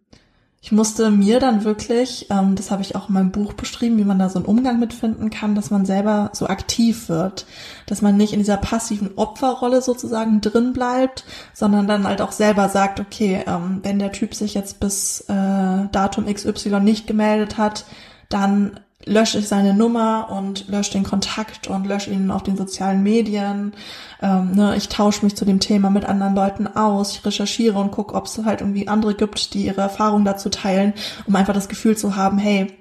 ich 0.62 0.74
musste 0.74 1.10
mir 1.10 1.40
dann 1.40 1.64
wirklich, 1.64 2.28
ähm, 2.30 2.56
das 2.56 2.70
habe 2.70 2.82
ich 2.82 2.96
auch 2.96 3.08
in 3.08 3.14
meinem 3.14 3.32
Buch 3.32 3.54
beschrieben, 3.54 3.98
wie 3.98 4.04
man 4.04 4.20
da 4.20 4.28
so 4.28 4.40
einen 4.40 4.46
Umgang 4.46 4.78
mitfinden 4.78 5.30
kann, 5.30 5.56
dass 5.56 5.72
man 5.72 5.86
selber 5.86 6.32
so 6.34 6.48
aktiv 6.48 7.08
wird, 7.08 7.46
dass 7.86 8.02
man 8.02 8.18
nicht 8.18 8.34
in 8.34 8.40
dieser 8.40 8.58
passiven 8.58 9.12
Opferrolle 9.16 9.82
sozusagen 9.82 10.42
drin 10.42 10.74
bleibt, 10.74 11.24
sondern 11.54 11.88
dann 11.88 12.06
halt 12.06 12.22
auch 12.22 12.34
selber 12.34 12.68
sagt, 12.68 13.00
okay, 13.00 13.44
ähm, 13.48 13.80
wenn 13.84 14.00
der 14.00 14.12
Typ 14.12 14.36
sich 14.36 14.54
jetzt 14.54 14.82
bis 14.82 15.22
äh, 15.30 15.88
Datum 15.92 16.26
XY 16.26 16.82
nicht 16.82 17.08
gemeldet 17.08 17.58
hat, 17.58 17.86
dann 18.28 18.82
lösche 19.06 19.40
ich 19.40 19.48
seine 19.48 19.74
Nummer 19.74 20.30
und 20.30 20.68
lösche 20.68 20.92
den 20.92 21.04
Kontakt 21.04 21.68
und 21.68 21.88
lösche 21.88 22.12
ihn 22.12 22.32
auf 22.32 22.44
den 22.44 22.58
sozialen 22.58 23.02
Medien. 23.02 23.74
Ähm, 24.22 24.52
ne, 24.52 24.76
ich 24.76 24.90
tausche 24.90 25.24
mich 25.24 25.36
zu 25.36 25.46
dem 25.46 25.60
Thema 25.60 25.90
mit 25.90 26.06
anderen 26.06 26.36
Leuten 26.36 26.68
aus. 26.68 27.14
Ich 27.14 27.26
recherchiere 27.26 27.80
und 27.80 27.92
gucke, 27.92 28.14
ob 28.14 28.26
es 28.26 28.38
halt 28.44 28.62
irgendwie 28.62 28.88
andere 28.88 29.16
gibt, 29.16 29.54
die 29.54 29.66
ihre 29.66 29.82
Erfahrungen 29.82 30.26
dazu 30.26 30.50
teilen, 30.50 30.94
um 31.26 31.36
einfach 31.36 31.54
das 31.54 31.70
Gefühl 31.70 31.96
zu 31.96 32.16
haben, 32.16 32.38
hey, 32.38 32.74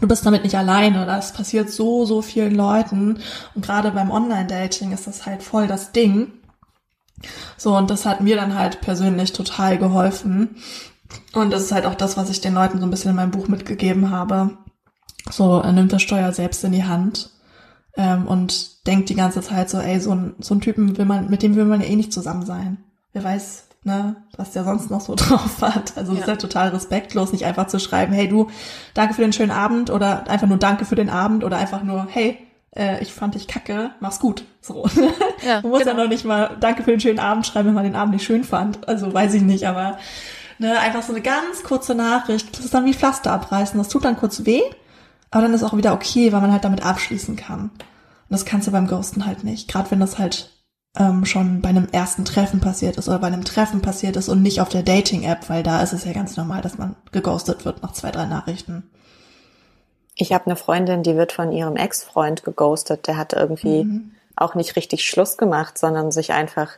du 0.00 0.06
bist 0.06 0.26
damit 0.26 0.44
nicht 0.44 0.56
alleine. 0.56 1.06
Das 1.06 1.32
passiert 1.32 1.70
so, 1.70 2.04
so 2.04 2.20
vielen 2.20 2.54
Leuten. 2.54 3.18
Und 3.54 3.64
gerade 3.64 3.90
beim 3.92 4.10
Online-Dating 4.10 4.92
ist 4.92 5.06
das 5.06 5.24
halt 5.24 5.42
voll 5.42 5.66
das 5.66 5.92
Ding. 5.92 6.32
So, 7.56 7.74
und 7.74 7.88
das 7.88 8.04
hat 8.04 8.20
mir 8.20 8.36
dann 8.36 8.58
halt 8.58 8.82
persönlich 8.82 9.32
total 9.32 9.78
geholfen. 9.78 10.56
Und 11.32 11.50
das 11.50 11.62
ist 11.62 11.72
halt 11.72 11.86
auch 11.86 11.94
das, 11.94 12.18
was 12.18 12.28
ich 12.28 12.42
den 12.42 12.52
Leuten 12.52 12.78
so 12.78 12.84
ein 12.84 12.90
bisschen 12.90 13.10
in 13.10 13.16
meinem 13.16 13.30
Buch 13.30 13.48
mitgegeben 13.48 14.10
habe 14.10 14.58
so, 15.30 15.60
er 15.60 15.72
nimmt 15.72 15.92
das 15.92 16.02
Steuer 16.02 16.32
selbst 16.32 16.62
in 16.64 16.72
die 16.72 16.84
Hand 16.84 17.30
ähm, 17.96 18.26
und 18.26 18.86
denkt 18.86 19.08
die 19.08 19.14
ganze 19.14 19.40
Zeit 19.42 19.70
so, 19.70 19.78
ey, 19.78 20.00
so 20.00 20.12
ein, 20.12 20.34
so 20.38 20.54
ein 20.54 20.60
Typen 20.60 20.96
will 20.98 21.04
man, 21.04 21.28
mit 21.28 21.42
dem 21.42 21.56
will 21.56 21.64
man 21.64 21.80
ja 21.80 21.88
eh 21.88 21.96
nicht 21.96 22.12
zusammen 22.12 22.46
sein. 22.46 22.78
Wer 23.12 23.24
weiß, 23.24 23.64
ne, 23.84 24.16
was 24.36 24.52
der 24.52 24.64
sonst 24.64 24.90
noch 24.90 25.00
so 25.00 25.14
drauf 25.16 25.62
hat. 25.62 25.96
Also 25.96 26.12
ja. 26.12 26.20
ist 26.20 26.28
ja 26.28 26.36
total 26.36 26.68
respektlos, 26.68 27.32
nicht 27.32 27.44
einfach 27.44 27.66
zu 27.66 27.78
schreiben, 27.78 28.12
hey 28.12 28.28
du, 28.28 28.48
danke 28.94 29.14
für 29.14 29.22
den 29.22 29.32
schönen 29.32 29.52
Abend 29.52 29.90
oder 29.90 30.28
einfach 30.28 30.48
nur 30.48 30.58
danke 30.58 30.84
für 30.84 30.96
den 30.96 31.10
Abend 31.10 31.44
oder 31.44 31.56
einfach 31.56 31.82
nur, 31.82 32.06
hey, 32.10 32.38
äh, 32.76 33.02
ich 33.02 33.12
fand 33.12 33.34
dich 33.34 33.48
kacke, 33.48 33.90
mach's 34.00 34.20
gut. 34.20 34.44
So. 34.60 34.86
Ja, 35.46 35.60
man 35.60 35.70
muss 35.70 35.80
genau. 35.80 35.92
ja 35.92 36.02
noch 36.02 36.08
nicht 36.08 36.24
mal 36.24 36.56
danke 36.58 36.82
für 36.82 36.90
den 36.90 36.98
schönen 36.98 37.18
Abend 37.18 37.46
schreiben, 37.46 37.68
wenn 37.68 37.74
man 37.74 37.84
den 37.84 37.94
Abend 37.94 38.14
nicht 38.14 38.24
schön 38.24 38.42
fand. 38.42 38.88
Also 38.88 39.12
weiß 39.12 39.34
ich 39.34 39.42
nicht, 39.42 39.68
aber 39.68 39.98
ne, 40.58 40.78
einfach 40.80 41.02
so 41.02 41.12
eine 41.12 41.20
ganz 41.20 41.62
kurze 41.62 41.94
Nachricht. 41.94 42.56
Das 42.56 42.64
ist 42.64 42.74
dann 42.74 42.86
wie 42.86 42.94
Pflaster 42.94 43.32
abreißen. 43.32 43.78
Das 43.78 43.88
tut 43.88 44.04
dann 44.04 44.16
kurz 44.16 44.44
weh. 44.44 44.62
Aber 45.30 45.42
dann 45.42 45.54
ist 45.54 45.62
auch 45.62 45.76
wieder 45.76 45.92
okay, 45.92 46.32
weil 46.32 46.40
man 46.40 46.52
halt 46.52 46.64
damit 46.64 46.84
abschließen 46.84 47.36
kann. 47.36 47.70
Und 47.70 47.72
das 48.30 48.44
kannst 48.44 48.66
du 48.66 48.72
beim 48.72 48.86
Ghosten 48.86 49.26
halt 49.26 49.44
nicht. 49.44 49.68
Gerade 49.68 49.90
wenn 49.90 50.00
das 50.00 50.18
halt 50.18 50.50
ähm, 50.98 51.24
schon 51.24 51.60
bei 51.60 51.68
einem 51.68 51.88
ersten 51.92 52.24
Treffen 52.24 52.60
passiert 52.60 52.96
ist 52.96 53.08
oder 53.08 53.18
bei 53.18 53.26
einem 53.26 53.44
Treffen 53.44 53.82
passiert 53.82 54.16
ist 54.16 54.28
und 54.28 54.42
nicht 54.42 54.60
auf 54.60 54.68
der 54.68 54.82
Dating-App, 54.82 55.48
weil 55.48 55.62
da 55.62 55.82
ist 55.82 55.92
es 55.92 56.04
ja 56.04 56.12
ganz 56.12 56.36
normal, 56.36 56.62
dass 56.62 56.78
man 56.78 56.96
geghostet 57.12 57.64
wird 57.64 57.82
nach 57.82 57.92
zwei, 57.92 58.10
drei 58.10 58.26
Nachrichten. 58.26 58.90
Ich 60.14 60.32
habe 60.32 60.46
eine 60.46 60.56
Freundin, 60.56 61.02
die 61.02 61.16
wird 61.16 61.32
von 61.32 61.52
ihrem 61.52 61.76
Ex-Freund 61.76 62.42
geghostet. 62.42 63.06
Der 63.06 63.18
hat 63.18 63.34
irgendwie 63.34 63.84
mhm. 63.84 64.12
auch 64.34 64.54
nicht 64.54 64.76
richtig 64.76 65.06
Schluss 65.06 65.36
gemacht, 65.36 65.76
sondern 65.76 66.10
sich 66.10 66.32
einfach 66.32 66.70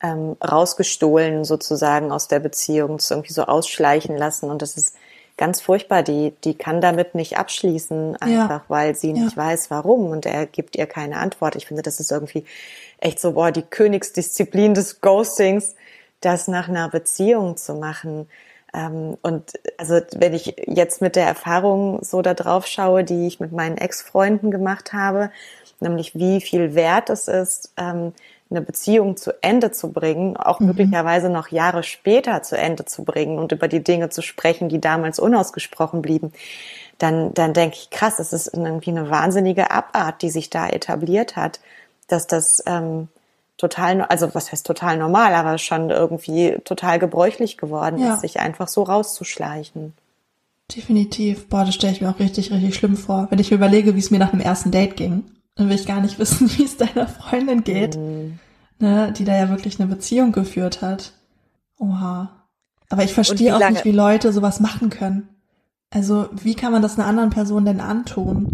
ähm, 0.00 0.36
rausgestohlen 0.42 1.44
sozusagen 1.44 2.12
aus 2.12 2.28
der 2.28 2.38
Beziehung, 2.38 2.98
irgendwie 3.10 3.32
so 3.32 3.42
ausschleichen 3.42 4.16
lassen. 4.16 4.50
Und 4.50 4.62
das 4.62 4.76
ist 4.76 4.94
ganz 5.40 5.62
furchtbar. 5.62 6.02
Die, 6.02 6.34
die 6.44 6.54
kann 6.54 6.82
damit 6.82 7.14
nicht 7.14 7.38
abschließen, 7.38 8.16
einfach 8.16 8.60
ja. 8.60 8.64
weil 8.68 8.94
sie 8.94 9.14
nicht 9.14 9.36
ja. 9.36 9.42
weiß, 9.42 9.70
warum 9.70 10.10
und 10.10 10.26
er 10.26 10.44
gibt 10.44 10.76
ihr 10.76 10.86
keine 10.86 11.16
Antwort. 11.16 11.56
Ich 11.56 11.66
finde, 11.66 11.82
das 11.82 11.98
ist 11.98 12.12
irgendwie 12.12 12.44
echt 12.98 13.18
so, 13.18 13.32
boah, 13.32 13.50
die 13.50 13.62
Königsdisziplin 13.62 14.74
des 14.74 15.00
Ghostings, 15.00 15.74
das 16.20 16.46
nach 16.46 16.68
einer 16.68 16.90
Beziehung 16.90 17.56
zu 17.56 17.74
machen. 17.74 18.28
Ähm, 18.74 19.16
und 19.22 19.54
also 19.78 20.00
wenn 20.14 20.34
ich 20.34 20.56
jetzt 20.66 21.00
mit 21.00 21.16
der 21.16 21.26
Erfahrung 21.26 22.04
so 22.04 22.20
da 22.20 22.34
drauf 22.34 22.66
schaue, 22.66 23.02
die 23.02 23.26
ich 23.26 23.40
mit 23.40 23.50
meinen 23.50 23.78
Ex-Freunden 23.78 24.50
gemacht 24.50 24.92
habe, 24.92 25.30
nämlich 25.80 26.14
wie 26.14 26.42
viel 26.42 26.74
wert 26.74 27.08
es 27.08 27.28
ist, 27.28 27.72
ähm, 27.78 28.12
eine 28.50 28.60
Beziehung 28.60 29.16
zu 29.16 29.32
Ende 29.42 29.70
zu 29.70 29.92
bringen, 29.92 30.36
auch 30.36 30.60
mhm. 30.60 30.68
möglicherweise 30.68 31.30
noch 31.30 31.48
Jahre 31.48 31.82
später 31.82 32.42
zu 32.42 32.56
Ende 32.56 32.84
zu 32.84 33.04
bringen 33.04 33.38
und 33.38 33.52
über 33.52 33.68
die 33.68 33.82
Dinge 33.82 34.10
zu 34.10 34.22
sprechen, 34.22 34.68
die 34.68 34.80
damals 34.80 35.18
unausgesprochen 35.18 36.02
blieben, 36.02 36.32
dann, 36.98 37.32
dann 37.32 37.54
denke 37.54 37.76
ich, 37.76 37.90
krass, 37.90 38.18
es 38.18 38.32
ist 38.32 38.48
irgendwie 38.48 38.90
eine 38.90 39.08
wahnsinnige 39.08 39.70
Abart, 39.70 40.22
die 40.22 40.30
sich 40.30 40.50
da 40.50 40.68
etabliert 40.68 41.36
hat, 41.36 41.60
dass 42.08 42.26
das 42.26 42.62
ähm, 42.66 43.08
total, 43.56 44.02
also 44.02 44.34
was 44.34 44.50
heißt 44.50 44.66
total 44.66 44.98
normal, 44.98 45.34
aber 45.34 45.56
schon 45.58 45.90
irgendwie 45.90 46.56
total 46.64 46.98
gebräuchlich 46.98 47.56
geworden 47.56 47.98
ja. 47.98 48.14
ist, 48.14 48.22
sich 48.22 48.40
einfach 48.40 48.68
so 48.68 48.82
rauszuschleichen. 48.82 49.94
Definitiv. 50.74 51.48
Boah, 51.48 51.64
das 51.64 51.74
stelle 51.74 51.92
ich 51.92 52.00
mir 52.00 52.10
auch 52.10 52.18
richtig, 52.18 52.50
richtig 52.52 52.74
schlimm 52.74 52.96
vor. 52.96 53.28
Wenn 53.30 53.38
ich 53.38 53.50
mir 53.50 53.56
überlege, 53.56 53.94
wie 53.94 53.98
es 53.98 54.10
mir 54.10 54.18
nach 54.18 54.30
dem 54.30 54.40
ersten 54.40 54.70
Date 54.70 54.96
ging 54.96 55.24
dann 55.56 55.68
will 55.68 55.76
ich 55.76 55.86
gar 55.86 56.00
nicht 56.00 56.18
wissen, 56.18 56.50
wie 56.56 56.64
es 56.64 56.76
deiner 56.76 57.08
Freundin 57.08 57.64
geht, 57.64 57.96
mhm. 57.96 58.38
ne, 58.78 59.12
die 59.12 59.24
da 59.24 59.36
ja 59.36 59.48
wirklich 59.48 59.80
eine 59.80 59.88
Beziehung 59.88 60.32
geführt 60.32 60.82
hat. 60.82 61.12
Oha. 61.78 62.30
Aber 62.88 63.04
ich 63.04 63.14
verstehe 63.14 63.54
auch 63.54 63.70
nicht, 63.70 63.84
wie 63.84 63.92
Leute 63.92 64.32
sowas 64.32 64.58
machen 64.58 64.90
können. 64.90 65.28
Also, 65.90 66.28
wie 66.32 66.54
kann 66.54 66.72
man 66.72 66.82
das 66.82 66.98
einer 66.98 67.06
anderen 67.06 67.30
Person 67.30 67.64
denn 67.64 67.80
antun? 67.80 68.48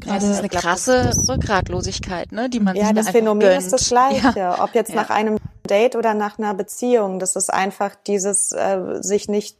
Gerade 0.00 0.20
das 0.20 0.30
ist 0.30 0.38
eine 0.38 0.48
krasse 0.48 1.10
Rückgratlosigkeit, 1.28 2.32
ne, 2.32 2.48
die 2.48 2.60
man 2.60 2.76
Ja, 2.76 2.92
das 2.92 3.10
Phänomen 3.10 3.40
gönnt. 3.40 3.58
ist 3.58 3.72
das 3.72 3.88
gleiche. 3.88 4.32
Ja. 4.36 4.62
Ob 4.62 4.74
jetzt 4.74 4.90
ja. 4.90 4.96
nach 4.96 5.10
einem 5.10 5.38
Date 5.68 5.96
oder 5.96 6.14
nach 6.14 6.38
einer 6.38 6.54
Beziehung. 6.54 7.18
Das 7.18 7.36
ist 7.36 7.52
einfach 7.52 7.94
dieses 8.06 8.52
äh, 8.52 9.02
sich 9.02 9.28
nicht 9.28 9.58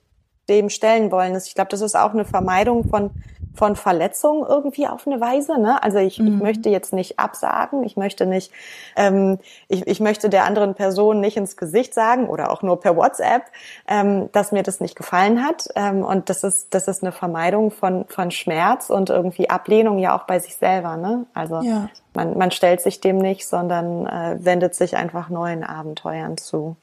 dem 0.49 0.71
stellen 0.71 1.11
wollen. 1.11 1.37
Ich 1.37 1.55
glaube, 1.55 1.71
das 1.71 1.81
ist 1.81 1.97
auch 1.97 2.13
eine 2.13 2.25
Vermeidung 2.25 2.89
von 2.89 3.11
von 3.59 3.75
Verletzungen 3.75 4.47
irgendwie 4.49 4.87
auf 4.87 5.05
eine 5.05 5.21
Weise. 5.21 5.61
Ne? 5.61 5.83
Also 5.83 5.99
ich, 5.99 6.21
mhm. 6.21 6.29
ich 6.29 6.35
möchte 6.35 6.69
jetzt 6.71 6.93
nicht 6.93 7.19
absagen, 7.19 7.83
ich 7.83 7.97
möchte 7.97 8.25
nicht, 8.25 8.53
ähm, 8.95 9.41
ich, 9.67 9.85
ich 9.85 9.99
möchte 9.99 10.31
der 10.31 10.45
anderen 10.45 10.75
Person 10.75 11.19
nicht 11.19 11.37
ins 11.37 11.57
Gesicht 11.57 11.93
sagen 11.93 12.29
oder 12.29 12.53
auch 12.53 12.63
nur 12.63 12.79
per 12.79 12.97
WhatsApp, 12.97 13.43
ähm, 13.89 14.31
dass 14.31 14.53
mir 14.53 14.63
das 14.63 14.81
nicht 14.81 14.95
gefallen 14.95 15.45
hat. 15.45 15.67
Ähm, 15.75 16.05
und 16.05 16.31
das 16.31 16.45
ist, 16.45 16.73
das 16.73 16.87
ist 16.87 17.03
eine 17.03 17.11
Vermeidung 17.11 17.73
von, 17.73 18.05
von 18.07 18.31
Schmerz 18.31 18.91
und 18.91 19.11
irgendwie 19.11 19.51
Ablehnung 19.51 19.99
ja 19.99 20.17
auch 20.17 20.23
bei 20.23 20.39
sich 20.39 20.55
selber. 20.55 20.97
Ne? 20.97 21.27
Also 21.35 21.61
ja. 21.61 21.91
man, 22.15 22.39
man 22.39 22.53
stellt 22.53 22.81
sich 22.81 23.01
dem 23.01 23.19
nicht, 23.19 23.49
sondern 23.49 24.07
äh, 24.07 24.39
wendet 24.39 24.77
sich 24.77 24.97
einfach 24.97 25.31
neuen 25.31 25.65
Abenteuern 25.65 26.37
zu. 26.37 26.77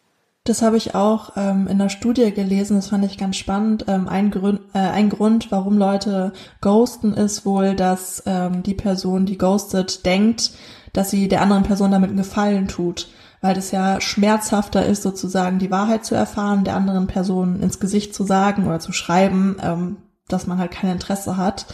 Das 0.45 0.61
habe 0.61 0.77
ich 0.77 0.93
auch 0.93 1.31
ähm, 1.37 1.65
in 1.67 1.79
der 1.79 1.89
Studie 1.89 2.31
gelesen, 2.31 2.75
das 2.75 2.89
fand 2.89 3.03
ich 3.03 3.17
ganz 3.17 3.35
spannend. 3.35 3.85
Ähm, 3.87 4.07
ein, 4.07 4.29
Grund, 4.29 4.61
äh, 4.73 4.77
ein 4.77 5.09
Grund, 5.09 5.51
warum 5.51 5.75
Leute 5.79 6.33
ghosten, 6.61 7.15
ist 7.15 7.47
wohl, 7.47 7.75
dass 7.75 8.21
ähm, 8.27 8.61
die 8.61 8.75
Person, 8.75 9.25
die 9.25 9.39
ghostet, 9.39 10.05
denkt, 10.05 10.51
dass 10.93 11.09
sie 11.09 11.27
der 11.27 11.41
anderen 11.41 11.63
Person 11.63 11.89
damit 11.89 12.09
einen 12.09 12.19
Gefallen 12.19 12.67
tut. 12.67 13.07
Weil 13.41 13.57
es 13.57 13.71
ja 13.71 13.99
schmerzhafter 13.99 14.85
ist, 14.85 15.01
sozusagen 15.01 15.57
die 15.57 15.71
Wahrheit 15.71 16.05
zu 16.05 16.13
erfahren, 16.13 16.63
der 16.63 16.75
anderen 16.75 17.07
Person 17.07 17.59
ins 17.59 17.79
Gesicht 17.79 18.13
zu 18.13 18.23
sagen 18.23 18.67
oder 18.67 18.79
zu 18.79 18.91
schreiben, 18.91 19.57
ähm, 19.63 19.97
dass 20.27 20.45
man 20.45 20.59
halt 20.59 20.69
kein 20.69 20.91
Interesse 20.91 21.37
hat. 21.37 21.65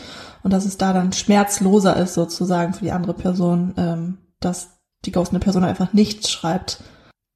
Und 0.43 0.53
dass 0.53 0.63
es 0.63 0.78
da 0.78 0.93
dann 0.93 1.11
schmerzloser 1.11 1.97
ist, 1.97 2.13
sozusagen 2.13 2.74
für 2.74 2.86
die 2.86 2.93
andere 2.93 3.15
Person, 3.15 3.74
ähm, 3.76 4.17
dass 4.39 4.80
die 5.03 5.11
ghostende 5.11 5.43
Person 5.43 5.65
einfach 5.65 5.91
nichts 5.91 6.32
schreibt. 6.32 6.82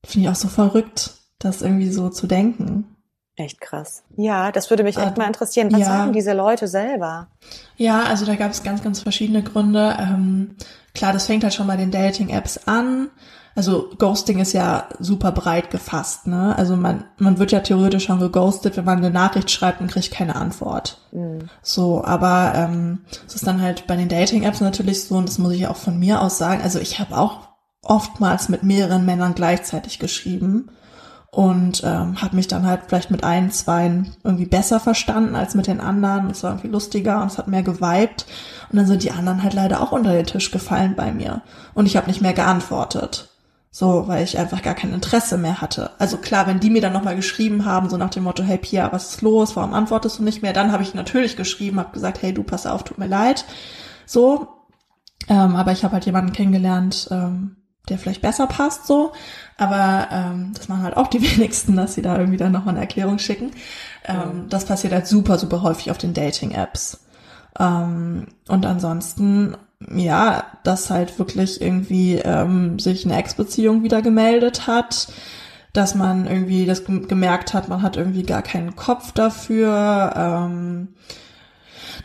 Finde 0.05 0.27
ich 0.27 0.31
auch 0.31 0.39
so 0.39 0.47
verrückt 0.47 1.24
das 1.39 1.61
irgendwie 1.61 1.89
so 1.89 2.09
zu 2.09 2.27
denken. 2.27 2.95
Echt 3.37 3.59
krass. 3.59 4.03
Ja, 4.15 4.51
das 4.51 4.69
würde 4.69 4.83
mich 4.83 4.97
echt 4.97 5.17
äh, 5.17 5.19
mal 5.19 5.27
interessieren. 5.27 5.71
Was 5.71 5.81
ja. 5.81 5.85
sagen 5.85 6.13
diese 6.13 6.31
Leute 6.31 6.67
selber? 6.67 7.27
Ja, 7.75 8.03
also 8.03 8.25
da 8.25 8.35
gab 8.35 8.51
es 8.51 8.63
ganz, 8.63 8.81
ganz 8.81 9.01
verschiedene 9.01 9.43
Gründe. 9.43 9.97
Ähm, 9.99 10.55
klar, 10.93 11.11
das 11.11 11.25
fängt 11.25 11.43
halt 11.43 11.53
schon 11.53 11.67
bei 11.67 11.75
den 11.75 11.91
Dating-Apps 11.91 12.65
an. 12.65 13.09
Also 13.53 13.89
Ghosting 13.97 14.39
ist 14.39 14.53
ja 14.53 14.87
super 14.99 15.31
breit 15.31 15.69
gefasst, 15.69 16.27
ne? 16.27 16.57
Also 16.57 16.75
man, 16.75 17.05
man 17.17 17.37
wird 17.37 17.53
ja 17.53 17.61
theoretisch 17.61 18.05
schon 18.05 18.19
geghostet, 18.19 18.75
wenn 18.75 18.83
man 18.83 18.97
eine 18.97 19.11
Nachricht 19.11 19.49
schreibt 19.49 19.79
und 19.79 19.91
kriegt 19.91 20.11
keine 20.11 20.35
Antwort. 20.35 21.01
Mhm. 21.11 21.49
So, 21.61 22.03
aber 22.03 22.53
ähm, 22.55 23.05
es 23.27 23.35
ist 23.35 23.47
dann 23.47 23.61
halt 23.61 23.87
bei 23.87 23.95
den 23.95 24.09
Dating-Apps 24.09 24.59
natürlich 24.59 25.05
so, 25.05 25.15
und 25.15 25.27
das 25.27 25.37
muss 25.37 25.53
ich 25.53 25.67
auch 25.67 25.77
von 25.77 25.97
mir 25.97 26.21
aus 26.21 26.37
sagen, 26.37 26.61
also 26.61 26.79
ich 26.79 26.99
habe 26.99 27.17
auch 27.17 27.47
oftmals 27.81 28.49
mit 28.49 28.63
mehreren 28.63 29.05
Männern 29.05 29.35
gleichzeitig 29.35 29.99
geschrieben 29.99 30.69
und 31.35 31.83
ähm, 31.83 32.21
habe 32.21 32.37
mich 32.37 32.47
dann 32.47 32.65
halt 32.65 32.83
vielleicht 32.87 33.11
mit 33.11 33.25
ein, 33.25 33.51
zwei 33.51 34.05
irgendwie 34.23 34.45
besser 34.45 34.79
verstanden 34.79 35.35
als 35.35 35.53
mit 35.53 35.67
den 35.67 35.81
anderen. 35.81 36.29
Es 36.29 36.43
war 36.43 36.51
irgendwie 36.51 36.69
lustiger 36.69 37.21
und 37.21 37.27
es 37.29 37.37
hat 37.37 37.49
mehr 37.49 37.61
geweibt. 37.61 38.25
Und 38.71 38.77
dann 38.77 38.87
sind 38.87 39.03
die 39.03 39.11
anderen 39.11 39.43
halt 39.43 39.53
leider 39.53 39.81
auch 39.81 39.91
unter 39.91 40.13
den 40.13 40.25
Tisch 40.25 40.49
gefallen 40.49 40.95
bei 40.95 41.11
mir. 41.11 41.41
Und 41.73 41.87
ich 41.87 41.97
habe 41.97 42.07
nicht 42.07 42.21
mehr 42.21 42.31
geantwortet. 42.31 43.31
So, 43.69 44.07
weil 44.07 44.23
ich 44.23 44.37
einfach 44.37 44.61
gar 44.61 44.75
kein 44.75 44.93
Interesse 44.93 45.37
mehr 45.37 45.59
hatte. 45.59 45.91
Also 45.99 46.15
klar, 46.15 46.47
wenn 46.47 46.61
die 46.61 46.69
mir 46.69 46.81
dann 46.81 46.93
nochmal 46.93 47.17
geschrieben 47.17 47.65
haben, 47.65 47.89
so 47.89 47.97
nach 47.97 48.11
dem 48.11 48.23
Motto, 48.23 48.41
hey 48.41 48.57
Pia, 48.57 48.93
was 48.93 49.09
ist 49.09 49.21
los? 49.21 49.57
Warum 49.57 49.73
antwortest 49.73 50.19
du 50.19 50.23
nicht 50.23 50.41
mehr? 50.41 50.53
Dann 50.53 50.71
habe 50.71 50.83
ich 50.83 50.93
natürlich 50.93 51.35
geschrieben, 51.35 51.79
habe 51.79 51.91
gesagt, 51.91 52.21
hey 52.21 52.33
du, 52.33 52.43
pass 52.43 52.65
auf, 52.65 52.83
tut 52.83 52.97
mir 52.97 53.07
leid. 53.07 53.43
So. 54.05 54.47
Ähm, 55.27 55.57
aber 55.57 55.73
ich 55.73 55.83
habe 55.83 55.95
halt 55.95 56.05
jemanden 56.05 56.31
kennengelernt, 56.31 57.09
ähm, 57.11 57.57
der 57.89 57.97
vielleicht 57.99 58.21
besser 58.21 58.47
passt 58.47 58.87
so. 58.87 59.11
Aber 59.57 60.09
ähm, 60.11 60.51
das 60.53 60.67
machen 60.67 60.83
halt 60.83 60.97
auch 60.97 61.07
die 61.07 61.21
wenigsten, 61.37 61.75
dass 61.75 61.93
sie 61.93 62.01
da 62.01 62.17
irgendwie 62.17 62.37
dann 62.37 62.51
nochmal 62.51 62.73
eine 62.73 62.81
Erklärung 62.81 63.19
schicken. 63.19 63.51
Ähm, 64.05 64.47
das 64.49 64.65
passiert 64.65 64.93
halt 64.93 65.07
super, 65.07 65.37
super 65.37 65.61
häufig 65.61 65.91
auf 65.91 65.97
den 65.97 66.13
Dating-Apps. 66.13 66.99
Ähm, 67.59 68.27
und 68.47 68.65
ansonsten, 68.65 69.55
ja, 69.95 70.43
dass 70.63 70.89
halt 70.89 71.17
wirklich 71.19 71.61
irgendwie 71.61 72.15
ähm, 72.15 72.79
sich 72.79 73.05
eine 73.05 73.17
Ex-Beziehung 73.17 73.83
wieder 73.83 74.01
gemeldet 74.01 74.67
hat, 74.67 75.07
dass 75.73 75.95
man 75.95 76.25
irgendwie 76.27 76.65
das 76.65 76.85
gemerkt 76.85 77.53
hat, 77.53 77.67
man 77.67 77.81
hat 77.81 77.97
irgendwie 77.97 78.23
gar 78.23 78.41
keinen 78.41 78.75
Kopf 78.75 79.11
dafür. 79.11 80.13
Ähm, 80.15 80.89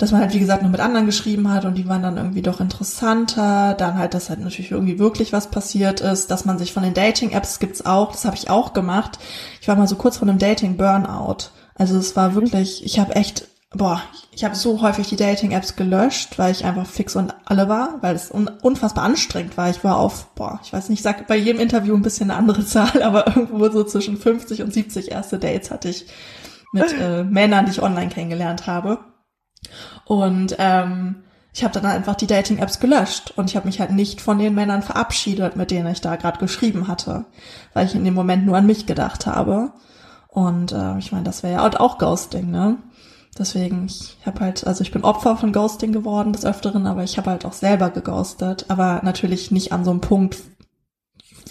dass 0.00 0.12
man 0.12 0.22
halt, 0.22 0.32
wie 0.32 0.38
gesagt, 0.38 0.62
noch 0.62 0.70
mit 0.70 0.80
anderen 0.80 1.04
geschrieben 1.04 1.52
hat 1.52 1.66
und 1.66 1.74
die 1.74 1.86
waren 1.86 2.02
dann 2.02 2.16
irgendwie 2.16 2.40
doch 2.40 2.58
interessanter. 2.58 3.74
Dann 3.74 3.98
halt, 3.98 4.14
dass 4.14 4.30
halt 4.30 4.40
natürlich 4.40 4.70
irgendwie 4.70 4.98
wirklich 4.98 5.34
was 5.34 5.50
passiert 5.50 6.00
ist, 6.00 6.30
dass 6.30 6.46
man 6.46 6.58
sich 6.58 6.72
von 6.72 6.82
den 6.82 6.94
Dating-Apps 6.94 7.58
gibt's 7.58 7.84
auch, 7.84 8.12
das 8.12 8.24
habe 8.24 8.34
ich 8.34 8.48
auch 8.48 8.72
gemacht. 8.72 9.18
Ich 9.60 9.68
war 9.68 9.76
mal 9.76 9.86
so 9.86 9.96
kurz 9.96 10.16
vor 10.16 10.26
einem 10.26 10.38
Dating-Burnout. 10.38 11.50
Also 11.74 11.98
es 11.98 12.16
war 12.16 12.34
wirklich, 12.34 12.82
ich 12.82 12.98
habe 12.98 13.14
echt, 13.14 13.46
boah, 13.74 14.00
ich 14.32 14.42
habe 14.42 14.54
so 14.54 14.80
häufig 14.80 15.06
die 15.08 15.16
Dating-Apps 15.16 15.76
gelöscht, 15.76 16.38
weil 16.38 16.52
ich 16.52 16.64
einfach 16.64 16.86
fix 16.86 17.14
und 17.14 17.34
alle 17.44 17.68
war, 17.68 17.98
weil 18.00 18.16
es 18.16 18.30
un 18.30 18.48
unfassbar 18.62 19.04
anstrengend 19.04 19.58
war. 19.58 19.68
Ich 19.68 19.84
war 19.84 19.98
auf, 19.98 20.28
boah, 20.34 20.60
ich 20.64 20.72
weiß 20.72 20.88
nicht, 20.88 21.00
ich 21.00 21.04
sag 21.04 21.26
bei 21.26 21.36
jedem 21.36 21.60
Interview 21.60 21.94
ein 21.94 22.00
bisschen 22.02 22.30
eine 22.30 22.38
andere 22.38 22.64
Zahl, 22.64 23.02
aber 23.02 23.26
irgendwo 23.26 23.68
so 23.68 23.84
zwischen 23.84 24.16
50 24.16 24.62
und 24.62 24.72
70 24.72 25.10
erste 25.10 25.38
Dates 25.38 25.70
hatte 25.70 25.90
ich 25.90 26.06
mit 26.72 26.90
äh, 26.98 27.22
Männern, 27.22 27.66
die 27.66 27.72
ich 27.72 27.82
online 27.82 28.08
kennengelernt 28.08 28.66
habe. 28.66 29.09
Und 30.04 30.56
ähm, 30.58 31.16
ich 31.52 31.64
habe 31.64 31.74
dann 31.74 31.86
einfach 31.86 32.14
die 32.14 32.26
Dating-Apps 32.26 32.80
gelöscht 32.80 33.32
und 33.36 33.50
ich 33.50 33.56
habe 33.56 33.66
mich 33.66 33.80
halt 33.80 33.90
nicht 33.90 34.20
von 34.20 34.38
den 34.38 34.54
Männern 34.54 34.82
verabschiedet, 34.82 35.56
mit 35.56 35.70
denen 35.70 35.90
ich 35.92 36.00
da 36.00 36.16
gerade 36.16 36.38
geschrieben 36.38 36.88
hatte, 36.88 37.24
weil 37.74 37.86
ich 37.86 37.94
in 37.94 38.04
dem 38.04 38.14
Moment 38.14 38.46
nur 38.46 38.56
an 38.56 38.66
mich 38.66 38.86
gedacht 38.86 39.26
habe. 39.26 39.72
Und 40.28 40.72
äh, 40.72 40.96
ich 40.98 41.10
meine, 41.10 41.24
das 41.24 41.42
wäre 41.42 41.54
ja 41.54 41.80
auch 41.80 41.98
Ghosting, 41.98 42.50
ne? 42.50 42.78
Deswegen, 43.38 43.86
ich 43.86 44.18
habe 44.26 44.40
halt, 44.40 44.66
also 44.66 44.82
ich 44.82 44.90
bin 44.90 45.04
Opfer 45.04 45.36
von 45.36 45.52
Ghosting 45.52 45.92
geworden 45.92 46.32
des 46.32 46.44
Öfteren, 46.44 46.86
aber 46.86 47.04
ich 47.04 47.16
habe 47.16 47.30
halt 47.30 47.44
auch 47.44 47.52
selber 47.52 47.90
geghostet, 47.90 48.66
aber 48.68 49.00
natürlich 49.04 49.50
nicht 49.50 49.72
an 49.72 49.84
so 49.84 49.90
einem 49.90 50.00
Punkt, 50.00 50.36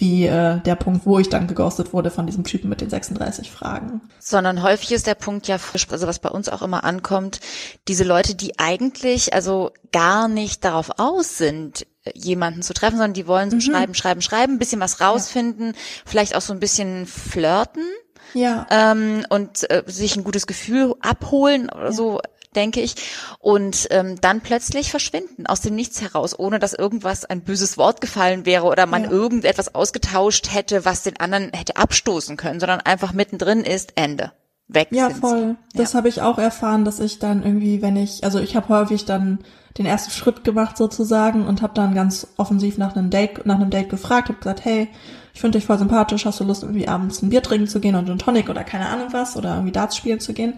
wie 0.00 0.26
äh, 0.26 0.60
der 0.60 0.74
Punkt, 0.74 1.06
wo 1.06 1.18
ich 1.18 1.28
dann 1.28 1.46
geghostet 1.46 1.92
wurde 1.92 2.10
von 2.10 2.26
diesem 2.26 2.44
Typen 2.44 2.68
mit 2.68 2.80
den 2.80 2.90
36 2.90 3.50
Fragen. 3.50 4.00
Sondern 4.18 4.62
häufig 4.62 4.92
ist 4.92 5.06
der 5.06 5.14
Punkt 5.14 5.46
ja, 5.48 5.58
also 5.90 6.06
was 6.06 6.18
bei 6.18 6.30
uns 6.30 6.48
auch 6.48 6.62
immer 6.62 6.84
ankommt, 6.84 7.40
diese 7.88 8.04
Leute, 8.04 8.34
die 8.34 8.58
eigentlich 8.58 9.34
also 9.34 9.70
gar 9.92 10.28
nicht 10.28 10.64
darauf 10.64 10.98
aus 10.98 11.38
sind, 11.38 11.86
jemanden 12.14 12.62
zu 12.62 12.72
treffen, 12.72 12.96
sondern 12.96 13.12
die 13.12 13.26
wollen 13.26 13.50
so 13.50 13.56
mhm. 13.56 13.60
schreiben, 13.60 13.94
schreiben, 13.94 14.22
schreiben, 14.22 14.54
ein 14.54 14.58
bisschen 14.58 14.80
was 14.80 15.00
rausfinden, 15.00 15.68
ja. 15.68 15.72
vielleicht 16.06 16.34
auch 16.34 16.40
so 16.40 16.52
ein 16.52 16.60
bisschen 16.60 17.06
flirten. 17.06 17.84
Ja. 18.32 18.66
Ähm, 18.70 19.26
und 19.28 19.68
äh, 19.70 19.82
sich 19.86 20.16
ein 20.16 20.24
gutes 20.24 20.46
Gefühl 20.46 20.94
abholen 21.00 21.68
oder 21.68 21.86
ja. 21.86 21.92
so 21.92 22.20
denke 22.54 22.80
ich, 22.80 22.94
und 23.38 23.86
ähm, 23.90 24.20
dann 24.20 24.40
plötzlich 24.40 24.90
verschwinden 24.90 25.46
aus 25.46 25.60
dem 25.60 25.74
Nichts 25.74 26.00
heraus, 26.00 26.38
ohne 26.38 26.58
dass 26.58 26.72
irgendwas 26.72 27.24
ein 27.24 27.42
böses 27.42 27.78
Wort 27.78 28.00
gefallen 28.00 28.44
wäre 28.46 28.64
oder 28.64 28.86
man 28.86 29.04
ja. 29.04 29.10
irgendetwas 29.10 29.74
ausgetauscht 29.74 30.52
hätte, 30.52 30.84
was 30.84 31.02
den 31.02 31.18
anderen 31.18 31.52
hätte 31.52 31.76
abstoßen 31.76 32.36
können, 32.36 32.60
sondern 32.60 32.80
einfach 32.80 33.12
mittendrin 33.12 33.60
ist 33.60 33.92
Ende. 33.94 34.32
Weg 34.72 34.88
ja, 34.90 35.10
voll. 35.10 35.56
Sie. 35.72 35.78
Das 35.78 35.92
ja. 35.92 35.98
habe 35.98 36.08
ich 36.08 36.22
auch 36.22 36.38
erfahren, 36.38 36.84
dass 36.84 37.00
ich 37.00 37.18
dann 37.18 37.42
irgendwie, 37.42 37.82
wenn 37.82 37.96
ich, 37.96 38.22
also 38.22 38.38
ich 38.38 38.54
habe 38.54 38.68
häufig 38.68 39.04
dann 39.04 39.40
den 39.78 39.86
ersten 39.86 40.10
Schritt 40.10 40.44
gemacht 40.44 40.76
sozusagen 40.76 41.46
und 41.46 41.62
habe 41.62 41.74
dann 41.74 41.94
ganz 41.94 42.28
offensiv 42.36 42.78
nach 42.78 42.96
einem 42.96 43.10
Date, 43.10 43.46
nach 43.46 43.56
einem 43.56 43.70
Date 43.70 43.88
gefragt, 43.88 44.28
habe 44.28 44.38
gesagt, 44.38 44.64
hey, 44.64 44.88
ich 45.32 45.40
finde 45.40 45.58
dich 45.58 45.66
voll 45.66 45.78
sympathisch, 45.78 46.24
hast 46.26 46.40
du 46.40 46.44
Lust, 46.44 46.62
irgendwie 46.62 46.88
abends 46.88 47.22
ein 47.22 47.30
Bier 47.30 47.42
trinken 47.42 47.68
zu 47.68 47.80
gehen 47.80 47.94
und 47.94 48.08
einen 48.08 48.18
Tonic 48.18 48.48
oder 48.48 48.64
keine 48.64 48.88
Ahnung 48.88 49.08
was 49.12 49.36
oder 49.36 49.54
irgendwie 49.54 49.72
Darts 49.72 49.96
spielen 49.96 50.20
zu 50.20 50.32
gehen. 50.32 50.54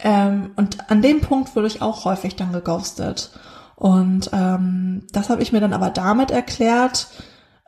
Ähm, 0.00 0.50
und 0.56 0.90
an 0.90 1.02
dem 1.02 1.20
Punkt 1.20 1.54
wurde 1.54 1.68
ich 1.68 1.82
auch 1.82 2.04
häufig 2.04 2.36
dann 2.36 2.52
geghostet. 2.52 3.30
Und 3.76 4.30
ähm, 4.32 5.02
das 5.12 5.28
habe 5.28 5.42
ich 5.42 5.52
mir 5.52 5.60
dann 5.60 5.72
aber 5.72 5.90
damit 5.90 6.30
erklärt, 6.30 7.08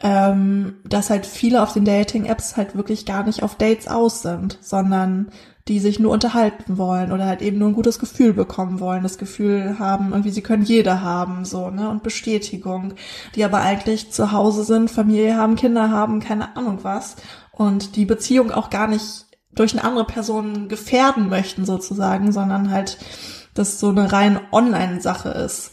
ähm, 0.03 0.77
dass 0.85 1.11
halt 1.11 1.27
viele 1.27 1.63
auf 1.63 1.73
den 1.73 1.85
Dating-Apps 1.85 2.57
halt 2.57 2.77
wirklich 2.77 3.05
gar 3.05 3.25
nicht 3.25 3.43
auf 3.43 3.57
Dates 3.57 3.89
aus 3.89 4.23
sind, 4.23 4.59
sondern 4.61 5.29
die 5.69 5.81
sich 5.81 5.99
nur 5.99 6.13
unterhalten 6.13 6.79
wollen 6.79 7.13
oder 7.13 7.27
halt 7.27 7.43
eben 7.43 7.59
nur 7.59 7.69
ein 7.69 7.75
gutes 7.75 7.99
Gefühl 7.99 8.33
bekommen 8.33 8.81
wollen, 8.81 9.03
das 9.03 9.19
Gefühl 9.19 9.79
haben, 9.79 10.11
irgendwie 10.11 10.31
sie 10.31 10.43
können 10.43 10.63
jeder 10.63 11.03
haben, 11.03 11.45
so, 11.45 11.71
ne, 11.71 11.91
und 11.91 12.03
Bestätigung, 12.03 12.95
die 13.35 13.45
aber 13.45 13.61
eigentlich 13.61 14.11
zu 14.11 14.33
Hause 14.33 14.65
sind, 14.65 14.91
Familie 14.91 15.37
haben, 15.37 15.57
Kinder 15.57 15.91
haben, 15.91 16.21
keine 16.21 16.57
Ahnung 16.57 16.79
was, 16.83 17.17
und 17.53 17.97
die 17.97 18.07
Beziehung 18.07 18.51
auch 18.51 18.71
gar 18.71 18.87
nicht 18.87 19.27
durch 19.53 19.73
eine 19.73 19.85
andere 19.85 20.05
Person 20.05 20.69
gefährden 20.69 21.29
möchten 21.29 21.65
sozusagen, 21.65 22.33
sondern 22.33 22.71
halt, 22.71 22.99
dass 23.55 23.81
so 23.81 23.89
eine 23.89 24.11
rein 24.13 24.41
Online-Sache 24.53 25.31
ist. 25.31 25.73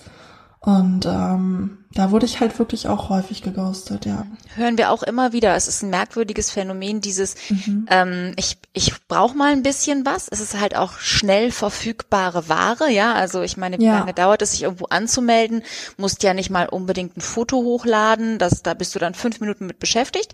Und 0.60 1.06
ähm, 1.06 1.85
da 1.96 2.12
wurde 2.12 2.26
ich 2.26 2.42
halt 2.42 2.60
wirklich 2.60 2.90
auch 2.90 3.08
häufig 3.08 3.42
geghostet, 3.42 4.06
ja. 4.06 4.28
Hören 4.56 4.78
wir 4.78 4.92
auch 4.92 5.02
immer 5.02 5.32
wieder. 5.32 5.56
Es 5.56 5.70
ist 5.70 5.82
ein 5.82 5.90
merkwürdiges 5.90 6.52
Phänomen, 6.52 7.00
dieses, 7.00 7.36
mhm. 7.50 7.88
ähm, 7.90 8.34
ich, 8.36 8.58
ich 8.74 8.92
brauche 9.08 9.38
mal 9.38 9.54
ein 9.54 9.64
bisschen 9.64 10.06
was. 10.06 10.28
Es 10.30 10.42
ist 10.42 10.60
halt 10.60 10.76
auch 10.76 11.00
schnell 11.00 11.52
verfügbare 11.52 12.50
Ware, 12.50 12.92
ja. 12.92 13.14
Also 13.14 13.44
ich 13.44 13.56
meine, 13.56 13.80
wie 13.80 13.86
ja. 13.86 14.00
lange 14.00 14.14
dauert 14.14 14.42
es, 14.42 14.52
sich 14.52 14.64
irgendwo 14.64 14.88
anzumelden? 14.88 15.64
Musst 15.96 16.22
ja 16.22 16.34
nicht 16.34 16.50
mal 16.50 16.68
unbedingt 16.68 17.16
ein 17.16 17.22
Foto 17.22 17.64
hochladen. 17.64 18.40
Das, 18.40 18.62
da 18.62 18.74
bist 18.74 18.94
du 18.94 19.00
dann 19.00 19.14
fünf 19.14 19.40
Minuten 19.40 19.66
mit 19.66 19.80
beschäftigt. 19.80 20.34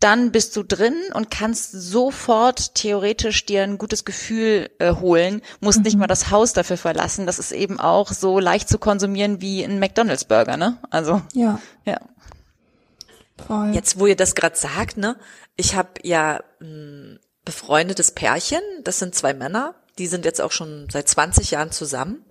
Dann 0.00 0.32
bist 0.32 0.54
du 0.54 0.62
drin 0.62 0.96
und 1.14 1.30
kannst 1.30 1.72
sofort 1.72 2.74
theoretisch 2.74 3.46
dir 3.46 3.62
ein 3.62 3.78
gutes 3.78 4.04
Gefühl 4.04 4.68
äh, 4.78 4.92
holen. 4.96 5.40
Musst 5.60 5.78
mhm. 5.78 5.84
nicht 5.84 5.96
mal 5.96 6.08
das 6.08 6.30
Haus 6.30 6.52
dafür 6.52 6.76
verlassen. 6.76 7.24
Das 7.24 7.38
ist 7.38 7.52
eben 7.52 7.80
auch 7.80 8.12
so 8.12 8.38
leicht 8.38 8.68
zu 8.68 8.76
konsumieren 8.76 9.40
wie 9.40 9.64
ein 9.64 9.78
McDonalds-Burger, 9.78 10.58
ne? 10.58 10.76
Also 10.90 11.22
ja. 11.32 11.60
ja. 11.84 12.00
Voll. 13.46 13.74
Jetzt, 13.74 13.98
wo 13.98 14.06
ihr 14.06 14.16
das 14.16 14.34
gerade 14.34 14.56
sagt, 14.56 14.96
ne, 14.96 15.16
ich 15.56 15.74
habe 15.74 15.90
ja 16.02 16.42
ein 16.60 17.18
befreundetes 17.44 18.12
Pärchen, 18.12 18.60
das 18.84 18.98
sind 18.98 19.14
zwei 19.14 19.32
Männer, 19.32 19.74
die 19.98 20.06
sind 20.06 20.24
jetzt 20.24 20.40
auch 20.40 20.52
schon 20.52 20.88
seit 20.90 21.08
20 21.08 21.52
Jahren 21.52 21.72
zusammen. 21.72 22.24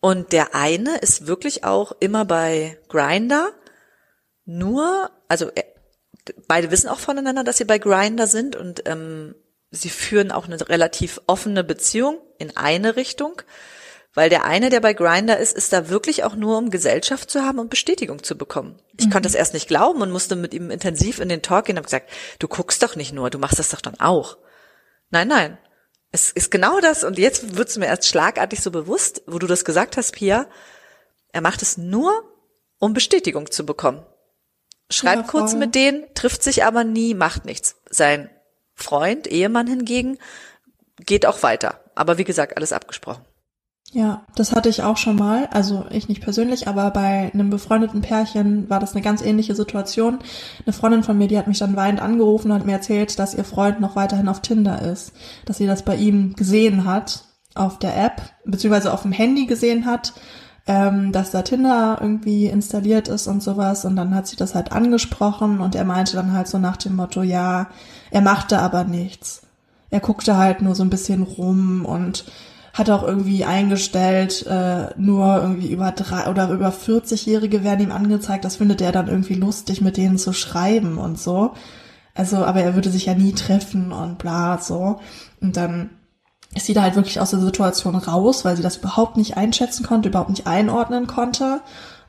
Und 0.00 0.32
der 0.32 0.54
eine 0.54 0.98
ist 0.98 1.26
wirklich 1.26 1.64
auch 1.64 1.92
immer 1.98 2.26
bei 2.26 2.78
Grinder, 2.88 3.52
nur, 4.44 5.10
also 5.28 5.50
beide 6.46 6.70
wissen 6.70 6.88
auch 6.88 6.98
voneinander, 6.98 7.44
dass 7.44 7.56
sie 7.56 7.64
bei 7.64 7.78
Grinder 7.78 8.26
sind 8.26 8.56
und 8.56 8.82
ähm, 8.86 9.34
sie 9.70 9.88
führen 9.88 10.30
auch 10.30 10.46
eine 10.46 10.68
relativ 10.68 11.20
offene 11.26 11.64
Beziehung 11.64 12.18
in 12.38 12.56
eine 12.56 12.96
Richtung. 12.96 13.40
Weil 14.14 14.30
der 14.30 14.44
eine, 14.44 14.70
der 14.70 14.80
bei 14.80 14.94
Grinder 14.94 15.38
ist, 15.38 15.56
ist 15.56 15.72
da 15.72 15.88
wirklich 15.88 16.22
auch 16.22 16.36
nur, 16.36 16.56
um 16.56 16.70
Gesellschaft 16.70 17.30
zu 17.30 17.42
haben 17.42 17.58
und 17.58 17.68
Bestätigung 17.68 18.22
zu 18.22 18.38
bekommen. 18.38 18.80
Ich 18.96 19.06
mhm. 19.06 19.10
konnte 19.10 19.26
das 19.26 19.34
erst 19.34 19.54
nicht 19.54 19.66
glauben 19.66 20.00
und 20.02 20.12
musste 20.12 20.36
mit 20.36 20.54
ihm 20.54 20.70
intensiv 20.70 21.18
in 21.18 21.28
den 21.28 21.42
Talk 21.42 21.64
gehen 21.64 21.74
und 21.74 21.78
habe 21.78 21.86
gesagt, 21.86 22.10
du 22.38 22.46
guckst 22.46 22.82
doch 22.82 22.94
nicht 22.94 23.12
nur, 23.12 23.28
du 23.30 23.38
machst 23.38 23.58
das 23.58 23.70
doch 23.70 23.80
dann 23.80 23.98
auch. 23.98 24.38
Nein, 25.10 25.28
nein. 25.28 25.58
Es 26.12 26.30
ist 26.30 26.52
genau 26.52 26.78
das 26.78 27.02
und 27.02 27.18
jetzt 27.18 27.56
wird's 27.56 27.76
mir 27.76 27.86
erst 27.86 28.06
schlagartig 28.06 28.60
so 28.60 28.70
bewusst, 28.70 29.22
wo 29.26 29.40
du 29.40 29.48
das 29.48 29.64
gesagt 29.64 29.96
hast, 29.96 30.12
Pia. 30.12 30.46
Er 31.32 31.40
macht 31.40 31.60
es 31.60 31.76
nur, 31.76 32.12
um 32.78 32.92
Bestätigung 32.92 33.50
zu 33.50 33.66
bekommen. 33.66 34.06
Schreibt 34.90 35.22
ja, 35.22 35.28
kurz 35.28 35.54
mit 35.54 35.74
denen, 35.74 36.04
trifft 36.14 36.44
sich 36.44 36.64
aber 36.64 36.84
nie, 36.84 37.14
macht 37.14 37.46
nichts. 37.46 37.80
Sein 37.90 38.30
Freund, 38.76 39.26
Ehemann 39.26 39.66
hingegen, 39.66 40.18
geht 41.00 41.26
auch 41.26 41.42
weiter. 41.42 41.80
Aber 41.96 42.16
wie 42.16 42.24
gesagt, 42.24 42.56
alles 42.56 42.72
abgesprochen. 42.72 43.24
Ja, 43.92 44.24
das 44.34 44.52
hatte 44.52 44.68
ich 44.68 44.82
auch 44.82 44.96
schon 44.96 45.16
mal. 45.16 45.46
Also 45.52 45.86
ich 45.90 46.08
nicht 46.08 46.22
persönlich, 46.22 46.66
aber 46.66 46.90
bei 46.90 47.30
einem 47.32 47.50
befreundeten 47.50 48.00
Pärchen 48.00 48.68
war 48.68 48.80
das 48.80 48.92
eine 48.92 49.02
ganz 49.02 49.22
ähnliche 49.22 49.54
Situation. 49.54 50.18
Eine 50.66 50.72
Freundin 50.72 51.04
von 51.04 51.16
mir, 51.16 51.28
die 51.28 51.38
hat 51.38 51.46
mich 51.46 51.60
dann 51.60 51.76
weinend 51.76 52.02
angerufen 52.02 52.50
und 52.50 52.58
hat 52.58 52.66
mir 52.66 52.72
erzählt, 52.72 53.18
dass 53.18 53.34
ihr 53.34 53.44
Freund 53.44 53.80
noch 53.80 53.94
weiterhin 53.94 54.28
auf 54.28 54.40
Tinder 54.40 54.82
ist. 54.82 55.12
Dass 55.44 55.58
sie 55.58 55.66
das 55.66 55.82
bei 55.84 55.94
ihm 55.96 56.34
gesehen 56.34 56.84
hat 56.84 57.24
auf 57.54 57.78
der 57.78 57.96
App, 57.96 58.20
beziehungsweise 58.44 58.92
auf 58.92 59.02
dem 59.02 59.12
Handy 59.12 59.46
gesehen 59.46 59.86
hat, 59.86 60.12
ähm, 60.66 61.12
dass 61.12 61.30
da 61.30 61.42
Tinder 61.42 61.98
irgendwie 62.00 62.46
installiert 62.46 63.06
ist 63.06 63.28
und 63.28 63.42
sowas. 63.44 63.84
Und 63.84 63.94
dann 63.94 64.14
hat 64.14 64.26
sie 64.26 64.36
das 64.36 64.56
halt 64.56 64.72
angesprochen 64.72 65.60
und 65.60 65.76
er 65.76 65.84
meinte 65.84 66.16
dann 66.16 66.32
halt 66.32 66.48
so 66.48 66.58
nach 66.58 66.76
dem 66.78 66.96
Motto, 66.96 67.22
ja, 67.22 67.68
er 68.10 68.22
machte 68.22 68.58
aber 68.58 68.82
nichts. 68.84 69.42
Er 69.90 70.00
guckte 70.00 70.36
halt 70.36 70.62
nur 70.62 70.74
so 70.74 70.82
ein 70.82 70.90
bisschen 70.90 71.22
rum 71.22 71.84
und 71.84 72.24
hat 72.74 72.90
auch 72.90 73.04
irgendwie 73.04 73.44
eingestellt, 73.44 74.44
äh, 74.46 74.88
nur 74.96 75.40
irgendwie 75.40 75.70
über 75.70 75.92
drei 75.92 76.28
oder 76.28 76.50
über 76.50 76.70
40-Jährige 76.70 77.62
werden 77.62 77.86
ihm 77.86 77.92
angezeigt. 77.92 78.44
Das 78.44 78.56
findet 78.56 78.80
er 78.80 78.90
dann 78.90 79.06
irgendwie 79.06 79.34
lustig, 79.34 79.80
mit 79.80 79.96
denen 79.96 80.18
zu 80.18 80.32
schreiben 80.32 80.98
und 80.98 81.18
so. 81.18 81.54
Also, 82.14 82.38
aber 82.38 82.60
er 82.60 82.74
würde 82.74 82.90
sich 82.90 83.06
ja 83.06 83.14
nie 83.14 83.32
treffen 83.32 83.92
und 83.92 84.18
bla 84.18 84.58
so. 84.58 85.00
Und 85.40 85.56
dann 85.56 85.90
ist 86.52 86.66
sie 86.66 86.74
da 86.74 86.82
halt 86.82 86.96
wirklich 86.96 87.20
aus 87.20 87.30
der 87.30 87.40
Situation 87.40 87.94
raus, 87.94 88.44
weil 88.44 88.56
sie 88.56 88.62
das 88.62 88.78
überhaupt 88.78 89.16
nicht 89.16 89.36
einschätzen 89.36 89.86
konnte, 89.86 90.08
überhaupt 90.08 90.30
nicht 90.30 90.48
einordnen 90.48 91.06
konnte 91.06 91.60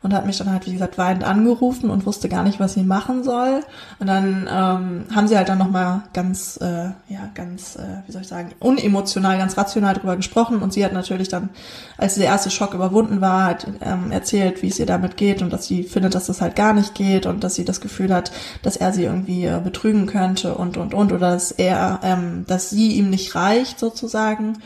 und 0.06 0.14
hat 0.14 0.28
mich 0.28 0.38
dann 0.38 0.52
halt, 0.52 0.68
wie 0.68 0.74
gesagt, 0.74 1.00
weinend 1.00 1.24
angerufen 1.24 1.90
und 1.90 2.06
wusste 2.06 2.30
gar 2.30 2.44
nicht, 2.44 2.60
was 2.60 2.76
sie 2.76 2.84
machen 2.84 3.24
soll. 3.24 3.62
Und 3.98 4.06
dann 4.06 4.48
ähm, 4.48 5.06
haben 5.16 5.28
sie 5.28 5.36
halt 5.36 5.50
dann 5.50 5.58
nochmal 5.58 6.04
ganz, 6.14 6.58
äh, 6.62 6.90
ja, 7.12 7.32
ganz, 7.34 7.76
äh, 7.76 8.06
wie 8.06 8.12
soll 8.12 8.22
ich 8.22 8.28
sagen, 8.28 8.52
unemotional, 8.60 9.40
ganz 9.40 9.58
rational 9.58 9.96
drüber 9.96 10.16
gesprochen. 10.16 10.62
Und 10.62 10.74
sie 10.74 10.86
hat 10.86 10.94
natürlich 10.94 11.28
dann, 11.28 11.50
als 11.98 12.14
der 12.14 12.26
erste 12.26 12.52
Schock 12.52 12.76
überwunden 12.76 13.20
war, 13.20 13.46
halt, 13.46 13.66
ähm, 13.82 14.12
erzählt, 14.12 14.62
wie 14.62 14.68
es 14.68 14.78
ihr 14.78 14.86
damit 14.86 15.18
geht 15.18 15.42
und 15.42 15.52
dass 15.52 15.66
sie 15.66 15.82
findet, 15.82 16.14
dass 16.14 16.28
das 16.28 16.40
halt 16.40 16.56
gar 16.56 16.74
nicht 16.74 16.94
geht 16.94 17.26
und 17.26 17.44
dass 17.44 17.56
sie 17.56 17.66
das 17.66 17.82
Gefühl 17.82 18.14
hat, 18.14 18.32
dass 18.62 18.78
er 18.78 18.94
sie 18.94 19.06
irgendwie 19.06 19.46
äh, 19.46 19.60
betrügen 19.60 20.06
könnte 20.06 20.54
und, 20.54 20.78
und, 20.78 20.94
und, 20.94 21.14
oder 21.14 21.32
dass 21.32 21.50
er, 21.50 22.00
ähm, 22.04 22.46
dass 22.46 22.70
sie 22.70 22.92
ihm 22.92 23.10
nicht 23.10 23.34
reicht 23.34 23.80
sozusagen. 23.80 24.60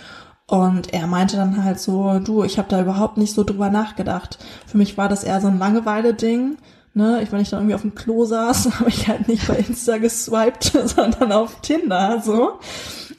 Und 0.50 0.94
er 0.96 1.06
meinte 1.06 1.38
dann 1.38 1.64
halt 1.64 1.80
so, 1.80 2.18
du, 2.18 2.44
ich 2.44 2.58
habe 2.58 2.68
da 2.68 2.82
überhaupt 2.82 3.18
nicht 3.18 3.36
so 3.36 3.44
drüber 3.44 3.70
nachgedacht. 3.70 4.40
Für 4.66 4.80
mich 4.80 4.98
war 4.98 5.08
das 5.08 5.24
eher 5.24 5.40
so 5.42 5.48
ein 5.48 5.60
Langeweile-Ding. 5.60 6.58
Ne, 6.96 7.22
ich, 7.22 7.32
wenn 7.32 7.40
ich 7.40 7.52
dann 7.52 7.60
irgendwie 7.60 7.76
auf 7.76 7.84
dem 7.84 7.94
Klo 7.94 8.26
saß, 8.26 8.72
habe 8.80 8.90
ich 8.90 9.08
halt 9.08 9.28
nicht 9.28 9.48
bei 9.48 9.58
Insta 9.58 10.00
geswiped, 10.00 10.64
sondern 10.86 11.32
auf 11.32 11.62
Tinder 11.62 12.24
so. 12.26 12.54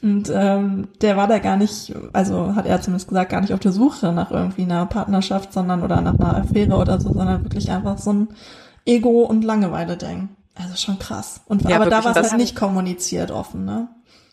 Und 0.02 0.28
ähm, 0.34 0.88
der 1.02 1.16
war 1.16 1.28
da 1.28 1.38
gar 1.38 1.56
nicht, 1.56 1.94
also 2.12 2.56
hat 2.56 2.66
er 2.66 2.80
zumindest 2.80 3.08
gesagt, 3.08 3.30
gar 3.30 3.42
nicht 3.42 3.54
auf 3.54 3.60
der 3.60 3.70
Suche 3.70 4.12
nach 4.12 4.32
irgendwie 4.32 4.62
einer 4.62 4.86
Partnerschaft, 4.86 5.52
sondern 5.52 5.84
oder 5.84 6.00
nach 6.00 6.18
einer 6.18 6.36
Affäre 6.36 6.74
oder 6.74 7.00
so, 7.00 7.12
sondern 7.12 7.44
wirklich 7.44 7.70
einfach 7.70 7.98
so 7.98 8.12
ein 8.12 8.28
Ego- 8.86 9.24
und 9.24 9.44
Langeweile-Ding. 9.44 10.30
Also 10.56 10.74
schon 10.74 10.98
krass. 10.98 11.42
Und 11.46 11.62
ja, 11.62 11.76
aber 11.76 11.86
da 11.86 12.02
war 12.02 12.16
es 12.16 12.32
halt 12.32 12.40
nicht 12.40 12.56
kommuniziert 12.56 13.30
offen, 13.30 13.64
ne? 13.64 13.88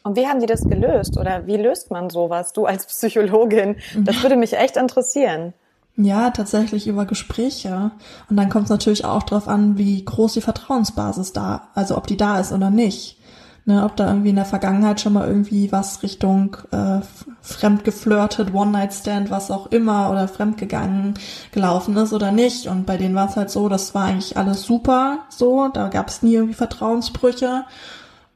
Und 0.08 0.16
wie 0.16 0.26
haben 0.26 0.40
die 0.40 0.46
das 0.46 0.62
gelöst? 0.62 1.18
Oder 1.18 1.48
wie 1.48 1.58
löst 1.58 1.92
man 1.92 2.10
sowas? 2.10 2.54
Du 2.54 2.66
als 2.66 2.86
Psychologin, 2.86 3.76
das 3.98 4.24
würde 4.24 4.38
mich 4.38 4.54
echt 4.54 4.78
interessieren. 4.78 5.54
Ja, 5.98 6.30
tatsächlich 6.30 6.88
über 6.88 7.06
Gespräche. 7.06 7.92
Und 8.30 8.38
dann 8.38 8.50
kommt 8.50 8.66
es 8.66 8.70
natürlich 8.70 9.04
auch 9.04 9.24
darauf 9.24 9.48
an, 9.48 9.78
wie 9.78 10.06
groß 10.06 10.34
die 10.34 10.42
Vertrauensbasis 10.42 11.34
da, 11.34 11.70
also 11.74 11.98
ob 11.98 12.08
die 12.08 12.16
da 12.16 12.40
ist 12.40 12.54
oder 12.54 12.70
nicht. 12.70 13.18
Ne, 13.66 13.84
ob 13.84 13.98
da 13.98 14.08
irgendwie 14.08 14.30
in 14.30 14.38
der 14.38 14.46
Vergangenheit 14.46 15.02
schon 15.02 15.12
mal 15.12 15.28
irgendwie 15.28 15.74
was 15.74 16.02
Richtung 16.02 16.56
äh, 16.72 17.02
fremdgeflirtet, 17.42 18.54
One-Night-Stand, 18.54 19.30
was 19.30 19.52
auch 19.52 19.68
immer, 19.74 20.10
oder 20.10 20.30
fremdgegangen 20.30 21.16
gelaufen 21.52 21.98
ist 21.98 22.14
oder 22.14 22.32
nicht. 22.32 22.68
Und 22.68 22.86
bei 22.86 22.96
denen 22.96 23.14
war 23.14 23.28
es 23.28 23.36
halt 23.36 23.50
so, 23.50 23.68
das 23.68 23.94
war 23.94 24.06
eigentlich 24.06 24.38
alles 24.38 24.64
super 24.64 25.26
so, 25.28 25.68
da 25.68 25.90
gab 25.90 26.08
es 26.08 26.24
nie 26.24 26.36
irgendwie 26.36 26.54
Vertrauensbrüche. 26.54 27.66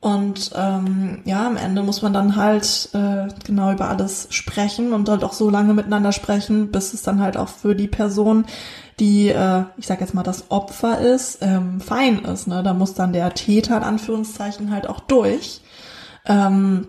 Und 0.01 0.51
ähm, 0.55 1.21
ja, 1.25 1.45
am 1.45 1.57
Ende 1.57 1.83
muss 1.83 2.01
man 2.01 2.11
dann 2.11 2.35
halt 2.35 2.89
äh, 2.93 3.27
genau 3.45 3.71
über 3.71 3.87
alles 3.87 4.27
sprechen 4.31 4.93
und 4.93 5.07
halt 5.07 5.23
auch 5.23 5.33
so 5.33 5.51
lange 5.51 5.75
miteinander 5.75 6.11
sprechen, 6.11 6.71
bis 6.71 6.95
es 6.95 7.03
dann 7.03 7.21
halt 7.21 7.37
auch 7.37 7.49
für 7.49 7.75
die 7.75 7.87
Person, 7.87 8.45
die, 8.99 9.29
äh, 9.29 9.63
ich 9.77 9.85
sag 9.85 10.01
jetzt 10.01 10.15
mal, 10.15 10.23
das 10.23 10.49
Opfer 10.49 10.99
ist, 10.99 11.37
ähm, 11.41 11.79
fein 11.81 12.25
ist. 12.25 12.47
Ne? 12.47 12.63
Da 12.63 12.73
muss 12.73 12.95
dann 12.95 13.13
der 13.13 13.31
Täter 13.35 13.77
in 13.77 13.83
Anführungszeichen 13.83 14.71
halt 14.71 14.89
auch 14.89 15.01
durch. 15.01 15.61
Ähm, 16.25 16.87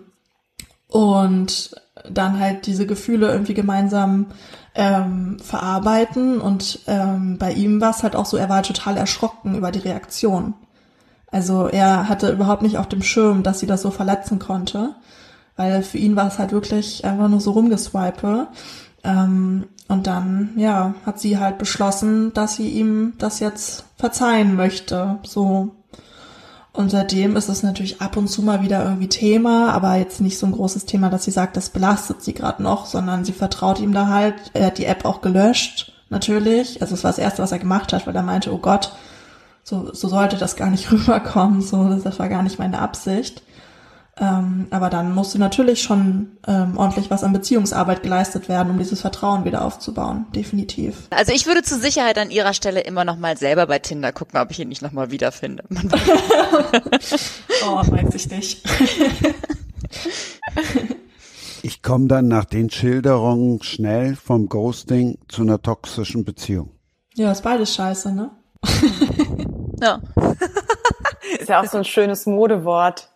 und 0.87 1.75
dann 2.09 2.39
halt 2.39 2.65
diese 2.65 2.87
Gefühle 2.87 3.31
irgendwie 3.31 3.53
gemeinsam 3.53 4.27
ähm, 4.73 5.37
verarbeiten. 5.39 6.41
Und 6.41 6.79
ähm, 6.87 7.37
bei 7.37 7.51
ihm 7.53 7.79
war 7.79 7.91
es 7.91 8.01
halt 8.01 8.15
auch 8.15 8.25
so, 8.25 8.37
er 8.37 8.49
war 8.49 8.63
total 8.63 8.97
erschrocken 8.97 9.55
über 9.55 9.71
die 9.71 9.79
Reaktion. 9.79 10.55
Also 11.33 11.67
er 11.67 12.07
hatte 12.07 12.31
überhaupt 12.31 12.61
nicht 12.61 12.77
auf 12.77 12.87
dem 12.87 13.01
Schirm, 13.01 13.41
dass 13.41 13.59
sie 13.59 13.65
das 13.65 13.81
so 13.81 13.89
verletzen 13.89 14.37
konnte, 14.37 14.93
weil 15.55 15.81
für 15.81 15.97
ihn 15.97 16.15
war 16.15 16.27
es 16.27 16.37
halt 16.37 16.51
wirklich 16.51 17.03
einfach 17.05 17.27
nur 17.27 17.41
so 17.41 17.51
rumgeswipe. 17.51 18.47
Ähm, 19.03 19.65
und 19.87 20.05
dann, 20.05 20.51
ja, 20.55 20.93
hat 21.07 21.19
sie 21.19 21.39
halt 21.39 21.57
beschlossen, 21.57 22.33
dass 22.33 22.55
sie 22.55 22.69
ihm 22.69 23.13
das 23.17 23.39
jetzt 23.39 23.85
verzeihen 23.97 24.55
möchte. 24.55 25.17
So. 25.23 25.71
Und 26.71 26.91
seitdem 26.91 27.35
ist 27.35 27.49
es 27.49 27.63
natürlich 27.63 27.99
ab 27.99 28.15
und 28.15 28.27
zu 28.27 28.43
mal 28.43 28.61
wieder 28.61 28.83
irgendwie 28.83 29.09
Thema, 29.09 29.71
aber 29.71 29.95
jetzt 29.95 30.21
nicht 30.21 30.37
so 30.37 30.45
ein 30.45 30.51
großes 30.51 30.85
Thema, 30.85 31.09
dass 31.09 31.23
sie 31.23 31.31
sagt, 31.31 31.57
das 31.57 31.71
belastet 31.71 32.21
sie 32.21 32.33
gerade 32.35 32.61
noch, 32.61 32.85
sondern 32.85 33.25
sie 33.25 33.33
vertraut 33.33 33.79
ihm 33.79 33.93
da 33.93 34.07
halt. 34.07 34.35
Er 34.53 34.67
hat 34.67 34.77
die 34.77 34.85
App 34.85 35.03
auch 35.03 35.21
gelöscht, 35.21 35.93
natürlich. 36.11 36.79
Also 36.83 36.93
es 36.93 37.03
war 37.03 37.09
das 37.09 37.17
Erste, 37.17 37.41
was 37.41 37.51
er 37.51 37.59
gemacht 37.59 37.91
hat, 37.91 38.05
weil 38.05 38.15
er 38.15 38.23
meinte, 38.23 38.53
oh 38.53 38.59
Gott, 38.59 38.93
so, 39.63 39.93
so 39.93 40.07
sollte 40.07 40.37
das 40.37 40.55
gar 40.55 40.69
nicht 40.69 40.91
rüberkommen, 40.91 41.61
so, 41.61 41.99
das 42.03 42.19
war 42.19 42.29
gar 42.29 42.43
nicht 42.43 42.59
meine 42.59 42.79
Absicht. 42.79 43.43
Ähm, 44.15 44.67
aber 44.69 44.91
dann 44.91 45.15
musste 45.15 45.39
natürlich 45.39 45.81
schon 45.81 46.37
ähm, 46.45 46.77
ordentlich 46.77 47.09
was 47.09 47.23
an 47.23 47.33
Beziehungsarbeit 47.33 48.03
geleistet 48.03 48.47
werden, 48.47 48.69
um 48.69 48.77
dieses 48.77 49.01
Vertrauen 49.01 49.43
wieder 49.43 49.65
aufzubauen, 49.65 50.27
definitiv. 50.35 51.07
Also 51.09 51.31
ich 51.33 51.47
würde 51.47 51.63
zur 51.63 51.79
Sicherheit 51.79 52.19
an 52.19 52.29
ihrer 52.29 52.53
Stelle 52.53 52.81
immer 52.81 53.05
noch 53.05 53.17
mal 53.17 53.37
selber 53.37 53.65
bei 53.65 53.79
Tinder 53.79 54.11
gucken, 54.11 54.39
ob 54.39 54.51
ich 54.51 54.59
ihn 54.59 54.69
nicht 54.69 54.83
noch 54.83 54.91
mal 54.91 55.09
wiederfinde. 55.09 55.63
oh, 57.65 57.81
weiß 57.91 58.13
ich 58.13 58.29
nicht. 58.29 58.63
ich 61.63 61.81
komme 61.81 62.07
dann 62.07 62.27
nach 62.27 62.45
den 62.45 62.69
Schilderungen 62.69 63.63
schnell 63.63 64.15
vom 64.15 64.47
Ghosting 64.47 65.17
zu 65.27 65.41
einer 65.41 65.59
toxischen 65.59 66.23
Beziehung. 66.23 66.69
Ja, 67.15 67.31
ist 67.31 67.41
beides 67.41 67.73
scheiße, 67.73 68.13
ne? 68.13 68.29
Ja. 69.83 69.99
ist 71.39 71.49
ja 71.49 71.61
auch 71.61 71.65
so 71.65 71.77
ein 71.77 71.85
schönes 71.85 72.25
Modewort 72.25 73.09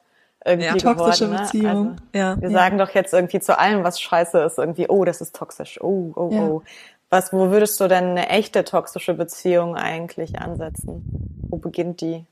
irgendwie 0.45 0.68
ja. 0.68 0.76
Toxische 0.76 1.26
geworden, 1.26 1.31
ne? 1.31 1.41
Beziehung. 1.41 1.88
Also, 1.88 2.03
ja. 2.14 2.41
Wir 2.41 2.49
ja. 2.49 2.57
sagen 2.57 2.77
doch 2.77 2.89
jetzt 2.91 3.14
irgendwie 3.14 3.39
zu 3.39 3.57
allem, 3.57 3.84
was 3.84 3.99
scheiße 3.99 4.39
ist, 4.39 4.57
irgendwie, 4.57 4.88
oh, 4.88 5.06
das 5.06 5.22
ist 5.22 5.35
toxisch, 5.35 5.80
oh, 5.81 6.14
oh, 6.15 6.30
ja. 6.31 6.41
oh. 6.41 6.64
Was, 7.10 7.31
wo 7.31 7.52
würdest 7.52 7.80
du 7.80 7.88
denn 7.88 8.03
eine 8.03 8.30
echte 8.30 8.65
toxische 8.65 9.14
Beziehung 9.14 9.77
eigentlich 9.77 10.39
ansetzen? 10.39 11.03
Wo 11.49 11.56
beginnt 11.56 12.02
die? 12.02 12.26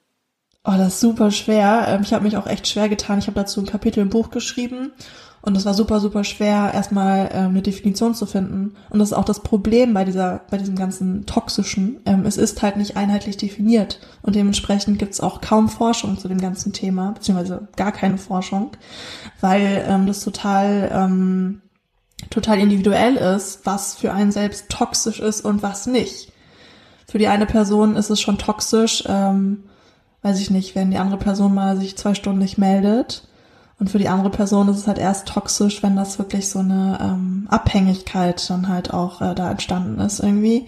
Oh, 0.65 0.73
das 0.77 0.95
ist 0.95 0.99
super 0.99 1.31
schwer. 1.31 1.85
Ähm, 1.87 2.01
ich 2.01 2.11
habe 2.11 2.23
mich 2.23 2.35
auch 2.35 2.47
echt 2.47 2.67
schwer 2.67 2.89
getan. 2.89 3.19
Ich 3.19 3.27
habe 3.27 3.39
dazu 3.39 3.61
ein 3.61 3.65
Kapitel 3.67 4.01
im 4.01 4.09
Buch 4.09 4.31
geschrieben 4.31 4.91
und 5.45 5.55
es 5.55 5.65
war 5.65 5.75
super, 5.75 5.99
super 5.99 6.23
schwer, 6.23 6.71
erstmal 6.73 7.29
ähm, 7.31 7.49
eine 7.49 7.61
Definition 7.61 8.15
zu 8.15 8.25
finden. 8.25 8.73
Und 8.89 8.97
das 8.97 9.09
ist 9.09 9.13
auch 9.13 9.25
das 9.25 9.41
Problem 9.41 9.93
bei 9.93 10.03
dieser, 10.03 10.41
bei 10.49 10.57
diesem 10.57 10.75
ganzen 10.75 11.27
Toxischen. 11.27 12.01
Ähm, 12.07 12.25
es 12.25 12.37
ist 12.37 12.63
halt 12.63 12.77
nicht 12.77 12.97
einheitlich 12.97 13.37
definiert. 13.37 13.99
Und 14.23 14.35
dementsprechend 14.35 14.97
gibt 14.97 15.13
es 15.13 15.21
auch 15.21 15.41
kaum 15.41 15.69
Forschung 15.69 16.17
zu 16.17 16.27
dem 16.27 16.41
ganzen 16.41 16.73
Thema, 16.73 17.11
beziehungsweise 17.11 17.67
gar 17.75 17.91
keine 17.91 18.17
Forschung, 18.17 18.71
weil 19.39 19.85
ähm, 19.87 20.07
das 20.07 20.23
total, 20.23 20.89
ähm, 20.91 21.61
total 22.31 22.57
individuell 22.57 23.15
ist, 23.15 23.67
was 23.67 23.93
für 23.93 24.11
einen 24.13 24.31
selbst 24.31 24.69
toxisch 24.69 25.19
ist 25.19 25.45
und 25.45 25.61
was 25.61 25.85
nicht. 25.85 26.33
Für 27.07 27.19
die 27.19 27.27
eine 27.27 27.45
Person 27.45 27.95
ist 27.95 28.09
es 28.09 28.19
schon 28.19 28.39
toxisch, 28.39 29.03
ähm, 29.07 29.65
weiß 30.23 30.39
ich 30.39 30.49
nicht, 30.49 30.73
wenn 30.73 30.89
die 30.89 30.97
andere 30.97 31.19
Person 31.19 31.53
mal 31.53 31.77
sich 31.77 31.95
zwei 31.97 32.15
Stunden 32.15 32.39
nicht 32.39 32.57
meldet. 32.57 33.27
Und 33.77 33.89
für 33.89 33.97
die 33.97 34.07
andere 34.07 34.29
Person 34.29 34.69
ist 34.69 34.77
es 34.77 34.87
halt 34.87 34.97
erst 34.97 35.27
toxisch, 35.27 35.83
wenn 35.83 35.95
das 35.95 36.17
wirklich 36.17 36.49
so 36.49 36.59
eine 36.59 36.97
ähm, 37.01 37.47
Abhängigkeit 37.49 38.49
dann 38.49 38.69
halt 38.69 38.93
auch 38.93 39.21
äh, 39.21 39.35
da 39.35 39.51
entstanden 39.51 39.99
ist 39.99 40.19
irgendwie. 40.19 40.65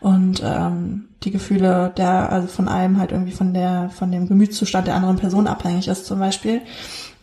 Und 0.00 0.42
ähm, 0.44 1.08
die 1.22 1.30
Gefühle 1.30 1.92
der, 1.96 2.30
also 2.30 2.46
von 2.46 2.68
einem 2.68 2.98
halt 2.98 3.10
irgendwie 3.10 3.32
von 3.32 3.54
der, 3.54 3.90
von 3.90 4.12
dem 4.12 4.28
Gemütszustand 4.28 4.86
der 4.86 4.94
anderen 4.94 5.16
Person 5.16 5.46
abhängig 5.46 5.88
ist 5.88 6.06
zum 6.06 6.18
Beispiel. 6.18 6.60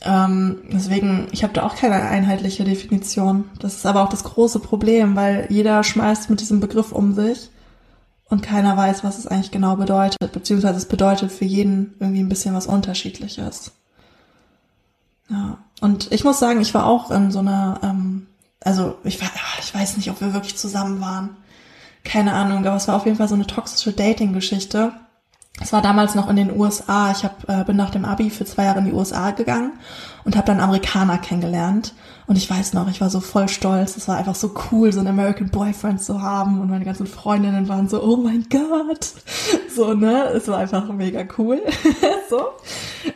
Ähm, 0.01 0.63
deswegen, 0.73 1.27
ich 1.31 1.43
habe 1.43 1.53
da 1.53 1.63
auch 1.63 1.75
keine 1.75 1.95
einheitliche 1.95 2.63
Definition. 2.63 3.45
Das 3.59 3.75
ist 3.75 3.85
aber 3.85 4.03
auch 4.03 4.09
das 4.09 4.23
große 4.23 4.59
Problem, 4.59 5.15
weil 5.15 5.45
jeder 5.49 5.83
schmeißt 5.83 6.29
mit 6.29 6.41
diesem 6.41 6.59
Begriff 6.59 6.91
um 6.91 7.13
sich 7.13 7.51
und 8.25 8.41
keiner 8.41 8.75
weiß, 8.75 9.03
was 9.03 9.19
es 9.19 9.27
eigentlich 9.27 9.51
genau 9.51 9.75
bedeutet, 9.75 10.31
beziehungsweise 10.31 10.77
es 10.77 10.85
bedeutet 10.85 11.31
für 11.31 11.45
jeden 11.45 11.93
irgendwie 11.99 12.21
ein 12.21 12.29
bisschen 12.29 12.55
was 12.55 12.65
Unterschiedliches. 12.65 13.73
Ja, 15.31 15.57
und 15.79 16.11
ich 16.11 16.23
muss 16.23 16.39
sagen, 16.39 16.59
ich 16.61 16.73
war 16.73 16.85
auch 16.85 17.09
in 17.09 17.31
so 17.31 17.39
einer, 17.39 17.79
ähm, 17.83 18.27
also 18.59 18.97
ich, 19.03 19.21
war, 19.21 19.29
ich 19.59 19.73
weiß 19.73 19.97
nicht, 19.97 20.11
ob 20.11 20.19
wir 20.19 20.33
wirklich 20.33 20.57
zusammen 20.57 20.99
waren. 20.99 21.37
Keine 22.03 22.33
Ahnung, 22.33 22.65
aber 22.65 22.75
es 22.75 22.87
war 22.87 22.95
auf 22.95 23.05
jeden 23.05 23.17
Fall 23.17 23.29
so 23.29 23.35
eine 23.35 23.47
toxische 23.47 23.93
Dating-Geschichte. 23.93 24.91
Es 25.61 25.71
war 25.71 25.81
damals 25.81 26.15
noch 26.15 26.29
in 26.29 26.35
den 26.35 26.59
USA. 26.59 27.11
Ich 27.11 27.23
hab, 27.23 27.47
äh, 27.47 27.63
bin 27.63 27.77
nach 27.77 27.91
dem 27.91 28.05
Abi 28.05 28.29
für 28.29 28.45
zwei 28.45 28.65
Jahre 28.65 28.79
in 28.79 28.85
die 28.85 28.93
USA 28.93 29.31
gegangen 29.31 29.73
und 30.23 30.35
habe 30.35 30.47
dann 30.47 30.59
Amerikaner 30.59 31.17
kennengelernt. 31.17 31.93
Und 32.27 32.37
ich 32.37 32.49
weiß 32.49 32.73
noch, 32.73 32.89
ich 32.89 33.01
war 33.01 33.09
so 33.09 33.19
voll 33.19 33.49
stolz. 33.49 33.97
Es 33.97 34.07
war 34.07 34.17
einfach 34.17 34.35
so 34.35 34.53
cool, 34.71 34.93
so 34.93 34.99
einen 34.99 35.09
American 35.09 35.49
Boyfriend 35.49 36.01
zu 36.01 36.21
haben. 36.21 36.61
Und 36.61 36.69
meine 36.69 36.85
ganzen 36.85 37.07
Freundinnen 37.07 37.67
waren 37.67 37.89
so, 37.89 38.01
oh 38.03 38.17
mein 38.17 38.45
Gott. 38.49 39.13
So, 39.75 39.93
ne? 39.93 40.25
Es 40.35 40.47
war 40.47 40.59
einfach 40.59 40.91
mega 40.93 41.23
cool. 41.37 41.61
so. 42.29 42.41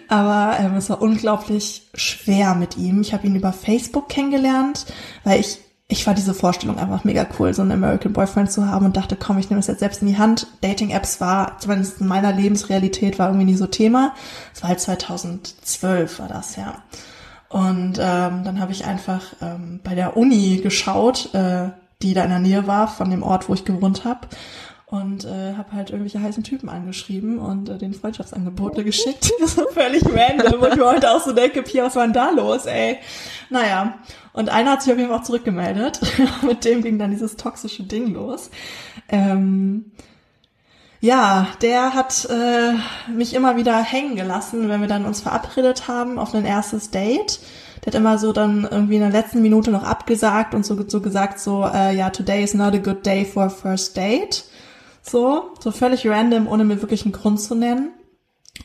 Aber 0.08 0.58
ähm, 0.60 0.76
es 0.76 0.90
war 0.90 1.02
unglaublich 1.02 1.88
schwer 1.94 2.56
mit 2.56 2.78
ihm. 2.78 3.02
Ich 3.02 3.14
habe 3.14 3.28
ihn 3.28 3.36
über 3.36 3.54
Facebook 3.54 4.10
kennengelernt, 4.10 4.86
weil 5.24 5.40
ich 5.40 5.60
ich 5.88 6.08
war 6.08 6.16
diese 6.16 6.34
Vorstellung 6.34 6.80
einfach 6.80 7.04
mega 7.04 7.28
cool, 7.38 7.54
so 7.54 7.62
einen 7.62 7.72
American 7.72 8.14
Boyfriend 8.14 8.52
zu 8.52 8.68
haben 8.68 8.86
und 8.86 8.98
dachte, 8.98 9.16
komm, 9.16 9.38
ich 9.38 9.50
nehme 9.50 9.60
es 9.60 9.68
jetzt 9.68 9.80
selbst 9.80 10.02
in 10.02 10.08
die 10.08 10.18
Hand. 10.18 10.48
Dating-Apps 10.62 11.22
war, 11.22 11.60
zumindest 11.60 12.02
in 12.02 12.08
meiner 12.08 12.32
Lebensrealität, 12.32 13.20
war 13.20 13.28
irgendwie 13.28 13.46
nie 13.46 13.56
so 13.56 13.68
Thema. 13.68 14.14
Es 14.54 14.64
war 14.64 14.70
halt 14.70 14.80
2012 14.80 16.20
war 16.20 16.28
das, 16.28 16.56
ja. 16.56 16.84
Und 17.50 18.00
ähm, 18.00 18.44
dann 18.44 18.60
habe 18.60 18.72
ich 18.72 18.86
einfach 18.86 19.22
ähm, 19.42 19.80
bei 19.84 19.94
der 19.94 20.18
Uni 20.18 20.58
geschaut, 20.58 21.34
äh, 21.36 21.70
die 22.02 22.16
da 22.16 22.24
in 22.24 22.32
der 22.32 22.40
Nähe 22.40 22.68
war 22.68 22.88
von 22.88 23.12
dem 23.12 23.22
Ort, 23.22 23.48
wo 23.48 23.54
ich 23.54 23.64
gewohnt 23.64 24.06
habe 24.06 24.28
und 24.88 25.26
äh, 25.26 25.54
habe 25.56 25.72
halt 25.72 25.90
irgendwelche 25.90 26.22
heißen 26.22 26.44
Typen 26.44 26.70
angeschrieben 26.70 27.40
und 27.40 27.70
äh, 27.70 27.78
den 27.78 27.94
Freundschaftsangebote 27.94 28.84
geschickt. 28.84 29.32
so 29.46 29.68
völlig 29.70 30.04
random, 30.06 30.62
wo 30.62 30.68
ich 30.68 30.76
mir 30.76 30.86
heute 30.86 31.12
auch 31.12 31.22
so 31.22 31.32
denke, 31.32 31.64
Pia, 31.64 31.86
was 31.86 31.96
war 31.96 32.04
denn 32.04 32.14
da 32.14 32.30
los, 32.30 32.66
ey? 32.66 32.98
Naja, 33.50 33.96
und 34.34 34.50
einer 34.50 34.72
hat 34.72 34.84
sich 34.84 34.92
auf 34.92 35.00
jeden 35.00 35.10
Fall 35.10 35.20
auch 35.20 35.24
zurückgemeldet. 35.24 36.02
Mit 36.44 36.66
dem 36.66 36.84
ging 36.84 37.00
dann 37.00 37.12
dieses 37.12 37.36
toxische 37.36 37.84
Ding 37.84 38.14
los. 38.14 38.52
Ähm, 39.10 39.92
ja, 41.02 41.48
der 41.62 41.94
hat 41.94 42.28
äh, 42.30 42.74
mich 43.12 43.34
immer 43.34 43.58
wieder 43.58 43.82
hängen 43.82 44.16
gelassen, 44.16 44.70
wenn 44.70 44.82
wir 44.82 44.88
dann 44.88 45.06
uns 45.06 45.22
verabredet 45.22 45.88
haben 45.88 46.20
auf 46.20 46.36
ein 46.36 46.46
erstes 46.46 46.92
Date. 46.92 47.40
Der 47.84 47.94
hat 47.94 47.96
immer 47.96 48.18
so 48.18 48.34
dann 48.34 48.68
irgendwie 48.70 48.96
in 48.96 49.02
der 49.02 49.10
letzten 49.12 49.42
Minute 49.42 49.72
noch 49.72 49.84
abgesagt 49.84 50.54
und 50.54 50.66
so, 50.66 50.78
so 50.88 51.02
gesagt 51.02 51.40
so, 51.40 51.66
äh, 51.66 51.96
ja, 51.96 52.12
today 52.12 52.44
is 52.44 52.54
not 52.54 52.74
a 52.74 52.78
good 52.78 53.06
day 53.06 53.26
for 53.26 53.44
a 53.44 53.50
first 53.50 53.98
date. 53.98 54.46
So, 55.08 55.52
so 55.60 55.72
völlig 55.72 56.08
random, 56.08 56.48
ohne 56.48 56.64
mir 56.64 56.82
wirklich 56.82 57.04
einen 57.04 57.12
Grund 57.12 57.40
zu 57.40 57.54
nennen. 57.54 57.92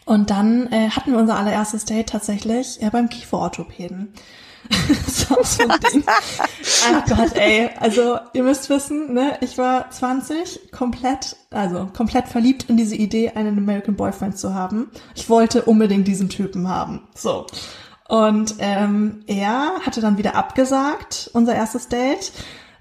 Und 0.06 0.30
dann 0.30 0.72
äh, 0.72 0.90
hatten 0.90 1.12
wir 1.12 1.18
unser 1.18 1.36
allererstes 1.36 1.84
Date 1.84 2.08
tatsächlich 2.08 2.80
äh, 2.80 2.90
beim 2.90 3.08
Kieferorthopäden. 3.08 4.14
so, 5.06 5.36
so 5.42 5.62
ein 5.64 5.80
Ding. 5.92 6.04
Ach 6.06 7.04
Gott, 7.06 7.34
ey. 7.34 7.70
Also, 7.78 8.18
ihr 8.32 8.42
müsst 8.42 8.70
wissen, 8.70 9.12
ne, 9.14 9.36
ich 9.40 9.58
war 9.58 9.90
20, 9.90 10.70
komplett, 10.70 11.36
also 11.50 11.88
komplett 11.94 12.28
verliebt 12.28 12.66
in 12.68 12.76
diese 12.76 12.94
Idee, 12.94 13.30
einen 13.30 13.58
American 13.58 13.96
Boyfriend 13.96 14.38
zu 14.38 14.54
haben. 14.54 14.90
Ich 15.14 15.28
wollte 15.28 15.62
unbedingt 15.62 16.06
diesen 16.06 16.28
Typen 16.28 16.68
haben. 16.68 17.08
So. 17.14 17.46
Und 18.08 18.54
ähm, 18.58 19.24
er 19.26 19.80
hatte 19.84 20.00
dann 20.00 20.18
wieder 20.18 20.34
abgesagt, 20.34 21.30
unser 21.32 21.54
erstes 21.54 21.88
Date, 21.88 22.32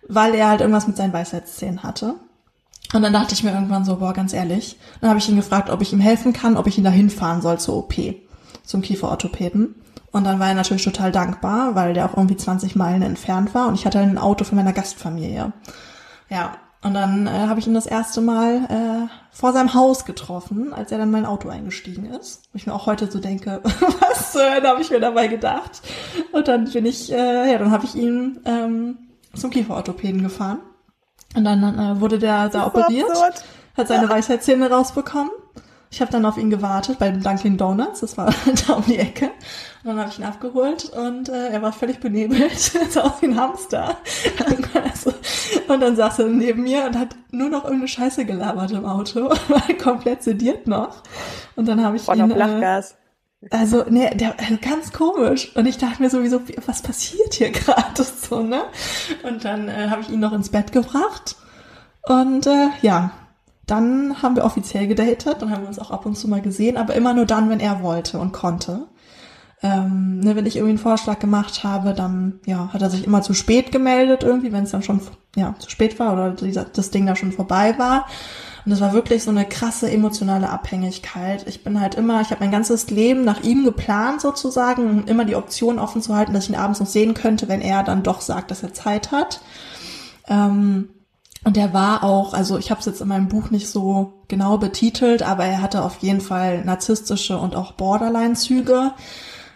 weil 0.08 0.34
er 0.34 0.50
halt 0.50 0.62
irgendwas 0.62 0.88
mit 0.88 0.98
seinen 0.98 1.14
Weisheitszähnen 1.14 1.84
hatte. 1.84 2.16
Und 2.94 3.04
dann 3.04 3.14
dachte 3.14 3.34
ich 3.34 3.44
mir 3.44 3.52
irgendwann 3.52 3.86
so, 3.86 3.98
boah, 3.98 4.14
ganz 4.14 4.34
ehrlich. 4.34 4.78
Dann 5.00 5.10
habe 5.10 5.20
ich 5.20 5.30
ihn 5.30 5.36
gefragt, 5.36 5.70
ob 5.70 5.82
ich 5.82 5.94
ihm 5.94 6.00
helfen 6.00 6.34
kann, 6.34 6.58
ob 6.58 6.68
ich 6.68 6.78
ihn 6.78 6.84
dahin 6.84 7.10
fahren 7.10 7.42
soll 7.42 7.60
zur 7.60 7.78
OP, 7.78 7.94
zum 8.64 8.82
Kieferorthopäden. 8.82 9.76
Und 10.12 10.24
dann 10.24 10.40
war 10.40 10.48
er 10.48 10.56
natürlich 10.56 10.84
total 10.84 11.12
dankbar, 11.12 11.76
weil 11.76 11.94
der 11.94 12.06
auch 12.06 12.18
irgendwie 12.18 12.38
20 12.38 12.76
Meilen 12.76 13.04
entfernt 13.04 13.54
war 13.54 13.68
und 13.68 13.76
ich 13.76 13.86
hatte 13.86 14.00
ein 14.00 14.18
Auto 14.18 14.44
für 14.44 14.56
meine 14.56 14.74
Gastfamilie. 14.74 15.54
Ja, 16.30 16.58
und 16.82 16.94
dann 16.94 17.28
äh, 17.28 17.32
habe 17.32 17.60
ich 17.60 17.68
ihn 17.68 17.74
das 17.74 17.86
erste 17.86 18.22
Mal 18.22 18.56
äh, 18.70 19.36
vor 19.36 19.52
seinem 19.52 19.74
Haus 19.74 20.06
getroffen, 20.06 20.74
als 20.74 20.92
er 20.92 20.98
dann 20.98 21.12
mein 21.12 21.26
Auto 21.26 21.50
eingestiegen 21.50 22.06
ist. 22.06 22.44
Wo 22.52 22.58
ich 22.58 22.66
mir 22.66 22.74
auch 22.74 22.86
heute 22.86 23.12
so 23.12 23.20
denke, 23.20 23.62
was 23.64 24.34
Hölle 24.34 24.68
habe 24.68 24.82
ich 24.82 24.90
mir 24.90 25.02
dabei 25.02 25.28
gedacht? 25.28 25.82
Und 26.32 26.48
dann 26.48 26.72
bin 26.72 26.86
ich, 26.86 27.12
äh, 27.12 27.52
ja, 27.52 27.58
dann 27.58 27.72
habe 27.72 27.86
ich 27.86 27.96
ihn 27.96 28.40
ähm, 28.46 28.98
zum 29.36 29.50
Kieferorthopäden 29.50 30.24
gefahren. 30.24 30.60
Und 31.36 31.44
dann 31.44 31.64
äh, 31.64 32.02
wurde 32.02 32.20
der 32.20 32.50
da 32.50 32.68
operiert, 32.68 33.08
hat 33.78 33.88
seine 33.88 34.10
Weisheitszähne 34.10 34.70
rausbekommen. 34.70 35.32
Ich 35.92 36.02
habe 36.02 36.12
dann 36.12 36.26
auf 36.26 36.38
ihn 36.38 36.52
gewartet 36.52 37.00
bei 37.00 37.10
Dunkin' 37.10 37.58
Donuts, 37.58 38.02
das 38.02 38.16
war 38.16 38.32
da 38.68 38.74
um 38.74 38.84
die 38.86 39.00
Ecke. 39.00 39.26
Und 39.84 39.92
dann 39.92 40.00
habe 40.00 40.10
ich 40.10 40.20
ihn 40.20 40.26
abgeholt 40.26 40.90
und 40.90 41.30
äh, 41.30 41.50
er 41.50 41.62
war 41.62 41.72
völlig 41.72 42.00
benebelt, 42.00 42.60
so 42.90 43.02
aus 43.02 43.22
wie 43.22 43.28
ein 43.28 43.40
Hamster. 43.40 43.98
und 45.68 45.80
dann 45.80 45.96
saß 45.96 46.20
er 46.20 46.26
neben 46.28 46.64
mir 46.64 46.86
und 46.86 46.98
hat 46.98 47.16
nur 47.32 47.50
noch 47.50 47.64
irgendeine 47.64 47.88
Scheiße 47.88 48.26
gelabert 48.26 48.72
im 48.72 48.86
Auto, 48.86 49.30
war 49.48 49.64
komplett 49.82 50.22
sediert 50.22 50.68
noch. 50.68 51.02
Und 51.56 51.68
dann 51.68 51.84
habe 51.84 51.96
ich 51.96 52.04
Voll 52.04 52.20
ihn... 52.20 52.30
Lachgas. 52.30 52.96
Also, 53.52 53.86
nee, 53.90 54.10
der, 54.16 54.38
also 54.38 54.58
ganz 54.62 54.92
komisch. 54.92 55.56
Und 55.56 55.66
ich 55.66 55.78
dachte 55.78 56.02
mir 56.02 56.10
sowieso, 56.10 56.42
was 56.66 56.82
passiert 56.82 57.34
hier 57.34 57.52
gerade 57.52 58.04
so, 58.04 58.44
ne? 58.44 58.64
Und 59.24 59.46
dann 59.46 59.70
äh, 59.70 59.90
habe 59.90 60.02
ich 60.02 60.10
ihn 60.10 60.20
noch 60.20 60.34
ins 60.34 60.50
Bett 60.50 60.72
gebracht. 60.72 61.38
Und 62.04 62.48
äh, 62.48 62.68
ja, 62.82 63.12
dann 63.66 64.22
haben 64.22 64.36
wir 64.36 64.46
offiziell 64.46 64.88
gedatet, 64.88 65.38
dann 65.42 65.52
haben 65.52 65.62
wir 65.62 65.68
uns 65.68 65.80
auch 65.80 65.92
ab 65.92 66.06
und 66.06 66.16
zu 66.16 66.28
mal 66.28 66.42
gesehen, 66.42 66.76
aber 66.76 66.96
immer 66.96 67.14
nur 67.14 67.26
dann, 67.26 67.50
wenn 67.50 67.60
er 67.60 67.84
wollte 67.84 68.20
und 68.20 68.32
konnte. 68.32 68.88
Ähm, 69.62 70.22
ne, 70.22 70.36
wenn 70.36 70.46
ich 70.46 70.56
irgendwie 70.56 70.72
einen 70.72 70.80
Vorschlag 70.80 71.20
gemacht 71.20 71.64
habe, 71.64 71.94
dann 71.94 72.40
ja, 72.46 72.70
hat 72.74 72.82
er 72.82 72.90
sich 72.90 73.06
immer 73.06 73.22
zu 73.22 73.34
spät 73.34 73.72
gemeldet 73.72 74.24
irgendwie, 74.24 74.52
wenn 74.52 74.64
es 74.64 74.72
dann 74.72 74.84
schon 74.84 75.02
ja, 75.36 75.54
zu 75.60 75.70
spät 75.70 76.00
war 76.00 76.14
oder 76.14 76.32
dieser, 76.32 76.66
das 76.66 76.92
Ding 76.92 77.06
da 77.06 77.16
schon 77.16 77.32
vorbei 77.32 77.76
war. 77.78 78.08
Und 78.66 78.72
das 78.72 78.82
war 78.82 78.94
wirklich 78.94 79.24
so 79.24 79.32
eine 79.32 79.46
krasse 79.46 79.90
emotionale 79.90 80.50
Abhängigkeit. 80.50 81.48
Ich 81.48 81.64
bin 81.64 81.80
halt 81.80 81.96
immer, 81.96 82.22
ich 82.22 82.32
habe 82.32 82.42
mein 82.42 82.52
ganzes 82.52 82.90
Leben 82.90 83.24
nach 83.24 83.42
ihm 83.42 83.64
geplant 83.64 84.22
sozusagen, 84.22 84.90
um 84.90 85.06
immer 85.06 85.26
die 85.26 85.36
Option 85.36 85.80
offen 85.80 86.02
zu 86.02 86.16
halten, 86.16 86.34
dass 86.34 86.46
ich 86.46 86.50
ihn 86.50 86.56
abends 86.56 86.80
noch 86.80 86.88
sehen 86.88 87.14
könnte, 87.14 87.48
wenn 87.48 87.62
er 87.62 87.84
dann 87.84 88.04
doch 88.04 88.22
sagt, 88.22 88.52
dass 88.52 88.64
er 88.64 88.74
Zeit 88.74 89.12
hat. 89.12 89.42
Ähm, 90.28 90.90
und 91.46 91.58
er 91.58 91.74
war 91.74 92.04
auch, 92.04 92.34
also 92.34 92.58
ich 92.58 92.70
habe 92.70 92.80
es 92.80 92.86
jetzt 92.86 93.02
in 93.02 93.08
meinem 93.08 93.30
Buch 93.30 93.50
nicht 93.50 93.70
so 93.70 94.24
genau 94.28 94.58
betitelt, 94.58 95.24
aber 95.24 95.46
er 95.46 95.62
hatte 95.62 95.84
auf 95.84 95.98
jeden 96.00 96.22
Fall 96.22 96.66
narzisstische 96.66 97.38
und 97.38 97.56
auch 97.56 97.74
Borderline-Züge. 97.74 98.92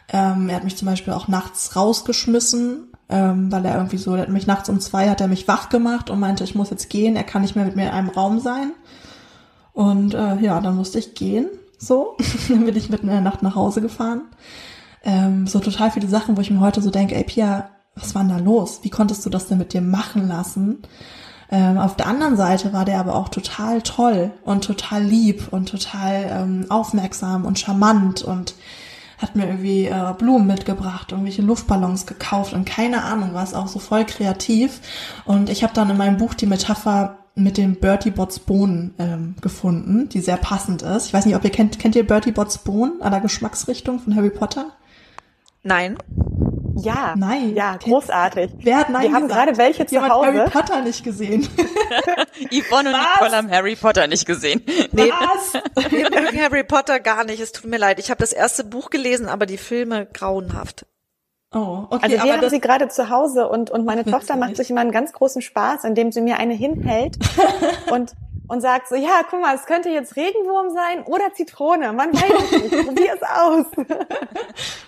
Ähm, 0.09 0.49
er 0.49 0.55
hat 0.55 0.63
mich 0.63 0.77
zum 0.77 0.87
Beispiel 0.87 1.13
auch 1.13 1.27
nachts 1.27 1.75
rausgeschmissen, 1.75 2.92
ähm, 3.09 3.51
weil 3.51 3.65
er 3.65 3.75
irgendwie 3.75 3.97
so, 3.97 4.13
der 4.13 4.23
hat 4.23 4.29
mich 4.29 4.47
nachts 4.47 4.69
um 4.69 4.79
zwei 4.79 5.09
hat 5.09 5.21
er 5.21 5.27
mich 5.27 5.47
wach 5.47 5.69
gemacht 5.69 6.09
und 6.09 6.19
meinte, 6.19 6.43
ich 6.43 6.55
muss 6.55 6.69
jetzt 6.69 6.89
gehen, 6.89 7.15
er 7.15 7.23
kann 7.23 7.41
nicht 7.41 7.55
mehr 7.55 7.65
mit 7.65 7.75
mir 7.75 7.83
in 7.83 7.91
einem 7.91 8.09
Raum 8.09 8.39
sein. 8.39 8.71
Und 9.73 10.13
äh, 10.13 10.37
ja, 10.37 10.59
dann 10.61 10.75
musste 10.75 10.99
ich 10.99 11.15
gehen. 11.15 11.47
So, 11.77 12.15
dann 12.49 12.65
bin 12.65 12.75
ich 12.75 12.89
mitten 12.89 13.07
in 13.07 13.13
der 13.13 13.21
Nacht 13.21 13.43
nach 13.43 13.55
Hause 13.55 13.81
gefahren. 13.81 14.21
Ähm, 15.03 15.47
so 15.47 15.59
total 15.59 15.91
viele 15.91 16.07
Sachen, 16.07 16.37
wo 16.37 16.41
ich 16.41 16.51
mir 16.51 16.61
heute 16.61 16.81
so 16.81 16.89
denke, 16.89 17.15
ey 17.15 17.23
Pia, 17.23 17.69
was 17.95 18.15
war 18.15 18.23
denn 18.23 18.31
da 18.31 18.37
los? 18.37 18.79
Wie 18.83 18.89
konntest 18.89 19.25
du 19.25 19.29
das 19.29 19.47
denn 19.47 19.57
mit 19.57 19.73
dir 19.73 19.81
machen 19.81 20.27
lassen? 20.27 20.81
Ähm, 21.51 21.77
auf 21.77 21.95
der 21.95 22.07
anderen 22.07 22.37
Seite 22.37 22.73
war 22.73 22.85
der 22.85 22.99
aber 22.99 23.15
auch 23.15 23.29
total 23.29 23.81
toll 23.81 24.31
und 24.43 24.63
total 24.63 25.03
lieb 25.03 25.49
und 25.51 25.69
total 25.69 26.25
ähm, 26.31 26.65
aufmerksam 26.69 27.45
und 27.45 27.59
charmant 27.59 28.23
und 28.23 28.55
hat 29.23 29.35
mir 29.35 29.47
irgendwie 29.47 29.85
äh, 29.85 30.13
Blumen 30.17 30.45
mitgebracht, 30.45 31.11
irgendwelche 31.11 31.41
Luftballons 31.41 32.05
gekauft 32.05 32.53
und 32.53 32.65
keine 32.65 33.03
Ahnung 33.03 33.31
was, 33.33 33.53
auch 33.53 33.67
so 33.67 33.79
voll 33.79 34.05
kreativ. 34.05 34.81
Und 35.25 35.49
ich 35.49 35.63
habe 35.63 35.73
dann 35.73 35.89
in 35.89 35.97
meinem 35.97 36.17
Buch 36.17 36.33
die 36.33 36.45
Metapher 36.45 37.17
mit 37.35 37.57
dem 37.57 37.75
Bertie 37.75 38.11
Bots 38.11 38.39
Bohnen 38.39 38.93
ähm, 38.99 39.35
gefunden, 39.41 40.09
die 40.09 40.19
sehr 40.19 40.37
passend 40.37 40.83
ist. 40.83 41.07
Ich 41.07 41.13
weiß 41.13 41.25
nicht, 41.25 41.35
ob 41.35 41.43
ihr 41.43 41.49
kennt, 41.49 41.79
kennt 41.79 41.95
ihr 41.95 42.05
Bertie 42.05 42.31
Bots 42.31 42.59
Bohnen 42.59 43.01
an 43.01 43.11
der 43.11 43.21
Geschmacksrichtung 43.21 43.99
von 43.99 44.15
Harry 44.15 44.29
Potter? 44.29 44.67
Nein. 45.63 45.97
Ja. 46.75 47.13
Nein. 47.17 47.55
Ja, 47.55 47.77
großartig. 47.77 48.51
Wer 48.59 48.77
hat 48.77 48.89
nein 48.89 49.03
Wir 49.03 49.13
haben 49.13 49.27
gesagt? 49.27 49.45
gerade 49.45 49.57
welche 49.57 49.85
zu 49.85 49.95
Jemand 49.95 50.13
Hause. 50.13 50.27
Harry 50.27 50.49
Potter 50.49 50.81
nicht 50.81 51.03
gesehen. 51.03 51.41
Yvonne 52.51 52.89
und 52.89 52.95
Was? 52.95 53.07
Nicole 53.19 53.35
haben 53.37 53.51
Harry 53.51 53.75
Potter 53.75 54.07
nicht 54.07 54.25
gesehen. 54.25 54.61
Nee, 54.91 55.11
Was? 55.11 55.53
wir 55.91 56.09
mögen 56.09 56.41
Harry 56.41 56.63
Potter 56.63 56.99
gar 56.99 57.23
nicht. 57.23 57.39
Es 57.39 57.51
tut 57.51 57.69
mir 57.69 57.77
leid. 57.77 57.99
Ich 57.99 58.09
habe 58.09 58.19
das 58.19 58.33
erste 58.33 58.63
Buch 58.63 58.89
gelesen, 58.89 59.27
aber 59.27 59.45
die 59.45 59.57
Filme 59.57 60.05
grauenhaft. 60.05 60.85
Oh, 61.55 61.85
okay, 61.89 61.99
Also 62.01 62.09
wir 62.15 62.21
aber 62.23 62.31
haben 62.33 62.41
das, 62.41 62.51
sie 62.51 62.59
gerade 62.59 62.87
zu 62.89 63.09
Hause 63.09 63.47
und, 63.47 63.69
und 63.69 63.85
meine. 63.85 64.03
Tochter 64.05 64.35
macht 64.35 64.55
sich 64.57 64.69
immer 64.71 64.81
einen 64.81 64.91
ganz 64.91 65.13
großen 65.13 65.41
Spaß, 65.41 65.83
indem 65.83 66.11
sie 66.11 66.21
mir 66.21 66.37
eine 66.37 66.53
hinhält 66.53 67.17
und, 67.91 68.13
und 68.53 68.61
sagt 68.61 68.87
so, 68.87 68.95
ja, 68.95 69.21
guck 69.27 69.41
mal, 69.41 69.55
es 69.55 69.65
könnte 69.65 69.89
jetzt 69.89 70.15
Regenwurm 70.15 70.69
sein 70.69 71.03
oder 71.05 71.33
Zitrone. 71.33 71.91
Man 71.91 72.13
weiß 72.13 72.51
es 72.51 72.71
nicht. 72.71 72.85
Probier 72.85 73.15
es 73.15 73.21
aus. 73.23 73.65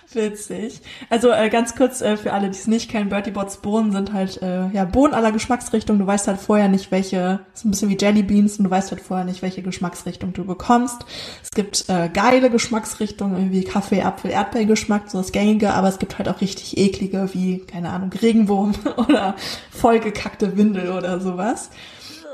Witzig. 0.14 0.80
Also 1.10 1.32
äh, 1.32 1.50
ganz 1.50 1.74
kurz 1.74 2.00
äh, 2.00 2.16
für 2.16 2.32
alle, 2.32 2.48
die 2.48 2.56
es 2.56 2.68
nicht 2.68 2.88
kennen, 2.88 3.08
Bertie 3.08 3.32
Bots 3.32 3.56
Bohnen 3.56 3.90
sind 3.90 4.12
halt 4.12 4.40
äh, 4.40 4.68
ja 4.68 4.84
Bohnen 4.84 5.14
aller 5.14 5.32
Geschmacksrichtungen. 5.32 5.98
Du 6.00 6.06
weißt 6.06 6.28
halt 6.28 6.40
vorher 6.40 6.68
nicht, 6.68 6.92
welche, 6.92 7.40
ist 7.54 7.64
ein 7.64 7.72
bisschen 7.72 7.88
wie 7.88 7.98
Jelly 8.00 8.22
Beans 8.22 8.56
und 8.58 8.66
du 8.66 8.70
weißt 8.70 8.92
halt 8.92 9.00
vorher 9.00 9.26
nicht, 9.26 9.42
welche 9.42 9.62
Geschmacksrichtung 9.62 10.32
du 10.32 10.44
bekommst. 10.44 11.04
Es 11.42 11.50
gibt 11.50 11.86
äh, 11.88 12.08
geile 12.08 12.50
Geschmacksrichtungen, 12.50 13.36
irgendwie 13.36 13.64
Kaffee, 13.64 14.02
Apfel, 14.02 14.30
Erdbeergeschmack, 14.30 15.10
so 15.10 15.18
das 15.18 15.32
gängige, 15.32 15.74
aber 15.74 15.88
es 15.88 15.98
gibt 15.98 16.18
halt 16.18 16.28
auch 16.28 16.40
richtig 16.40 16.78
eklige, 16.78 17.34
wie, 17.34 17.58
keine 17.58 17.90
Ahnung, 17.90 18.12
Regenwurm 18.12 18.74
oder 18.96 19.34
vollgekackte 19.72 20.56
Windel 20.56 20.92
oder 20.92 21.18
sowas. 21.18 21.70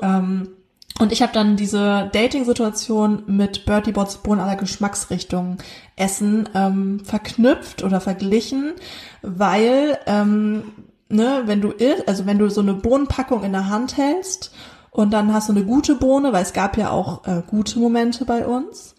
Ähm, 0.03 0.49
und 0.99 1.11
ich 1.13 1.23
habe 1.23 1.33
dann 1.33 1.57
diese 1.57 2.11
Dating-Situation 2.13 3.25
mit 3.27 3.65
Bertie 3.65 3.93
Bots 3.93 4.19
Bohnen 4.19 4.41
aller 4.41 4.57
Geschmacksrichtungen 4.57 5.59
Essen 5.97 6.49
ähm, 6.55 7.01
verknüpft 7.01 7.83
oder 7.83 8.01
verglichen, 8.01 8.75
weil 9.23 9.99
ähm, 10.07 10.65
ne, 11.09 11.43
wenn 11.47 11.61
du 11.61 11.73
also 12.07 12.27
wenn 12.27 12.39
du 12.39 12.51
so 12.51 12.61
eine 12.61 12.75
Bohnenpackung 12.75 13.43
in 13.43 13.53
der 13.53 13.69
Hand 13.69 13.97
hältst 13.97 14.53
und 14.91 15.13
dann 15.13 15.33
hast 15.33 15.49
du 15.49 15.53
eine 15.53 15.65
gute 15.65 15.95
Bohne, 15.95 16.33
weil 16.33 16.43
es 16.43 16.53
gab 16.53 16.77
ja 16.77 16.91
auch 16.91 17.27
äh, 17.27 17.43
gute 17.47 17.79
Momente 17.79 18.25
bei 18.27 18.47
uns, 18.47 18.95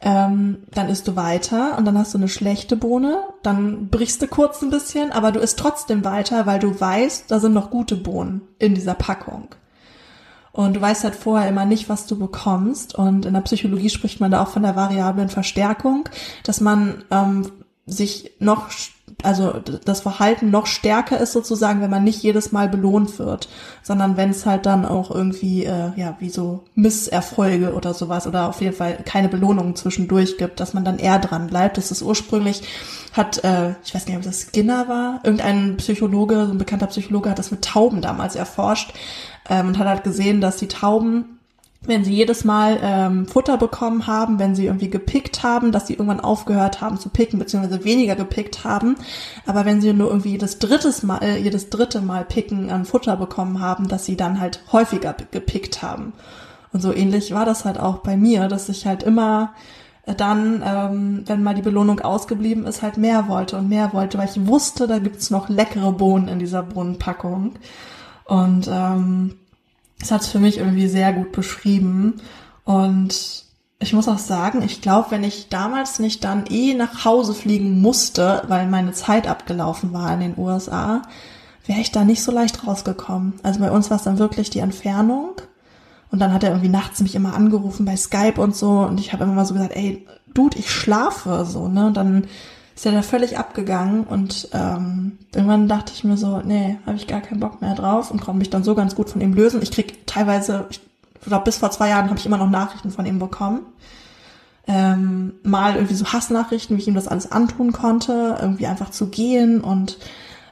ähm, 0.00 0.64
dann 0.72 0.88
isst 0.88 1.06
du 1.06 1.14
weiter 1.14 1.78
und 1.78 1.84
dann 1.84 1.96
hast 1.96 2.14
du 2.14 2.18
eine 2.18 2.28
schlechte 2.28 2.76
Bohne, 2.76 3.22
dann 3.42 3.88
brichst 3.88 4.20
du 4.20 4.26
kurz 4.26 4.62
ein 4.62 4.70
bisschen, 4.70 5.12
aber 5.12 5.30
du 5.30 5.40
isst 5.40 5.58
trotzdem 5.58 6.04
weiter, 6.04 6.46
weil 6.46 6.58
du 6.58 6.78
weißt, 6.78 7.30
da 7.30 7.38
sind 7.38 7.52
noch 7.52 7.70
gute 7.70 7.96
Bohnen 7.96 8.40
in 8.58 8.74
dieser 8.74 8.94
Packung. 8.94 9.54
Und 10.52 10.74
du 10.74 10.80
weißt 10.80 11.04
halt 11.04 11.14
vorher 11.14 11.48
immer 11.48 11.64
nicht, 11.64 11.88
was 11.88 12.06
du 12.06 12.18
bekommst. 12.18 12.94
Und 12.94 13.24
in 13.24 13.34
der 13.34 13.40
Psychologie 13.42 13.90
spricht 13.90 14.20
man 14.20 14.30
da 14.30 14.42
auch 14.42 14.48
von 14.48 14.62
der 14.62 14.76
variablen 14.76 15.28
Verstärkung, 15.28 16.08
dass 16.42 16.60
man 16.60 17.04
ähm, 17.10 17.46
sich 17.86 18.32
noch, 18.38 18.68
also 19.22 19.52
das 19.84 20.00
Verhalten 20.00 20.50
noch 20.50 20.66
stärker 20.66 21.18
ist 21.18 21.32
sozusagen, 21.32 21.80
wenn 21.80 21.90
man 21.90 22.04
nicht 22.04 22.22
jedes 22.22 22.52
Mal 22.52 22.68
belohnt 22.68 23.18
wird, 23.18 23.48
sondern 23.82 24.16
wenn 24.16 24.30
es 24.30 24.46
halt 24.46 24.66
dann 24.66 24.86
auch 24.86 25.10
irgendwie, 25.10 25.64
äh, 25.64 25.90
ja, 25.96 26.16
wie 26.20 26.30
so 26.30 26.64
Misserfolge 26.74 27.74
oder 27.74 27.92
sowas 27.92 28.26
oder 28.26 28.48
auf 28.48 28.60
jeden 28.60 28.76
Fall 28.76 28.98
keine 29.04 29.28
Belohnungen 29.28 29.76
zwischendurch 29.76 30.38
gibt, 30.38 30.60
dass 30.60 30.74
man 30.74 30.84
dann 30.84 30.98
eher 30.98 31.18
dran 31.18 31.48
bleibt. 31.48 31.78
Das 31.78 31.90
ist 31.90 32.02
ursprünglich, 32.02 32.62
hat, 33.12 33.42
äh, 33.44 33.74
ich 33.84 33.94
weiß 33.94 34.06
nicht, 34.06 34.16
ob 34.16 34.22
das 34.22 34.46
Skinner 34.46 34.88
war, 34.88 35.20
irgendein 35.24 35.76
Psychologe, 35.76 36.46
so 36.46 36.52
ein 36.52 36.58
bekannter 36.58 36.86
Psychologe 36.86 37.30
hat 37.30 37.38
das 37.38 37.50
mit 37.50 37.64
Tauben 37.64 38.00
damals 38.00 38.36
erforscht, 38.36 38.94
ähm, 39.50 39.68
und 39.68 39.78
hat 39.78 39.86
halt 39.86 40.04
gesehen, 40.04 40.40
dass 40.40 40.56
die 40.56 40.68
Tauben, 40.68 41.38
wenn 41.82 42.04
sie 42.04 42.14
jedes 42.14 42.44
Mal 42.44 42.78
ähm, 42.82 43.26
Futter 43.26 43.56
bekommen 43.58 44.06
haben, 44.06 44.38
wenn 44.38 44.54
sie 44.54 44.66
irgendwie 44.66 44.90
gepickt 44.90 45.42
haben, 45.42 45.72
dass 45.72 45.86
sie 45.86 45.94
irgendwann 45.94 46.20
aufgehört 46.20 46.80
haben 46.80 46.98
zu 46.98 47.08
picken, 47.08 47.38
beziehungsweise 47.38 47.84
weniger 47.84 48.16
gepickt 48.16 48.64
haben. 48.64 48.96
Aber 49.46 49.64
wenn 49.64 49.80
sie 49.80 49.92
nur 49.92 50.08
irgendwie 50.08 50.32
jedes 50.32 50.58
drittes 50.58 51.02
Mal, 51.02 51.22
äh, 51.22 51.38
jedes 51.38 51.68
dritte 51.70 52.00
Mal 52.00 52.24
picken 52.24 52.70
an 52.70 52.84
Futter 52.84 53.16
bekommen 53.16 53.60
haben, 53.60 53.88
dass 53.88 54.04
sie 54.04 54.16
dann 54.16 54.40
halt 54.40 54.60
häufiger 54.72 55.14
gepickt 55.30 55.82
haben. 55.82 56.12
Und 56.72 56.80
so 56.80 56.94
ähnlich 56.94 57.34
war 57.34 57.44
das 57.44 57.64
halt 57.64 57.80
auch 57.80 57.98
bei 57.98 58.16
mir, 58.16 58.46
dass 58.48 58.68
ich 58.68 58.86
halt 58.86 59.02
immer 59.02 59.54
dann, 60.06 60.62
ähm, 60.64 61.22
wenn 61.26 61.42
mal 61.42 61.54
die 61.54 61.62
Belohnung 61.62 62.00
ausgeblieben 62.00 62.64
ist, 62.66 62.82
halt 62.82 62.96
mehr 62.96 63.28
wollte 63.28 63.56
und 63.56 63.68
mehr 63.68 63.92
wollte, 63.92 64.18
weil 64.18 64.28
ich 64.28 64.46
wusste, 64.46 64.86
da 64.86 64.98
gibt's 64.98 65.30
noch 65.30 65.48
leckere 65.48 65.92
Bohnen 65.92 66.28
in 66.28 66.38
dieser 66.38 66.62
Bohnenpackung. 66.62 67.54
Und 68.24 68.68
ähm, 68.72 69.34
das 70.00 70.10
hat 70.10 70.22
es 70.22 70.28
für 70.28 70.40
mich 70.40 70.58
irgendwie 70.58 70.88
sehr 70.88 71.12
gut 71.12 71.32
beschrieben. 71.32 72.14
Und 72.64 73.44
ich 73.78 73.92
muss 73.92 74.08
auch 74.08 74.18
sagen, 74.18 74.62
ich 74.62 74.80
glaube, 74.80 75.10
wenn 75.10 75.24
ich 75.24 75.48
damals 75.48 75.98
nicht 75.98 76.24
dann 76.24 76.46
eh 76.46 76.74
nach 76.74 77.04
Hause 77.04 77.34
fliegen 77.34 77.80
musste, 77.80 78.42
weil 78.48 78.66
meine 78.66 78.92
Zeit 78.92 79.26
abgelaufen 79.26 79.92
war 79.92 80.12
in 80.12 80.20
den 80.20 80.38
USA, 80.38 81.02
wäre 81.66 81.80
ich 81.80 81.92
da 81.92 82.04
nicht 82.04 82.22
so 82.22 82.32
leicht 82.32 82.66
rausgekommen. 82.66 83.34
Also 83.42 83.60
bei 83.60 83.70
uns 83.70 83.90
war 83.90 83.96
es 83.96 84.04
dann 84.04 84.18
wirklich 84.18 84.50
die 84.50 84.58
Entfernung. 84.58 85.32
Und 86.10 86.18
dann 86.18 86.32
hat 86.32 86.42
er 86.42 86.50
irgendwie 86.50 86.68
nachts 86.68 87.00
mich 87.00 87.14
immer 87.14 87.34
angerufen 87.34 87.86
bei 87.86 87.96
Skype 87.96 88.40
und 88.40 88.56
so. 88.56 88.80
Und 88.80 88.98
ich 88.98 89.12
habe 89.12 89.24
immer 89.24 89.34
mal 89.34 89.46
so 89.46 89.54
gesagt, 89.54 89.76
ey, 89.76 90.06
Dude, 90.34 90.58
ich 90.58 90.70
schlafe 90.70 91.44
so, 91.44 91.68
ne? 91.68 91.86
Und 91.86 91.96
dann 91.96 92.24
ist 92.80 92.86
er 92.86 92.92
da 92.92 93.02
völlig 93.02 93.36
abgegangen 93.36 94.04
und 94.04 94.48
ähm, 94.54 95.18
irgendwann 95.34 95.68
dachte 95.68 95.92
ich 95.94 96.02
mir 96.02 96.16
so, 96.16 96.40
nee, 96.40 96.78
habe 96.86 96.96
ich 96.96 97.06
gar 97.06 97.20
keinen 97.20 97.38
Bock 97.38 97.60
mehr 97.60 97.74
drauf 97.74 98.10
und 98.10 98.22
konnte 98.22 98.38
mich 98.38 98.48
dann 98.48 98.64
so 98.64 98.74
ganz 98.74 98.94
gut 98.94 99.10
von 99.10 99.20
ihm 99.20 99.34
lösen. 99.34 99.60
Ich 99.60 99.70
krieg 99.70 100.06
teilweise, 100.06 100.64
ich 100.70 100.80
glaube 101.20 101.44
bis 101.44 101.58
vor 101.58 101.70
zwei 101.70 101.90
Jahren 101.90 102.08
habe 102.08 102.18
ich 102.18 102.24
immer 102.24 102.38
noch 102.38 102.48
Nachrichten 102.48 102.90
von 102.90 103.04
ihm 103.04 103.18
bekommen. 103.18 103.66
Ähm, 104.66 105.34
mal 105.42 105.74
irgendwie 105.74 105.94
so 105.94 106.06
Hassnachrichten, 106.06 106.74
wie 106.74 106.80
ich 106.80 106.88
ihm 106.88 106.94
das 106.94 107.06
alles 107.06 107.30
antun 107.30 107.72
konnte, 107.72 108.38
irgendwie 108.40 108.66
einfach 108.66 108.88
zu 108.88 109.08
gehen 109.08 109.60
und 109.60 109.98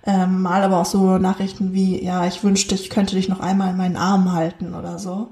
ähm, 0.05 0.42
mal 0.42 0.62
aber 0.62 0.82
auch 0.82 0.84
so 0.84 1.16
Nachrichten 1.16 1.72
wie, 1.72 2.05
ja, 2.05 2.26
ich 2.26 2.44
wünschte, 2.44 2.74
ich 2.74 2.90
könnte 2.90 3.16
dich 3.16 3.30
noch 3.30 3.40
einmal 3.40 3.70
in 3.70 3.78
meinen 3.78 3.96
Arm 3.96 4.34
halten 4.34 4.74
oder 4.74 4.98
so. 4.98 5.30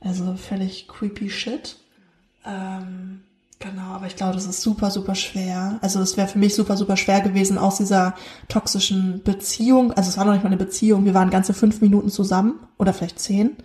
Also 0.00 0.36
völlig 0.36 0.88
creepy 0.88 1.28
shit. 1.28 1.76
Ähm, 2.46 3.24
Genau, 3.62 3.92
aber 3.92 4.06
ich 4.06 4.16
glaube, 4.16 4.32
das 4.32 4.46
ist 4.46 4.62
super, 4.62 4.90
super 4.90 5.14
schwer. 5.14 5.78
Also 5.82 6.00
es 6.00 6.16
wäre 6.16 6.28
für 6.28 6.38
mich 6.38 6.54
super, 6.54 6.78
super 6.78 6.96
schwer 6.96 7.20
gewesen 7.20 7.58
aus 7.58 7.76
dieser 7.76 8.14
toxischen 8.48 9.20
Beziehung. 9.22 9.92
Also 9.92 10.08
es 10.08 10.16
war 10.16 10.24
noch 10.24 10.32
nicht 10.32 10.42
mal 10.42 10.48
eine 10.48 10.56
Beziehung. 10.56 11.04
Wir 11.04 11.12
waren 11.12 11.28
ganze 11.28 11.52
fünf 11.52 11.82
Minuten 11.82 12.08
zusammen 12.08 12.54
oder 12.78 12.94
vielleicht 12.94 13.18
zehn. 13.18 13.56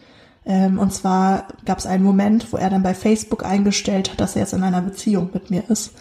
Ähm, 0.45 0.80
und 0.80 0.91
zwar 0.93 1.47
gab 1.63 1.77
es 1.77 1.85
einen 1.85 2.03
Moment, 2.03 2.51
wo 2.51 2.57
er 2.57 2.69
dann 2.69 2.84
bei 2.84 2.93
Facebook 2.93 3.45
eingestellt 3.45 4.11
hat, 4.11 4.19
dass 4.19 4.35
er 4.35 4.41
jetzt 4.41 4.53
in 4.53 4.63
einer 4.63 4.81
Beziehung 4.81 5.30
mit 5.34 5.49
mir 5.49 5.63
ist. 5.69 5.93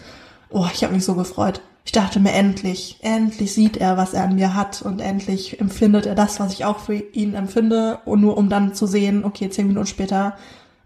Oh, 0.49 0.67
ich 0.73 0.83
habe 0.83 0.93
mich 0.93 1.05
so 1.05 1.15
gefreut. 1.15 1.61
Ich 1.85 1.93
dachte 1.93 2.19
mir 2.19 2.33
endlich, 2.33 2.99
endlich 3.01 3.53
sieht 3.53 3.77
er, 3.77 3.95
was 3.95 4.13
er 4.13 4.25
an 4.25 4.35
mir 4.35 4.55
hat 4.55 4.81
und 4.81 4.99
endlich 4.99 5.61
empfindet 5.61 6.05
er 6.05 6.15
das, 6.15 6.41
was 6.41 6.51
ich 6.51 6.65
auch 6.65 6.79
für 6.79 6.95
ihn 6.95 7.33
empfinde. 7.33 7.99
Und 8.03 8.19
nur 8.19 8.35
um 8.37 8.49
dann 8.49 8.73
zu 8.73 8.87
sehen, 8.87 9.23
okay, 9.23 9.49
zehn 9.49 9.67
Minuten 9.67 9.87
später 9.87 10.35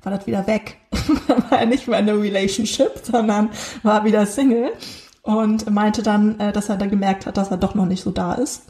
war 0.04 0.12
das 0.12 0.28
wieder 0.28 0.48
weg. 0.48 0.78
war 1.50 1.60
er 1.60 1.66
nicht 1.66 1.88
mehr 1.88 2.00
in 2.00 2.10
einer 2.10 2.22
Relationship, 2.22 2.92
sondern 3.04 3.50
war 3.84 4.04
wieder 4.06 4.26
Single 4.26 4.72
und 5.22 5.70
meinte 5.70 6.04
dann, 6.04 6.40
äh, 6.40 6.52
dass 6.52 6.70
er 6.70 6.78
dann 6.78 6.90
gemerkt 6.90 7.26
hat, 7.26 7.38
dass 7.38 7.52
er 7.52 7.58
doch 7.58 7.76
noch 7.76 7.86
nicht 7.86 8.04
so 8.04 8.12
da 8.12 8.34
ist. 8.34 8.64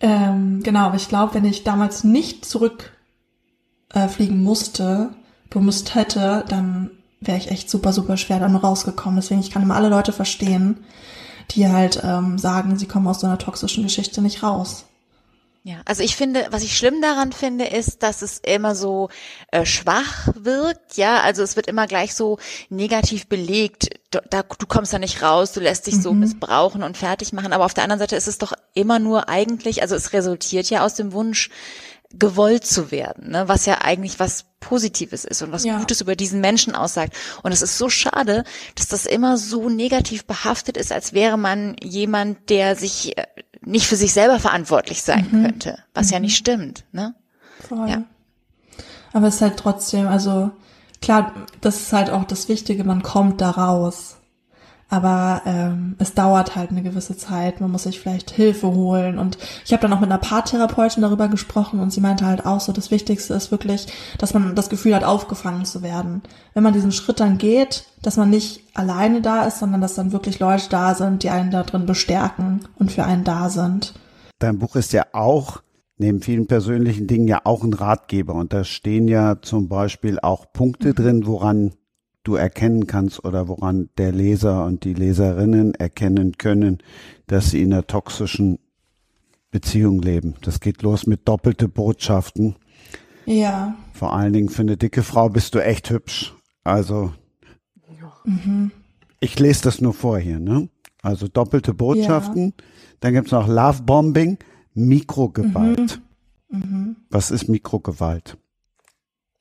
Ähm, 0.00 0.62
genau, 0.62 0.80
aber 0.80 0.96
ich 0.96 1.08
glaube, 1.08 1.34
wenn 1.34 1.44
ich 1.44 1.64
damals 1.64 2.04
nicht 2.04 2.44
zurückfliegen 2.44 2.90
äh, 3.94 4.44
musste, 4.44 5.10
gemusst 5.50 5.94
hätte, 5.94 6.44
dann 6.48 6.90
wäre 7.20 7.38
ich 7.38 7.50
echt 7.50 7.70
super, 7.70 7.92
super 7.92 8.16
schwer 8.16 8.40
dann 8.40 8.56
rausgekommen. 8.56 9.16
Deswegen, 9.16 9.40
ich 9.40 9.50
kann 9.50 9.62
immer 9.62 9.76
alle 9.76 9.88
Leute 9.88 10.12
verstehen, 10.12 10.84
die 11.52 11.68
halt 11.68 12.02
ähm, 12.02 12.38
sagen, 12.38 12.76
sie 12.76 12.86
kommen 12.86 13.06
aus 13.06 13.20
so 13.20 13.26
einer 13.26 13.38
toxischen 13.38 13.84
Geschichte 13.84 14.22
nicht 14.22 14.42
raus. 14.42 14.86
Ja, 15.64 15.76
also 15.84 16.02
ich 16.02 16.16
finde, 16.16 16.48
was 16.50 16.64
ich 16.64 16.76
schlimm 16.76 17.00
daran 17.00 17.30
finde, 17.30 17.66
ist, 17.66 18.02
dass 18.02 18.22
es 18.22 18.40
immer 18.40 18.74
so 18.74 19.10
äh, 19.52 19.64
schwach 19.64 20.28
wirkt. 20.34 20.96
Ja, 20.96 21.20
also 21.20 21.44
es 21.44 21.54
wird 21.54 21.68
immer 21.68 21.86
gleich 21.86 22.14
so 22.16 22.38
negativ 22.68 23.28
belegt. 23.28 23.90
Du, 24.10 24.20
da, 24.28 24.42
du 24.42 24.66
kommst 24.66 24.92
da 24.92 24.98
nicht 24.98 25.22
raus, 25.22 25.52
du 25.52 25.60
lässt 25.60 25.86
dich 25.86 25.94
mhm. 25.94 26.02
so 26.02 26.12
missbrauchen 26.14 26.82
und 26.82 26.96
fertig 26.96 27.32
machen. 27.32 27.52
Aber 27.52 27.64
auf 27.64 27.74
der 27.74 27.84
anderen 27.84 28.00
Seite 28.00 28.16
ist 28.16 28.26
es 28.26 28.38
doch 28.38 28.54
immer 28.74 28.98
nur 28.98 29.28
eigentlich, 29.28 29.82
also 29.82 29.94
es 29.94 30.12
resultiert 30.12 30.68
ja 30.68 30.84
aus 30.84 30.94
dem 30.94 31.12
Wunsch, 31.12 31.48
gewollt 32.18 32.66
zu 32.66 32.90
werden, 32.90 33.30
ne? 33.30 33.48
was 33.48 33.66
ja 33.66 33.80
eigentlich 33.80 34.20
was 34.20 34.44
Positives 34.60 35.24
ist 35.24 35.42
und 35.42 35.50
was 35.50 35.64
ja. 35.64 35.78
Gutes 35.78 36.00
über 36.00 36.14
diesen 36.14 36.40
Menschen 36.40 36.74
aussagt. 36.74 37.14
Und 37.42 37.52
es 37.52 37.62
ist 37.62 37.78
so 37.78 37.88
schade, 37.88 38.44
dass 38.74 38.88
das 38.88 39.06
immer 39.06 39.38
so 39.38 39.68
negativ 39.68 40.24
behaftet 40.24 40.76
ist, 40.76 40.92
als 40.92 41.14
wäre 41.14 41.38
man 41.38 41.76
jemand, 41.82 42.50
der 42.50 42.76
sich 42.76 43.16
äh, 43.16 43.24
nicht 43.64 43.86
für 43.86 43.96
sich 43.96 44.12
selber 44.12 44.38
verantwortlich 44.38 45.02
sein 45.02 45.28
mhm. 45.30 45.42
könnte, 45.44 45.78
was 45.94 46.08
mhm. 46.08 46.12
ja 46.12 46.20
nicht 46.20 46.36
stimmt. 46.36 46.84
Ne? 46.92 47.14
Voll. 47.60 47.88
Ja. 47.88 48.02
Aber 49.12 49.28
es 49.28 49.36
ist 49.36 49.42
halt 49.42 49.56
trotzdem, 49.56 50.08
also 50.08 50.50
klar, 51.00 51.32
das 51.60 51.80
ist 51.80 51.92
halt 51.92 52.10
auch 52.10 52.24
das 52.24 52.48
Wichtige, 52.48 52.84
man 52.84 53.02
kommt 53.02 53.40
da 53.40 53.50
raus. 53.50 54.16
Aber 54.92 55.40
ähm, 55.46 55.96
es 55.98 56.12
dauert 56.12 56.54
halt 56.54 56.70
eine 56.70 56.82
gewisse 56.82 57.16
Zeit. 57.16 57.62
Man 57.62 57.70
muss 57.70 57.84
sich 57.84 57.98
vielleicht 57.98 58.30
Hilfe 58.30 58.66
holen. 58.66 59.18
Und 59.18 59.38
ich 59.64 59.72
habe 59.72 59.80
dann 59.80 59.92
auch 59.94 60.00
mit 60.00 60.10
einer 60.10 60.20
Paartherapeutin 60.20 61.00
darüber 61.00 61.28
gesprochen 61.28 61.80
und 61.80 61.90
sie 61.90 62.02
meinte 62.02 62.26
halt 62.26 62.44
auch 62.44 62.60
so, 62.60 62.72
das 62.72 62.90
Wichtigste 62.90 63.32
ist 63.32 63.50
wirklich, 63.50 63.86
dass 64.18 64.34
man 64.34 64.54
das 64.54 64.68
Gefühl 64.68 64.94
hat, 64.94 65.02
aufgefangen 65.02 65.64
zu 65.64 65.80
werden. 65.80 66.20
Wenn 66.52 66.62
man 66.62 66.74
diesen 66.74 66.92
Schritt 66.92 67.20
dann 67.20 67.38
geht, 67.38 67.86
dass 68.02 68.18
man 68.18 68.28
nicht 68.28 68.64
alleine 68.74 69.22
da 69.22 69.44
ist, 69.44 69.60
sondern 69.60 69.80
dass 69.80 69.94
dann 69.94 70.12
wirklich 70.12 70.40
Leute 70.40 70.68
da 70.68 70.94
sind, 70.94 71.22
die 71.22 71.30
einen 71.30 71.50
da 71.50 71.62
drin 71.62 71.86
bestärken 71.86 72.68
und 72.78 72.92
für 72.92 73.04
einen 73.04 73.24
da 73.24 73.48
sind. 73.48 73.94
Dein 74.40 74.58
Buch 74.58 74.76
ist 74.76 74.92
ja 74.92 75.06
auch 75.14 75.62
neben 75.96 76.20
vielen 76.20 76.48
persönlichen 76.48 77.06
Dingen 77.06 77.28
ja 77.28 77.40
auch 77.44 77.64
ein 77.64 77.72
Ratgeber. 77.72 78.34
Und 78.34 78.52
da 78.52 78.62
stehen 78.62 79.08
ja 79.08 79.40
zum 79.40 79.70
Beispiel 79.70 80.20
auch 80.20 80.52
Punkte 80.52 80.92
drin, 80.92 81.24
woran 81.24 81.72
du 82.24 82.34
erkennen 82.34 82.86
kannst 82.86 83.24
oder 83.24 83.48
woran 83.48 83.88
der 83.98 84.12
Leser 84.12 84.64
und 84.64 84.84
die 84.84 84.94
Leserinnen 84.94 85.74
erkennen 85.74 86.38
können, 86.38 86.78
dass 87.26 87.50
sie 87.50 87.62
in 87.62 87.72
einer 87.72 87.86
toxischen 87.86 88.58
Beziehung 89.50 90.00
leben. 90.00 90.34
Das 90.42 90.60
geht 90.60 90.82
los 90.82 91.06
mit 91.06 91.28
doppelte 91.28 91.68
Botschaften. 91.68 92.56
Ja. 93.26 93.76
Vor 93.92 94.14
allen 94.14 94.32
Dingen 94.32 94.48
für 94.48 94.62
eine 94.62 94.76
dicke 94.76 95.02
Frau 95.02 95.28
bist 95.28 95.54
du 95.54 95.58
echt 95.58 95.90
hübsch. 95.90 96.34
Also 96.64 97.12
mhm. 98.24 98.70
ich 99.20 99.38
lese 99.38 99.62
das 99.62 99.80
nur 99.80 99.94
vor 99.94 100.18
hier, 100.18 100.40
ne? 100.40 100.68
Also 101.02 101.28
doppelte 101.28 101.74
Botschaften. 101.74 102.54
Ja. 102.56 102.64
Dann 103.00 103.14
gibt's 103.14 103.32
noch 103.32 103.48
Lovebombing, 103.48 104.38
Mikrogewalt. 104.74 106.00
Mhm. 106.48 106.58
Mhm. 106.58 106.96
Was 107.10 107.30
ist 107.30 107.48
Mikrogewalt? 107.48 108.38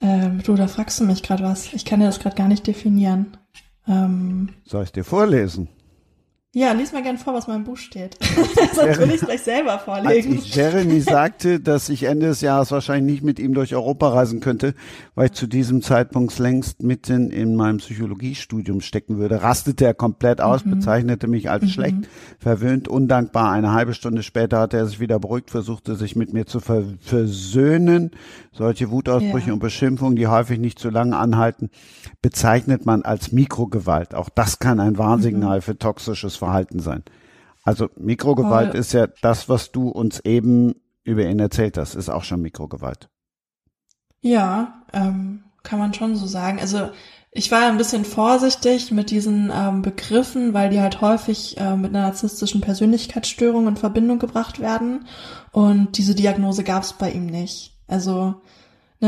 Ähm, 0.01 0.41
du, 0.43 0.55
da 0.55 0.67
fragst 0.67 0.99
du 0.99 1.05
mich 1.05 1.23
gerade 1.23 1.43
was. 1.43 1.73
Ich 1.73 1.85
kann 1.85 1.99
dir 1.99 2.07
das 2.07 2.19
gerade 2.19 2.35
gar 2.35 2.47
nicht 2.47 2.65
definieren. 2.65 3.37
Ähm, 3.87 4.49
Soll 4.65 4.83
ich 4.83 4.91
dir 4.91 5.03
vorlesen? 5.03 5.67
Ja, 6.53 6.73
lies 6.73 6.91
mal 6.91 7.01
gern 7.01 7.17
vor, 7.17 7.33
was 7.33 7.47
mein 7.47 7.63
Buch 7.63 7.77
steht. 7.77 8.17
Sonst 8.75 8.99
will 8.99 9.07
ich 9.07 9.21
es 9.21 9.21
gleich 9.21 9.41
selber 9.41 9.79
vorlegen. 9.79 10.35
Als 10.35 10.45
ich 10.45 10.53
Jeremy 10.53 10.99
sagte, 10.99 11.61
dass 11.61 11.87
ich 11.87 12.03
Ende 12.03 12.25
des 12.25 12.41
Jahres 12.41 12.71
wahrscheinlich 12.71 13.13
nicht 13.13 13.23
mit 13.23 13.39
ihm 13.39 13.53
durch 13.53 13.73
Europa 13.73 14.09
reisen 14.09 14.41
könnte, 14.41 14.73
weil 15.15 15.27
ich 15.27 15.31
zu 15.31 15.47
diesem 15.47 15.81
Zeitpunkt 15.81 16.37
längst 16.39 16.83
mitten 16.83 17.31
in 17.31 17.55
meinem 17.55 17.77
Psychologiestudium 17.77 18.81
stecken 18.81 19.17
würde, 19.17 19.41
rastete 19.41 19.85
er 19.85 19.93
komplett 19.93 20.41
aus, 20.41 20.65
mhm. 20.65 20.71
bezeichnete 20.71 21.27
mich 21.27 21.49
als 21.49 21.63
mhm. 21.63 21.69
schlecht, 21.69 21.97
verwöhnt, 22.37 22.89
undankbar. 22.89 23.53
Eine 23.53 23.71
halbe 23.71 23.93
Stunde 23.93 24.21
später 24.21 24.59
hatte 24.59 24.75
er 24.75 24.87
sich 24.87 24.99
wieder 24.99 25.19
beruhigt, 25.19 25.51
versuchte 25.51 25.95
sich 25.95 26.17
mit 26.17 26.33
mir 26.33 26.47
zu 26.47 26.59
ver 26.59 26.83
versöhnen. 26.99 28.11
Solche 28.51 28.91
Wutausbrüche 28.91 29.47
ja. 29.47 29.53
und 29.53 29.59
Beschimpfungen, 29.59 30.17
die 30.17 30.27
häufig 30.27 30.59
nicht 30.59 30.79
zu 30.79 30.89
lange 30.89 31.15
anhalten, 31.15 31.69
bezeichnet 32.21 32.85
man 32.85 33.03
als 33.03 33.31
Mikrogewalt. 33.31 34.13
Auch 34.13 34.27
das 34.27 34.59
kann 34.59 34.81
ein 34.81 34.97
Warnsignal 34.97 35.59
mhm. 35.59 35.61
für 35.61 35.77
toxisches 35.77 36.40
Verhalten 36.41 36.79
sein. 36.79 37.03
Also 37.63 37.89
Mikrogewalt 37.95 38.71
Voll. 38.71 38.79
ist 38.79 38.93
ja 38.93 39.07
das, 39.21 39.47
was 39.47 39.71
du 39.71 39.89
uns 39.89 40.19
eben 40.21 40.73
über 41.03 41.23
ihn 41.23 41.39
erzählt 41.39 41.77
hast, 41.77 41.93
ist 41.93 42.09
auch 42.09 42.23
schon 42.23 42.41
Mikrogewalt. 42.41 43.09
Ja, 44.21 44.83
ähm, 44.93 45.43
kann 45.63 45.79
man 45.79 45.93
schon 45.93 46.15
so 46.15 46.25
sagen. 46.25 46.59
Also 46.59 46.89
ich 47.31 47.51
war 47.51 47.67
ein 47.67 47.77
bisschen 47.77 48.03
vorsichtig 48.03 48.91
mit 48.91 49.11
diesen 49.11 49.51
ähm, 49.53 49.83
Begriffen, 49.83 50.53
weil 50.53 50.69
die 50.69 50.81
halt 50.81 51.01
häufig 51.01 51.57
äh, 51.57 51.75
mit 51.75 51.91
einer 51.91 52.07
narzisstischen 52.07 52.61
Persönlichkeitsstörung 52.61 53.67
in 53.67 53.77
Verbindung 53.77 54.19
gebracht 54.19 54.59
werden. 54.59 55.07
Und 55.51 55.97
diese 55.97 56.15
Diagnose 56.15 56.63
gab 56.63 56.83
es 56.83 56.93
bei 56.93 57.11
ihm 57.11 57.27
nicht. 57.27 57.77
Also 57.87 58.41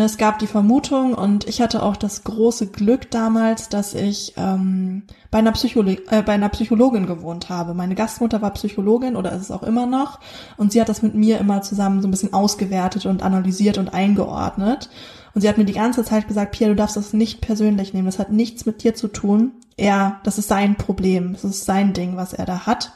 es 0.02 0.18
gab 0.18 0.40
die 0.40 0.48
Vermutung 0.48 1.14
und 1.14 1.48
ich 1.48 1.62
hatte 1.62 1.84
auch 1.84 1.96
das 1.96 2.24
große 2.24 2.68
Glück 2.68 3.12
damals, 3.12 3.70
dass 3.70 3.94
ich 3.94 4.34
ähm, 4.38 5.04
bei, 5.30 5.38
einer 5.38 5.52
Psycholo 5.52 5.92
äh, 6.10 6.24
bei 6.24 6.34
einer 6.34 6.50
Psychologin 6.50 7.06
gewohnt 7.06 7.50
habe. 7.50 7.76
Meine 7.76 7.94
Gastmutter 7.94 8.42
war 8.42 8.52
Psychologin 8.52 9.16
oder 9.16 9.32
ist 9.32 9.44
es 9.44 9.52
auch 9.52 9.62
immer 9.62 9.86
noch 9.86 10.20
und 10.58 10.72
sie 10.72 10.82
hat 10.82 10.90
das 10.90 11.04
mit 11.04 11.14
mir 11.14 11.38
immer 11.38 11.62
zusammen 11.62 12.02
so 12.02 12.08
ein 12.08 12.12
bisschen 12.12 12.34
ausgewertet 12.34 13.06
und 13.06 13.22
analysiert 13.22 13.78
und 13.78 13.94
eingeordnet. 13.94 14.90
Und 15.36 15.42
sie 15.42 15.50
hat 15.50 15.60
mir 15.60 15.66
die 15.66 15.74
ganze 15.74 16.04
Zeit 16.04 16.28
gesagt, 16.28 16.54
Pia, 16.54 16.68
du 16.68 16.76
darfst 16.76 16.98
das 16.98 17.14
nicht 17.14 17.42
persönlich 17.42 17.94
nehmen. 17.94 18.06
Das 18.06 18.20
hat 18.20 18.32
nichts 18.32 18.66
mit 18.66 18.84
dir 18.84 18.96
zu 18.96 19.08
tun. 19.08 19.52
Er, 19.78 20.20
das 20.24 20.38
ist 20.38 20.48
sein 20.48 20.76
Problem. 20.76 21.34
Das 21.34 21.44
ist 21.44 21.66
sein 21.66 21.94
Ding, 21.94 22.18
was 22.18 22.34
er 22.34 22.46
da 22.46 22.66
hat. 22.66 22.92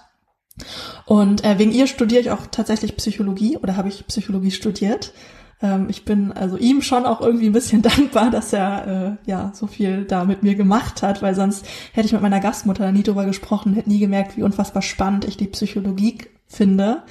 Und 1.05 1.43
äh, 1.43 1.59
wegen 1.59 1.71
ihr 1.71 1.87
studiere 1.87 2.21
ich 2.21 2.31
auch 2.31 2.47
tatsächlich 2.51 2.95
Psychologie 2.97 3.57
oder 3.57 3.75
habe 3.75 3.89
ich 3.89 4.05
Psychologie 4.07 4.51
studiert. 4.51 5.13
Ähm, 5.61 5.87
ich 5.89 6.05
bin 6.05 6.31
also 6.31 6.57
ihm 6.57 6.81
schon 6.81 7.05
auch 7.05 7.21
irgendwie 7.21 7.47
ein 7.47 7.53
bisschen 7.53 7.81
dankbar, 7.83 8.31
dass 8.31 8.53
er 8.53 9.17
äh, 9.25 9.29
ja 9.29 9.51
so 9.53 9.67
viel 9.67 10.05
da 10.05 10.25
mit 10.25 10.43
mir 10.43 10.55
gemacht 10.55 11.01
hat, 11.01 11.21
weil 11.21 11.35
sonst 11.35 11.65
hätte 11.93 12.07
ich 12.07 12.13
mit 12.13 12.21
meiner 12.21 12.39
Gastmutter 12.39 12.91
nie 12.91 13.03
drüber 13.03 13.25
gesprochen, 13.25 13.73
hätte 13.73 13.89
nie 13.89 13.99
gemerkt, 13.99 14.37
wie 14.37 14.43
unfassbar 14.43 14.81
spannend 14.81 15.25
ich 15.25 15.37
die 15.37 15.47
Psychologie 15.47 16.19
finde. 16.47 17.03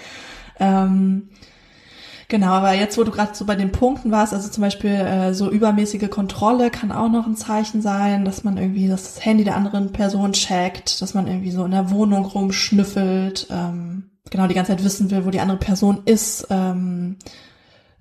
Ähm, 0.58 1.28
Genau, 2.28 2.48
aber 2.48 2.72
jetzt, 2.72 2.98
wo 2.98 3.04
du 3.04 3.12
gerade 3.12 3.36
so 3.36 3.44
bei 3.44 3.54
den 3.54 3.70
Punkten 3.70 4.10
warst, 4.10 4.34
also 4.34 4.48
zum 4.48 4.60
Beispiel 4.60 4.90
äh, 4.90 5.32
so 5.32 5.48
übermäßige 5.48 6.10
Kontrolle 6.10 6.70
kann 6.70 6.90
auch 6.90 7.08
noch 7.08 7.26
ein 7.26 7.36
Zeichen 7.36 7.82
sein, 7.82 8.24
dass 8.24 8.42
man 8.42 8.56
irgendwie 8.56 8.88
das 8.88 9.24
Handy 9.24 9.44
der 9.44 9.54
anderen 9.54 9.92
Person 9.92 10.32
checkt, 10.32 11.00
dass 11.00 11.14
man 11.14 11.28
irgendwie 11.28 11.52
so 11.52 11.64
in 11.64 11.70
der 11.70 11.90
Wohnung 11.90 12.24
rumschnüffelt, 12.24 13.46
ähm, 13.50 14.10
genau 14.28 14.48
die 14.48 14.54
ganze 14.54 14.72
Zeit 14.72 14.82
wissen 14.82 15.10
will, 15.12 15.24
wo 15.24 15.30
die 15.30 15.38
andere 15.38 15.58
Person 15.58 16.02
ist, 16.04 16.48
ähm, 16.50 17.16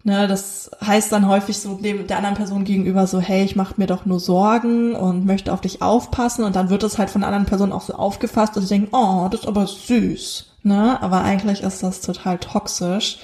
Ne, 0.07 0.27
das 0.27 0.69
heißt 0.85 1.11
dann 1.11 1.27
häufig 1.27 1.57
so 1.57 1.77
dem, 1.77 2.05
der 2.05 2.17
anderen 2.17 2.35
Person 2.35 2.63
gegenüber 2.63 3.07
so, 3.07 3.19
hey, 3.19 3.43
ich 3.43 3.55
mache 3.55 3.73
mir 3.77 3.87
doch 3.87 4.05
nur 4.05 4.19
Sorgen 4.19 4.93
und 4.93 5.25
möchte 5.25 5.51
auf 5.51 5.61
dich 5.61 5.81
aufpassen. 5.81 6.43
Und 6.43 6.55
dann 6.55 6.69
wird 6.69 6.83
es 6.83 6.99
halt 6.99 7.09
von 7.09 7.21
der 7.21 7.29
anderen 7.29 7.47
Person 7.47 7.71
auch 7.71 7.81
so 7.81 7.95
aufgefasst, 7.95 8.55
dass 8.55 8.65
sie 8.65 8.69
denken, 8.69 8.95
oh, 8.95 9.27
das 9.31 9.39
ist 9.39 9.47
aber 9.47 9.65
süß. 9.65 10.45
Ne? 10.61 11.01
Aber 11.01 11.23
eigentlich 11.23 11.61
ist 11.61 11.81
das 11.81 12.01
total 12.01 12.37
toxisch. 12.37 13.17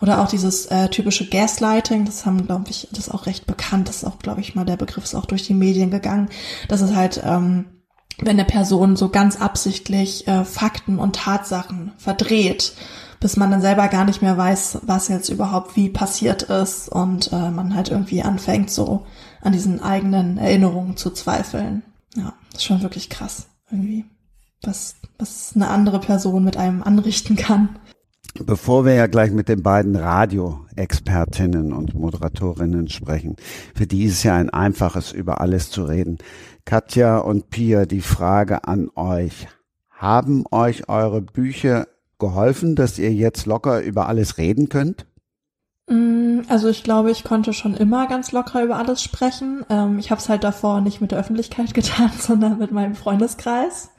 Oder 0.00 0.20
auch 0.20 0.28
dieses 0.28 0.66
äh, 0.66 0.88
typische 0.88 1.28
Gaslighting, 1.28 2.04
das 2.04 2.26
haben, 2.26 2.44
glaube 2.44 2.64
ich, 2.68 2.88
das 2.90 3.06
ist 3.06 3.14
auch 3.14 3.26
recht 3.26 3.46
bekannt. 3.46 3.88
Das 3.88 3.98
ist 3.98 4.04
auch, 4.04 4.18
glaube 4.18 4.40
ich, 4.40 4.56
mal 4.56 4.64
der 4.64 4.76
Begriff 4.76 5.04
ist 5.04 5.14
auch 5.14 5.26
durch 5.26 5.46
die 5.46 5.54
Medien 5.54 5.92
gegangen. 5.92 6.30
Das 6.66 6.80
ist 6.80 6.96
halt, 6.96 7.22
ähm, 7.24 7.66
wenn 8.18 8.40
eine 8.40 8.44
Person 8.44 8.96
so 8.96 9.08
ganz 9.08 9.40
absichtlich 9.40 10.26
äh, 10.26 10.44
Fakten 10.44 10.98
und 10.98 11.14
Tatsachen 11.14 11.92
verdreht 11.96 12.72
bis 13.24 13.38
man 13.38 13.50
dann 13.50 13.62
selber 13.62 13.88
gar 13.88 14.04
nicht 14.04 14.20
mehr 14.20 14.36
weiß, 14.36 14.80
was 14.82 15.08
jetzt 15.08 15.30
überhaupt 15.30 15.76
wie 15.76 15.88
passiert 15.88 16.42
ist 16.42 16.90
und 16.90 17.32
äh, 17.32 17.50
man 17.50 17.74
halt 17.74 17.88
irgendwie 17.88 18.22
anfängt, 18.22 18.68
so 18.68 19.06
an 19.40 19.54
diesen 19.54 19.82
eigenen 19.82 20.36
Erinnerungen 20.36 20.98
zu 20.98 21.10
zweifeln. 21.10 21.82
Ja, 22.14 22.34
ist 22.52 22.64
schon 22.64 22.82
wirklich 22.82 23.08
krass 23.08 23.46
irgendwie, 23.70 24.04
was, 24.62 24.96
was 25.18 25.52
eine 25.54 25.68
andere 25.68 26.00
Person 26.00 26.44
mit 26.44 26.58
einem 26.58 26.82
anrichten 26.82 27.36
kann. 27.36 27.78
Bevor 28.44 28.84
wir 28.84 28.92
ja 28.92 29.06
gleich 29.06 29.30
mit 29.30 29.48
den 29.48 29.62
beiden 29.62 29.96
Radio-Expertinnen 29.96 31.72
und 31.72 31.94
Moderatorinnen 31.94 32.90
sprechen, 32.90 33.36
für 33.74 33.86
die 33.86 34.04
ist 34.04 34.22
ja 34.22 34.34
ein 34.34 34.50
einfaches, 34.50 35.12
über 35.12 35.40
alles 35.40 35.70
zu 35.70 35.84
reden. 35.84 36.18
Katja 36.66 37.16
und 37.16 37.48
Pia, 37.48 37.86
die 37.86 38.02
Frage 38.02 38.64
an 38.64 38.90
euch. 38.94 39.48
Haben 39.88 40.44
euch 40.50 40.90
eure 40.90 41.22
Bücher 41.22 41.86
geholfen, 42.24 42.74
dass 42.74 42.98
ihr 42.98 43.12
jetzt 43.12 43.46
locker 43.46 43.80
über 43.82 44.08
alles 44.08 44.38
reden 44.38 44.68
könnt? 44.68 45.06
Mm, 45.88 46.40
also 46.48 46.68
ich 46.68 46.82
glaube, 46.82 47.10
ich 47.10 47.24
konnte 47.24 47.52
schon 47.52 47.74
immer 47.74 48.06
ganz 48.06 48.32
locker 48.32 48.62
über 48.62 48.76
alles 48.76 49.02
sprechen. 49.02 49.64
Ähm, 49.68 49.98
ich 49.98 50.10
habe 50.10 50.20
es 50.20 50.28
halt 50.28 50.44
davor 50.44 50.80
nicht 50.80 51.00
mit 51.00 51.12
der 51.12 51.18
Öffentlichkeit 51.18 51.74
getan, 51.80 52.10
sondern 52.18 52.58
mit 52.58 52.72
meinem 52.72 52.94
Freundeskreis. 52.94 53.90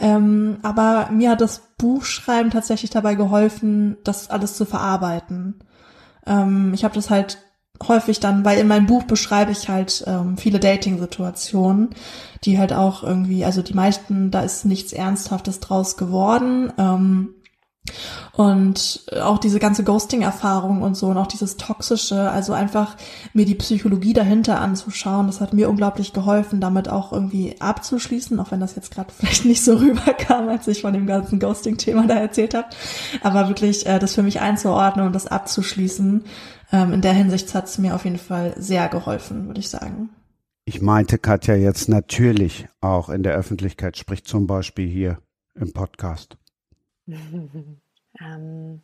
Ähm, 0.00 0.58
aber 0.62 1.10
mir 1.10 1.30
hat 1.30 1.40
das 1.40 1.62
Buchschreiben 1.76 2.50
tatsächlich 2.52 2.90
dabei 2.90 3.14
geholfen, 3.14 3.96
das 4.04 4.30
alles 4.30 4.56
zu 4.56 4.64
verarbeiten. 4.64 5.56
Ähm, 6.26 6.72
ich 6.74 6.84
habe 6.84 6.94
das 6.94 7.10
halt 7.10 7.38
häufig 7.86 8.20
dann, 8.20 8.44
weil 8.44 8.58
in 8.58 8.68
meinem 8.68 8.86
Buch 8.86 9.04
beschreibe 9.04 9.52
ich 9.52 9.68
halt 9.68 10.04
ähm, 10.06 10.36
viele 10.36 10.58
Dating-Situationen, 10.58 11.90
die 12.44 12.58
halt 12.58 12.72
auch 12.72 13.02
irgendwie, 13.02 13.44
also 13.44 13.62
die 13.62 13.74
meisten, 13.74 14.30
da 14.30 14.40
ist 14.40 14.64
nichts 14.64 14.92
Ernsthaftes 14.92 15.60
draus 15.60 15.96
geworden. 15.96 16.72
Ähm, 16.78 17.34
Und 18.32 19.06
auch 19.20 19.38
diese 19.38 19.58
ganze 19.58 19.82
Ghosting-Erfahrung 19.84 20.82
und 20.82 20.96
so 20.96 21.08
und 21.08 21.16
auch 21.16 21.26
dieses 21.26 21.56
Toxische, 21.56 22.30
also 22.30 22.52
einfach 22.52 22.96
mir 23.32 23.44
die 23.44 23.56
Psychologie 23.56 24.12
dahinter 24.12 24.60
anzuschauen, 24.60 25.26
das 25.26 25.40
hat 25.40 25.52
mir 25.52 25.68
unglaublich 25.68 26.12
geholfen, 26.12 26.60
damit 26.60 26.88
auch 26.88 27.12
irgendwie 27.12 27.56
abzuschließen, 27.60 28.38
auch 28.38 28.50
wenn 28.50 28.60
das 28.60 28.76
jetzt 28.76 28.92
gerade 28.92 29.12
vielleicht 29.16 29.44
nicht 29.44 29.64
so 29.64 29.74
rüberkam, 29.76 30.48
als 30.48 30.68
ich 30.68 30.82
von 30.82 30.92
dem 30.92 31.06
ganzen 31.06 31.40
Ghosting-Thema 31.40 32.06
da 32.06 32.14
erzählt 32.14 32.54
habe. 32.54 32.68
Aber 33.22 33.48
wirklich 33.48 33.86
äh, 33.86 33.98
das 33.98 34.14
für 34.14 34.22
mich 34.22 34.40
einzuordnen 34.40 35.06
und 35.06 35.14
das 35.14 35.26
abzuschließen, 35.26 36.24
ähm, 36.72 36.92
in 36.92 37.00
der 37.00 37.12
Hinsicht 37.12 37.54
hat 37.54 37.66
es 37.66 37.78
mir 37.78 37.94
auf 37.94 38.04
jeden 38.04 38.18
Fall 38.18 38.54
sehr 38.56 38.88
geholfen, 38.88 39.46
würde 39.46 39.60
ich 39.60 39.68
sagen. 39.68 40.10
Ich 40.64 40.82
meinte 40.82 41.18
Katja 41.18 41.54
jetzt 41.54 41.88
natürlich 41.88 42.68
auch 42.82 43.08
in 43.08 43.22
der 43.22 43.34
Öffentlichkeit, 43.34 43.96
sprich 43.96 44.24
zum 44.24 44.46
Beispiel 44.46 44.86
hier 44.86 45.18
im 45.54 45.72
Podcast. 45.72 46.36
ähm, 48.20 48.80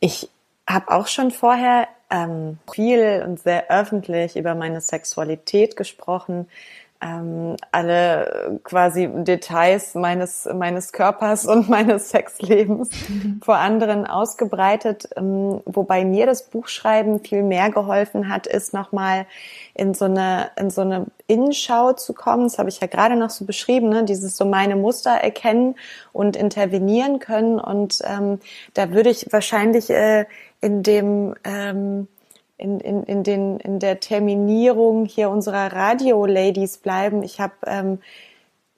ich 0.00 0.30
habe 0.66 0.90
auch 0.90 1.06
schon 1.06 1.30
vorher 1.30 1.88
ähm, 2.10 2.58
viel 2.70 3.22
und 3.26 3.40
sehr 3.40 3.70
öffentlich 3.70 4.36
über 4.36 4.54
meine 4.54 4.80
Sexualität 4.80 5.76
gesprochen 5.76 6.48
ähm, 7.00 7.56
alle 7.70 8.60
quasi 8.64 9.08
Details 9.08 9.94
meines, 9.94 10.48
meines 10.52 10.92
Körpers 10.92 11.46
und 11.46 11.68
meines 11.70 12.10
Sexlebens 12.10 12.90
vor 13.42 13.56
anderen 13.56 14.06
ausgebreitet. 14.06 15.08
Ähm, 15.16 15.60
wobei 15.64 16.04
mir 16.04 16.26
das 16.26 16.44
Buchschreiben 16.48 17.20
viel 17.20 17.42
mehr 17.42 17.70
geholfen 17.70 18.28
hat, 18.28 18.46
ist 18.46 18.74
nochmal 18.74 19.26
in 19.74 19.94
so 19.94 20.06
eine, 20.06 20.50
in 20.56 20.70
so 20.70 20.80
eine 20.80 21.06
Innenschau 21.28 21.92
zu 21.92 22.14
kommen. 22.14 22.44
Das 22.44 22.58
habe 22.58 22.68
ich 22.68 22.80
ja 22.80 22.88
gerade 22.88 23.16
noch 23.16 23.30
so 23.30 23.44
beschrieben, 23.44 23.90
ne? 23.90 24.04
dieses 24.04 24.36
so 24.36 24.44
meine 24.44 24.74
Muster 24.74 25.12
erkennen 25.12 25.76
und 26.12 26.36
intervenieren 26.36 27.20
können. 27.20 27.60
Und 27.60 28.00
ähm, 28.04 28.40
da 28.74 28.90
würde 28.90 29.10
ich 29.10 29.28
wahrscheinlich 29.30 29.90
äh, 29.90 30.26
in 30.60 30.82
dem, 30.82 31.34
ähm, 31.44 32.08
in, 32.58 32.80
in, 32.80 33.02
in, 33.04 33.22
den, 33.22 33.58
in 33.60 33.78
der 33.78 34.00
Terminierung 34.00 35.06
hier 35.06 35.30
unserer 35.30 35.72
Radio-Ladies 35.72 36.78
bleiben. 36.78 37.22
Ich 37.22 37.40
habe 37.40 37.54
ähm, 37.66 37.98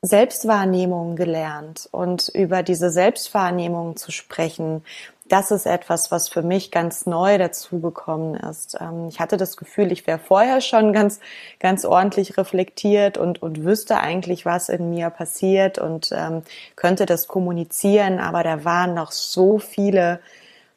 Selbstwahrnehmung 0.03 1.17
gelernt 1.17 1.89
und 1.91 2.29
über 2.29 2.63
diese 2.63 2.91
Selbstwahrnehmung 2.91 3.97
zu 3.97 4.13
sprechen, 4.13 4.83
das 5.31 5.53
ist 5.53 5.65
etwas, 5.65 6.11
was 6.11 6.29
für 6.29 6.43
mich 6.43 6.73
ganz 6.73 7.07
neu 7.07 7.39
dazugekommen 7.39 8.35
ist. 8.35 8.77
Ähm, 8.81 9.09
ich 9.09 9.21
hatte 9.21 9.37
das 9.37 9.57
Gefühl, 9.57 9.93
ich 9.93 10.07
wäre 10.07 10.19
vorher 10.19 10.61
schon 10.61 10.93
ganz, 10.93 11.21
ganz 11.61 11.85
ordentlich 11.85 12.37
reflektiert 12.37 13.17
und, 13.17 13.41
und 13.43 13.65
wüsste 13.65 13.99
eigentlich, 13.99 14.45
was 14.45 14.69
in 14.69 14.91
mir 14.91 15.11
passiert 15.11 15.79
und 15.79 16.11
ähm, 16.13 16.43
könnte 16.77 17.07
das 17.07 17.29
kommunizieren, 17.29 18.19
aber 18.19 18.43
da 18.43 18.65
waren 18.65 18.95
noch 18.95 19.13
so 19.13 19.59
viele 19.59 20.21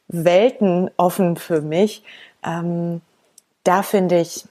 Welten 0.08 0.90
offen 0.96 1.36
für 1.36 1.60
mich, 1.60 2.04
ähm, 2.44 3.00
da 3.64 3.82
finde 3.82 4.20
ich, 4.20 4.44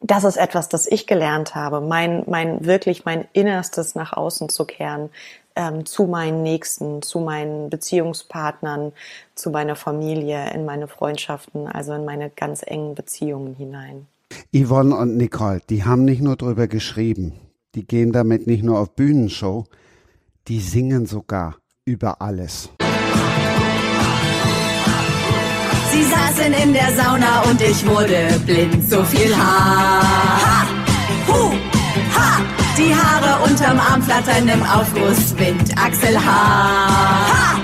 das 0.00 0.24
ist 0.24 0.36
etwas, 0.36 0.68
das 0.68 0.86
ich 0.86 1.06
gelernt 1.06 1.54
habe, 1.54 1.80
mein, 1.80 2.24
mein 2.26 2.66
wirklich 2.66 3.04
mein 3.04 3.26
Innerstes 3.32 3.94
nach 3.94 4.12
außen 4.12 4.48
zu 4.48 4.64
kehren, 4.64 5.10
ähm, 5.54 5.86
zu 5.86 6.04
meinen 6.04 6.42
Nächsten, 6.42 7.02
zu 7.02 7.20
meinen 7.20 7.70
Beziehungspartnern, 7.70 8.92
zu 9.34 9.50
meiner 9.50 9.74
Familie, 9.74 10.50
in 10.52 10.64
meine 10.64 10.86
Freundschaften, 10.86 11.66
also 11.66 11.94
in 11.94 12.04
meine 12.04 12.30
ganz 12.30 12.62
engen 12.64 12.94
Beziehungen 12.94 13.54
hinein. 13.54 14.06
Yvonne 14.54 14.94
und 14.96 15.16
Nicole, 15.16 15.62
die 15.70 15.84
haben 15.84 16.04
nicht 16.04 16.20
nur 16.20 16.36
drüber 16.36 16.66
geschrieben, 16.66 17.32
die 17.74 17.86
gehen 17.86 18.12
damit 18.12 18.46
nicht 18.46 18.62
nur 18.62 18.78
auf 18.78 18.94
Bühnenshow, 18.94 19.64
die 20.48 20.60
singen 20.60 21.06
sogar 21.06 21.56
über 21.84 22.20
alles. 22.20 22.68
Sie 25.96 26.02
saßen 26.02 26.52
in 26.52 26.74
der 26.74 26.92
Sauna 26.94 27.40
und 27.48 27.58
ich 27.58 27.86
wurde 27.86 28.38
blind. 28.44 28.90
So 28.90 29.02
viel 29.02 29.34
Haar. 29.34 30.02
Ha! 30.44 30.66
Hu! 31.26 31.52
Ha! 32.14 32.42
Die 32.76 32.94
Haare 32.94 33.42
unterm 33.42 33.80
Arm 33.80 34.02
flattern 34.02 34.46
im 34.46 34.62
Aufgusswind. 34.62 35.74
Achselhaar. 35.78 37.28
Ha! 37.32 37.58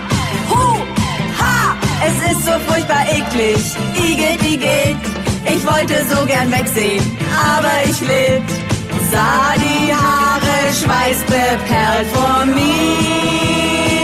Hu! 0.49 0.79
Ha! 1.41 1.77
Es 2.07 2.33
ist 2.33 2.47
so 2.47 2.53
furchtbar 2.67 3.05
eklig. 3.19 3.63
Igelt, 3.97 4.43
igelt. 4.43 4.97
Ich 5.45 5.67
wollte 5.67 5.97
so 6.09 6.25
gern 6.25 6.51
wegsehen, 6.51 7.05
aber 7.55 7.75
ich 7.85 8.01
litt. 8.01 8.51
Sah 9.11 9.53
die 9.57 9.93
Haare 9.93 10.57
schweißbeperlt 10.81 12.07
vor 12.15 12.47
mir. 12.47 14.02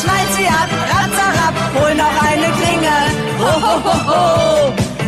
Schneid 0.00 0.28
sie 0.36 0.46
ab. 0.46 0.68
Ratze, 0.92 1.24
rapp, 1.38 1.56
hol 1.76 1.92
noch 1.94 2.16
eine 2.28 2.48
Klinge. 2.58 2.96
Ho, 3.40 3.52
ho, 3.64 3.74
ho, 3.86 3.96
ho. 4.10 4.22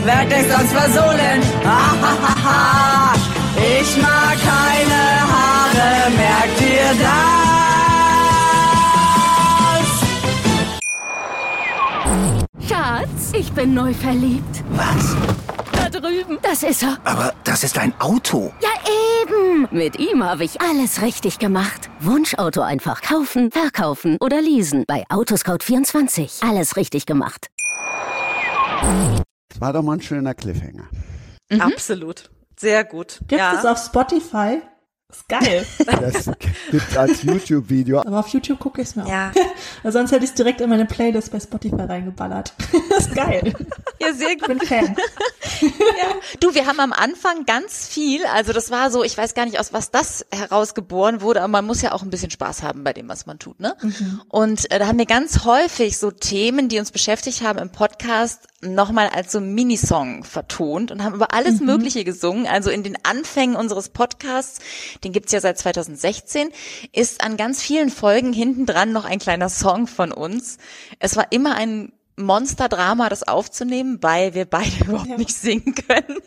Werd 0.04 0.30
dich 0.30 0.46
sonst 0.52 0.72
versohlen. 0.72 1.38
Ha, 1.64 1.80
ha, 2.02 2.12
ha, 2.22 2.34
ha. 2.44 3.12
Ich 3.58 3.90
mag 4.02 4.36
keine 4.52 5.00
Haare, 5.32 5.88
merkt 6.22 6.60
ihr 6.60 6.90
das? 7.04 7.36
Schatz, 12.68 13.32
ich 13.32 13.52
bin 13.52 13.74
neu 13.74 13.92
verliebt. 13.94 14.62
Was? 14.70 15.16
Drüben. 16.00 16.38
Das 16.42 16.62
ist 16.62 16.82
er. 16.82 16.98
Aber 17.04 17.34
das 17.44 17.64
ist 17.64 17.78
ein 17.78 17.92
Auto. 18.00 18.52
Ja, 18.60 18.68
eben. 19.22 19.68
Mit 19.70 19.98
ihm 19.98 20.22
habe 20.24 20.44
ich 20.44 20.60
alles 20.60 21.02
richtig 21.02 21.38
gemacht. 21.38 21.90
Wunschauto 22.00 22.60
einfach 22.60 23.02
kaufen, 23.02 23.50
verkaufen 23.50 24.16
oder 24.20 24.40
leasen. 24.40 24.84
Bei 24.86 25.04
Autoscout24. 25.08 26.48
Alles 26.48 26.76
richtig 26.76 27.06
gemacht. 27.06 27.48
Das 29.48 29.60
war 29.60 29.72
doch 29.72 29.82
mal 29.82 29.94
ein 29.94 30.02
schöner 30.02 30.34
Cliffhanger. 30.34 30.88
Mhm. 31.50 31.60
Absolut. 31.60 32.30
Sehr 32.58 32.84
gut. 32.84 33.18
Gibt 33.28 33.40
ja. 33.40 33.58
es 33.58 33.64
auf 33.64 33.78
Spotify? 33.78 34.60
Das 35.08 35.18
ist 35.18 35.28
geil. 35.28 35.66
Das 35.86 36.30
gibt 36.70 36.96
als 36.96 37.22
YouTube-Video. 37.22 38.00
Aber 38.00 38.18
auf 38.18 38.28
YouTube 38.28 38.58
gucke 38.58 38.82
ich 38.82 38.88
es 38.88 38.96
mir 38.96 39.06
ja. 39.06 39.30
auch. 39.84 39.90
Sonst 39.92 40.10
hätte 40.10 40.24
ich 40.24 40.30
es 40.30 40.34
direkt 40.34 40.60
in 40.60 40.68
meine 40.68 40.84
Playlist 40.84 41.30
bei 41.30 41.38
Spotify 41.38 41.82
reingeballert. 41.82 42.52
Das 42.90 42.98
ist 43.06 43.14
geil. 43.14 43.54
Ja, 44.00 44.12
sehr 44.12 44.34
gut. 44.36 44.48
Ich 44.50 44.58
bin 44.58 44.60
Fan. 44.60 44.96
Ja. 45.62 46.14
Du, 46.40 46.54
wir 46.54 46.66
haben 46.66 46.80
am 46.80 46.92
Anfang 46.92 47.46
ganz 47.46 47.86
viel, 47.86 48.24
also 48.26 48.52
das 48.52 48.72
war 48.72 48.90
so, 48.90 49.04
ich 49.04 49.16
weiß 49.16 49.34
gar 49.34 49.46
nicht, 49.46 49.60
aus 49.60 49.72
was 49.72 49.92
das 49.92 50.26
herausgeboren 50.32 51.20
wurde, 51.20 51.40
aber 51.40 51.48
man 51.48 51.66
muss 51.66 51.82
ja 51.82 51.92
auch 51.92 52.02
ein 52.02 52.10
bisschen 52.10 52.30
Spaß 52.30 52.64
haben 52.64 52.82
bei 52.82 52.92
dem, 52.92 53.08
was 53.08 53.26
man 53.26 53.38
tut, 53.38 53.60
ne? 53.60 53.76
Mhm. 53.80 54.22
Und 54.28 54.70
äh, 54.72 54.78
da 54.80 54.88
haben 54.88 54.98
wir 54.98 55.06
ganz 55.06 55.44
häufig 55.44 55.98
so 55.98 56.10
Themen, 56.10 56.68
die 56.68 56.80
uns 56.80 56.90
beschäftigt 56.90 57.42
haben 57.42 57.58
im 57.58 57.70
Podcast, 57.70 58.48
nochmal 58.62 59.08
als 59.08 59.32
so 59.32 59.40
Minisong 59.40 60.24
vertont 60.24 60.90
und 60.90 61.04
haben 61.04 61.14
über 61.14 61.34
alles 61.34 61.60
mhm. 61.60 61.66
Mögliche 61.66 62.04
gesungen. 62.04 62.46
Also 62.46 62.70
in 62.70 62.82
den 62.82 62.96
Anfängen 63.04 63.56
unseres 63.56 63.90
Podcasts, 63.90 64.60
den 65.04 65.12
gibt's 65.12 65.32
ja 65.32 65.40
seit 65.40 65.58
2016, 65.58 66.50
ist 66.92 67.22
an 67.22 67.36
ganz 67.36 67.62
vielen 67.62 67.90
Folgen 67.90 68.32
hinten 68.32 68.66
dran 68.66 68.92
noch 68.92 69.04
ein 69.04 69.18
kleiner 69.18 69.48
Song 69.48 69.86
von 69.86 70.12
uns. 70.12 70.58
Es 70.98 71.16
war 71.16 71.32
immer 71.32 71.54
ein 71.54 71.92
Monsterdrama, 72.16 73.08
das 73.08 73.26
aufzunehmen, 73.26 73.98
weil 74.00 74.34
wir 74.34 74.46
beide 74.46 74.70
überhaupt 74.84 75.08
ja. 75.08 75.16
nicht 75.16 75.34
singen 75.34 75.74
können. 75.74 76.18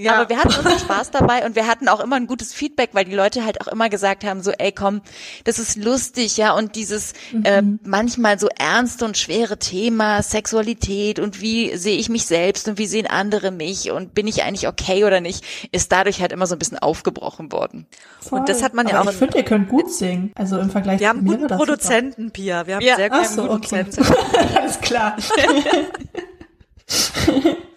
Ja. 0.00 0.14
Aber 0.14 0.28
wir 0.28 0.38
hatten 0.38 0.48
unseren 0.48 0.78
Spaß 0.78 1.10
dabei 1.10 1.44
und 1.44 1.54
wir 1.54 1.66
hatten 1.66 1.88
auch 1.88 2.00
immer 2.00 2.16
ein 2.16 2.26
gutes 2.26 2.54
Feedback, 2.54 2.90
weil 2.92 3.04
die 3.04 3.14
Leute 3.14 3.44
halt 3.44 3.60
auch 3.60 3.68
immer 3.68 3.88
gesagt 3.88 4.24
haben, 4.24 4.42
so, 4.42 4.50
ey, 4.50 4.72
komm, 4.72 5.02
das 5.44 5.58
ist 5.58 5.76
lustig, 5.76 6.36
ja, 6.36 6.52
und 6.52 6.74
dieses 6.74 7.12
mhm. 7.32 7.44
äh, 7.44 7.62
manchmal 7.82 8.38
so 8.38 8.48
ernste 8.56 9.04
und 9.04 9.16
schwere 9.16 9.58
Thema, 9.58 10.22
Sexualität 10.22 11.18
und 11.18 11.40
wie 11.40 11.76
sehe 11.76 11.96
ich 11.98 12.08
mich 12.08 12.26
selbst 12.26 12.68
und 12.68 12.78
wie 12.78 12.86
sehen 12.86 13.06
andere 13.06 13.50
mich 13.50 13.90
und 13.90 14.14
bin 14.14 14.26
ich 14.26 14.42
eigentlich 14.42 14.68
okay 14.68 15.04
oder 15.04 15.20
nicht, 15.20 15.44
ist 15.72 15.92
dadurch 15.92 16.20
halt 16.20 16.32
immer 16.32 16.46
so 16.46 16.54
ein 16.54 16.58
bisschen 16.58 16.78
aufgebrochen 16.78 17.52
worden. 17.52 17.86
Voll. 18.20 18.40
Und 18.40 18.48
das 18.48 18.62
hat 18.62 18.74
man 18.74 18.86
Aber 18.86 18.94
ja 18.94 19.02
auch. 19.02 19.10
Ich 19.10 19.16
finde, 19.16 19.38
ihr 19.38 19.44
könnt 19.44 19.68
gut 19.68 19.92
singen. 19.92 20.32
Also 20.34 20.58
im 20.58 20.70
Vergleich 20.70 21.00
wir 21.00 21.10
zu 21.10 21.16
mir. 21.16 21.24
Wir 21.24 21.32
haben 21.32 21.40
guten 21.42 21.56
Produzenten. 21.56 22.30
Pia. 22.30 22.66
Wir 22.66 22.76
haben 22.76 22.84
ja. 22.84 22.96
sehr 22.96 23.10
guten 23.10 23.24
so, 23.24 23.46
Produzenten. 23.46 24.00
Okay. 24.00 24.56
Alles 24.56 24.80
klar. 24.80 25.16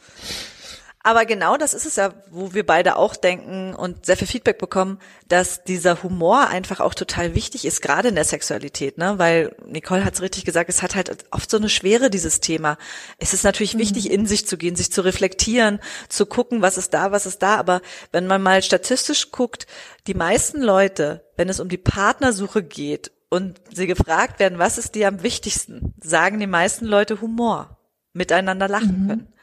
Aber 1.03 1.25
genau 1.25 1.57
das 1.57 1.73
ist 1.73 1.85
es 1.85 1.95
ja, 1.95 2.13
wo 2.29 2.53
wir 2.53 2.63
beide 2.63 2.95
auch 2.95 3.15
denken 3.15 3.73
und 3.73 4.05
sehr 4.05 4.17
viel 4.17 4.27
Feedback 4.27 4.59
bekommen, 4.59 4.99
dass 5.27 5.63
dieser 5.63 6.03
Humor 6.03 6.47
einfach 6.47 6.79
auch 6.79 6.93
total 6.93 7.33
wichtig 7.33 7.65
ist, 7.65 7.81
gerade 7.81 8.09
in 8.09 8.15
der 8.15 8.23
Sexualität, 8.23 8.99
ne? 8.99 9.17
Weil 9.17 9.55
Nicole 9.65 10.05
hat 10.05 10.13
es 10.13 10.21
richtig 10.21 10.45
gesagt, 10.45 10.69
es 10.69 10.83
hat 10.83 10.95
halt 10.95 11.25
oft 11.31 11.49
so 11.49 11.57
eine 11.57 11.69
Schwere, 11.69 12.11
dieses 12.11 12.39
Thema. 12.39 12.77
Es 13.17 13.33
ist 13.33 13.43
natürlich 13.43 13.73
mhm. 13.73 13.79
wichtig, 13.79 14.11
in 14.11 14.27
sich 14.27 14.45
zu 14.45 14.57
gehen, 14.57 14.75
sich 14.75 14.91
zu 14.91 15.01
reflektieren, 15.01 15.79
zu 16.07 16.27
gucken, 16.27 16.61
was 16.61 16.77
ist 16.77 16.93
da, 16.93 17.11
was 17.11 17.25
ist 17.25 17.41
da. 17.41 17.55
Aber 17.55 17.81
wenn 18.11 18.27
man 18.27 18.43
mal 18.43 18.61
statistisch 18.61 19.31
guckt, 19.31 19.65
die 20.05 20.13
meisten 20.13 20.61
Leute, 20.61 21.25
wenn 21.35 21.49
es 21.49 21.59
um 21.59 21.67
die 21.67 21.79
Partnersuche 21.79 22.61
geht 22.61 23.11
und 23.31 23.61
sie 23.73 23.87
gefragt 23.87 24.39
werden, 24.39 24.59
was 24.59 24.77
ist 24.77 24.93
dir 24.93 25.07
am 25.07 25.23
wichtigsten, 25.23 25.93
sagen 26.03 26.39
die 26.39 26.47
meisten 26.47 26.85
Leute 26.85 27.21
Humor. 27.21 27.77
miteinander 28.13 28.67
lachen 28.67 29.03
mhm. 29.03 29.07
können. 29.07 29.33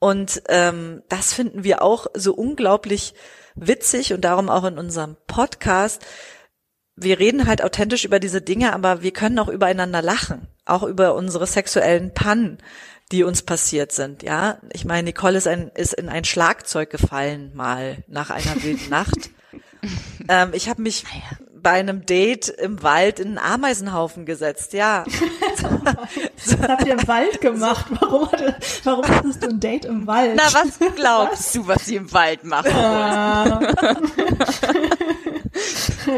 Und 0.00 0.42
ähm, 0.48 1.04
das 1.08 1.32
finden 1.32 1.62
wir 1.62 1.82
auch 1.82 2.08
so 2.14 2.34
unglaublich 2.34 3.14
witzig 3.54 4.12
und 4.12 4.22
darum 4.22 4.48
auch 4.48 4.64
in 4.64 4.76
unserem 4.76 5.16
Podcast. 5.28 6.04
Wir 6.96 7.20
reden 7.20 7.46
halt 7.46 7.62
authentisch 7.62 8.04
über 8.04 8.18
diese 8.18 8.42
Dinge, 8.42 8.72
aber 8.72 9.02
wir 9.02 9.12
können 9.12 9.38
auch 9.38 9.48
übereinander 9.48 10.02
lachen, 10.02 10.48
auch 10.64 10.82
über 10.82 11.14
unsere 11.14 11.46
sexuellen 11.46 12.12
Pannen, 12.12 12.58
die 13.12 13.22
uns 13.22 13.42
passiert 13.42 13.92
sind. 13.92 14.24
Ja, 14.24 14.58
ich 14.72 14.84
meine, 14.84 15.04
Nicole 15.04 15.38
ist, 15.38 15.46
ein, 15.46 15.70
ist 15.76 15.94
in 15.94 16.08
ein 16.08 16.24
Schlagzeug 16.24 16.90
gefallen 16.90 17.52
mal 17.54 18.02
nach 18.08 18.30
einer 18.30 18.56
wilden 18.64 18.90
Nacht. 18.90 19.30
ähm, 20.28 20.50
ich 20.54 20.68
habe 20.68 20.82
mich 20.82 21.04
ah 21.06 21.41
bei 21.62 21.72
einem 21.72 22.06
Date 22.06 22.48
im 22.48 22.82
Wald 22.82 23.20
in 23.20 23.38
einen 23.38 23.38
Ameisenhaufen 23.38 24.26
gesetzt, 24.26 24.72
ja. 24.72 25.04
was 26.44 26.68
habt 26.68 26.86
ihr 26.86 26.94
im 26.94 27.08
Wald 27.08 27.40
gemacht? 27.40 27.86
Warum, 28.00 28.28
warum 28.84 29.08
hattest 29.08 29.42
du 29.42 29.48
ein 29.48 29.60
Date 29.60 29.84
im 29.84 30.06
Wald? 30.06 30.34
Na, 30.36 30.44
was 30.52 30.78
glaubst 30.96 31.32
was? 31.32 31.52
du, 31.52 31.66
was 31.66 31.86
sie 31.86 31.96
im 31.96 32.12
Wald 32.12 32.44
machen? 32.44 32.72
Ah. 32.72 33.60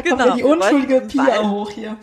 genau. 0.03 0.35
Die 0.35 0.43
unschuldige 0.43 1.01
Pia 1.01 1.49
hoch 1.49 1.71
hier. 1.71 1.97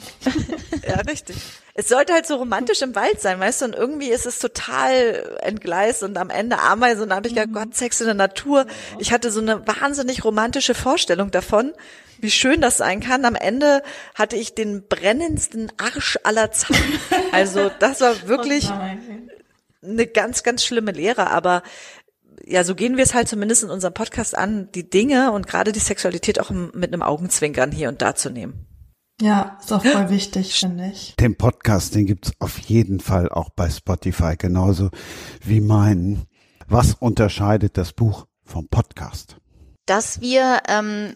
ja, 0.87 0.97
richtig. 1.01 1.37
Es 1.75 1.89
sollte 1.89 2.13
halt 2.13 2.27
so 2.27 2.37
romantisch 2.37 2.83
im 2.83 2.95
Wald 2.95 3.21
sein, 3.21 3.41
weißt 3.41 3.63
du, 3.63 3.65
und 3.65 3.75
irgendwie 3.75 4.09
ist 4.09 4.27
es 4.27 4.39
total 4.39 5.39
entgleist 5.41 6.03
und 6.03 6.19
am 6.19 6.29
Ende 6.29 6.59
Ameisen 6.59 7.05
und 7.05 7.09
da 7.09 7.17
habe 7.17 7.29
ich 7.29 7.35
gedacht, 7.35 7.49
mhm. 7.49 7.55
Gott, 7.55 7.75
Sex 7.75 8.01
in 8.01 8.07
der 8.07 8.15
Natur. 8.15 8.67
Ich 8.99 9.11
hatte 9.11 9.31
so 9.31 9.41
eine 9.41 9.67
wahnsinnig 9.67 10.23
romantische 10.23 10.75
Vorstellung 10.75 11.31
davon 11.31 11.73
wie 12.23 12.31
schön 12.31 12.61
das 12.61 12.77
sein 12.79 13.01
kann. 13.01 13.25
Am 13.25 13.35
Ende 13.35 13.83
hatte 14.15 14.37
ich 14.37 14.55
den 14.55 14.87
brennendsten 14.89 15.71
Arsch 15.77 16.19
aller 16.25 16.51
Zeiten. 16.53 16.81
Also 17.33 17.71
das 17.79 18.01
war 18.03 18.29
wirklich 18.29 18.71
eine 19.83 20.07
ganz, 20.07 20.43
ganz 20.43 20.65
schlimme 20.65 20.93
Lehre. 20.93 21.31
Aber 21.31 21.63
ja, 22.45 22.63
so 22.63 22.75
gehen 22.75 22.97
wir 22.97 23.05
es 23.05 23.15
halt 23.15 23.29
zumindest 23.29 23.63
in 23.63 23.71
unserem 23.71 23.95
Podcast 23.95 24.37
an, 24.37 24.69
die 24.75 24.89
Dinge 24.89 25.33
und 25.33 25.47
gerade 25.47 25.73
die 25.73 25.79
Sexualität 25.79 26.41
auch 26.41 26.51
mit 26.51 26.93
einem 26.93 27.03
Augenzwinkern 27.03 27.73
hier 27.73 27.89
und 27.89 28.03
da 28.03 28.15
zu 28.15 28.31
nehmen. 28.31 28.67
Ja, 29.21 29.59
ist 29.61 29.73
auch 29.73 29.85
voll 29.85 30.11
wichtig, 30.11 30.59
finde 30.59 30.91
ich. 30.93 31.15
Den 31.17 31.37
Podcast, 31.37 31.95
den 31.95 32.07
gibt's 32.07 32.33
auf 32.39 32.59
jeden 32.59 33.01
Fall 33.01 33.29
auch 33.29 33.51
bei 33.51 33.71
Spotify, 33.71 34.37
genauso 34.37 34.91
wie 35.45 35.61
meinen. 35.61 36.27
Was 36.67 36.95
unterscheidet 36.95 37.77
das 37.77 37.93
Buch 37.93 38.27
vom 38.45 38.69
Podcast? 38.69 39.37
Dass 39.87 40.21
wir 40.21 40.61
ähm, 40.69 41.15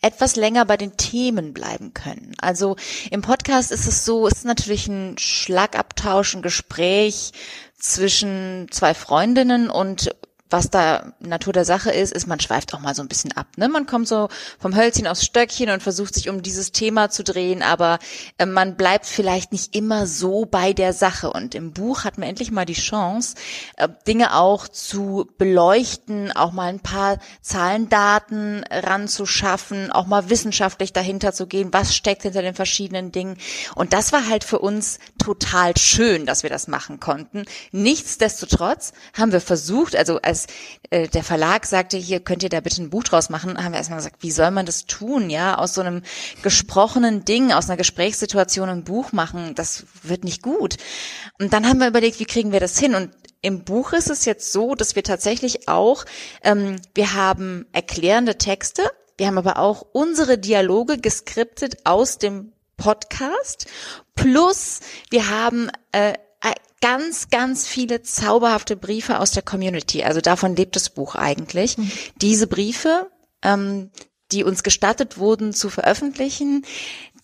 etwas 0.00 0.36
länger 0.36 0.64
bei 0.64 0.76
den 0.76 0.96
Themen 0.96 1.52
bleiben 1.52 1.92
können. 1.94 2.34
Also 2.40 2.76
im 3.10 3.22
Podcast 3.22 3.72
ist 3.72 3.86
es 3.86 4.04
so, 4.04 4.26
ist 4.26 4.44
natürlich 4.44 4.86
ein 4.86 5.16
Schlagabtausch, 5.18 6.34
ein 6.34 6.42
Gespräch 6.42 7.32
zwischen 7.78 8.66
zwei 8.70 8.94
Freundinnen 8.94 9.70
und 9.70 10.14
was 10.50 10.70
da 10.70 11.12
Natur 11.20 11.52
der 11.52 11.64
Sache 11.64 11.90
ist, 11.90 12.12
ist, 12.12 12.26
man 12.26 12.40
schweift 12.40 12.74
auch 12.74 12.80
mal 12.80 12.94
so 12.94 13.02
ein 13.02 13.08
bisschen 13.08 13.32
ab. 13.32 13.46
Ne? 13.56 13.68
Man 13.68 13.86
kommt 13.86 14.08
so 14.08 14.28
vom 14.58 14.76
Hölzchen 14.76 15.06
aufs 15.06 15.24
Stöckchen 15.24 15.70
und 15.70 15.82
versucht 15.82 16.14
sich 16.14 16.28
um 16.28 16.42
dieses 16.42 16.72
Thema 16.72 17.10
zu 17.10 17.22
drehen, 17.22 17.62
aber 17.62 17.98
äh, 18.38 18.46
man 18.46 18.76
bleibt 18.76 19.06
vielleicht 19.06 19.52
nicht 19.52 19.74
immer 19.74 20.06
so 20.06 20.46
bei 20.46 20.72
der 20.72 20.92
Sache. 20.92 21.30
Und 21.30 21.54
im 21.54 21.72
Buch 21.72 22.04
hat 22.04 22.18
man 22.18 22.28
endlich 22.28 22.50
mal 22.50 22.64
die 22.64 22.74
Chance, 22.74 23.36
äh, 23.76 23.88
Dinge 24.06 24.34
auch 24.34 24.68
zu 24.68 25.28
beleuchten, 25.38 26.32
auch 26.32 26.52
mal 26.52 26.68
ein 26.68 26.80
paar 26.80 27.18
Zahlen, 27.42 27.88
Daten 27.88 28.64
ranzuschaffen, 28.70 29.92
auch 29.92 30.06
mal 30.06 30.30
wissenschaftlich 30.30 30.92
dahinter 30.92 31.32
zu 31.32 31.46
gehen, 31.46 31.72
was 31.72 31.94
steckt 31.94 32.22
hinter 32.22 32.42
den 32.42 32.54
verschiedenen 32.54 33.12
Dingen. 33.12 33.36
Und 33.74 33.92
das 33.92 34.12
war 34.12 34.28
halt 34.28 34.44
für 34.44 34.58
uns 34.58 34.98
total 35.18 35.76
schön, 35.76 36.26
dass 36.26 36.42
wir 36.42 36.50
das 36.50 36.68
machen 36.68 37.00
konnten. 37.00 37.44
Nichtsdestotrotz 37.72 38.92
haben 39.12 39.32
wir 39.32 39.40
versucht, 39.40 39.96
also 39.96 40.20
als 40.22 40.46
äh, 40.90 41.08
der 41.08 41.22
Verlag 41.22 41.66
sagte, 41.66 41.96
hier 41.96 42.20
könnt 42.20 42.42
ihr 42.42 42.48
da 42.48 42.60
bitte 42.60 42.82
ein 42.82 42.90
Buch 42.90 43.04
draus 43.04 43.28
machen, 43.28 43.62
haben 43.62 43.72
wir 43.72 43.78
erstmal 43.78 43.98
gesagt, 43.98 44.22
wie 44.22 44.30
soll 44.30 44.50
man 44.50 44.66
das 44.66 44.86
tun, 44.86 45.30
ja, 45.30 45.58
aus 45.58 45.74
so 45.74 45.80
einem 45.80 46.02
gesprochenen 46.42 47.24
Ding, 47.24 47.52
aus 47.52 47.68
einer 47.68 47.76
Gesprächssituation 47.76 48.68
ein 48.68 48.84
Buch 48.84 49.12
machen, 49.12 49.54
das 49.54 49.84
wird 50.02 50.24
nicht 50.24 50.42
gut. 50.42 50.76
Und 51.38 51.52
dann 51.52 51.66
haben 51.66 51.78
wir 51.78 51.88
überlegt, 51.88 52.20
wie 52.20 52.24
kriegen 52.24 52.52
wir 52.52 52.60
das 52.60 52.78
hin? 52.78 52.94
Und 52.94 53.10
im 53.40 53.64
Buch 53.64 53.92
ist 53.92 54.10
es 54.10 54.24
jetzt 54.24 54.52
so, 54.52 54.74
dass 54.74 54.96
wir 54.96 55.04
tatsächlich 55.04 55.68
auch, 55.68 56.04
ähm, 56.42 56.76
wir 56.94 57.14
haben 57.14 57.66
erklärende 57.72 58.38
Texte, 58.38 58.82
wir 59.16 59.26
haben 59.26 59.38
aber 59.38 59.58
auch 59.58 59.82
unsere 59.92 60.38
Dialoge 60.38 60.98
geskriptet 60.98 61.78
aus 61.84 62.18
dem 62.18 62.52
Podcast. 62.78 63.66
Plus 64.14 64.80
wir 65.10 65.28
haben 65.28 65.70
äh, 65.92 66.14
ganz, 66.80 67.30
ganz 67.30 67.66
viele 67.66 68.02
zauberhafte 68.02 68.76
Briefe 68.76 69.18
aus 69.18 69.32
der 69.32 69.42
Community. 69.42 70.04
Also 70.04 70.20
davon 70.20 70.56
lebt 70.56 70.76
das 70.76 70.90
Buch 70.90 71.14
eigentlich. 71.14 71.78
Mhm. 71.78 71.90
Diese 72.16 72.46
Briefe, 72.46 73.10
ähm, 73.42 73.90
die 74.32 74.44
uns 74.44 74.62
gestattet 74.62 75.18
wurden 75.18 75.52
zu 75.52 75.70
veröffentlichen, 75.70 76.64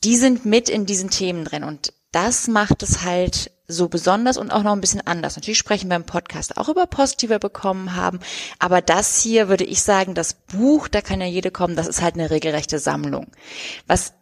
die 0.03 0.17
sind 0.17 0.45
mit 0.45 0.69
in 0.69 0.87
diesen 0.87 1.11
Themen 1.11 1.45
drin. 1.45 1.65
Und 1.65 1.93
das 2.13 2.49
macht 2.49 2.83
es 2.83 3.03
halt 3.03 3.51
so 3.67 3.89
besonders 3.89 4.37
und 4.37 4.51
auch 4.51 4.63
noch 4.63 4.73
ein 4.73 4.81
bisschen 4.81 5.07
anders. 5.07 5.37
Natürlich 5.37 5.59
sprechen 5.59 5.89
wir 5.89 5.97
im 5.97 6.05
Podcast 6.05 6.59
auch 6.59 6.69
über 6.69 6.87
Post, 6.87 7.23
die 7.23 7.31
wir 7.31 7.39
bekommen 7.39 7.97
haben. 7.97 8.21
Aber 8.59 8.83
das 8.83 9.21
hier 9.21 9.49
würde 9.49 9.65
ich 9.65 9.83
sagen, 9.83 10.15
das 10.15 10.35
Buch, 10.35 10.89
da 10.89 11.01
kann 11.01 11.21
ja 11.21 11.27
jede 11.27 11.51
kommen, 11.51 11.77
das 11.77 11.87
ist 11.87 12.03
halt 12.03 12.15
eine 12.15 12.31
regelrechte 12.31 12.79
Sammlung. 12.79 13.29
Was 13.87 14.13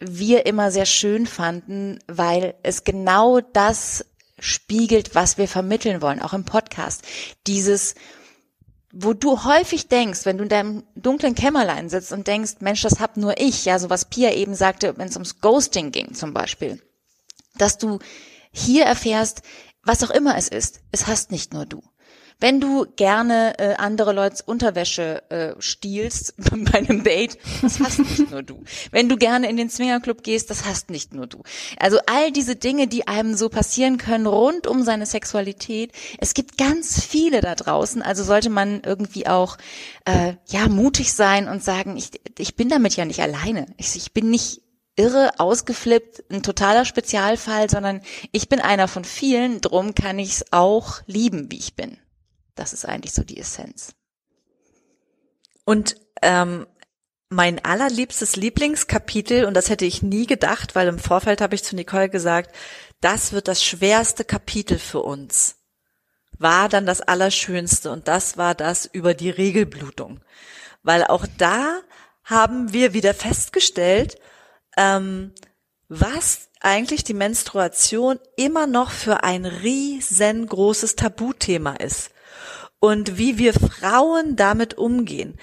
wir 0.00 0.46
immer 0.46 0.70
sehr 0.70 0.86
schön 0.86 1.26
fanden, 1.26 1.98
weil 2.06 2.54
es 2.62 2.84
genau 2.84 3.40
das 3.40 4.04
spiegelt, 4.38 5.14
was 5.14 5.38
wir 5.38 5.48
vermitteln 5.48 6.00
wollen, 6.00 6.20
auch 6.20 6.32
im 6.32 6.44
Podcast. 6.44 7.02
Dieses, 7.46 7.94
wo 8.92 9.12
du 9.12 9.44
häufig 9.44 9.88
denkst, 9.88 10.24
wenn 10.24 10.38
du 10.38 10.44
in 10.44 10.48
deinem 10.48 10.82
dunklen 10.96 11.34
Kämmerlein 11.34 11.88
sitzt 11.88 12.12
und 12.12 12.26
denkst, 12.26 12.56
Mensch, 12.60 12.82
das 12.82 13.00
hab 13.00 13.16
nur 13.16 13.38
ich, 13.38 13.66
ja, 13.66 13.78
so 13.78 13.90
was 13.90 14.06
Pia 14.06 14.32
eben 14.32 14.54
sagte, 14.54 14.96
wenn 14.96 15.08
es 15.08 15.16
ums 15.16 15.40
Ghosting 15.40 15.92
ging 15.92 16.14
zum 16.14 16.32
Beispiel, 16.32 16.82
dass 17.56 17.78
du 17.78 17.98
hier 18.50 18.84
erfährst, 18.84 19.42
was 19.84 20.02
auch 20.02 20.10
immer 20.10 20.36
es 20.36 20.48
ist, 20.48 20.80
es 20.92 21.06
hast 21.06 21.30
nicht 21.30 21.52
nur 21.52 21.66
du. 21.66 21.82
Wenn 22.40 22.60
du 22.60 22.86
gerne 22.96 23.58
äh, 23.58 23.74
andere 23.74 24.12
Leute's 24.12 24.40
Unterwäsche 24.40 25.22
äh, 25.30 25.54
stiehlst 25.60 26.34
bei 26.72 26.78
einem 26.78 27.04
Date, 27.04 27.38
das 27.60 27.80
hast 27.80 27.98
nicht 27.98 28.30
nur 28.30 28.42
du. 28.42 28.64
Wenn 28.90 29.08
du 29.08 29.16
gerne 29.16 29.48
in 29.48 29.56
den 29.56 29.68
Swingerclub 29.68 30.22
gehst, 30.22 30.50
das 30.50 30.64
hast 30.64 30.90
nicht 30.90 31.14
nur 31.14 31.26
du. 31.26 31.42
Also 31.78 31.98
all 32.06 32.32
diese 32.32 32.56
Dinge, 32.56 32.88
die 32.88 33.06
einem 33.06 33.34
so 33.34 33.48
passieren 33.48 33.98
können 33.98 34.26
rund 34.26 34.66
um 34.66 34.82
seine 34.82 35.06
Sexualität, 35.06 35.92
es 36.18 36.34
gibt 36.34 36.56
ganz 36.56 37.04
viele 37.04 37.42
da 37.42 37.54
draußen. 37.54 38.02
Also 38.02 38.24
sollte 38.24 38.50
man 38.50 38.82
irgendwie 38.84 39.26
auch 39.26 39.58
äh, 40.06 40.34
ja 40.48 40.68
mutig 40.68 41.12
sein 41.12 41.48
und 41.48 41.62
sagen, 41.62 41.96
ich, 41.96 42.10
ich 42.38 42.56
bin 42.56 42.68
damit 42.68 42.96
ja 42.96 43.04
nicht 43.04 43.20
alleine. 43.20 43.66
Ich, 43.76 43.96
ich 43.96 44.12
bin 44.12 44.30
nicht 44.30 44.62
irre, 44.96 45.32
ausgeflippt, 45.38 46.24
ein 46.30 46.42
totaler 46.42 46.84
Spezialfall, 46.84 47.70
sondern 47.70 48.02
ich 48.32 48.48
bin 48.48 48.60
einer 48.60 48.88
von 48.88 49.04
vielen, 49.04 49.60
drum 49.60 49.94
kann 49.94 50.18
ich 50.18 50.30
es 50.30 50.52
auch 50.52 51.00
lieben, 51.06 51.50
wie 51.50 51.58
ich 51.58 51.74
bin. 51.74 51.98
Das 52.54 52.72
ist 52.72 52.84
eigentlich 52.84 53.12
so 53.12 53.22
die 53.22 53.38
Essenz. 53.38 53.94
Und 55.64 55.96
ähm, 56.22 56.66
mein 57.28 57.64
allerliebstes 57.64 58.36
Lieblingskapitel, 58.36 59.44
und 59.44 59.54
das 59.54 59.70
hätte 59.70 59.84
ich 59.84 60.02
nie 60.02 60.26
gedacht, 60.26 60.74
weil 60.74 60.88
im 60.88 60.98
Vorfeld 60.98 61.40
habe 61.40 61.54
ich 61.54 61.62
zu 61.62 61.76
Nicole 61.76 62.10
gesagt, 62.10 62.54
das 63.00 63.32
wird 63.32 63.46
das 63.46 63.64
schwerste 63.64 64.24
Kapitel 64.24 64.78
für 64.78 65.00
uns, 65.00 65.56
war 66.38 66.68
dann 66.68 66.86
das 66.86 67.00
Allerschönste 67.00 67.90
und 67.92 68.08
das 68.08 68.36
war 68.36 68.54
das 68.54 68.84
über 68.84 69.14
die 69.14 69.30
Regelblutung. 69.30 70.20
Weil 70.82 71.04
auch 71.04 71.26
da 71.38 71.80
haben 72.24 72.72
wir 72.72 72.92
wieder 72.92 73.14
festgestellt, 73.14 74.18
ähm, 74.76 75.32
was 75.88 76.48
eigentlich 76.60 77.04
die 77.04 77.14
Menstruation 77.14 78.18
immer 78.36 78.66
noch 78.66 78.90
für 78.90 79.22
ein 79.22 79.46
riesengroßes 79.46 80.96
Tabuthema 80.96 81.74
ist 81.74 82.10
und 82.80 83.18
wie 83.18 83.38
wir 83.38 83.52
Frauen 83.52 84.36
damit 84.36 84.76
umgehen. 84.76 85.38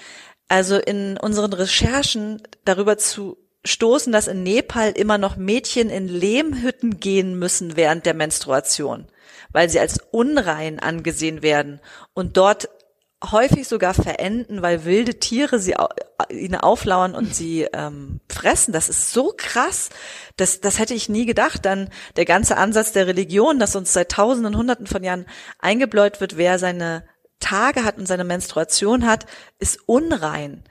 Also 0.48 0.76
in 0.78 1.16
unseren 1.16 1.52
Recherchen 1.52 2.42
darüber 2.64 2.98
zu 2.98 3.38
stoßen, 3.64 4.12
dass 4.12 4.28
in 4.28 4.42
Nepal 4.42 4.92
immer 4.92 5.18
noch 5.18 5.36
Mädchen 5.36 5.90
in 5.90 6.08
Lehmhütten 6.08 7.00
gehen 7.00 7.38
müssen 7.38 7.76
während 7.76 8.06
der 8.06 8.14
Menstruation, 8.14 9.06
weil 9.50 9.68
sie 9.68 9.78
als 9.78 10.00
unrein 10.10 10.78
angesehen 10.78 11.42
werden 11.42 11.80
und 12.14 12.36
dort 12.36 12.68
häufig 13.32 13.66
sogar 13.66 13.94
verenden, 13.94 14.62
weil 14.62 14.84
wilde 14.84 15.18
Tiere 15.18 15.58
sie 15.58 15.74
ihnen 16.30 16.54
auflauern 16.54 17.14
und 17.14 17.34
sie 17.34 17.66
ähm, 17.72 18.20
fressen. 18.28 18.72
Das 18.72 18.88
ist 18.88 19.12
so 19.12 19.34
krass. 19.36 19.90
Das, 20.36 20.60
das 20.60 20.78
hätte 20.78 20.94
ich 20.94 21.08
nie 21.08 21.26
gedacht. 21.26 21.64
Dann 21.64 21.90
der 22.16 22.24
ganze 22.24 22.56
Ansatz 22.56 22.92
der 22.92 23.08
Religion, 23.08 23.58
dass 23.58 23.74
uns 23.74 23.92
seit 23.92 24.12
Tausenden, 24.12 24.56
Hunderten 24.56 24.86
von 24.86 25.02
Jahren 25.02 25.26
eingebläut 25.58 26.20
wird, 26.20 26.36
wer 26.36 26.60
seine 26.60 27.04
Tage 27.40 27.84
hat 27.84 27.98
und 27.98 28.06
seine 28.06 28.24
Menstruation 28.24 29.06
hat, 29.06 29.26
ist 29.58 29.80
unrein. 29.86 30.64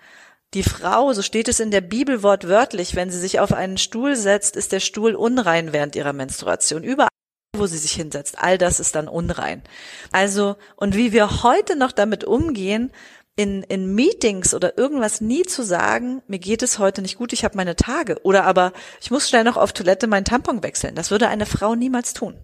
Die 0.53 0.64
Frau, 0.64 1.11
so 1.14 1.22
steht 1.22 1.48
es 1.48 1.60
in 1.60 1.72
der 1.72 1.81
Bibel 1.81 2.23
wortwörtlich, 2.23 2.95
wenn 2.95 3.11
sie 3.11 3.19
sich 3.19 3.39
auf 3.39 3.53
einen 3.53 3.77
Stuhl 3.77 4.15
setzt, 4.15 4.56
ist 4.56 4.72
der 4.72 4.80
Stuhl 4.80 5.15
unrein 5.15 5.73
während 5.73 5.95
ihrer 5.95 6.14
Menstruation. 6.14 6.84
Überall 6.84 7.10
wo 7.56 7.65
sie 7.65 7.77
sich 7.77 7.94
hinsetzt. 7.94 8.38
All 8.38 8.57
das 8.57 8.80
ist 8.80 8.94
dann 8.94 9.07
unrein. 9.07 9.64
Also, 10.11 10.57
und 10.76 10.95
wie 10.95 11.11
wir 11.11 11.41
heute 11.44 11.76
noch 11.76 11.91
damit 11.91 12.23
umgehen, 12.23 12.91
in, 13.35 13.61
in 13.64 13.94
Meetings 13.94 14.56
oder 14.56 14.77
irgendwas 14.77 15.22
nie 15.22 15.44
zu 15.44 15.64
sagen, 15.64 16.23
mir 16.27 16.39
geht 16.39 16.64
es 16.64 16.80
heute 16.80 17.03
nicht 17.03 17.18
gut, 17.18 17.34
ich 17.34 17.45
habe 17.45 17.56
meine 17.56 17.76
Tage. 17.76 18.19
Oder 18.23 18.45
aber 18.45 18.73
ich 18.99 19.11
muss 19.11 19.30
schnell 19.30 19.44
noch 19.44 19.57
auf 19.57 19.73
Toilette 19.73 20.07
meinen 20.07 20.26
Tampon 20.26 20.64
wechseln. 20.64 20.95
Das 20.95 21.11
würde 21.11 21.27
eine 21.27 21.45
Frau 21.45 21.76
niemals 21.76 22.14
tun. 22.14 22.35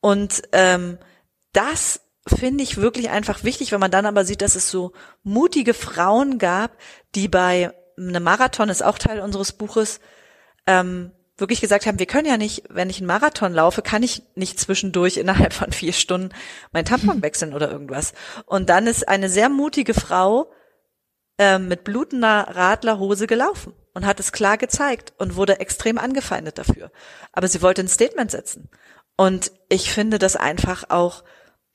Und 0.00 0.42
ähm, 0.52 0.98
das 1.54 2.01
finde 2.26 2.62
ich 2.62 2.76
wirklich 2.76 3.10
einfach 3.10 3.44
wichtig, 3.44 3.72
wenn 3.72 3.80
man 3.80 3.90
dann 3.90 4.06
aber 4.06 4.24
sieht, 4.24 4.42
dass 4.42 4.54
es 4.54 4.70
so 4.70 4.92
mutige 5.22 5.74
Frauen 5.74 6.38
gab, 6.38 6.76
die 7.14 7.28
bei 7.28 7.72
einem 7.98 8.22
Marathon 8.22 8.68
ist 8.68 8.82
auch 8.82 8.98
Teil 8.98 9.20
unseres 9.20 9.52
Buches, 9.52 10.00
ähm, 10.66 11.12
wirklich 11.36 11.60
gesagt 11.60 11.86
haben, 11.86 11.98
wir 11.98 12.06
können 12.06 12.28
ja 12.28 12.36
nicht, 12.36 12.64
wenn 12.68 12.90
ich 12.90 12.98
einen 12.98 13.06
Marathon 13.06 13.52
laufe, 13.52 13.82
kann 13.82 14.02
ich 14.02 14.22
nicht 14.34 14.60
zwischendurch 14.60 15.16
innerhalb 15.16 15.52
von 15.52 15.72
vier 15.72 15.92
Stunden 15.92 16.30
mein 16.72 16.84
Tampon 16.84 17.22
wechseln 17.22 17.54
oder 17.54 17.70
irgendwas. 17.70 18.12
Und 18.46 18.68
dann 18.68 18.86
ist 18.86 19.08
eine 19.08 19.28
sehr 19.28 19.48
mutige 19.48 19.94
Frau 19.94 20.52
äh, 21.38 21.58
mit 21.58 21.84
blutender 21.84 22.46
Radlerhose 22.48 23.26
gelaufen 23.26 23.74
und 23.94 24.06
hat 24.06 24.20
es 24.20 24.32
klar 24.32 24.58
gezeigt 24.58 25.12
und 25.18 25.36
wurde 25.36 25.60
extrem 25.60 25.98
angefeindet 25.98 26.58
dafür. 26.58 26.92
Aber 27.32 27.48
sie 27.48 27.62
wollte 27.62 27.82
ein 27.82 27.88
Statement 27.88 28.30
setzen. 28.30 28.70
Und 29.16 29.52
ich 29.68 29.92
finde 29.92 30.18
das 30.18 30.36
einfach 30.36 30.84
auch 30.90 31.24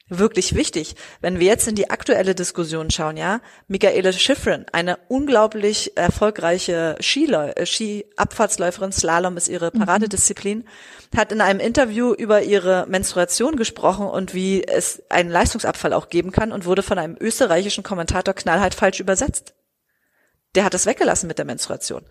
wirklich 0.09 0.55
wichtig. 0.55 0.95
Wenn 1.21 1.39
wir 1.39 1.47
jetzt 1.47 1.67
in 1.67 1.75
die 1.75 1.89
aktuelle 1.89 2.35
Diskussion 2.35 2.89
schauen, 2.89 3.17
ja, 3.17 3.41
Michaela 3.67 4.11
Schifrin, 4.13 4.65
eine 4.71 4.97
unglaublich 5.07 5.97
erfolgreiche 5.97 6.95
Skilä 7.01 7.51
äh, 7.55 7.65
Ski-Abfahrtsläuferin, 7.65 8.91
Slalom 8.91 9.37
ist 9.37 9.49
ihre 9.49 9.71
mhm. 9.73 9.79
Paradedisziplin, 9.79 10.59
mhm. 10.59 11.17
hat 11.17 11.31
in 11.31 11.41
einem 11.41 11.59
Interview 11.59 12.13
über 12.13 12.41
ihre 12.41 12.85
Menstruation 12.87 13.57
gesprochen 13.57 14.07
und 14.07 14.33
wie 14.33 14.63
es 14.63 15.03
einen 15.09 15.29
Leistungsabfall 15.29 15.93
auch 15.93 16.09
geben 16.09 16.31
kann 16.31 16.51
und 16.51 16.65
wurde 16.65 16.83
von 16.83 16.99
einem 16.99 17.17
österreichischen 17.19 17.83
Kommentator 17.83 18.33
knallhart 18.33 18.73
falsch 18.73 18.99
übersetzt. 18.99 19.53
Der 20.55 20.63
hat 20.63 20.73
es 20.73 20.85
weggelassen 20.85 21.27
mit 21.27 21.37
der 21.37 21.45
Menstruation. 21.45 22.03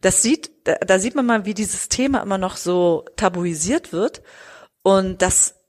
Das 0.00 0.22
sieht, 0.22 0.50
da, 0.64 0.76
da 0.76 0.98
sieht 0.98 1.14
man 1.14 1.26
mal, 1.26 1.44
wie 1.44 1.54
dieses 1.54 1.88
Thema 1.88 2.22
immer 2.22 2.38
noch 2.38 2.56
so 2.56 3.04
tabuisiert 3.16 3.92
wird 3.92 4.22
und 4.82 5.22
das 5.22 5.61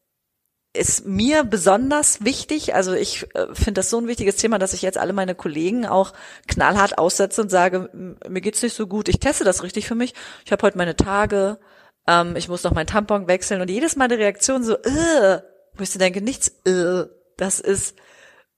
ist 0.73 1.05
mir 1.05 1.43
besonders 1.43 2.25
wichtig. 2.25 2.73
Also 2.73 2.93
ich 2.93 3.27
äh, 3.35 3.53
finde 3.53 3.73
das 3.73 3.91
so 3.91 3.99
ein 3.99 4.07
wichtiges 4.07 4.37
Thema, 4.37 4.57
dass 4.57 4.73
ich 4.73 4.81
jetzt 4.81 4.97
alle 4.97 5.13
meine 5.13 5.35
Kollegen 5.35 5.85
auch 5.85 6.13
knallhart 6.47 6.97
aussetze 6.97 7.41
und 7.41 7.49
sage, 7.49 7.89
mir 7.93 8.41
geht's 8.41 8.63
nicht 8.63 8.75
so 8.75 8.87
gut. 8.87 9.07
Ich 9.07 9.19
teste 9.19 9.43
das 9.43 9.61
richtig 9.61 9.87
für 9.87 9.95
mich. 9.95 10.15
Ich 10.45 10.51
habe 10.51 10.63
heute 10.63 10.77
meine 10.77 10.95
Tage. 10.95 11.59
Ähm, 12.07 12.35
ich 12.35 12.49
muss 12.49 12.63
noch 12.63 12.73
meinen 12.73 12.87
Tampon 12.87 13.27
wechseln 13.27 13.61
und 13.61 13.69
jedes 13.69 13.95
Mal 13.95 14.07
die 14.07 14.15
Reaktion 14.15 14.63
so, 14.63 14.75
äh, 14.77 15.41
wo 15.75 15.83
ich 15.83 15.91
so 15.91 15.99
denke, 15.99 16.21
nichts, 16.21 16.49
äh, 16.65 17.05
das 17.37 17.59
ist, 17.59 17.95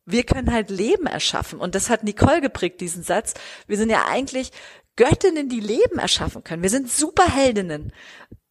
wir 0.06 0.24
können 0.24 0.54
halt 0.54 0.70
Leben 0.70 1.08
erschaffen. 1.08 1.60
Und 1.60 1.76
das 1.76 1.90
hat 1.90 2.04
Nicole 2.04 2.40
geprägt, 2.40 2.80
diesen 2.80 3.04
Satz. 3.04 3.34
Wir 3.68 3.76
sind 3.76 3.90
ja 3.90 4.06
eigentlich 4.10 4.52
Göttinnen, 4.96 5.50
die 5.50 5.60
Leben 5.60 6.00
erschaffen 6.00 6.46
können. 6.46 6.64
Wir 6.64 6.70
sind 6.70 6.90
Superheldinnen. 6.90 7.92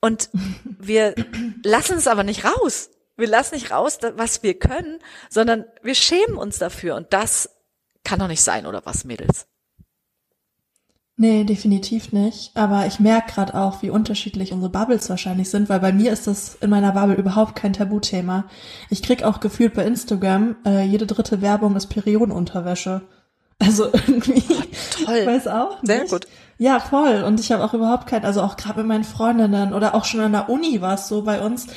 Und 0.03 0.29
wir 0.65 1.15
lassen 1.65 1.97
es 1.97 2.07
aber 2.07 2.25
nicht 2.25 2.45
raus 2.45 2.91
wir 3.17 3.29
lassen 3.29 3.55
nicht 3.55 3.71
raus, 3.71 3.99
was 4.17 4.43
wir 4.43 4.59
können, 4.59 4.99
sondern 5.31 5.65
wir 5.83 5.95
schämen 5.95 6.37
uns 6.37 6.59
dafür. 6.59 6.97
Und 6.97 7.13
das 7.13 7.51
kann 8.03 8.19
doch 8.19 8.29
nicht 8.29 8.43
sein, 8.43 8.67
oder 8.67 8.83
was, 8.85 9.05
Mädels? 9.05 9.47
Nee, 11.17 11.45
definitiv 11.45 12.13
nicht. 12.13 12.51
Aber 12.57 12.87
ich 12.87 12.99
merke 12.99 13.33
gerade 13.33 13.55
auch, 13.55 13.83
wie 13.83 13.91
unterschiedlich 13.91 14.53
unsere 14.53 14.71
Bubbles 14.71 15.09
wahrscheinlich 15.09 15.49
sind, 15.49 15.69
weil 15.69 15.79
bei 15.79 15.93
mir 15.93 16.13
ist 16.13 16.27
das 16.27 16.57
in 16.61 16.71
meiner 16.71 16.93
Bubble 16.93 17.15
überhaupt 17.15 17.55
kein 17.55 17.73
Tabuthema. 17.73 18.47
Ich 18.91 19.03
krieg 19.03 19.23
auch 19.23 19.39
gefühlt 19.39 19.75
bei 19.75 19.85
Instagram, 19.85 20.57
äh, 20.67 20.83
jede 20.85 21.07
dritte 21.07 21.41
Werbung 21.41 21.77
ist 21.77 21.87
Periodenunterwäsche. 21.87 23.03
Also 23.61 23.93
irgendwie. 23.93 24.43
Toll. 25.05 25.19
Ich 25.21 25.27
weiß 25.27 25.47
auch. 25.47 25.81
Nicht. 25.83 25.87
Sehr 25.87 26.07
gut. 26.07 26.27
Ja, 26.59 26.81
voll. 26.81 27.23
Und 27.23 27.39
ich 27.39 27.53
habe 27.53 27.63
auch 27.63 27.75
überhaupt 27.75 28.09
kein, 28.09 28.25
also 28.25 28.43
auch 28.43 28.57
gerade 28.57 28.81
mit 28.81 28.89
meinen 28.89 29.05
Freundinnen 29.05 29.73
oder 29.73 29.95
auch 29.95 30.05
schon 30.05 30.21
an 30.21 30.33
der 30.33 30.49
Uni 30.49 30.81
war 30.81 30.95
es 30.95 31.07
so 31.07 31.23
bei 31.23 31.41
uns, 31.41 31.69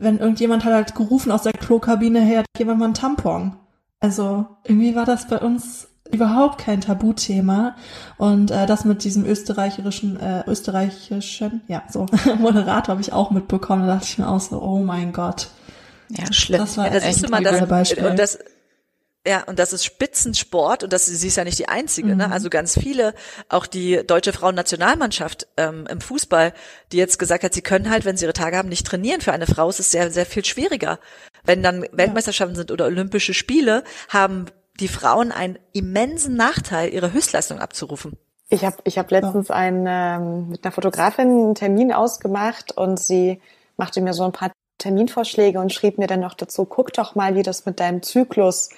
wenn 0.00 0.18
irgendjemand 0.18 0.64
hat 0.64 0.72
halt 0.72 0.94
gerufen 0.94 1.30
aus 1.30 1.42
der 1.42 1.52
Klokabine 1.52 2.20
her, 2.20 2.40
hat 2.40 2.46
jemand 2.58 2.78
mal 2.78 2.86
einen 2.86 2.94
Tampon. 2.94 3.56
Also 4.00 4.46
irgendwie 4.64 4.94
war 4.94 5.04
das 5.04 5.28
bei 5.28 5.38
uns 5.38 5.88
überhaupt 6.10 6.58
kein 6.58 6.80
Tabuthema 6.80 7.76
und 8.16 8.50
äh, 8.50 8.66
das 8.66 8.84
mit 8.84 9.04
diesem 9.04 9.24
österreichischen 9.24 10.18
äh, 10.18 10.42
österreichischen 10.46 11.60
ja 11.68 11.84
so 11.88 12.06
Moderator 12.38 12.94
habe 12.94 13.00
ich 13.00 13.12
auch 13.12 13.30
mitbekommen 13.30 13.86
da 13.86 13.94
dachte 13.94 14.06
ich 14.08 14.18
mir 14.18 14.28
auch 14.28 14.40
so 14.40 14.60
oh 14.60 14.80
mein 14.80 15.12
Gott 15.12 15.50
ja 16.08 16.32
schlimm 16.32 16.62
das 16.62 16.76
war 16.76 16.86
ja, 16.86 16.94
das 16.94 17.04
echt 17.04 17.16
ist 17.18 17.24
immer 17.26 17.40
das, 17.40 17.64
Beispiel. 17.68 18.04
und 18.04 18.18
das 18.18 18.40
ja, 19.26 19.42
und 19.44 19.58
das 19.58 19.74
ist 19.74 19.84
Spitzensport 19.84 20.82
und 20.82 20.92
das, 20.94 21.04
sie 21.04 21.26
ist 21.26 21.36
ja 21.36 21.44
nicht 21.44 21.58
die 21.58 21.68
einzige, 21.68 22.08
ne? 22.08 22.14
mhm. 22.14 22.18
ne? 22.20 22.32
Also 22.32 22.48
ganz 22.48 22.78
viele, 22.78 23.14
auch 23.50 23.66
die 23.66 24.00
deutsche 24.06 24.32
Frauennationalmannschaft 24.32 25.46
ähm, 25.58 25.86
im 25.90 26.00
Fußball, 26.00 26.54
die 26.92 26.96
jetzt 26.96 27.18
gesagt 27.18 27.44
hat, 27.44 27.52
sie 27.52 27.60
können 27.60 27.90
halt, 27.90 28.06
wenn 28.06 28.16
sie 28.16 28.24
ihre 28.24 28.32
Tage 28.32 28.56
haben, 28.56 28.70
nicht 28.70 28.86
trainieren. 28.86 29.20
Für 29.20 29.32
eine 29.32 29.46
Frau 29.46 29.68
ist 29.68 29.78
es 29.78 29.90
sehr, 29.90 30.10
sehr 30.10 30.24
viel 30.24 30.44
schwieriger. 30.44 30.98
Wenn 31.44 31.62
dann 31.62 31.84
Weltmeisterschaften 31.92 32.56
sind 32.56 32.70
oder 32.70 32.86
Olympische 32.86 33.34
Spiele, 33.34 33.84
haben 34.08 34.46
die 34.80 34.88
Frauen 34.88 35.32
einen 35.32 35.58
immensen 35.72 36.36
Nachteil, 36.36 36.92
ihre 36.92 37.12
Höchstleistung 37.12 37.58
abzurufen. 37.58 38.16
Ich 38.48 38.64
habe 38.64 38.76
ich 38.84 38.98
hab 38.98 39.10
letztens 39.10 39.50
einen, 39.50 39.86
ähm, 39.86 40.48
mit 40.48 40.64
einer 40.64 40.72
Fotografin 40.72 41.28
einen 41.28 41.54
Termin 41.54 41.92
ausgemacht 41.92 42.72
und 42.72 42.98
sie 42.98 43.40
machte 43.76 44.00
mir 44.00 44.14
so 44.14 44.24
ein 44.24 44.32
paar 44.32 44.50
Terminvorschläge 44.78 45.60
und 45.60 45.72
schrieb 45.72 45.98
mir 45.98 46.06
dann 46.06 46.20
noch 46.20 46.34
dazu, 46.34 46.64
guck 46.64 46.92
doch 46.94 47.14
mal, 47.14 47.34
wie 47.34 47.42
das 47.42 47.66
mit 47.66 47.78
deinem 47.80 48.02
Zyklus 48.02 48.70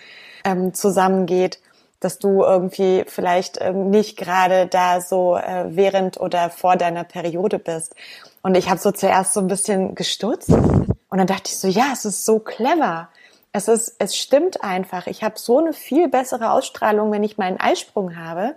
ähm, 0.44 0.74
zusammengeht, 0.74 1.60
dass 2.00 2.18
du 2.18 2.42
irgendwie 2.42 3.04
vielleicht 3.06 3.58
ähm, 3.60 3.90
nicht 3.90 4.16
gerade 4.16 4.66
da 4.66 5.00
so 5.00 5.36
äh, 5.36 5.64
während 5.68 6.20
oder 6.20 6.50
vor 6.50 6.76
deiner 6.76 7.04
Periode 7.04 7.58
bist. 7.58 7.94
Und 8.42 8.56
ich 8.56 8.68
habe 8.68 8.80
so 8.80 8.90
zuerst 8.90 9.34
so 9.34 9.40
ein 9.40 9.46
bisschen 9.46 9.94
gestutzt 9.94 10.50
und 10.50 11.18
dann 11.18 11.26
dachte 11.26 11.50
ich 11.50 11.58
so, 11.58 11.68
ja, 11.68 11.90
es 11.92 12.04
ist 12.04 12.24
so 12.24 12.38
clever. 12.38 13.08
Es 13.52 13.68
ist, 13.68 13.96
es 13.98 14.16
stimmt 14.16 14.64
einfach. 14.64 15.06
Ich 15.06 15.22
habe 15.22 15.38
so 15.38 15.58
eine 15.58 15.74
viel 15.74 16.08
bessere 16.08 16.52
Ausstrahlung, 16.52 17.12
wenn 17.12 17.22
ich 17.22 17.38
meinen 17.38 17.60
Eisprung 17.60 18.16
habe. 18.16 18.56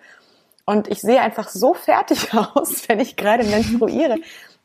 Und 0.66 0.88
ich 0.88 1.02
sehe 1.02 1.22
einfach 1.22 1.50
so 1.50 1.74
fertig 1.74 2.34
aus, 2.56 2.88
wenn 2.88 3.00
ich 3.00 3.16
gerade 3.16 3.44
menstruiere. 3.44 4.16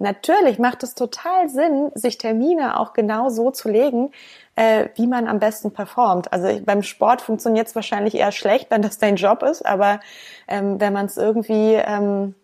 Natürlich 0.00 0.58
macht 0.58 0.82
es 0.82 0.94
total 0.94 1.50
Sinn, 1.50 1.92
sich 1.94 2.16
Termine 2.16 2.80
auch 2.80 2.94
genau 2.94 3.28
so 3.28 3.50
zu 3.50 3.68
legen, 3.68 4.12
äh, 4.56 4.88
wie 4.94 5.06
man 5.06 5.28
am 5.28 5.38
besten 5.38 5.72
performt. 5.72 6.32
Also 6.32 6.48
ich, 6.48 6.64
beim 6.64 6.82
Sport 6.82 7.20
funktioniert 7.20 7.66
es 7.66 7.74
wahrscheinlich 7.74 8.14
eher 8.14 8.32
schlecht, 8.32 8.70
wenn 8.70 8.80
das 8.80 8.96
dein 8.96 9.16
Job 9.16 9.42
ist, 9.42 9.64
aber 9.64 10.00
ähm, 10.48 10.80
wenn 10.80 10.94
man 10.94 11.04
es 11.04 11.18
irgendwie, 11.18 11.74
ähm, 11.74 12.34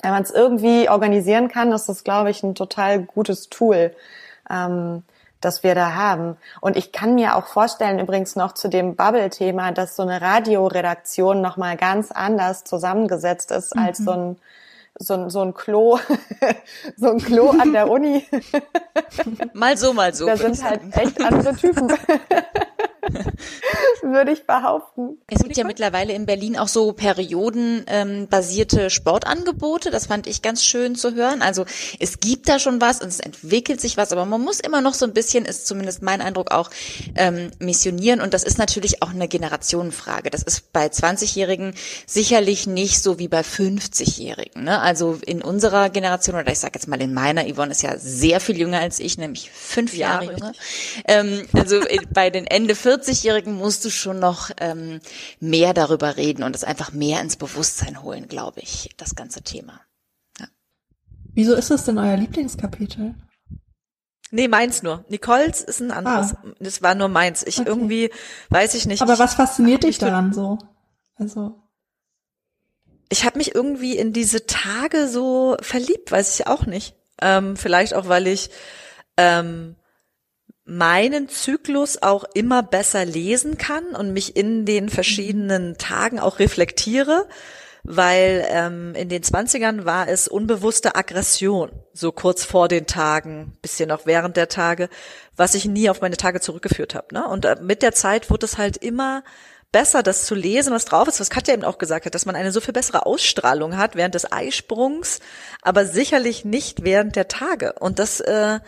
wenn 0.00 0.10
man 0.12 0.22
es 0.22 0.30
irgendwie 0.30 0.88
organisieren 0.88 1.48
kann, 1.48 1.72
ist 1.72 1.90
das, 1.90 2.04
glaube 2.04 2.30
ich, 2.30 2.42
ein 2.42 2.54
total 2.54 3.00
gutes 3.00 3.50
Tool. 3.50 3.94
Ähm, 4.50 5.02
das 5.42 5.62
wir 5.62 5.74
da 5.74 5.94
haben. 5.94 6.38
Und 6.62 6.74
ich 6.78 6.90
kann 6.90 7.16
mir 7.16 7.36
auch 7.36 7.48
vorstellen, 7.48 7.98
übrigens 7.98 8.34
noch 8.34 8.52
zu 8.52 8.68
dem 8.68 8.96
Bubble-Thema, 8.96 9.72
dass 9.72 9.94
so 9.94 10.02
eine 10.02 10.22
Radioredaktion 10.22 11.42
nochmal 11.42 11.76
ganz 11.76 12.10
anders 12.10 12.64
zusammengesetzt 12.64 13.50
ist 13.50 13.76
mhm. 13.76 13.82
als 13.82 13.98
so 13.98 14.10
ein 14.12 14.36
so 14.98 15.14
ein, 15.14 15.30
so 15.30 15.40
ein 15.42 15.54
Klo, 15.54 15.98
so 16.96 17.10
ein 17.10 17.18
Klo 17.18 17.50
an 17.50 17.72
der 17.72 17.90
Uni. 17.90 18.24
Mal 19.52 19.76
so, 19.76 19.92
mal 19.92 20.14
so. 20.14 20.26
Da 20.26 20.36
sind 20.36 20.62
halt 20.62 20.80
echt 20.96 21.20
andere 21.20 21.54
Typen. 21.54 21.92
würde 24.02 24.32
ich 24.32 24.46
behaupten. 24.46 25.18
Es 25.28 25.42
gibt 25.42 25.56
ja 25.56 25.64
mittlerweile 25.64 26.12
in 26.12 26.26
Berlin 26.26 26.56
auch 26.56 26.68
so 26.68 26.92
periodenbasierte 26.92 28.82
ähm, 28.82 28.90
Sportangebote. 28.90 29.90
Das 29.90 30.06
fand 30.06 30.26
ich 30.26 30.42
ganz 30.42 30.64
schön 30.64 30.96
zu 30.96 31.14
hören. 31.14 31.42
Also 31.42 31.64
es 31.98 32.20
gibt 32.20 32.48
da 32.48 32.58
schon 32.58 32.80
was 32.80 33.00
und 33.00 33.08
es 33.08 33.20
entwickelt 33.20 33.80
sich 33.80 33.96
was, 33.96 34.12
aber 34.12 34.24
man 34.24 34.40
muss 34.40 34.60
immer 34.60 34.80
noch 34.80 34.94
so 34.94 35.06
ein 35.06 35.12
bisschen, 35.12 35.44
ist 35.44 35.66
zumindest 35.66 36.02
mein 36.02 36.20
Eindruck 36.20 36.50
auch, 36.50 36.70
ähm, 37.16 37.50
missionieren. 37.58 38.20
Und 38.20 38.34
das 38.34 38.42
ist 38.42 38.58
natürlich 38.58 39.02
auch 39.02 39.10
eine 39.10 39.28
Generationenfrage. 39.28 40.30
Das 40.30 40.42
ist 40.42 40.72
bei 40.72 40.86
20-Jährigen 40.86 41.74
sicherlich 42.06 42.66
nicht 42.66 43.02
so 43.02 43.18
wie 43.18 43.28
bei 43.28 43.40
50-Jährigen. 43.40 44.64
Ne? 44.64 44.80
Also 44.80 45.18
in 45.26 45.42
unserer 45.42 45.90
Generation, 45.90 46.36
oder 46.36 46.50
ich 46.50 46.58
sage 46.58 46.72
jetzt 46.74 46.88
mal 46.88 47.00
in 47.00 47.14
meiner, 47.14 47.44
Yvonne 47.44 47.72
ist 47.72 47.82
ja 47.82 47.98
sehr 47.98 48.40
viel 48.40 48.58
jünger 48.58 48.80
als 48.80 49.00
ich, 49.00 49.18
nämlich 49.18 49.50
fünf 49.50 49.94
ja, 49.94 50.14
Jahre 50.14 50.24
jünger. 50.32 50.52
Ähm, 51.06 51.46
also 51.52 51.80
bei 52.12 52.30
den 52.30 52.46
Ende 52.46 52.74
40-Jährigen 52.94 53.54
musst 53.54 53.84
du 53.84 53.90
schon 53.90 54.18
noch 54.18 54.50
ähm, 54.58 55.00
mehr 55.40 55.74
darüber 55.74 56.16
reden 56.16 56.42
und 56.42 56.54
es 56.54 56.64
einfach 56.64 56.92
mehr 56.92 57.20
ins 57.20 57.36
Bewusstsein 57.36 58.02
holen, 58.02 58.28
glaube 58.28 58.60
ich, 58.60 58.90
das 58.96 59.14
ganze 59.14 59.42
Thema. 59.42 59.80
Ja. 60.40 60.46
Wieso 61.34 61.54
ist 61.54 61.70
das 61.70 61.84
denn 61.84 61.98
euer 61.98 62.16
Lieblingskapitel? 62.16 63.14
Nee, 64.30 64.48
meins 64.48 64.82
nur. 64.82 65.04
Nicoles 65.08 65.60
ist 65.60 65.80
ein 65.80 65.92
anderes. 65.92 66.34
Ah. 66.34 66.42
Das 66.58 66.82
war 66.82 66.96
nur 66.96 67.08
meins. 67.08 67.44
Ich 67.44 67.60
okay. 67.60 67.68
irgendwie, 67.68 68.10
weiß 68.48 68.74
ich 68.74 68.86
nicht. 68.86 69.00
Aber 69.00 69.18
was 69.18 69.34
fasziniert 69.34 69.84
dich 69.84 69.98
daran 69.98 70.32
so? 70.32 70.58
Also. 71.14 71.60
Ich 73.10 73.24
habe 73.24 73.38
mich 73.38 73.54
irgendwie 73.54 73.96
in 73.96 74.12
diese 74.12 74.46
Tage 74.46 75.06
so 75.06 75.56
verliebt, 75.60 76.10
weiß 76.10 76.34
ich 76.34 76.48
auch 76.48 76.66
nicht. 76.66 76.96
Ähm, 77.22 77.56
vielleicht 77.56 77.94
auch, 77.94 78.08
weil 78.08 78.26
ich 78.26 78.50
ähm, 79.16 79.76
meinen 80.64 81.28
Zyklus 81.28 82.02
auch 82.02 82.24
immer 82.34 82.62
besser 82.62 83.04
lesen 83.04 83.58
kann 83.58 83.94
und 83.94 84.12
mich 84.12 84.36
in 84.36 84.64
den 84.64 84.88
verschiedenen 84.88 85.76
Tagen 85.76 86.18
auch 86.18 86.38
reflektiere, 86.38 87.26
weil 87.82 88.46
ähm, 88.48 88.94
in 88.94 89.10
den 89.10 89.22
Zwanzigern 89.22 89.84
war 89.84 90.08
es 90.08 90.26
unbewusste 90.26 90.96
Aggression, 90.96 91.70
so 91.92 92.12
kurz 92.12 92.44
vor 92.44 92.68
den 92.68 92.86
Tagen, 92.86 93.58
bisschen 93.60 93.90
noch 93.90 94.06
während 94.06 94.38
der 94.38 94.48
Tage, 94.48 94.88
was 95.36 95.54
ich 95.54 95.66
nie 95.66 95.90
auf 95.90 96.00
meine 96.00 96.16
Tage 96.16 96.40
zurückgeführt 96.40 96.94
habe. 96.94 97.12
Ne? 97.12 97.28
Und 97.28 97.44
äh, 97.44 97.56
mit 97.60 97.82
der 97.82 97.92
Zeit 97.92 98.30
wurde 98.30 98.46
es 98.46 98.56
halt 98.56 98.78
immer 98.78 99.22
besser, 99.70 100.02
das 100.02 100.24
zu 100.24 100.34
lesen, 100.34 100.72
was 100.72 100.86
drauf 100.86 101.08
ist, 101.08 101.20
was 101.20 101.30
Katja 101.30 101.52
eben 101.52 101.64
auch 101.64 101.78
gesagt 101.78 102.06
hat, 102.06 102.14
dass 102.14 102.26
man 102.26 102.36
eine 102.36 102.52
so 102.52 102.60
viel 102.60 102.72
bessere 102.72 103.04
Ausstrahlung 103.04 103.76
hat 103.76 103.96
während 103.96 104.14
des 104.14 104.30
Eisprungs, 104.32 105.18
aber 105.60 105.84
sicherlich 105.84 106.44
nicht 106.46 106.84
während 106.84 107.16
der 107.16 107.28
Tage. 107.28 107.74
Und 107.80 107.98
das 107.98 108.20
äh, 108.20 108.60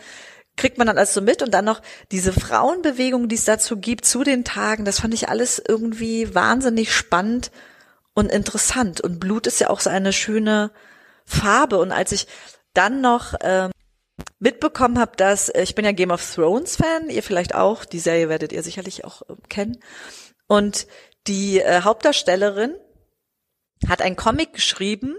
kriegt 0.57 0.77
man 0.77 0.87
dann 0.87 0.97
alles 0.97 1.13
so 1.13 1.21
mit 1.21 1.41
und 1.41 1.51
dann 1.53 1.65
noch 1.65 1.81
diese 2.11 2.33
Frauenbewegung, 2.33 3.29
die 3.29 3.35
es 3.35 3.45
dazu 3.45 3.77
gibt 3.77 4.05
zu 4.05 4.23
den 4.23 4.43
Tagen, 4.43 4.83
das 4.83 4.99
fand 4.99 5.13
ich 5.13 5.29
alles 5.29 5.61
irgendwie 5.65 6.33
wahnsinnig 6.35 6.91
spannend 6.91 7.51
und 8.13 8.31
interessant. 8.31 8.99
Und 8.99 9.19
Blut 9.19 9.47
ist 9.47 9.59
ja 9.59 9.69
auch 9.69 9.79
so 9.79 9.89
eine 9.89 10.11
schöne 10.11 10.71
Farbe. 11.23 11.77
Und 11.77 11.91
als 11.91 12.11
ich 12.11 12.27
dann 12.73 12.99
noch 12.99 13.35
ähm, 13.41 13.71
mitbekommen 14.39 14.99
habe, 14.99 15.15
dass 15.15 15.49
äh, 15.49 15.61
ich 15.61 15.75
bin 15.75 15.85
ja 15.85 15.91
Game 15.91 16.11
of 16.11 16.35
Thrones 16.35 16.75
Fan, 16.75 17.09
ihr 17.09 17.23
vielleicht 17.23 17.53
auch, 17.53 17.85
die 17.85 17.99
Serie 17.99 18.29
werdet 18.29 18.51
ihr 18.51 18.63
sicherlich 18.63 19.05
auch 19.05 19.21
äh, 19.23 19.35
kennen. 19.49 19.77
Und 20.47 20.87
die 21.27 21.59
äh, 21.59 21.81
Hauptdarstellerin 21.81 22.75
hat 23.87 24.01
einen 24.01 24.15
Comic 24.15 24.53
geschrieben, 24.53 25.15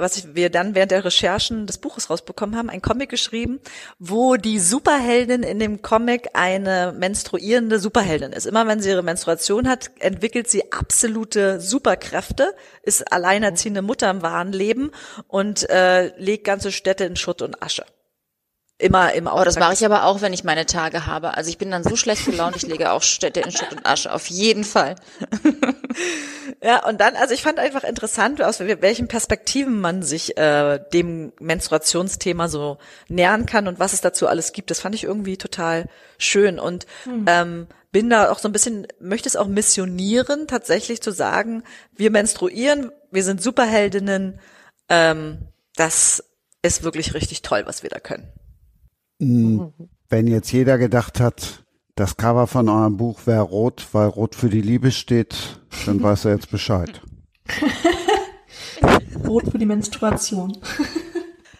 was 0.00 0.34
wir 0.34 0.50
dann 0.50 0.74
während 0.74 0.90
der 0.90 1.04
Recherchen 1.04 1.66
des 1.66 1.78
Buches 1.78 2.10
rausbekommen 2.10 2.56
haben, 2.56 2.70
ein 2.70 2.82
Comic 2.82 3.10
geschrieben, 3.10 3.60
wo 3.98 4.36
die 4.36 4.58
Superheldin 4.58 5.42
in 5.42 5.58
dem 5.58 5.82
Comic 5.82 6.30
eine 6.34 6.94
menstruierende 6.96 7.78
Superheldin 7.78 8.32
ist. 8.32 8.46
Immer 8.46 8.66
wenn 8.66 8.80
sie 8.80 8.90
ihre 8.90 9.02
Menstruation 9.02 9.68
hat, 9.68 9.90
entwickelt 9.98 10.48
sie 10.48 10.72
absolute 10.72 11.60
Superkräfte, 11.60 12.54
ist 12.82 13.12
alleinerziehende 13.12 13.82
Mutter 13.82 14.10
im 14.10 14.22
wahren 14.22 14.52
Leben 14.52 14.90
und 15.28 15.68
äh, 15.70 16.16
legt 16.18 16.44
ganze 16.44 16.72
Städte 16.72 17.04
in 17.04 17.16
Schutt 17.16 17.42
und 17.42 17.62
Asche 17.62 17.84
immer 18.80 19.12
im 19.12 19.26
Auftrag. 19.26 19.42
Oh, 19.42 19.44
das 19.44 19.58
mache 19.58 19.74
ich 19.74 19.84
aber 19.84 20.04
auch, 20.04 20.20
wenn 20.22 20.32
ich 20.32 20.44
meine 20.44 20.66
Tage 20.66 21.06
habe. 21.06 21.36
Also 21.36 21.50
ich 21.50 21.58
bin 21.58 21.70
dann 21.70 21.84
so 21.84 21.96
schlecht 21.96 22.24
gelaunt, 22.24 22.56
ich 22.56 22.62
lege 22.62 22.92
auch 22.92 23.02
Städte 23.02 23.40
in 23.40 23.50
Schutt 23.50 23.72
und 23.72 23.86
Asche, 23.86 24.12
auf 24.12 24.26
jeden 24.26 24.64
Fall. 24.64 24.96
ja, 26.62 26.86
und 26.86 27.00
dann, 27.00 27.16
also 27.16 27.34
ich 27.34 27.42
fand 27.42 27.58
einfach 27.58 27.84
interessant, 27.84 28.42
aus 28.42 28.60
welchen 28.60 29.08
Perspektiven 29.08 29.80
man 29.80 30.02
sich 30.02 30.36
äh, 30.36 30.80
dem 30.92 31.32
Menstruationsthema 31.38 32.48
so 32.48 32.78
nähern 33.08 33.46
kann 33.46 33.68
und 33.68 33.78
was 33.78 33.92
es 33.92 34.00
dazu 34.00 34.26
alles 34.26 34.52
gibt. 34.52 34.70
Das 34.70 34.80
fand 34.80 34.94
ich 34.94 35.04
irgendwie 35.04 35.36
total 35.36 35.86
schön 36.18 36.58
und 36.58 36.86
hm. 37.04 37.24
ähm, 37.28 37.66
bin 37.92 38.08
da 38.08 38.30
auch 38.30 38.38
so 38.38 38.48
ein 38.48 38.52
bisschen, 38.52 38.86
möchte 39.00 39.28
es 39.28 39.36
auch 39.36 39.48
missionieren, 39.48 40.46
tatsächlich 40.46 41.02
zu 41.02 41.12
sagen, 41.12 41.64
wir 41.94 42.10
menstruieren, 42.10 42.92
wir 43.10 43.24
sind 43.24 43.42
Superheldinnen, 43.42 44.40
ähm, 44.88 45.48
das 45.76 46.24
ist 46.62 46.82
wirklich 46.82 47.14
richtig 47.14 47.42
toll, 47.42 47.62
was 47.66 47.82
wir 47.82 47.90
da 47.90 47.98
können. 47.98 48.30
Wenn 49.20 50.26
jetzt 50.26 50.50
jeder 50.50 50.78
gedacht 50.78 51.20
hat, 51.20 51.64
das 51.94 52.16
Cover 52.16 52.46
von 52.46 52.68
eurem 52.68 52.96
Buch 52.96 53.26
wäre 53.26 53.42
rot, 53.42 53.86
weil 53.92 54.08
rot 54.08 54.34
für 54.34 54.48
die 54.48 54.62
Liebe 54.62 54.90
steht, 54.90 55.60
dann 55.86 56.02
weiß 56.02 56.24
er 56.24 56.32
jetzt 56.32 56.50
Bescheid. 56.50 57.02
rot 59.28 59.50
für 59.50 59.58
die 59.58 59.66
Menstruation. 59.66 60.56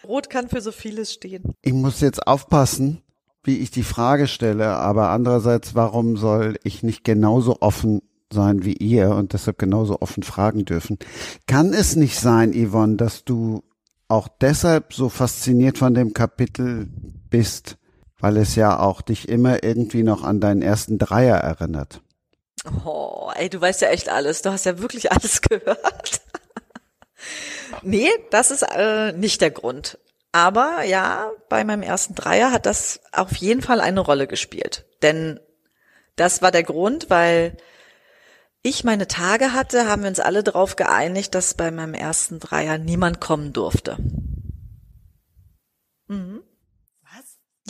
Rot 0.03 0.29
kann 0.29 0.49
für 0.49 0.59
so 0.59 0.73
vieles 0.73 1.13
stehen. 1.13 1.55
Ich 1.61 1.71
muss 1.71 2.01
jetzt 2.01 2.27
aufpassen, 2.27 3.01
wie 3.45 3.59
ich 3.59 3.71
die 3.71 3.83
Frage 3.83 4.27
stelle, 4.27 4.67
aber 4.67 5.09
andererseits, 5.09 5.73
warum 5.73 6.17
soll 6.17 6.59
ich 6.63 6.83
nicht 6.83 7.05
genauso 7.05 7.61
offen 7.61 8.01
sein 8.29 8.65
wie 8.65 8.73
ihr 8.73 9.11
und 9.11 9.31
deshalb 9.31 9.57
genauso 9.57 10.01
offen 10.01 10.23
fragen 10.23 10.65
dürfen? 10.65 10.99
Kann 11.47 11.73
es 11.73 11.95
nicht 11.95 12.19
sein, 12.19 12.51
Yvonne, 12.53 12.97
dass 12.97 13.23
du 13.23 13.63
auch 14.09 14.27
deshalb 14.27 14.93
so 14.93 15.07
fasziniert 15.07 15.77
von 15.77 15.93
dem 15.93 16.13
Kapitel 16.13 16.89
bist, 17.31 17.77
weil 18.19 18.37
es 18.37 18.55
ja 18.55 18.79
auch 18.79 19.01
dich 19.01 19.27
immer 19.27 19.63
irgendwie 19.63 20.03
noch 20.03 20.23
an 20.23 20.39
deinen 20.39 20.61
ersten 20.61 20.99
Dreier 20.99 21.37
erinnert. 21.37 22.01
Oh, 22.85 23.31
ey, 23.35 23.49
du 23.49 23.59
weißt 23.59 23.81
ja 23.81 23.89
echt 23.89 24.09
alles. 24.09 24.43
Du 24.43 24.51
hast 24.51 24.65
ja 24.65 24.77
wirklich 24.77 25.11
alles 25.11 25.41
gehört. 25.41 26.21
nee, 27.81 28.09
das 28.29 28.51
ist 28.51 28.61
äh, 28.61 29.13
nicht 29.13 29.41
der 29.41 29.49
Grund. 29.49 29.97
Aber 30.31 30.83
ja, 30.83 31.31
bei 31.49 31.63
meinem 31.63 31.81
ersten 31.81 32.13
Dreier 32.15 32.51
hat 32.51 32.65
das 32.65 33.01
auf 33.11 33.35
jeden 33.37 33.61
Fall 33.61 33.81
eine 33.81 33.99
Rolle 33.99 34.27
gespielt. 34.27 34.85
Denn 35.01 35.39
das 36.15 36.41
war 36.41 36.51
der 36.51 36.63
Grund, 36.63 37.09
weil 37.09 37.57
ich 38.63 38.83
meine 38.83 39.07
Tage 39.07 39.53
hatte, 39.53 39.87
haben 39.87 40.03
wir 40.03 40.09
uns 40.09 40.19
alle 40.19 40.43
darauf 40.43 40.75
geeinigt, 40.75 41.33
dass 41.33 41.55
bei 41.55 41.71
meinem 41.71 41.95
ersten 41.95 42.39
Dreier 42.39 42.77
niemand 42.77 43.19
kommen 43.19 43.53
durfte. 43.53 43.97
Mhm. 46.07 46.43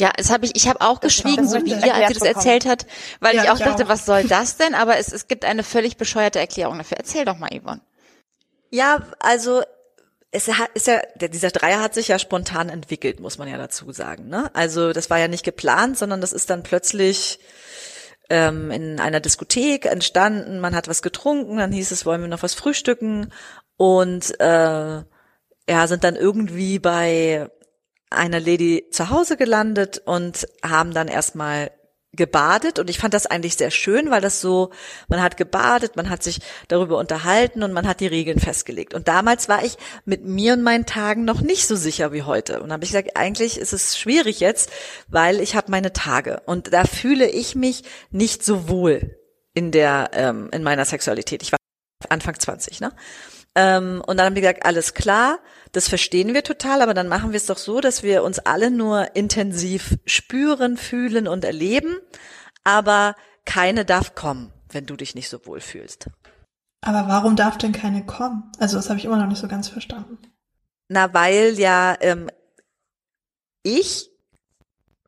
Ja, 0.02 0.11
es 0.18 0.32
habe 0.32 0.48
ich, 0.48 0.56
ich 0.56 0.68
habe 0.68 0.82
auch 0.82 0.98
das 0.98 1.14
geschwiegen, 1.14 1.48
so 1.48 1.64
wie 1.64 1.73
ihr, 1.73 1.94
als 1.94 2.07
sie 2.07 2.14
das 2.15 2.23
erzählt 2.23 2.65
hat, 2.65 2.88
weil 3.19 3.36
ja, 3.36 3.44
ich 3.44 3.49
auch 3.52 3.60
ich 3.60 3.64
dachte, 3.64 3.84
auch. 3.84 3.90
was 3.90 4.07
soll 4.07 4.23
das 4.23 4.57
denn? 4.57 4.73
Aber 4.73 4.98
es, 4.98 5.14
es 5.14 5.28
gibt 5.28 5.45
eine 5.45 5.61
völlig 5.61 5.95
bescheuerte 5.95 6.40
Erklärung 6.40 6.80
dafür. 6.80 6.98
Erzähl 6.98 7.23
doch 7.23 7.38
mal, 7.38 7.52
Yvonne. 7.52 7.82
Ja, 8.72 9.06
also 9.19 9.61
es 10.32 10.49
ist 10.73 10.88
ja, 10.88 11.02
dieser 11.19 11.52
Dreier 11.52 11.82
hat 11.82 11.94
sich 11.94 12.07
ja 12.07 12.18
spontan 12.18 12.69
entwickelt, 12.69 13.19
muss 13.19 13.38
man 13.38 13.48
ja 13.48 13.60
dazu 13.60 13.91
sagen. 13.91 14.28
Ne? 14.28 14.49
Also 14.56 14.91
das 14.91 15.11
war 15.11 15.19
ja 15.19 15.28
nicht 15.28 15.45
geplant, 15.45 15.99
sondern 15.99 16.19
das 16.19 16.34
ist 16.34 16.49
dann 16.49 16.64
plötzlich 16.64 17.38
ähm, 18.32 18.72
in 18.72 18.99
einer 18.99 19.19
Diskothek 19.19 19.86
entstanden. 19.86 20.60
Man 20.60 20.73
hat 20.76 20.88
was 20.88 21.03
getrunken, 21.03 21.57
dann 21.57 21.72
hieß 21.72 21.91
es, 21.91 22.07
wollen 22.07 22.22
wir 22.22 22.28
noch 22.28 22.41
was 22.41 22.56
frühstücken 22.56 23.32
und 23.78 24.40
äh, 24.40 25.03
ja, 25.69 25.86
sind 25.86 26.03
dann 26.03 26.15
irgendwie 26.15 26.80
bei 26.80 27.52
einer 28.12 28.40
Lady 28.40 28.86
zu 28.92 29.10
Hause 29.10 29.38
gelandet 29.38 30.02
und 30.06 30.48
haben 30.64 30.94
dann 30.94 31.08
erstmal 31.08 31.72
gebadet 32.14 32.78
und 32.78 32.90
ich 32.90 33.00
fand 33.00 33.14
das 33.14 33.26
eigentlich 33.26 33.56
sehr 33.56 33.72
schön, 33.72 34.12
weil 34.12 34.20
das 34.20 34.42
so, 34.42 34.72
man 35.08 35.22
hat 35.22 35.38
gebadet, 35.38 35.96
man 35.96 36.10
hat 36.10 36.24
sich 36.24 36.40
darüber 36.68 36.98
unterhalten 36.98 37.64
und 37.64 37.72
man 37.72 37.88
hat 37.88 38.02
die 38.02 38.08
Regeln 38.08 38.38
festgelegt. 38.38 38.94
Und 38.94 39.08
damals 39.08 39.48
war 39.48 39.64
ich 39.64 39.78
mit 40.04 40.26
mir 40.26 40.54
und 40.54 40.62
meinen 40.62 40.86
Tagen 40.86 41.24
noch 41.24 41.40
nicht 41.40 41.68
so 41.68 41.78
sicher 41.78 42.12
wie 42.12 42.24
heute. 42.24 42.62
Und 42.62 42.74
habe 42.74 42.84
ich 42.84 42.90
gesagt, 42.92 43.16
eigentlich 43.16 43.58
ist 43.58 43.72
es 43.72 43.98
schwierig 43.98 44.42
jetzt, 44.42 44.72
weil 45.08 45.40
ich 45.40 45.56
habe 45.56 45.72
meine 45.72 45.94
Tage 45.94 46.42
und 46.46 46.74
da 46.74 46.84
fühle 46.84 47.30
ich 47.30 47.56
mich 47.56 47.84
nicht 48.10 48.44
so 48.44 48.68
wohl 48.68 49.18
in 49.54 49.72
der 49.72 50.12
ähm, 50.14 50.50
in 50.52 50.64
meiner 50.64 50.84
Sexualität. 50.84 51.42
Ich 51.44 51.54
war 51.54 51.60
Anfang 52.10 52.38
20, 52.38 52.82
ne? 52.82 52.92
Ähm, 53.56 54.02
und 54.06 54.18
dann 54.18 54.28
haben 54.28 54.36
wir 54.36 54.42
gesagt, 54.42 54.66
alles 54.66 54.94
klar, 54.94 55.40
das 55.72 55.88
verstehen 55.88 56.34
wir 56.34 56.43
total, 56.43 56.81
aber 56.81 56.93
dann 56.93 57.07
machen 57.07 57.31
wir 57.31 57.38
es 57.38 57.45
doch 57.45 57.57
so, 57.57 57.80
dass 57.80 58.03
wir 58.03 58.23
uns 58.23 58.39
alle 58.39 58.72
nur 58.72 59.15
intensiv 59.15 59.98
spüren, 60.06 60.77
fühlen 60.77 61.27
und 61.27 61.45
erleben, 61.45 61.98
aber 62.64 63.15
keine 63.45 63.85
darf 63.85 64.15
kommen, 64.15 64.52
wenn 64.69 64.85
du 64.85 64.95
dich 64.95 65.15
nicht 65.15 65.30
so 65.30 65.45
wohl 65.45 65.61
fühlst. 65.61 66.10
Aber 66.81 67.07
warum 67.07 67.35
darf 67.35 67.57
denn 67.57 67.72
keine 67.72 68.06
kommen? 68.06 68.52
Also 68.60 68.77
das 68.77 68.89
habe 68.89 68.99
ich 68.99 69.06
immer 69.06 69.18
noch 69.18 69.27
nicht 69.27 69.39
so 69.39 69.48
ganz 69.48 69.69
verstanden. 69.69 70.18
Na, 70.89 71.14
weil 71.14 71.57
ja 71.60 71.95
ähm, 72.02 72.30
ich 73.64 74.10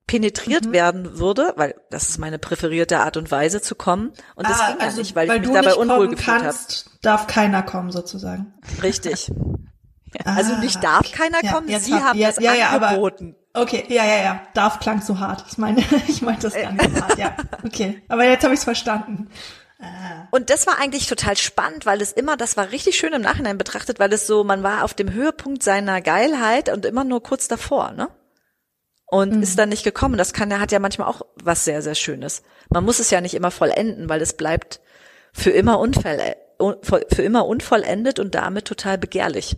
penetriert 0.07 0.65
mhm. 0.65 0.71
werden 0.73 1.17
würde, 1.17 1.53
weil 1.55 1.75
das 1.89 2.09
ist 2.09 2.19
meine 2.19 2.37
präferierte 2.37 2.99
Art 2.99 3.17
und 3.17 3.31
Weise 3.31 3.61
zu 3.61 3.75
kommen. 3.75 4.13
Und 4.35 4.47
das 4.47 4.59
ah, 4.61 4.71
ging 4.71 4.81
also, 4.81 4.97
ja 4.97 5.01
nicht, 5.01 5.15
weil, 5.15 5.27
weil 5.27 5.41
ich 5.41 5.47
mich 5.47 5.55
dabei 5.55 5.75
unwohl 5.75 6.09
gefühlt 6.09 6.43
habe. 6.43 6.55
Darf 7.01 7.27
keiner 7.27 7.63
kommen 7.63 7.91
sozusagen. 7.91 8.53
Richtig. 8.81 9.31
Ah, 10.25 10.35
also 10.35 10.55
nicht 10.57 10.83
darf 10.83 11.11
keiner 11.11 11.43
ja, 11.43 11.51
kommen, 11.51 11.67
Sie 11.79 11.93
hab, 11.93 12.03
haben 12.03 12.19
ja, 12.19 12.27
das 12.27 12.43
ja, 12.43 12.69
angeboten. 12.69 13.35
Aber, 13.53 13.63
okay, 13.63 13.85
ja, 13.89 14.05
ja, 14.05 14.23
ja. 14.23 14.41
Darf 14.53 14.79
klang 14.79 15.01
zu 15.01 15.19
hart. 15.19 15.45
Ich 15.49 15.57
meine, 15.57 15.83
ich 16.07 16.21
meine 16.21 16.39
das 16.39 16.53
gar 16.53 16.71
nicht 16.71 16.95
so 16.95 17.01
hart. 17.01 17.17
Ja, 17.17 17.35
okay. 17.63 18.01
Aber 18.07 18.25
jetzt 18.25 18.43
habe 18.43 18.53
ich 18.53 18.59
es 18.59 18.63
verstanden. 18.63 19.29
Ah. 19.79 20.27
Und 20.31 20.49
das 20.49 20.67
war 20.67 20.79
eigentlich 20.79 21.07
total 21.07 21.37
spannend, 21.37 21.85
weil 21.85 22.01
es 22.01 22.11
immer, 22.11 22.37
das 22.37 22.57
war 22.57 22.71
richtig 22.71 22.97
schön 22.97 23.13
im 23.13 23.21
Nachhinein 23.21 23.57
betrachtet, 23.57 23.99
weil 23.99 24.13
es 24.13 24.27
so, 24.27 24.43
man 24.43 24.63
war 24.63 24.83
auf 24.83 24.93
dem 24.93 25.11
Höhepunkt 25.11 25.63
seiner 25.63 26.01
Geilheit 26.01 26.69
und 26.69 26.85
immer 26.85 27.03
nur 27.03 27.21
kurz 27.21 27.47
davor, 27.47 27.91
ne? 27.91 28.09
und 29.13 29.35
mhm. 29.35 29.43
ist 29.43 29.59
dann 29.59 29.69
nicht 29.69 29.83
gekommen. 29.83 30.17
Das 30.17 30.33
kann, 30.33 30.59
hat 30.59 30.71
ja 30.71 30.79
manchmal 30.79 31.07
auch 31.07 31.21
was 31.35 31.65
sehr, 31.65 31.83
sehr 31.83 31.93
Schönes. 31.93 32.41
Man 32.69 32.83
muss 32.83 32.99
es 32.99 33.11
ja 33.11 33.21
nicht 33.21 33.35
immer 33.35 33.51
vollenden, 33.51 34.09
weil 34.09 34.21
es 34.21 34.33
bleibt 34.33 34.81
für 35.33 35.51
immer, 35.51 35.77
unvoll, 35.79 36.17
für 36.57 37.21
immer 37.21 37.45
unvollendet 37.45 38.17
und 38.17 38.33
damit 38.33 38.65
total 38.65 38.97
begehrlich. 38.97 39.55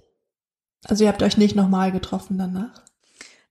Also 0.87 1.03
ihr 1.03 1.09
habt 1.09 1.23
euch 1.23 1.37
nicht 1.37 1.55
nochmal 1.55 1.91
getroffen 1.91 2.37
danach? 2.37 2.81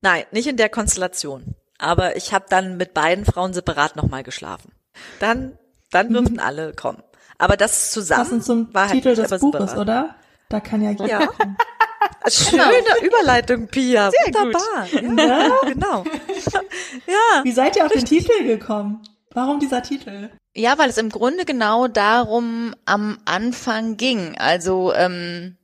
Nein, 0.01 0.25
nicht 0.33 0.47
in 0.47 0.57
der 0.57 0.69
Konstellation. 0.69 1.55
Aber 1.79 2.17
ich 2.17 2.33
habe 2.33 2.47
dann 2.49 2.77
mit 2.77 2.95
beiden 2.95 3.25
Frauen 3.25 3.53
separat 3.53 3.97
nochmal 3.97 4.23
geschlafen. 4.23 4.73
Dann, 5.19 5.59
dann 5.91 6.13
durften 6.13 6.35
mhm. 6.35 6.41
alle 6.41 6.73
kommen. 6.73 7.03
Aber 7.39 7.57
das 7.57 7.91
zusammen 7.91 8.23
Passend 8.23 8.45
zum 8.45 8.75
war 8.75 8.89
halt 8.89 9.03
Titel 9.03 9.15
des 9.17 9.41
Buches, 9.41 9.71
separat. 9.71 9.79
oder? 9.79 10.15
Da 10.49 10.61
kann 10.61 10.83
ja 10.83 10.91
jeder 10.91 11.07
ja. 11.07 11.27
kommen. 11.27 11.57
Schöne 12.29 13.03
Überleitung, 13.03 13.67
Pia. 13.67 14.11
Sehr 14.11 14.35
Wunderbar. 14.35 14.89
Gut. 14.91 15.19
Ja, 15.19 15.73
genau. 15.73 16.05
ja. 17.07 17.45
Wie 17.45 17.53
seid 17.53 17.77
ihr 17.77 17.85
auf 17.85 17.93
den 17.93 18.05
Titel 18.05 18.45
gekommen? 18.45 19.03
Warum 19.33 19.59
dieser 19.59 19.83
Titel? 19.83 20.31
Ja, 20.55 20.79
weil 20.79 20.91
es 20.91 20.97
im 20.97 21.11
Grunde 21.11 21.45
genau 21.45 21.89
darum 21.89 22.75
am 22.87 23.19
Anfang 23.25 23.97
ging. 23.97 24.37
Also 24.39 24.95
ähm, 24.95 25.57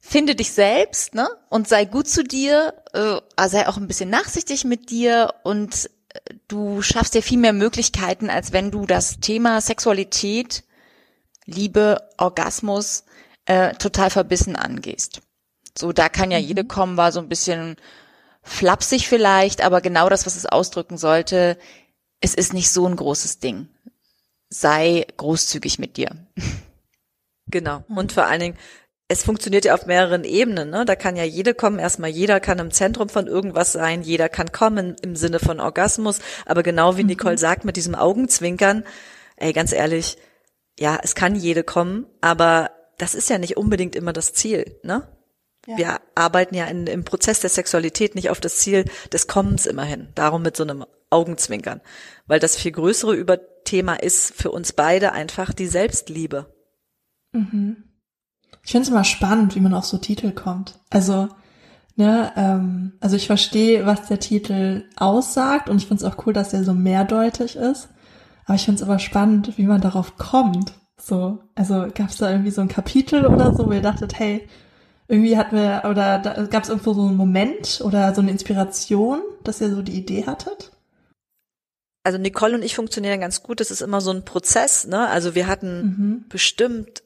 finde 0.00 0.34
dich 0.34 0.52
selbst, 0.52 1.14
ne? 1.14 1.28
Und 1.50 1.68
sei 1.68 1.84
gut 1.84 2.08
zu 2.08 2.24
dir, 2.24 2.74
äh, 2.92 3.48
sei 3.48 3.68
auch 3.68 3.76
ein 3.76 3.86
bisschen 3.86 4.10
nachsichtig 4.10 4.64
mit 4.64 4.90
dir 4.90 5.34
und 5.44 5.90
äh, 6.08 6.34
du 6.48 6.82
schaffst 6.82 7.14
dir 7.14 7.22
viel 7.22 7.38
mehr 7.38 7.52
Möglichkeiten, 7.52 8.30
als 8.30 8.52
wenn 8.52 8.70
du 8.70 8.86
das 8.86 9.20
Thema 9.20 9.60
Sexualität, 9.60 10.64
Liebe, 11.44 12.08
Orgasmus 12.16 13.04
äh, 13.44 13.74
total 13.74 14.10
verbissen 14.10 14.56
angehst. 14.56 15.20
So, 15.76 15.92
da 15.92 16.08
kann 16.08 16.30
ja 16.30 16.38
mhm. 16.38 16.44
jede 16.44 16.64
kommen, 16.64 16.96
war 16.96 17.12
so 17.12 17.20
ein 17.20 17.28
bisschen 17.28 17.76
flapsig 18.42 19.06
vielleicht, 19.08 19.62
aber 19.62 19.80
genau 19.80 20.08
das, 20.08 20.26
was 20.26 20.36
es 20.36 20.46
ausdrücken 20.46 20.96
sollte, 20.96 21.58
es 22.20 22.34
ist 22.34 22.52
nicht 22.52 22.70
so 22.70 22.86
ein 22.86 22.96
großes 22.96 23.38
Ding. 23.38 23.68
Sei 24.48 25.06
großzügig 25.16 25.78
mit 25.78 25.96
dir. 25.96 26.16
Genau. 27.46 27.82
Und 27.88 28.12
vor 28.12 28.26
allen 28.26 28.40
Dingen, 28.40 28.58
es 29.10 29.24
funktioniert 29.24 29.64
ja 29.64 29.74
auf 29.74 29.86
mehreren 29.86 30.22
Ebenen. 30.22 30.70
Ne? 30.70 30.84
Da 30.84 30.94
kann 30.94 31.16
ja 31.16 31.24
jede 31.24 31.52
kommen. 31.52 31.80
Erstmal 31.80 32.10
jeder 32.10 32.38
kann 32.38 32.60
im 32.60 32.70
Zentrum 32.70 33.08
von 33.08 33.26
irgendwas 33.26 33.72
sein. 33.72 34.02
Jeder 34.02 34.28
kann 34.28 34.52
kommen 34.52 34.94
im 35.02 35.16
Sinne 35.16 35.40
von 35.40 35.58
Orgasmus. 35.58 36.20
Aber 36.46 36.62
genau 36.62 36.96
wie 36.96 37.02
mhm. 37.02 37.08
Nicole 37.08 37.36
sagt 37.36 37.64
mit 37.64 37.74
diesem 37.74 37.96
Augenzwinkern, 37.96 38.84
ey, 39.34 39.52
ganz 39.52 39.72
ehrlich, 39.72 40.16
ja, 40.78 40.96
es 41.02 41.16
kann 41.16 41.34
jede 41.34 41.64
kommen, 41.64 42.06
aber 42.20 42.70
das 42.98 43.16
ist 43.16 43.28
ja 43.28 43.38
nicht 43.38 43.56
unbedingt 43.56 43.96
immer 43.96 44.12
das 44.12 44.32
Ziel. 44.32 44.78
Ne? 44.84 45.08
Ja. 45.66 45.76
Wir 45.76 46.00
arbeiten 46.14 46.54
ja 46.54 46.66
in, 46.66 46.86
im 46.86 47.04
Prozess 47.04 47.40
der 47.40 47.50
Sexualität 47.50 48.14
nicht 48.14 48.30
auf 48.30 48.38
das 48.38 48.58
Ziel 48.58 48.84
des 49.12 49.26
Kommens 49.26 49.66
immerhin. 49.66 50.10
Darum 50.14 50.42
mit 50.42 50.56
so 50.56 50.62
einem 50.62 50.86
Augenzwinkern. 51.10 51.80
Weil 52.28 52.38
das 52.38 52.54
viel 52.54 52.70
größere 52.70 53.16
Überthema 53.16 53.94
ist 53.94 54.34
für 54.40 54.52
uns 54.52 54.72
beide 54.72 55.10
einfach 55.10 55.52
die 55.52 55.66
Selbstliebe. 55.66 56.54
Mhm. 57.32 57.89
Ich 58.64 58.72
finde 58.72 58.84
es 58.84 58.90
immer 58.90 59.04
spannend, 59.04 59.54
wie 59.54 59.60
man 59.60 59.74
auf 59.74 59.86
so 59.86 59.98
Titel 59.98 60.32
kommt. 60.32 60.78
Also, 60.90 61.28
ne, 61.96 62.32
ähm, 62.36 62.92
also 63.00 63.16
ich 63.16 63.26
verstehe, 63.26 63.86
was 63.86 64.08
der 64.08 64.20
Titel 64.20 64.84
aussagt 64.96 65.68
und 65.68 65.78
ich 65.78 65.86
finde 65.86 66.04
es 66.04 66.10
auch 66.12 66.26
cool, 66.26 66.32
dass 66.32 66.50
der 66.50 66.64
so 66.64 66.74
mehrdeutig 66.74 67.56
ist. 67.56 67.88
Aber 68.44 68.56
ich 68.56 68.64
finde 68.64 68.82
es 68.82 68.86
immer 68.86 68.98
spannend, 68.98 69.56
wie 69.58 69.66
man 69.66 69.80
darauf 69.80 70.16
kommt. 70.16 70.72
So, 71.00 71.38
also 71.54 71.86
gab 71.94 72.10
es 72.10 72.18
da 72.18 72.30
irgendwie 72.30 72.50
so 72.50 72.60
ein 72.60 72.68
Kapitel 72.68 73.24
oder 73.26 73.54
so, 73.54 73.66
wo 73.66 73.72
ihr 73.72 73.80
dachtet, 73.80 74.18
hey, 74.18 74.46
irgendwie 75.08 75.36
hatten 75.36 75.56
wir, 75.56 75.82
oder 75.88 76.18
gab 76.50 76.62
es 76.62 76.68
irgendwo 76.68 76.92
so 76.92 77.02
einen 77.02 77.16
Moment 77.16 77.80
oder 77.84 78.14
so 78.14 78.20
eine 78.20 78.30
Inspiration, 78.30 79.20
dass 79.42 79.60
ihr 79.60 79.70
so 79.70 79.82
die 79.82 79.98
Idee 79.98 80.26
hattet? 80.26 80.70
Also 82.02 82.18
Nicole 82.18 82.54
und 82.54 82.62
ich 82.62 82.74
funktionieren 82.74 83.20
ganz 83.20 83.42
gut. 83.42 83.60
Das 83.60 83.70
ist 83.70 83.82
immer 83.82 84.00
so 84.00 84.10
ein 84.10 84.24
Prozess, 84.24 84.86
ne? 84.86 85.08
Also 85.08 85.34
wir 85.34 85.46
hatten 85.46 85.82
mhm. 85.82 86.24
bestimmt 86.28 87.02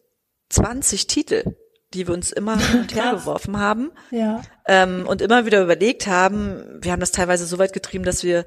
20 0.54 1.06
Titel, 1.06 1.56
die 1.92 2.06
wir 2.06 2.14
uns 2.14 2.32
immer 2.32 2.58
hin 2.58 2.80
und 2.80 2.94
her 2.94 3.12
geworfen 3.12 3.58
haben. 3.58 3.90
Ja. 4.10 4.42
Ähm, 4.66 5.06
und 5.06 5.20
immer 5.20 5.46
wieder 5.46 5.62
überlegt 5.62 6.06
haben, 6.06 6.78
wir 6.80 6.92
haben 6.92 7.00
das 7.00 7.12
teilweise 7.12 7.46
so 7.46 7.58
weit 7.58 7.72
getrieben, 7.72 8.04
dass 8.04 8.22
wir 8.22 8.44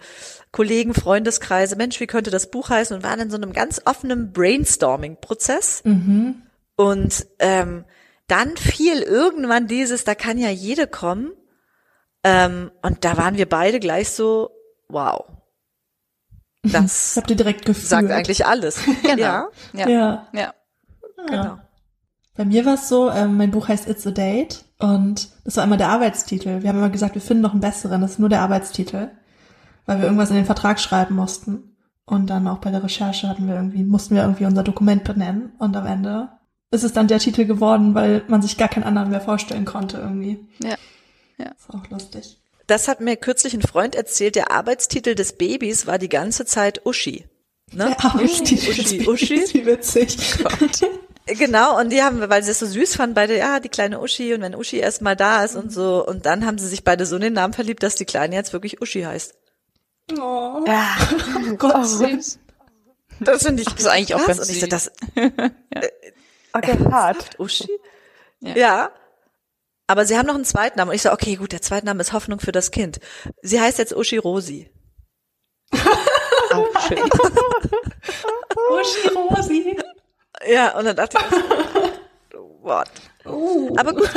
Kollegen, 0.51 0.93
Freundeskreise, 0.93 1.75
Mensch, 1.75 1.99
wie 1.99 2.07
könnte 2.07 2.31
das 2.31 2.49
Buch 2.49 2.69
heißen? 2.69 2.95
Und 2.95 3.03
waren 3.03 3.19
in 3.19 3.29
so 3.29 3.37
einem 3.37 3.53
ganz 3.53 3.81
offenen 3.85 4.31
Brainstorming-Prozess. 4.31 5.81
Mhm. 5.83 6.43
Und 6.75 7.27
ähm, 7.39 7.85
dann 8.27 8.55
fiel 8.57 9.01
irgendwann 9.01 9.67
dieses, 9.67 10.03
da 10.03 10.15
kann 10.15 10.37
ja 10.37 10.49
jede 10.49 10.87
kommen. 10.87 11.31
Ähm, 12.23 12.71
und 12.81 13.05
da 13.05 13.17
waren 13.17 13.37
wir 13.37 13.47
beide 13.47 13.79
gleich 13.79 14.09
so, 14.09 14.51
wow. 14.89 15.25
Das 16.63 17.15
Habt 17.17 17.29
ihr 17.29 17.35
direkt 17.35 17.65
gefühlt. 17.65 17.87
sagt 17.87 18.11
eigentlich 18.11 18.45
alles. 18.45 18.79
genau. 19.03 19.15
Ja. 19.15 19.49
Ja. 19.73 19.89
ja. 19.89 20.29
ja. 20.33 20.53
Genau. 21.27 21.59
Bei 22.37 22.45
mir 22.45 22.65
war 22.65 22.75
es 22.75 22.87
so, 22.87 23.09
ähm, 23.09 23.35
mein 23.35 23.51
Buch 23.51 23.67
heißt 23.67 23.89
It's 23.89 24.05
a 24.05 24.11
Date 24.11 24.63
und 24.77 25.29
das 25.43 25.57
war 25.57 25.63
immer 25.63 25.77
der 25.77 25.89
Arbeitstitel. 25.89 26.61
Wir 26.61 26.69
haben 26.69 26.77
immer 26.77 26.91
gesagt, 26.91 27.15
wir 27.15 27.21
finden 27.21 27.41
noch 27.41 27.51
einen 27.51 27.61
besseren, 27.61 28.01
das 28.01 28.11
ist 28.11 28.19
nur 28.19 28.29
der 28.29 28.41
Arbeitstitel, 28.41 29.09
weil 29.87 29.97
wir 29.97 30.05
irgendwas 30.05 30.29
in 30.29 30.35
den 30.35 30.45
Vertrag 30.45 30.79
schreiben 30.79 31.15
mussten. 31.15 31.75
Und 32.05 32.29
dann 32.29 32.47
auch 32.47 32.59
bei 32.59 32.71
der 32.71 32.83
Recherche 32.83 33.27
hatten 33.27 33.47
wir 33.47 33.55
irgendwie, 33.55 33.83
mussten 33.83 34.15
wir 34.15 34.21
irgendwie 34.21 34.45
unser 34.45 34.63
Dokument 34.63 35.03
benennen 35.03 35.51
und 35.57 35.75
am 35.75 35.85
Ende 35.85 36.29
ist 36.71 36.83
es 36.83 36.93
dann 36.93 37.07
der 37.07 37.19
Titel 37.19 37.45
geworden, 37.45 37.95
weil 37.95 38.23
man 38.27 38.41
sich 38.41 38.57
gar 38.57 38.67
keinen 38.67 38.83
anderen 38.83 39.09
mehr 39.09 39.21
vorstellen 39.21 39.65
konnte 39.65 39.97
irgendwie. 39.97 40.39
Ja. 40.59 40.75
Ja. 41.37 41.47
Ist 41.47 41.69
auch 41.73 41.89
lustig. 41.89 42.37
Das 42.67 42.87
hat 42.87 43.01
mir 43.01 43.15
kürzlich 43.15 43.53
ein 43.53 43.61
Freund 43.61 43.95
erzählt, 43.95 44.35
der 44.35 44.51
Arbeitstitel 44.51 45.15
des 45.15 45.33
Babys 45.33 45.87
war 45.87 45.97
die 45.97 46.09
ganze 46.09 46.45
Zeit 46.45 46.85
Uschi. 46.85 47.25
Ne? 47.71 47.95
Der 47.97 48.05
Arbeitstitel 48.05 48.69
Uschi, 48.69 49.07
Uschi. 49.07 49.35
Babys, 49.35 49.53
wie 49.53 49.65
witzig. 49.65 50.17
Genau, 51.27 51.77
und 51.77 51.89
die 51.89 52.01
haben, 52.01 52.29
weil 52.29 52.41
sie 52.41 52.51
es 52.51 52.59
so 52.59 52.65
süß 52.65 52.95
fanden, 52.95 53.13
beide, 53.13 53.37
ja, 53.37 53.59
die 53.59 53.69
kleine 53.69 53.99
Uschi 53.99 54.33
und 54.33 54.41
wenn 54.41 54.55
Uschi 54.55 54.77
erstmal 54.77 55.15
da 55.15 55.43
ist 55.43 55.55
und 55.55 55.71
so, 55.71 56.05
und 56.05 56.25
dann 56.25 56.45
haben 56.45 56.57
sie 56.57 56.67
sich 56.67 56.83
beide 56.83 57.05
so 57.05 57.17
in 57.17 57.21
den 57.21 57.33
Namen 57.33 57.53
verliebt, 57.53 57.83
dass 57.83 57.95
die 57.95 58.05
Kleine 58.05 58.35
jetzt 58.35 58.53
wirklich 58.53 58.81
Uschi 58.81 59.01
heißt. 59.01 59.35
Oh. 60.17 60.63
Ja. 60.65 60.95
oh 61.35 61.55
Gott, 61.57 61.75
oh. 61.75 61.83
süß. 61.83 62.39
Das 63.19 63.43
finde 63.43 63.63
ich, 63.63 63.69
das 63.69 63.81
ist 63.81 63.87
eigentlich 63.87 64.15
auch 64.15 64.25
ganz 64.25 64.39
und 64.39 64.49
ich 64.49 64.59
süß. 64.59 64.61
so, 64.61 64.67
das, 64.67 64.91
Okay, 66.53 66.77
hart. 66.91 67.39
Uschi? 67.39 67.69
Ja. 68.39 68.55
ja. 68.55 68.91
Aber 69.87 70.05
sie 70.05 70.17
haben 70.17 70.27
noch 70.27 70.35
einen 70.35 70.45
zweiten 70.45 70.77
Namen. 70.77 70.89
Und 70.89 70.95
ich 70.95 71.01
so, 71.01 71.11
okay, 71.11 71.35
gut, 71.35 71.51
der 71.51 71.61
zweite 71.61 71.85
Name 71.85 72.01
ist 72.01 72.13
Hoffnung 72.13 72.39
für 72.39 72.51
das 72.51 72.71
Kind. 72.71 72.99
Sie 73.41 73.59
heißt 73.59 73.77
jetzt 73.77 73.95
Uschi 73.95 74.17
Rosi. 74.17 74.69
Schön. 76.87 77.09
Uschi 78.71 79.07
Rosi. 79.09 79.77
Ja, 80.45 80.77
und 80.77 80.85
dann 80.85 80.95
dachte 80.95 81.17
ich, 81.19 82.37
what? 82.61 82.89
Uh. 83.25 83.73
Aber 83.77 83.93
gut. 83.93 84.09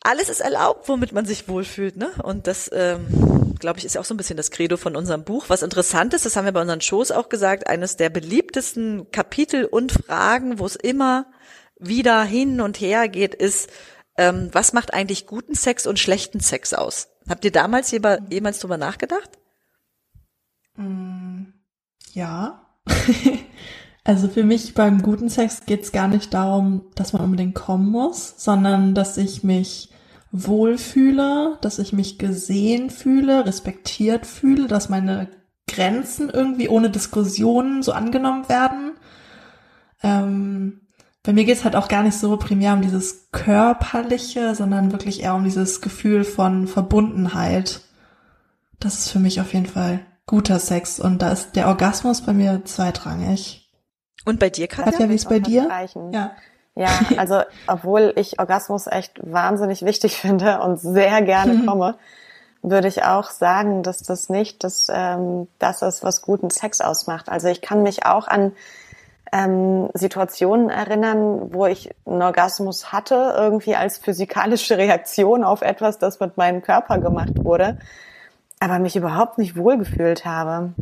Alles 0.00 0.28
ist 0.28 0.40
erlaubt, 0.40 0.88
womit 0.88 1.12
man 1.12 1.26
sich 1.26 1.48
wohlfühlt, 1.48 1.96
ne? 1.96 2.10
Und 2.22 2.46
das, 2.46 2.70
ähm, 2.72 3.56
glaube 3.58 3.78
ich, 3.78 3.84
ist 3.84 3.98
auch 3.98 4.04
so 4.04 4.14
ein 4.14 4.16
bisschen 4.16 4.36
das 4.36 4.50
Credo 4.50 4.76
von 4.76 4.96
unserem 4.96 5.24
Buch. 5.24 5.46
Was 5.48 5.62
interessant 5.62 6.14
ist, 6.14 6.24
das 6.24 6.36
haben 6.36 6.44
wir 6.44 6.52
bei 6.52 6.62
unseren 6.62 6.80
Shows 6.80 7.10
auch 7.10 7.28
gesagt, 7.28 7.66
eines 7.66 7.96
der 7.96 8.08
beliebtesten 8.08 9.10
Kapitel 9.10 9.64
und 9.64 9.92
Fragen, 9.92 10.58
wo 10.58 10.66
es 10.66 10.76
immer 10.76 11.26
wieder 11.78 12.22
hin 12.22 12.60
und 12.60 12.80
her 12.80 13.08
geht, 13.08 13.34
ist, 13.34 13.70
ähm, 14.16 14.48
was 14.52 14.72
macht 14.72 14.94
eigentlich 14.94 15.26
guten 15.26 15.54
Sex 15.54 15.86
und 15.86 15.98
schlechten 15.98 16.40
Sex 16.40 16.74
aus? 16.74 17.08
Habt 17.28 17.44
ihr 17.44 17.52
damals 17.52 17.90
jemals 17.90 18.58
drüber 18.60 18.78
nachgedacht? 18.78 19.30
Mm, 20.76 21.44
ja. 22.12 22.64
also 24.08 24.26
für 24.26 24.42
mich 24.42 24.72
beim 24.72 25.02
guten 25.02 25.28
Sex 25.28 25.66
geht 25.66 25.82
es 25.82 25.92
gar 25.92 26.08
nicht 26.08 26.32
darum, 26.32 26.86
dass 26.94 27.12
man 27.12 27.20
unbedingt 27.20 27.54
kommen 27.54 27.90
muss, 27.90 28.32
sondern 28.38 28.94
dass 28.94 29.18
ich 29.18 29.44
mich 29.44 29.90
wohlfühle, 30.32 31.58
dass 31.60 31.78
ich 31.78 31.92
mich 31.92 32.18
gesehen 32.18 32.88
fühle, 32.88 33.44
respektiert 33.44 34.24
fühle, 34.24 34.66
dass 34.66 34.88
meine 34.88 35.28
Grenzen 35.66 36.30
irgendwie 36.30 36.70
ohne 36.70 36.88
Diskussionen 36.88 37.82
so 37.82 37.92
angenommen 37.92 38.48
werden. 38.48 38.92
Ähm, 40.02 40.80
bei 41.22 41.34
mir 41.34 41.44
geht 41.44 41.58
es 41.58 41.64
halt 41.64 41.76
auch 41.76 41.88
gar 41.88 42.02
nicht 42.02 42.16
so 42.16 42.34
primär 42.38 42.72
um 42.72 42.80
dieses 42.80 43.28
körperliche, 43.30 44.54
sondern 44.54 44.90
wirklich 44.90 45.22
eher 45.22 45.34
um 45.34 45.44
dieses 45.44 45.82
Gefühl 45.82 46.24
von 46.24 46.66
Verbundenheit. 46.66 47.82
Das 48.80 49.00
ist 49.00 49.10
für 49.10 49.18
mich 49.18 49.42
auf 49.42 49.52
jeden 49.52 49.66
Fall 49.66 50.00
guter 50.24 50.60
Sex 50.60 50.98
und 50.98 51.20
da 51.20 51.30
ist 51.30 51.56
der 51.56 51.68
Orgasmus 51.68 52.22
bei 52.22 52.32
mir 52.32 52.64
zweitrangig. 52.64 53.67
Und 54.24 54.38
bei 54.38 54.50
dir, 54.50 54.68
Katja? 54.68 54.92
Katja, 54.92 55.08
wie 55.08 55.14
ist 55.14 55.28
bei 55.28 55.38
dir? 55.38 55.68
Ja. 56.12 56.32
Ja, 56.78 56.90
also 57.16 57.40
obwohl 57.66 58.12
ich 58.14 58.38
Orgasmus 58.38 58.86
echt 58.86 59.18
wahnsinnig 59.20 59.84
wichtig 59.84 60.16
finde 60.20 60.60
und 60.60 60.78
sehr 60.78 61.22
gerne 61.22 61.66
komme, 61.66 61.96
würde 62.62 62.86
ich 62.86 63.02
auch 63.02 63.30
sagen, 63.30 63.82
dass 63.82 63.98
das 63.98 64.28
nicht 64.28 64.62
das, 64.62 64.86
ähm, 64.88 65.48
das 65.58 65.82
ist, 65.82 66.04
was 66.04 66.22
guten 66.22 66.50
Sex 66.50 66.80
ausmacht. 66.80 67.28
Also 67.28 67.48
ich 67.48 67.62
kann 67.62 67.82
mich 67.82 68.06
auch 68.06 68.28
an 68.28 68.52
ähm, 69.32 69.88
Situationen 69.94 70.70
erinnern, 70.70 71.52
wo 71.52 71.66
ich 71.66 71.90
einen 72.06 72.22
Orgasmus 72.22 72.92
hatte, 72.92 73.34
irgendwie 73.36 73.74
als 73.74 73.98
physikalische 73.98 74.78
Reaktion 74.78 75.42
auf 75.42 75.62
etwas, 75.62 75.98
das 75.98 76.20
mit 76.20 76.36
meinem 76.36 76.62
Körper 76.62 76.98
gemacht 76.98 77.44
wurde, 77.44 77.76
aber 78.60 78.78
mich 78.78 78.96
überhaupt 78.96 79.38
nicht 79.38 79.56
wohlgefühlt 79.56 80.24
habe. 80.24 80.72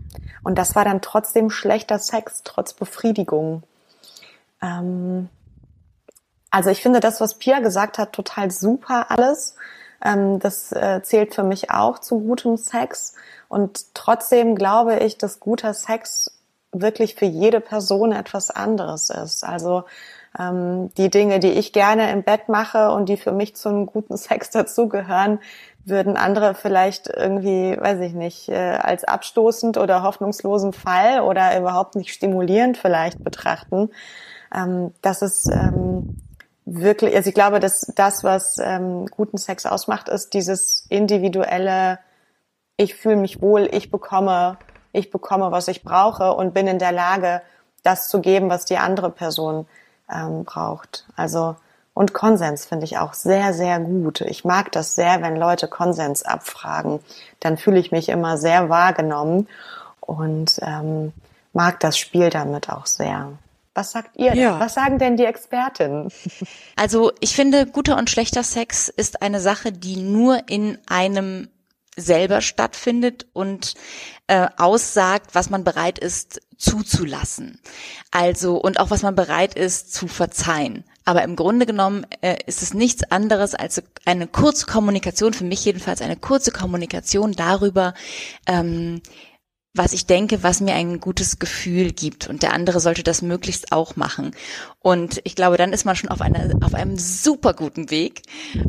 Und 0.42 0.56
das 0.58 0.74
war 0.74 0.84
dann 0.84 1.02
trotzdem 1.02 1.50
schlechter 1.50 1.98
Sex, 1.98 2.42
trotz 2.44 2.72
Befriedigung. 2.72 3.62
Ähm, 4.62 5.28
also 6.50 6.70
ich 6.70 6.82
finde 6.82 7.00
das, 7.00 7.20
was 7.20 7.34
Pia 7.34 7.60
gesagt 7.60 7.98
hat, 7.98 8.12
total 8.12 8.50
super 8.50 9.10
alles. 9.10 9.56
Ähm, 10.02 10.38
das 10.38 10.72
äh, 10.72 11.02
zählt 11.02 11.34
für 11.34 11.42
mich 11.42 11.70
auch 11.70 11.98
zu 11.98 12.20
gutem 12.20 12.56
Sex. 12.56 13.14
Und 13.48 13.94
trotzdem 13.94 14.54
glaube 14.54 14.98
ich, 14.98 15.18
dass 15.18 15.40
guter 15.40 15.74
Sex 15.74 16.32
wirklich 16.72 17.14
für 17.14 17.26
jede 17.26 17.60
Person 17.60 18.12
etwas 18.12 18.50
anderes 18.50 19.10
ist. 19.10 19.44
Also 19.44 19.84
Ähm, 20.38 20.90
die 20.94 21.10
Dinge, 21.10 21.38
die 21.38 21.52
ich 21.52 21.72
gerne 21.72 22.10
im 22.10 22.22
Bett 22.22 22.48
mache 22.48 22.90
und 22.90 23.08
die 23.08 23.16
für 23.16 23.32
mich 23.32 23.56
zum 23.56 23.86
guten 23.86 24.16
Sex 24.16 24.50
dazugehören, 24.50 25.40
würden 25.84 26.16
andere 26.16 26.54
vielleicht 26.54 27.08
irgendwie, 27.08 27.76
weiß 27.78 28.00
ich 28.00 28.12
nicht, 28.12 28.48
äh, 28.48 28.54
als 28.54 29.04
abstoßend 29.04 29.78
oder 29.78 30.02
hoffnungslosen 30.02 30.72
Fall 30.72 31.20
oder 31.20 31.56
überhaupt 31.58 31.94
nicht 31.94 32.12
stimulierend 32.12 32.76
vielleicht 32.76 33.22
betrachten. 33.22 33.90
Ähm, 34.54 34.92
das 35.00 35.22
ist 35.22 35.48
ähm, 35.48 36.16
wirklich, 36.64 37.14
also 37.14 37.28
ich 37.28 37.34
glaube, 37.34 37.60
dass 37.60 37.92
das, 37.94 38.24
was 38.24 38.58
ähm, 38.58 39.06
guten 39.06 39.38
Sex 39.38 39.64
ausmacht, 39.64 40.08
ist 40.08 40.34
dieses 40.34 40.86
individuelle, 40.88 42.00
ich 42.76 42.96
fühle 42.96 43.16
mich 43.16 43.40
wohl, 43.40 43.68
ich 43.72 43.90
bekomme, 43.90 44.58
ich 44.92 45.10
bekomme, 45.10 45.52
was 45.52 45.68
ich 45.68 45.84
brauche 45.84 46.34
und 46.34 46.52
bin 46.52 46.66
in 46.66 46.80
der 46.80 46.92
Lage, 46.92 47.42
das 47.84 48.08
zu 48.08 48.20
geben, 48.20 48.50
was 48.50 48.64
die 48.64 48.78
andere 48.78 49.10
Person 49.10 49.66
ähm, 50.12 50.44
braucht. 50.44 51.06
Also 51.16 51.56
und 51.96 52.12
Konsens 52.12 52.66
finde 52.66 52.84
ich 52.84 52.98
auch 52.98 53.14
sehr, 53.14 53.54
sehr 53.54 53.80
gut. 53.80 54.20
Ich 54.20 54.44
mag 54.44 54.70
das 54.72 54.94
sehr, 54.94 55.22
wenn 55.22 55.34
Leute 55.34 55.66
Konsens 55.66 56.22
abfragen. 56.22 57.00
Dann 57.40 57.56
fühle 57.56 57.78
ich 57.78 57.90
mich 57.90 58.10
immer 58.10 58.36
sehr 58.36 58.68
wahrgenommen 58.68 59.48
und 60.00 60.58
ähm, 60.60 61.14
mag 61.54 61.80
das 61.80 61.96
Spiel 61.96 62.28
damit 62.28 62.68
auch 62.68 62.84
sehr. 62.84 63.32
Was 63.72 63.92
sagt 63.92 64.16
ihr? 64.16 64.34
Ja. 64.34 64.60
Was 64.60 64.74
sagen 64.74 64.98
denn 64.98 65.16
die 65.16 65.24
Expertinnen? 65.24 66.12
Also 66.76 67.12
ich 67.20 67.34
finde, 67.34 67.64
guter 67.64 67.96
und 67.96 68.10
schlechter 68.10 68.42
Sex 68.42 68.90
ist 68.90 69.22
eine 69.22 69.40
Sache, 69.40 69.72
die 69.72 69.96
nur 69.96 70.50
in 70.50 70.76
einem 70.86 71.48
selber 71.96 72.40
stattfindet 72.40 73.26
und 73.32 73.74
äh, 74.26 74.48
aussagt, 74.56 75.34
was 75.34 75.50
man 75.50 75.64
bereit 75.64 75.98
ist 75.98 76.40
zuzulassen. 76.58 77.60
Also 78.10 78.56
und 78.56 78.78
auch 78.80 78.90
was 78.90 79.02
man 79.02 79.14
bereit 79.14 79.54
ist 79.54 79.92
zu 79.92 80.08
verzeihen. 80.08 80.84
Aber 81.04 81.22
im 81.22 81.36
Grunde 81.36 81.66
genommen 81.66 82.04
äh, 82.20 82.36
ist 82.46 82.62
es 82.62 82.74
nichts 82.74 83.10
anderes 83.10 83.54
als 83.54 83.82
eine 84.04 84.26
kurze 84.26 84.66
Kommunikation, 84.66 85.32
für 85.32 85.44
mich 85.44 85.64
jedenfalls 85.64 86.02
eine 86.02 86.16
kurze 86.16 86.50
Kommunikation 86.50 87.32
darüber, 87.32 87.94
ähm, 88.46 89.00
was 89.76 89.92
ich 89.92 90.06
denke, 90.06 90.42
was 90.42 90.60
mir 90.60 90.74
ein 90.74 91.00
gutes 91.00 91.38
Gefühl 91.38 91.92
gibt. 91.92 92.28
Und 92.28 92.42
der 92.42 92.52
andere 92.52 92.80
sollte 92.80 93.02
das 93.02 93.22
möglichst 93.22 93.72
auch 93.72 93.96
machen. 93.96 94.32
Und 94.80 95.20
ich 95.24 95.36
glaube, 95.36 95.56
dann 95.56 95.72
ist 95.72 95.84
man 95.84 95.96
schon 95.96 96.10
auf, 96.10 96.20
einer, 96.20 96.54
auf 96.62 96.74
einem 96.74 96.98
super 96.98 97.54
guten 97.54 97.90
Weg, 97.90 98.22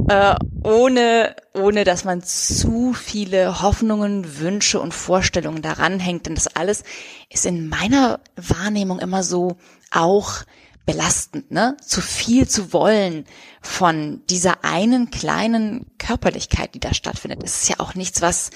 äh, 0.10 0.36
ohne, 0.64 1.36
ohne 1.54 1.84
dass 1.84 2.04
man 2.04 2.24
zu 2.24 2.94
viele 2.94 3.62
Hoffnungen, 3.62 4.40
Wünsche 4.40 4.80
und 4.80 4.94
Vorstellungen 4.94 5.62
daran 5.62 6.00
hängt. 6.00 6.26
Denn 6.26 6.36
das 6.36 6.48
alles 6.48 6.84
ist 7.30 7.46
in 7.46 7.70
meiner 7.70 8.20
Wahrnehmung 8.36 9.00
immer 9.00 9.24
so 9.24 9.58
auch 9.92 10.44
belastend, 10.88 11.52
ne? 11.52 11.76
Zu 11.86 12.00
viel 12.00 12.48
zu 12.48 12.72
wollen 12.72 13.26
von 13.62 14.22
dieser 14.30 14.64
einen 14.64 15.12
kleinen 15.12 15.92
Körperlichkeit, 15.98 16.74
die 16.74 16.80
da 16.80 16.94
stattfindet. 16.94 17.44
Es 17.44 17.64
ist 17.64 17.70
ja 17.70 17.76
auch 17.80 17.94
nichts, 17.94 18.22
was, 18.22 18.52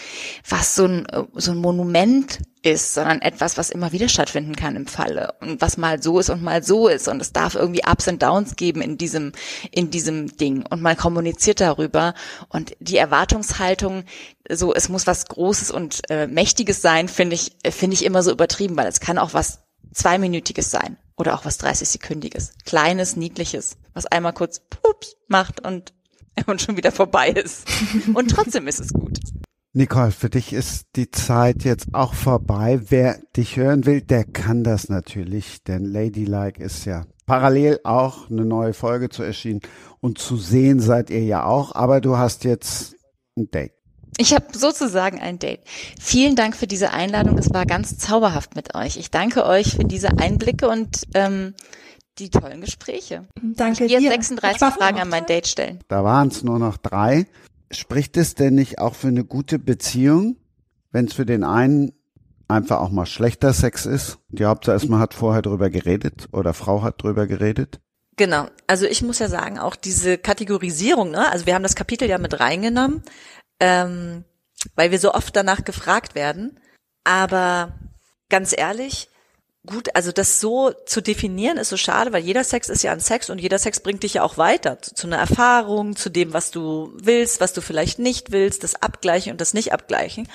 was 0.47 0.73
so 0.73 0.85
ein, 0.85 1.05
so 1.33 1.51
ein 1.51 1.57
Monument 1.57 2.39
ist, 2.63 2.93
sondern 2.93 3.21
etwas, 3.21 3.57
was 3.57 3.69
immer 3.69 3.91
wieder 3.91 4.07
stattfinden 4.07 4.55
kann 4.55 4.77
im 4.77 4.87
Falle. 4.87 5.33
Und 5.41 5.59
was 5.59 5.75
mal 5.75 6.01
so 6.01 6.19
ist 6.19 6.29
und 6.29 6.41
mal 6.41 6.63
so 6.63 6.87
ist. 6.87 7.09
Und 7.09 7.21
es 7.21 7.33
darf 7.33 7.55
irgendwie 7.55 7.81
Ups 7.85 8.07
und 8.07 8.23
Downs 8.23 8.55
geben 8.55 8.81
in 8.81 8.97
diesem, 8.97 9.33
in 9.69 9.91
diesem 9.91 10.37
Ding. 10.37 10.65
Und 10.69 10.81
man 10.81 10.95
kommuniziert 10.95 11.59
darüber. 11.59 12.13
Und 12.47 12.77
die 12.79 12.95
Erwartungshaltung, 12.95 14.05
so 14.49 14.73
es 14.73 14.87
muss 14.87 15.05
was 15.05 15.25
Großes 15.25 15.69
und 15.69 16.09
äh, 16.09 16.27
Mächtiges 16.27 16.81
sein, 16.81 17.09
finde 17.09 17.35
ich, 17.35 17.51
finde 17.69 17.95
ich 17.95 18.05
immer 18.05 18.23
so 18.23 18.31
übertrieben, 18.31 18.77
weil 18.77 18.87
es 18.87 19.01
kann 19.01 19.17
auch 19.17 19.33
was 19.33 19.59
zweiminütiges 19.93 20.71
sein 20.71 20.95
oder 21.21 21.35
auch 21.35 21.45
was 21.45 21.59
30-sekündiges, 21.59 22.53
kleines, 22.65 23.15
niedliches, 23.15 23.77
was 23.93 24.07
einmal 24.07 24.33
kurz 24.33 24.59
pups 24.59 25.15
macht 25.27 25.65
und, 25.65 25.93
und 26.47 26.61
schon 26.61 26.77
wieder 26.77 26.91
vorbei 26.91 27.29
ist. 27.29 27.67
Und 28.13 28.31
trotzdem 28.31 28.67
ist 28.67 28.79
es 28.79 28.91
gut. 28.91 29.19
Nicole, 29.73 30.11
für 30.11 30.29
dich 30.29 30.51
ist 30.51 30.87
die 30.95 31.11
Zeit 31.11 31.63
jetzt 31.63 31.93
auch 31.93 32.15
vorbei. 32.15 32.81
Wer 32.89 33.19
dich 33.37 33.55
hören 33.55 33.85
will, 33.85 34.01
der 34.01 34.25
kann 34.25 34.63
das 34.63 34.89
natürlich, 34.89 35.63
denn 35.63 35.85
Ladylike 35.85 36.61
ist 36.61 36.85
ja 36.85 37.05
parallel 37.25 37.79
auch 37.83 38.29
eine 38.29 38.43
neue 38.43 38.73
Folge 38.73 39.09
zu 39.09 39.23
erschienen 39.23 39.61
und 40.01 40.17
zu 40.17 40.35
sehen 40.35 40.79
seid 40.79 41.09
ihr 41.11 41.23
ja 41.23 41.45
auch, 41.45 41.73
aber 41.73 42.01
du 42.01 42.17
hast 42.17 42.43
jetzt 42.43 42.95
ein 43.37 43.49
Date. 43.51 43.80
Ich 44.17 44.33
habe 44.33 44.45
sozusagen 44.51 45.19
ein 45.19 45.39
Date. 45.39 45.61
Vielen 45.99 46.35
Dank 46.35 46.55
für 46.55 46.67
diese 46.67 46.91
Einladung. 46.91 47.37
Es 47.37 47.53
war 47.53 47.65
ganz 47.65 47.97
zauberhaft 47.97 48.55
mit 48.55 48.75
euch. 48.75 48.97
Ich 48.97 49.09
danke 49.09 49.45
euch 49.45 49.75
für 49.75 49.85
diese 49.85 50.17
Einblicke 50.17 50.67
und 50.67 51.03
ähm, 51.13 51.53
die 52.19 52.29
tollen 52.29 52.61
Gespräche. 52.61 53.27
Danke 53.41 53.85
ich 53.85 53.97
dir. 53.97 54.09
36 54.09 54.67
Fragen 54.73 54.99
an 54.99 55.09
mein 55.09 55.25
Date 55.25 55.47
stellen. 55.47 55.79
Da 55.87 56.03
waren 56.03 56.27
es 56.27 56.43
nur 56.43 56.59
noch 56.59 56.77
drei. 56.77 57.25
Spricht 57.71 58.17
es 58.17 58.35
denn 58.35 58.55
nicht 58.55 58.79
auch 58.79 58.95
für 58.95 59.07
eine 59.07 59.23
gute 59.23 59.57
Beziehung, 59.57 60.35
wenn 60.91 61.05
es 61.05 61.13
für 61.13 61.25
den 61.25 61.43
einen 61.43 61.93
einfach 62.49 62.81
auch 62.81 62.91
mal 62.91 63.05
schlechter 63.05 63.53
Sex 63.53 63.85
ist? 63.85 64.19
Die 64.27 64.45
Hauptsache 64.45 64.75
ist, 64.75 64.89
man 64.89 64.99
hat 64.99 65.13
vorher 65.13 65.41
drüber 65.41 65.69
geredet 65.69 66.27
oder 66.33 66.53
Frau 66.53 66.81
hat 66.81 67.01
drüber 67.01 67.27
geredet. 67.27 67.79
Genau. 68.17 68.47
Also 68.67 68.85
ich 68.85 69.01
muss 69.01 69.19
ja 69.19 69.29
sagen, 69.29 69.57
auch 69.57 69.75
diese 69.75 70.17
Kategorisierung, 70.17 71.11
ne? 71.11 71.31
also 71.31 71.45
wir 71.45 71.55
haben 71.55 71.63
das 71.63 71.75
Kapitel 71.75 72.09
ja 72.09 72.17
mit 72.17 72.39
reingenommen, 72.39 73.03
ähm, 73.61 74.25
weil 74.75 74.91
wir 74.91 74.99
so 74.99 75.13
oft 75.13 75.33
danach 75.33 75.63
gefragt 75.63 76.15
werden. 76.15 76.59
Aber 77.05 77.79
ganz 78.29 78.53
ehrlich, 78.57 79.07
gut, 79.65 79.95
also 79.95 80.11
das 80.11 80.39
so 80.39 80.71
zu 80.85 81.01
definieren 81.01 81.57
ist 81.57 81.69
so 81.69 81.77
schade, 81.77 82.11
weil 82.11 82.23
jeder 82.23 82.43
Sex 82.43 82.69
ist 82.69 82.83
ja 82.83 82.91
ein 82.91 82.99
Sex 82.99 83.29
und 83.29 83.39
jeder 83.39 83.59
Sex 83.59 83.79
bringt 83.79 84.03
dich 84.03 84.15
ja 84.15 84.23
auch 84.23 84.37
weiter 84.37 84.81
zu, 84.81 84.95
zu 84.95 85.07
einer 85.07 85.17
Erfahrung, 85.17 85.95
zu 85.95 86.09
dem, 86.09 86.33
was 86.33 86.49
du 86.51 86.91
willst, 86.95 87.39
was 87.39 87.53
du 87.53 87.61
vielleicht 87.61 87.99
nicht 87.99 88.31
willst, 88.31 88.63
das 88.63 88.81
Abgleichen 88.81 89.31
und 89.31 89.41
das 89.41 89.53
Nicht-Abgleichen. 89.53 90.27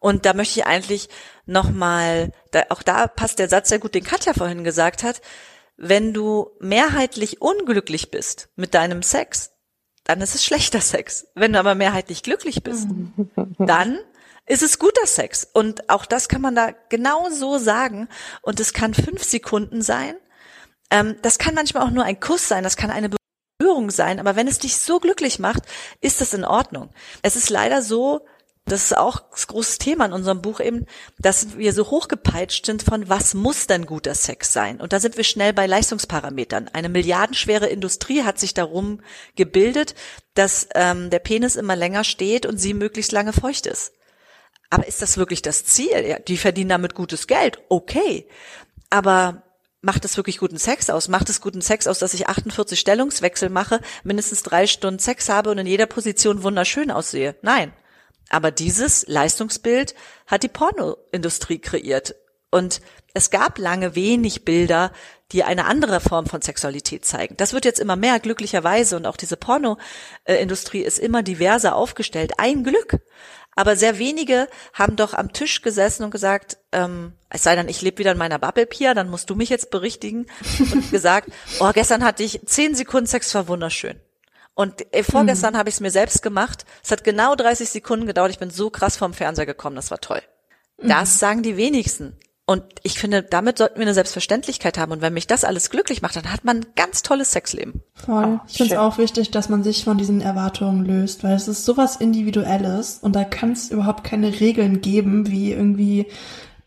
Und 0.00 0.26
da 0.26 0.34
möchte 0.34 0.60
ich 0.60 0.66
eigentlich 0.66 1.08
nochmal, 1.46 2.32
da, 2.50 2.64
auch 2.70 2.82
da 2.82 3.06
passt 3.06 3.38
der 3.38 3.48
Satz 3.48 3.68
sehr 3.68 3.78
gut, 3.78 3.94
den 3.94 4.04
Katja 4.04 4.34
vorhin 4.34 4.64
gesagt 4.64 5.04
hat, 5.04 5.22
wenn 5.76 6.12
du 6.12 6.50
mehrheitlich 6.60 7.40
unglücklich 7.40 8.10
bist 8.10 8.48
mit 8.56 8.74
deinem 8.74 9.02
Sex, 9.02 9.52
dann 10.04 10.20
ist 10.20 10.34
es 10.34 10.44
schlechter 10.44 10.80
Sex. 10.80 11.26
Wenn 11.34 11.52
du 11.52 11.58
aber 11.58 11.74
mehrheitlich 11.74 12.22
glücklich 12.22 12.62
bist, 12.62 12.88
dann 13.58 13.98
ist 14.46 14.62
es 14.62 14.78
guter 14.78 15.06
Sex. 15.06 15.48
Und 15.52 15.88
auch 15.88 16.06
das 16.06 16.28
kann 16.28 16.40
man 16.40 16.54
da 16.54 16.72
genau 16.88 17.30
so 17.30 17.58
sagen. 17.58 18.08
Und 18.42 18.60
es 18.60 18.72
kann 18.72 18.94
fünf 18.94 19.22
Sekunden 19.22 19.82
sein. 19.82 20.16
Ähm, 20.90 21.16
das 21.22 21.38
kann 21.38 21.54
manchmal 21.54 21.84
auch 21.84 21.90
nur 21.90 22.04
ein 22.04 22.20
Kuss 22.20 22.48
sein. 22.48 22.64
Das 22.64 22.76
kann 22.76 22.90
eine 22.90 23.10
Berührung 23.58 23.90
sein. 23.90 24.18
Aber 24.18 24.36
wenn 24.36 24.48
es 24.48 24.58
dich 24.58 24.76
so 24.76 24.98
glücklich 24.98 25.38
macht, 25.38 25.62
ist 26.00 26.20
das 26.20 26.34
in 26.34 26.44
Ordnung. 26.44 26.90
Es 27.22 27.36
ist 27.36 27.50
leider 27.50 27.82
so, 27.82 28.26
das 28.64 28.84
ist 28.84 28.96
auch 28.96 29.20
das 29.30 29.48
große 29.48 29.78
Thema 29.78 30.06
in 30.06 30.12
unserem 30.12 30.40
Buch 30.40 30.60
eben, 30.60 30.86
dass 31.18 31.58
wir 31.58 31.72
so 31.72 31.90
hochgepeitscht 31.90 32.64
sind 32.64 32.82
von 32.82 33.08
was 33.08 33.34
muss 33.34 33.66
denn 33.66 33.86
guter 33.86 34.14
Sex 34.14 34.52
sein? 34.52 34.80
Und 34.80 34.92
da 34.92 35.00
sind 35.00 35.16
wir 35.16 35.24
schnell 35.24 35.52
bei 35.52 35.66
Leistungsparametern. 35.66 36.68
Eine 36.72 36.88
milliardenschwere 36.88 37.66
Industrie 37.66 38.22
hat 38.22 38.38
sich 38.38 38.54
darum 38.54 39.00
gebildet, 39.34 39.96
dass 40.34 40.68
ähm, 40.74 41.10
der 41.10 41.18
Penis 41.18 41.56
immer 41.56 41.74
länger 41.74 42.04
steht 42.04 42.46
und 42.46 42.58
sie 42.58 42.72
möglichst 42.72 43.10
lange 43.10 43.32
feucht 43.32 43.66
ist. 43.66 43.92
Aber 44.70 44.86
ist 44.86 45.02
das 45.02 45.18
wirklich 45.18 45.42
das 45.42 45.64
Ziel? 45.64 46.06
Ja, 46.06 46.18
die 46.20 46.36
verdienen 46.36 46.70
damit 46.70 46.94
gutes 46.94 47.26
Geld. 47.26 47.58
Okay. 47.68 48.26
Aber 48.90 49.42
macht 49.82 50.04
es 50.04 50.16
wirklich 50.16 50.38
guten 50.38 50.56
Sex 50.56 50.88
aus? 50.88 51.08
Macht 51.08 51.28
es 51.28 51.40
guten 51.40 51.60
Sex 51.60 51.88
aus, 51.88 51.98
dass 51.98 52.14
ich 52.14 52.28
48 52.28 52.78
Stellungswechsel 52.78 53.50
mache, 53.50 53.80
mindestens 54.04 54.44
drei 54.44 54.66
Stunden 54.66 55.00
Sex 55.00 55.28
habe 55.28 55.50
und 55.50 55.58
in 55.58 55.66
jeder 55.66 55.86
Position 55.86 56.44
wunderschön 56.44 56.90
aussehe? 56.90 57.34
Nein. 57.42 57.72
Aber 58.32 58.50
dieses 58.50 59.06
Leistungsbild 59.06 59.94
hat 60.26 60.42
die 60.42 60.48
Pornoindustrie 60.48 61.58
kreiert. 61.58 62.16
Und 62.50 62.80
es 63.14 63.30
gab 63.30 63.58
lange 63.58 63.94
wenig 63.94 64.44
Bilder, 64.44 64.90
die 65.32 65.44
eine 65.44 65.66
andere 65.66 66.00
Form 66.00 66.26
von 66.26 66.40
Sexualität 66.40 67.04
zeigen. 67.04 67.36
Das 67.36 67.52
wird 67.52 67.66
jetzt 67.66 67.78
immer 67.78 67.94
mehr, 67.94 68.18
glücklicherweise. 68.20 68.96
Und 68.96 69.06
auch 69.06 69.18
diese 69.18 69.36
Pornoindustrie 69.36 70.80
ist 70.80 70.98
immer 70.98 71.22
diverser 71.22 71.76
aufgestellt. 71.76 72.32
Ein 72.38 72.64
Glück. 72.64 73.00
Aber 73.54 73.76
sehr 73.76 73.98
wenige 73.98 74.48
haben 74.72 74.96
doch 74.96 75.12
am 75.12 75.34
Tisch 75.34 75.60
gesessen 75.60 76.04
und 76.04 76.10
gesagt, 76.10 76.56
ähm, 76.72 77.12
es 77.28 77.42
sei 77.42 77.54
denn, 77.54 77.68
ich 77.68 77.82
lebe 77.82 77.98
wieder 77.98 78.12
in 78.12 78.18
meiner 78.18 78.38
Bubble, 78.38 78.64
Pia, 78.64 78.94
dann 78.94 79.10
musst 79.10 79.28
du 79.28 79.34
mich 79.34 79.50
jetzt 79.50 79.70
berichtigen. 79.70 80.24
Und 80.72 80.90
gesagt, 80.90 81.30
oh, 81.60 81.70
gestern 81.74 82.02
hatte 82.02 82.22
ich 82.22 82.40
zehn 82.46 82.74
Sekunden 82.74 83.06
Sex, 83.06 83.34
war 83.34 83.48
wunderschön. 83.48 84.00
Und 84.54 84.94
äh, 84.94 85.02
vorgestern 85.02 85.54
mhm. 85.54 85.58
habe 85.58 85.68
ich 85.68 85.76
es 85.76 85.80
mir 85.80 85.90
selbst 85.90 86.22
gemacht. 86.22 86.64
Es 86.84 86.90
hat 86.90 87.04
genau 87.04 87.34
30 87.34 87.70
Sekunden 87.70 88.06
gedauert. 88.06 88.30
Ich 88.30 88.38
bin 88.38 88.50
so 88.50 88.70
krass 88.70 88.96
vom 88.96 89.14
Fernseher 89.14 89.46
gekommen. 89.46 89.76
Das 89.76 89.90
war 89.90 90.00
toll. 90.00 90.22
Mhm. 90.80 90.88
Das 90.88 91.18
sagen 91.18 91.42
die 91.42 91.56
wenigsten. 91.56 92.16
Und 92.44 92.64
ich 92.82 92.98
finde, 92.98 93.22
damit 93.22 93.58
sollten 93.58 93.76
wir 93.76 93.82
eine 93.82 93.94
Selbstverständlichkeit 93.94 94.76
haben. 94.76 94.92
Und 94.92 95.00
wenn 95.00 95.14
mich 95.14 95.28
das 95.28 95.44
alles 95.44 95.70
glücklich 95.70 96.02
macht, 96.02 96.16
dann 96.16 96.30
hat 96.32 96.44
man 96.44 96.58
ein 96.58 96.66
ganz 96.74 97.02
tolles 97.02 97.30
Sexleben. 97.30 97.82
Voll. 97.94 98.40
Oh, 98.40 98.40
ich 98.48 98.56
finde 98.56 98.74
es 98.74 98.80
auch 98.80 98.98
wichtig, 98.98 99.30
dass 99.30 99.48
man 99.48 99.62
sich 99.62 99.84
von 99.84 99.96
diesen 99.96 100.20
Erwartungen 100.20 100.84
löst, 100.84 101.22
weil 101.22 101.36
es 101.36 101.46
ist 101.46 101.64
sowas 101.64 101.96
Individuelles 101.96 102.98
und 103.00 103.14
da 103.14 103.24
kann 103.24 103.52
es 103.52 103.70
überhaupt 103.70 104.04
keine 104.04 104.40
Regeln 104.40 104.80
geben, 104.80 105.30
wie 105.30 105.52
irgendwie 105.52 106.06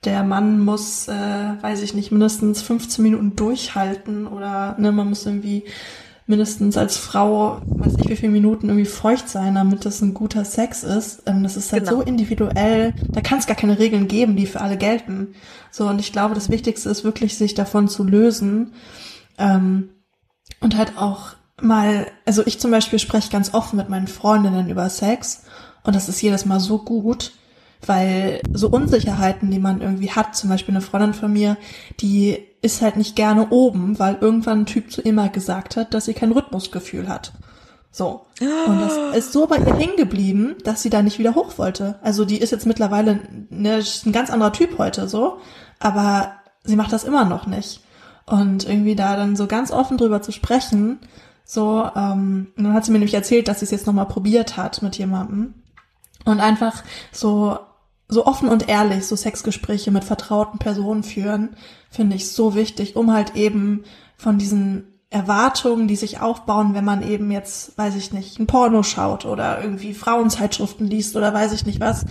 der 0.06 0.24
Mann 0.24 0.60
muss, 0.60 1.07
äh, 1.07 1.12
weiß 1.14 1.82
ich 1.82 1.94
nicht, 1.94 2.12
mindestens 2.12 2.62
15 2.62 3.03
Minuten 3.03 3.36
durchhalten 3.36 4.28
oder 4.28 4.76
ne, 4.80 4.91
man 4.91 5.10
muss 5.10 5.26
irgendwie 5.26 5.66
mindestens 6.27 6.76
als 6.76 6.97
Frau, 6.97 7.61
weiß 7.65 7.93
ich 7.99 8.10
wie 8.10 8.15
viele 8.15 8.31
Minuten 8.31 8.68
irgendwie 8.68 8.89
feucht 8.89 9.30
sein, 9.30 9.56
damit 9.56 9.85
das 9.85 10.02
ein 10.02 10.14
guter 10.14 10.43
Sex 10.43 10.84
ist. 10.84 11.23
Ähm, 11.27 11.43
das 11.43 11.56
ist 11.56 11.72
halt 11.72 11.85
genau. 11.85 11.97
so 11.97 12.02
individuell, 12.02 12.93
da 13.10 13.22
kann 13.22 13.38
es 13.38 13.47
gar 13.47 13.56
keine 13.56 13.77
Regeln 13.77 14.07
geben, 14.07 14.35
die 14.35 14.47
für 14.47 14.61
alle 14.61 14.77
gelten. 14.77 15.35
So, 15.72 15.88
und 15.88 15.99
ich 15.99 16.11
glaube, 16.11 16.34
das 16.34 16.49
Wichtigste 16.49 16.89
ist 16.89 17.03
wirklich, 17.03 17.38
sich 17.38 17.53
davon 17.53 17.88
zu 17.88 18.03
lösen. 18.03 18.73
Ähm, 19.38 19.89
und 20.61 20.77
halt 20.77 20.97
auch 20.97 21.34
mal, 21.61 22.07
also 22.26 22.43
ich 22.45 22.60
zum 22.60 22.72
Beispiel 22.72 22.99
spreche 22.99 23.30
ganz 23.30 23.53
offen 23.53 23.77
mit 23.77 23.89
meinen 23.89 24.07
Freundinnen 24.07 24.69
über 24.69 24.89
Sex 24.89 25.43
und 25.84 25.95
das 25.95 26.10
ist 26.10 26.22
jedes 26.22 26.45
Mal 26.45 26.60
so 26.60 26.80
gut, 26.80 27.34
weil 27.88 28.41
so 28.53 28.70
Unsicherheiten, 28.70 29.52
die 29.52 29.60
man 29.60 29.82
irgendwie 29.82 30.12
hat, 30.12 30.36
zum 30.36 30.49
Beispiel 30.49 30.74
eine 30.74 30.82
Freundin 30.82 31.14
von 31.14 31.32
mir, 31.32 31.57
die 31.99 32.38
ist 32.62 32.82
halt 32.82 32.98
nicht 32.98 33.16
gerne 33.16 33.49
oben, 33.49 33.99
weil 33.99 34.18
irgendwann 34.20 34.62
ein 34.62 34.66
Typ 34.66 34.91
zu 34.91 35.02
mal 35.12 35.30
gesagt 35.30 35.78
hat, 35.78 35.94
dass 35.94 36.06
sie 36.06 36.14
kein 36.14 36.32
Rhythmusgefühl 36.32 37.07
hat. 37.07 37.34
So. 37.91 38.26
Und 38.68 38.82
das 38.82 38.98
ist 39.16 39.32
so 39.32 39.48
bei 39.48 39.57
ihr 39.57 39.74
hängen 39.74 39.95
geblieben, 39.95 40.56
dass 40.64 40.82
sie 40.82 40.90
da 40.90 41.02
nicht 41.02 41.18
wieder 41.18 41.36
hoch 41.36 41.57
wollte. 41.57 41.99
Also 42.02 42.26
die 42.26 42.40
ist 42.40 42.52
jetzt 42.52 42.66
mittlerweile 42.66 43.22
ne, 43.49 43.82
ein 44.06 44.12
ganz 44.12 44.30
anderer 44.30 44.52
Typ 44.52 44.78
heute 44.78 45.07
so, 45.07 45.38
aber 45.80 46.34
sie 46.64 46.76
macht 46.76 46.91
das 46.91 47.06
immer 47.06 47.24
noch 47.24 47.48
nicht. 47.48 47.82
Und 48.26 48.68
irgendwie 48.68 48.95
da 48.95 49.16
dann 49.16 49.36
so 49.36 49.48
ganz 49.48 49.72
offen 49.72 49.98
drüber 49.98 50.22
zu 50.22 50.32
sprechen, 50.32 50.99
so, 51.45 51.90
ähm, 51.95 52.48
dann 52.57 52.74
hat 52.74 52.84
sie 52.84 52.91
mir 52.91 52.98
nämlich 52.98 53.14
erzählt, 53.14 53.48
dass 53.48 53.60
sie 53.60 53.66
es 53.66 53.72
jetzt 53.72 53.86
nochmal 53.86 54.07
probiert 54.07 54.57
hat 54.57 54.82
mit 54.82 54.98
jemandem. 54.98 55.53
Und 56.26 56.40
einfach 56.40 56.84
so 57.12 57.60
so 58.07 58.26
offen 58.26 58.49
und 58.49 58.69
ehrlich 58.69 59.06
so 59.06 59.15
Sexgespräche 59.15 59.91
mit 59.91 60.03
vertrauten 60.03 60.60
Personen 60.60 61.03
führen, 61.03 61.56
finde 61.90 62.15
ich 62.15 62.32
so 62.32 62.56
wichtig, 62.56 62.95
um 62.95 63.11
halt 63.11 63.36
eben 63.36 63.84
von 64.18 64.38
diesen 64.38 64.95
Erwartungen, 65.10 65.88
die 65.88 65.95
sich 65.95 66.19
aufbauen, 66.19 66.73
wenn 66.73 66.84
man 66.84 67.02
eben 67.02 67.32
jetzt, 67.32 67.77
weiß 67.77 67.95
ich 67.95 68.11
nicht, 68.11 68.38
ein 68.38 68.48
Porno 68.48 68.84
schaut 68.84 69.26
oder 69.26 69.61
irgendwie 69.61 69.94
Frauenzeitschriften 69.94 70.88
liest 70.88 71.15
oder 71.15 71.34
weiß 71.34 71.53
ich 71.53 71.65
nicht 71.65 71.80
was, 71.80 72.06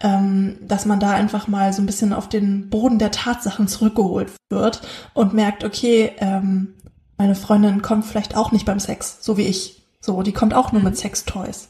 ähm, 0.00 0.58
dass 0.62 0.84
man 0.84 0.98
da 0.98 1.12
einfach 1.12 1.46
mal 1.46 1.72
so 1.72 1.82
ein 1.82 1.86
bisschen 1.86 2.12
auf 2.12 2.28
den 2.28 2.68
Boden 2.68 2.98
der 2.98 3.12
Tatsachen 3.12 3.68
zurückgeholt 3.68 4.32
wird 4.50 4.82
und 5.14 5.34
merkt, 5.34 5.62
okay, 5.62 6.12
ähm, 6.18 6.74
meine 7.16 7.34
Freundin 7.34 7.80
kommt 7.82 8.06
vielleicht 8.06 8.36
auch 8.36 8.50
nicht 8.50 8.64
beim 8.64 8.80
Sex, 8.80 9.18
so 9.20 9.36
wie 9.36 9.46
ich. 9.46 9.84
So, 10.00 10.22
die 10.22 10.32
kommt 10.32 10.54
auch 10.54 10.72
nur 10.72 10.82
mit 10.82 10.96
Sextoys. 10.96 11.68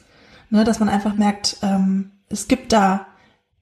Ne, 0.51 0.65
dass 0.65 0.81
man 0.81 0.89
einfach 0.89 1.15
merkt, 1.15 1.59
ähm, 1.61 2.13
es 2.31 2.49
gibt 2.49 2.73
da 2.73 3.08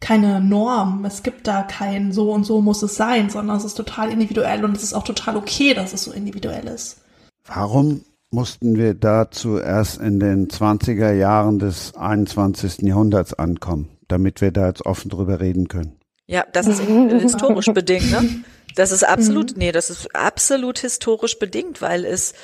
keine 0.01 0.41
Norm, 0.41 1.05
es 1.05 1.23
gibt 1.23 1.47
da 1.47 1.63
kein 1.63 2.13
so 2.13 2.33
und 2.33 2.45
so 2.45 2.61
muss 2.61 2.83
es 2.83 2.97
sein, 2.97 3.31
sondern 3.31 3.57
es 3.57 3.65
ist 3.65 3.75
total 3.75 4.11
individuell 4.11 4.65
und 4.65 4.77
es 4.77 4.83
ist 4.83 4.95
auch 4.95 5.05
total 5.05 5.37
okay, 5.37 5.75
dass 5.75 5.93
es 5.93 6.05
so 6.05 6.13
individuell 6.13 6.67
ist. 6.67 6.99
Warum 7.47 8.03
mussten 8.31 8.77
wir 8.77 8.95
dazu 8.95 9.59
erst 9.59 10.01
in 10.01 10.21
den 10.21 10.49
20er 10.49 11.13
Jahren 11.13 11.59
des 11.59 11.95
21. 11.95 12.83
Jahrhunderts 12.83 13.35
ankommen, 13.35 13.89
damit 14.09 14.41
wir 14.41 14.51
da 14.51 14.67
jetzt 14.67 14.85
offen 14.85 15.09
drüber 15.09 15.41
reden 15.41 15.69
können? 15.69 15.97
Ja, 16.27 16.45
das 16.53 16.67
ist 16.67 16.81
historisch 17.21 17.73
bedingt, 17.73 18.11
ne? 18.11 18.29
Das 18.75 18.93
ist 18.93 19.05
absolut, 19.05 19.53
mhm. 19.53 19.59
nee, 19.59 19.73
das 19.73 19.89
ist 19.89 20.15
absolut 20.15 20.79
historisch 20.79 21.39
bedingt, 21.39 21.81
weil 21.81 22.05
es 22.05 22.35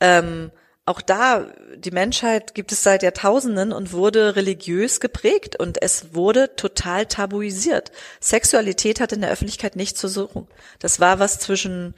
ähm, 0.00 0.50
auch 0.86 1.00
da, 1.00 1.46
die 1.76 1.90
Menschheit 1.90 2.54
gibt 2.54 2.70
es 2.70 2.84
seit 2.84 3.02
Jahrtausenden 3.02 3.72
und 3.72 3.92
wurde 3.92 4.36
religiös 4.36 5.00
geprägt 5.00 5.58
und 5.58 5.82
es 5.82 6.14
wurde 6.14 6.54
total 6.54 7.06
tabuisiert. 7.06 7.90
Sexualität 8.20 9.00
hat 9.00 9.12
in 9.12 9.20
der 9.20 9.30
Öffentlichkeit 9.30 9.74
nichts 9.74 10.00
zu 10.00 10.06
suchen. 10.06 10.46
Das 10.78 11.00
war 11.00 11.18
was 11.18 11.40
zwischen 11.40 11.94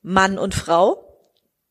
Mann 0.00 0.38
und 0.38 0.54
Frau, 0.54 1.06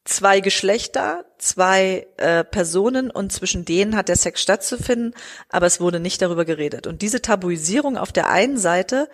zwei 0.05 0.41
Geschlechter, 0.41 1.25
zwei 1.39 2.07
äh, 2.17 2.43
Personen 2.43 3.09
und 3.09 3.31
zwischen 3.31 3.65
denen 3.65 3.95
hat 3.95 4.07
der 4.07 4.15
Sex 4.15 4.39
stattzufinden, 4.39 5.15
aber 5.49 5.65
es 5.65 5.81
wurde 5.81 5.99
nicht 5.99 6.21
darüber 6.21 6.45
geredet. 6.45 6.85
Und 6.85 7.01
diese 7.01 7.23
Tabuisierung 7.23 7.97
auf 7.97 8.11
der 8.11 8.29
einen 8.29 8.59
Seite 8.59 9.09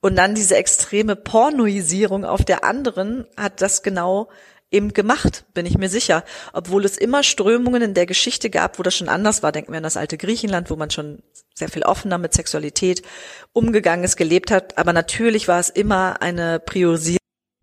und 0.00 0.16
dann 0.16 0.36
diese 0.36 0.56
extreme 0.56 1.16
Pornoisierung 1.16 2.24
auf 2.24 2.44
der 2.44 2.62
anderen 2.62 3.26
hat 3.36 3.62
das 3.62 3.82
genau 3.82 4.28
eben 4.70 4.92
gemacht, 4.92 5.44
bin 5.54 5.66
ich 5.66 5.78
mir 5.78 5.88
sicher. 5.88 6.24
Obwohl 6.52 6.84
es 6.84 6.98
immer 6.98 7.22
Strömungen 7.22 7.82
in 7.82 7.94
der 7.94 8.06
Geschichte 8.06 8.50
gab, 8.50 8.78
wo 8.78 8.82
das 8.82 8.96
schon 8.96 9.08
anders 9.08 9.42
war. 9.42 9.52
Denken 9.52 9.72
wir 9.72 9.78
an 9.78 9.84
das 9.84 9.96
alte 9.96 10.18
Griechenland, 10.18 10.70
wo 10.70 10.76
man 10.76 10.90
schon 10.90 11.22
sehr 11.54 11.68
viel 11.68 11.84
offener 11.84 12.18
mit 12.18 12.34
Sexualität 12.34 13.02
umgegangen 13.52 14.04
ist, 14.04 14.16
gelebt 14.16 14.50
hat. 14.50 14.76
Aber 14.78 14.92
natürlich 14.92 15.48
war 15.48 15.60
es 15.60 15.70
immer 15.70 16.20
eine 16.20 16.58
Priorisierung 16.58 17.18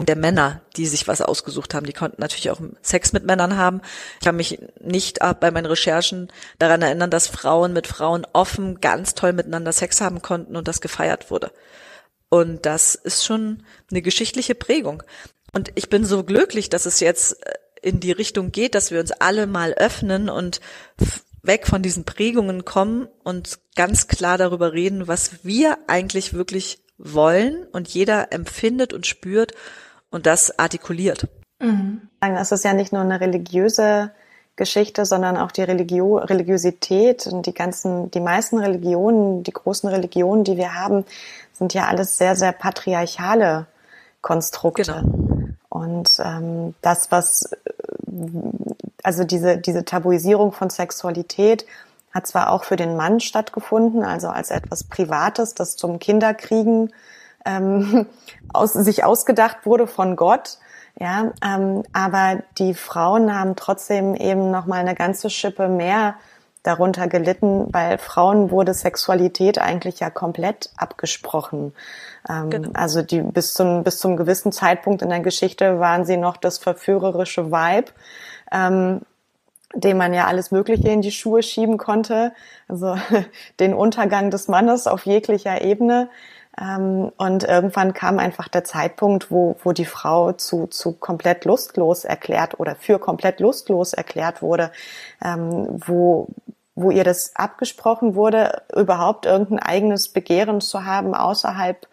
der 0.05 0.15
Männer, 0.15 0.61
die 0.77 0.87
sich 0.87 1.07
was 1.07 1.21
ausgesucht 1.21 1.73
haben. 1.73 1.85
Die 1.85 1.93
konnten 1.93 2.21
natürlich 2.21 2.49
auch 2.49 2.59
Sex 2.81 3.13
mit 3.13 3.25
Männern 3.25 3.57
haben. 3.57 3.81
Ich 4.19 4.25
kann 4.25 4.35
mich 4.35 4.59
nicht 4.79 5.19
bei 5.39 5.51
meinen 5.51 5.65
Recherchen 5.65 6.31
daran 6.59 6.81
erinnern, 6.81 7.11
dass 7.11 7.27
Frauen 7.27 7.73
mit 7.73 7.87
Frauen 7.87 8.25
offen 8.33 8.81
ganz 8.81 9.13
toll 9.13 9.33
miteinander 9.33 9.73
Sex 9.73 10.01
haben 10.01 10.21
konnten 10.21 10.55
und 10.55 10.67
das 10.67 10.81
gefeiert 10.81 11.29
wurde. 11.29 11.51
Und 12.29 12.65
das 12.65 12.95
ist 12.95 13.25
schon 13.25 13.63
eine 13.89 14.01
geschichtliche 14.01 14.55
Prägung. 14.55 15.03
Und 15.53 15.71
ich 15.75 15.89
bin 15.89 16.05
so 16.05 16.23
glücklich, 16.23 16.69
dass 16.69 16.85
es 16.85 16.99
jetzt 16.99 17.45
äh, 17.45 17.53
in 17.81 17.99
die 17.99 18.11
Richtung 18.11 18.51
geht, 18.51 18.75
dass 18.75 18.91
wir 18.91 18.99
uns 18.99 19.11
alle 19.11 19.47
mal 19.47 19.73
öffnen 19.73 20.29
und 20.29 20.61
weg 21.43 21.67
von 21.67 21.81
diesen 21.81 22.05
Prägungen 22.05 22.65
kommen 22.65 23.07
und 23.23 23.59
ganz 23.75 24.07
klar 24.07 24.37
darüber 24.37 24.73
reden, 24.73 25.07
was 25.07 25.43
wir 25.43 25.77
eigentlich 25.87 26.33
wirklich 26.33 26.83
wollen 26.97 27.65
und 27.71 27.87
jeder 27.87 28.31
empfindet 28.31 28.93
und 28.93 29.07
spürt 29.07 29.53
und 30.11 30.27
das 30.27 30.59
artikuliert. 30.59 31.27
Mhm. 31.59 32.09
Es 32.19 32.51
ist 32.51 32.63
ja 32.63 32.73
nicht 32.73 32.93
nur 32.93 33.01
eine 33.01 33.19
religiöse 33.19 34.11
Geschichte, 34.55 35.05
sondern 35.05 35.37
auch 35.37 35.51
die 35.51 35.63
Religio 35.63 36.17
Religiosität 36.17 37.25
und 37.25 37.47
die 37.47 37.53
ganzen, 37.53 38.11
die 38.11 38.19
meisten 38.19 38.59
Religionen, 38.59 39.43
die 39.43 39.53
großen 39.53 39.89
Religionen, 39.89 40.43
die 40.43 40.57
wir 40.57 40.75
haben, 40.75 41.05
sind 41.53 41.73
ja 41.73 41.87
alles 41.87 42.17
sehr, 42.17 42.35
sehr 42.35 42.51
patriarchale 42.51 43.65
Konstrukte. 44.21 44.83
Genau. 44.83 45.30
Und 45.71 46.19
ähm, 46.21 46.75
das, 46.81 47.13
was, 47.13 47.49
also 49.03 49.23
diese, 49.23 49.57
diese 49.57 49.85
Tabuisierung 49.85 50.51
von 50.51 50.69
Sexualität 50.69 51.65
hat 52.13 52.27
zwar 52.27 52.51
auch 52.51 52.65
für 52.65 52.75
den 52.75 52.97
Mann 52.97 53.21
stattgefunden, 53.21 54.03
also 54.03 54.27
als 54.27 54.51
etwas 54.51 54.83
Privates, 54.83 55.53
das 55.53 55.77
zum 55.77 55.97
Kinderkriegen 55.97 56.91
ähm, 57.45 58.05
aus, 58.53 58.73
sich 58.73 59.05
ausgedacht 59.05 59.65
wurde 59.65 59.87
von 59.87 60.17
Gott. 60.17 60.57
Ja, 60.99 61.31
ähm, 61.41 61.83
aber 61.93 62.43
die 62.57 62.73
Frauen 62.73 63.33
haben 63.33 63.55
trotzdem 63.55 64.13
eben 64.13 64.51
noch 64.51 64.65
mal 64.65 64.81
eine 64.81 64.93
ganze 64.93 65.29
Schippe 65.29 65.69
mehr 65.69 66.15
darunter 66.63 67.07
gelitten, 67.07 67.73
weil 67.73 67.97
Frauen 67.97 68.51
wurde 68.51 68.73
Sexualität 68.73 69.57
eigentlich 69.57 70.01
ja 70.01 70.09
komplett 70.09 70.69
abgesprochen. 70.75 71.73
Ähm, 72.29 72.49
genau. 72.49 72.69
Also 72.73 73.01
die 73.01 73.21
bis 73.21 73.53
zum 73.53 73.83
bis 73.83 73.99
zum 73.99 74.17
gewissen 74.17 74.51
Zeitpunkt 74.51 75.01
in 75.01 75.09
der 75.09 75.21
Geschichte 75.21 75.79
waren 75.79 76.05
sie 76.05 76.17
noch 76.17 76.37
das 76.37 76.57
verführerische 76.57 77.51
Weib. 77.51 77.93
Ähm, 78.51 79.01
dem 79.73 79.97
man 79.97 80.13
ja 80.13 80.27
alles 80.27 80.51
Mögliche 80.51 80.89
in 80.89 81.01
die 81.01 81.11
Schuhe 81.11 81.43
schieben 81.43 81.77
konnte, 81.77 82.33
also 82.67 82.97
den 83.59 83.73
Untergang 83.73 84.29
des 84.29 84.47
Mannes 84.47 84.87
auf 84.87 85.05
jeglicher 85.05 85.61
Ebene. 85.61 86.09
Ähm, 86.59 87.11
und 87.17 87.43
irgendwann 87.43 87.93
kam 87.93 88.19
einfach 88.19 88.47
der 88.47 88.63
Zeitpunkt, 88.63 89.31
wo, 89.31 89.55
wo 89.63 89.71
die 89.71 89.85
Frau 89.85 90.33
zu, 90.33 90.67
zu 90.67 90.93
komplett 90.93 91.45
lustlos 91.45 92.03
erklärt 92.03 92.59
oder 92.59 92.75
für 92.75 92.99
komplett 92.99 93.39
lustlos 93.39 93.93
erklärt 93.93 94.41
wurde, 94.41 94.71
ähm, 95.23 95.67
wo, 95.85 96.27
wo 96.75 96.91
ihr 96.91 97.05
das 97.05 97.35
abgesprochen 97.35 98.15
wurde, 98.15 98.63
überhaupt 98.75 99.25
irgendein 99.25 99.59
eigenes 99.59 100.09
Begehren 100.09 100.59
zu 100.59 100.85
haben 100.85 101.15
außerhalb 101.15 101.87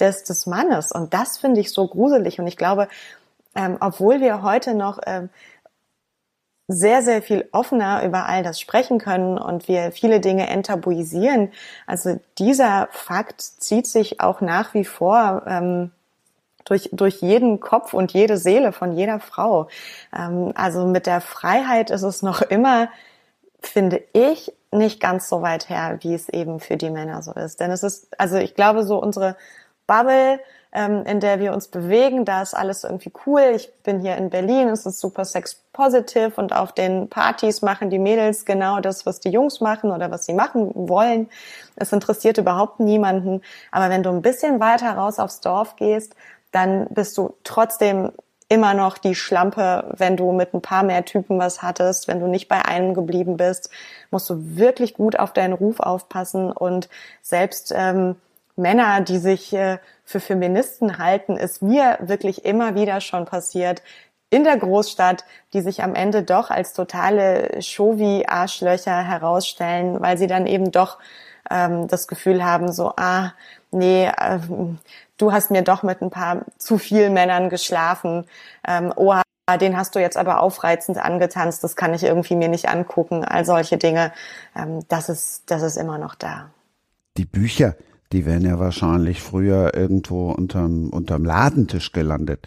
des, 0.00 0.24
des 0.24 0.46
Mannes. 0.46 0.92
Und 0.92 1.14
das 1.14 1.38
finde 1.38 1.60
ich 1.60 1.72
so 1.72 1.86
gruselig. 1.86 2.38
Und 2.38 2.46
ich 2.46 2.56
glaube, 2.56 2.88
ähm, 3.54 3.76
obwohl 3.80 4.20
wir 4.20 4.42
heute 4.42 4.74
noch 4.74 4.98
ähm, 5.06 5.30
sehr, 6.66 7.02
sehr 7.02 7.22
viel 7.22 7.48
offener 7.52 8.04
über 8.04 8.26
all 8.26 8.42
das 8.42 8.58
sprechen 8.58 8.98
können 8.98 9.38
und 9.38 9.68
wir 9.68 9.92
viele 9.92 10.20
Dinge 10.20 10.48
enttabuisieren. 10.48 11.52
Also 11.86 12.18
dieser 12.38 12.88
Fakt 12.90 13.40
zieht 13.42 13.86
sich 13.86 14.20
auch 14.20 14.40
nach 14.40 14.72
wie 14.72 14.84
vor 14.84 15.42
ähm, 15.46 15.90
durch, 16.64 16.88
durch 16.92 17.20
jeden 17.20 17.60
Kopf 17.60 17.92
und 17.92 18.12
jede 18.12 18.38
Seele 18.38 18.72
von 18.72 18.92
jeder 18.92 19.20
Frau. 19.20 19.68
Ähm, 20.16 20.52
also 20.54 20.86
mit 20.86 21.06
der 21.06 21.20
Freiheit 21.20 21.90
ist 21.90 22.02
es 22.02 22.22
noch 22.22 22.40
immer, 22.40 22.88
finde 23.60 24.02
ich, 24.14 24.52
nicht 24.72 25.00
ganz 25.00 25.28
so 25.28 25.42
weit 25.42 25.68
her, 25.68 25.98
wie 26.00 26.14
es 26.14 26.28
eben 26.30 26.60
für 26.60 26.76
die 26.76 26.90
Männer 26.90 27.22
so 27.22 27.32
ist. 27.32 27.60
Denn 27.60 27.70
es 27.70 27.82
ist, 27.82 28.18
also 28.18 28.36
ich 28.36 28.54
glaube, 28.54 28.84
so 28.84 29.00
unsere 29.00 29.36
Bubble 29.86 30.40
ähm, 30.74 31.06
in 31.06 31.20
der 31.20 31.38
wir 31.38 31.54
uns 31.54 31.68
bewegen. 31.68 32.24
Da 32.24 32.42
ist 32.42 32.54
alles 32.54 32.84
irgendwie 32.84 33.12
cool. 33.24 33.52
Ich 33.54 33.72
bin 33.84 34.00
hier 34.00 34.16
in 34.16 34.28
Berlin, 34.28 34.68
es 34.68 34.84
ist 34.84 35.00
super 35.00 35.24
sex 35.24 35.62
positive 35.72 36.32
und 36.36 36.52
auf 36.52 36.72
den 36.72 37.08
Partys 37.08 37.62
machen 37.62 37.90
die 37.90 37.98
Mädels 37.98 38.44
genau 38.44 38.80
das, 38.80 39.06
was 39.06 39.20
die 39.20 39.30
Jungs 39.30 39.60
machen 39.60 39.92
oder 39.92 40.10
was 40.10 40.26
sie 40.26 40.34
machen 40.34 40.72
wollen. 40.74 41.30
Es 41.76 41.92
interessiert 41.92 42.38
überhaupt 42.38 42.80
niemanden. 42.80 43.40
Aber 43.70 43.88
wenn 43.88 44.02
du 44.02 44.10
ein 44.10 44.22
bisschen 44.22 44.60
weiter 44.60 44.92
raus 44.92 45.18
aufs 45.18 45.40
Dorf 45.40 45.76
gehst, 45.76 46.14
dann 46.50 46.88
bist 46.90 47.16
du 47.16 47.34
trotzdem 47.44 48.10
immer 48.48 48.74
noch 48.74 48.98
die 48.98 49.14
Schlampe, 49.14 49.94
wenn 49.96 50.16
du 50.16 50.30
mit 50.32 50.54
ein 50.54 50.60
paar 50.60 50.82
mehr 50.82 51.04
Typen 51.04 51.38
was 51.38 51.62
hattest, 51.62 52.08
wenn 52.08 52.20
du 52.20 52.26
nicht 52.26 52.46
bei 52.46 52.64
einem 52.64 52.94
geblieben 52.94 53.36
bist, 53.36 53.70
musst 54.10 54.28
du 54.28 54.56
wirklich 54.56 54.94
gut 54.94 55.18
auf 55.18 55.32
deinen 55.32 55.54
Ruf 55.54 55.80
aufpassen 55.80 56.52
und 56.52 56.88
selbst 57.22 57.72
ähm, 57.74 58.16
Männer, 58.56 59.00
die 59.00 59.18
sich 59.18 59.52
äh, 59.52 59.78
für 60.04 60.20
Feministen 60.20 60.98
halten, 60.98 61.36
ist 61.36 61.62
mir 61.62 61.98
wirklich 62.00 62.44
immer 62.44 62.74
wieder 62.74 63.00
schon 63.00 63.24
passiert 63.24 63.82
in 64.30 64.42
der 64.44 64.56
Großstadt, 64.56 65.24
die 65.52 65.60
sich 65.60 65.82
am 65.82 65.94
Ende 65.94 66.24
doch 66.24 66.50
als 66.50 66.72
totale 66.72 67.62
Shovi-Arschlöcher 67.62 69.02
herausstellen, 69.04 70.00
weil 70.00 70.18
sie 70.18 70.26
dann 70.26 70.46
eben 70.46 70.72
doch 70.72 70.98
ähm, 71.50 71.86
das 71.88 72.08
Gefühl 72.08 72.44
haben, 72.44 72.72
so, 72.72 72.92
ah, 72.96 73.32
nee, 73.70 74.06
äh, 74.06 74.38
du 75.18 75.32
hast 75.32 75.50
mir 75.50 75.62
doch 75.62 75.82
mit 75.82 76.02
ein 76.02 76.10
paar 76.10 76.44
zu 76.58 76.78
viel 76.78 77.10
Männern 77.10 77.48
geschlafen. 77.48 78.26
Ähm, 78.66 78.92
oh, 78.96 79.14
den 79.60 79.76
hast 79.76 79.94
du 79.94 80.00
jetzt 80.00 80.16
aber 80.16 80.40
aufreizend 80.40 80.98
angetanzt, 80.98 81.62
das 81.62 81.76
kann 81.76 81.94
ich 81.94 82.02
irgendwie 82.02 82.34
mir 82.34 82.48
nicht 82.48 82.68
angucken, 82.68 83.24
all 83.24 83.44
solche 83.44 83.76
Dinge. 83.76 84.12
Ähm, 84.56 84.80
das 84.88 85.08
ist, 85.08 85.50
das 85.50 85.62
ist 85.62 85.76
immer 85.76 85.98
noch 85.98 86.14
da. 86.14 86.50
Die 87.16 87.26
Bücher, 87.26 87.76
die 88.14 88.24
wären 88.24 88.44
ja 88.44 88.60
wahrscheinlich 88.60 89.20
früher 89.20 89.74
irgendwo 89.74 90.30
unterm, 90.30 90.90
unterm 90.90 91.24
Ladentisch 91.24 91.90
gelandet. 91.90 92.46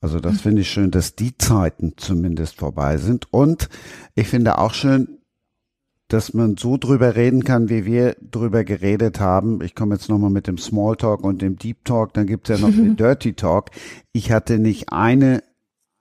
Also 0.00 0.20
das 0.20 0.42
finde 0.42 0.62
ich 0.62 0.70
schön, 0.70 0.90
dass 0.90 1.16
die 1.16 1.36
Zeiten 1.36 1.94
zumindest 1.96 2.56
vorbei 2.56 2.98
sind. 2.98 3.32
Und 3.32 3.68
ich 4.14 4.28
finde 4.28 4.58
auch 4.58 4.72
schön, 4.72 5.18
dass 6.08 6.32
man 6.32 6.56
so 6.56 6.76
drüber 6.76 7.16
reden 7.16 7.42
kann, 7.42 7.70
wie 7.70 7.84
wir 7.84 8.14
drüber 8.20 8.62
geredet 8.62 9.18
haben. 9.18 9.62
Ich 9.62 9.74
komme 9.74 9.96
jetzt 9.96 10.08
nochmal 10.08 10.30
mit 10.30 10.46
dem 10.46 10.58
Smalltalk 10.58 11.24
und 11.24 11.42
dem 11.42 11.56
Deep 11.56 11.84
Talk, 11.84 12.14
dann 12.14 12.26
gibt's 12.26 12.50
ja 12.50 12.58
noch 12.58 12.70
den 12.70 12.96
Dirty 12.96 13.32
Talk. 13.32 13.70
Ich 14.12 14.30
hatte 14.30 14.58
nicht 14.60 14.92
eine 14.92 15.42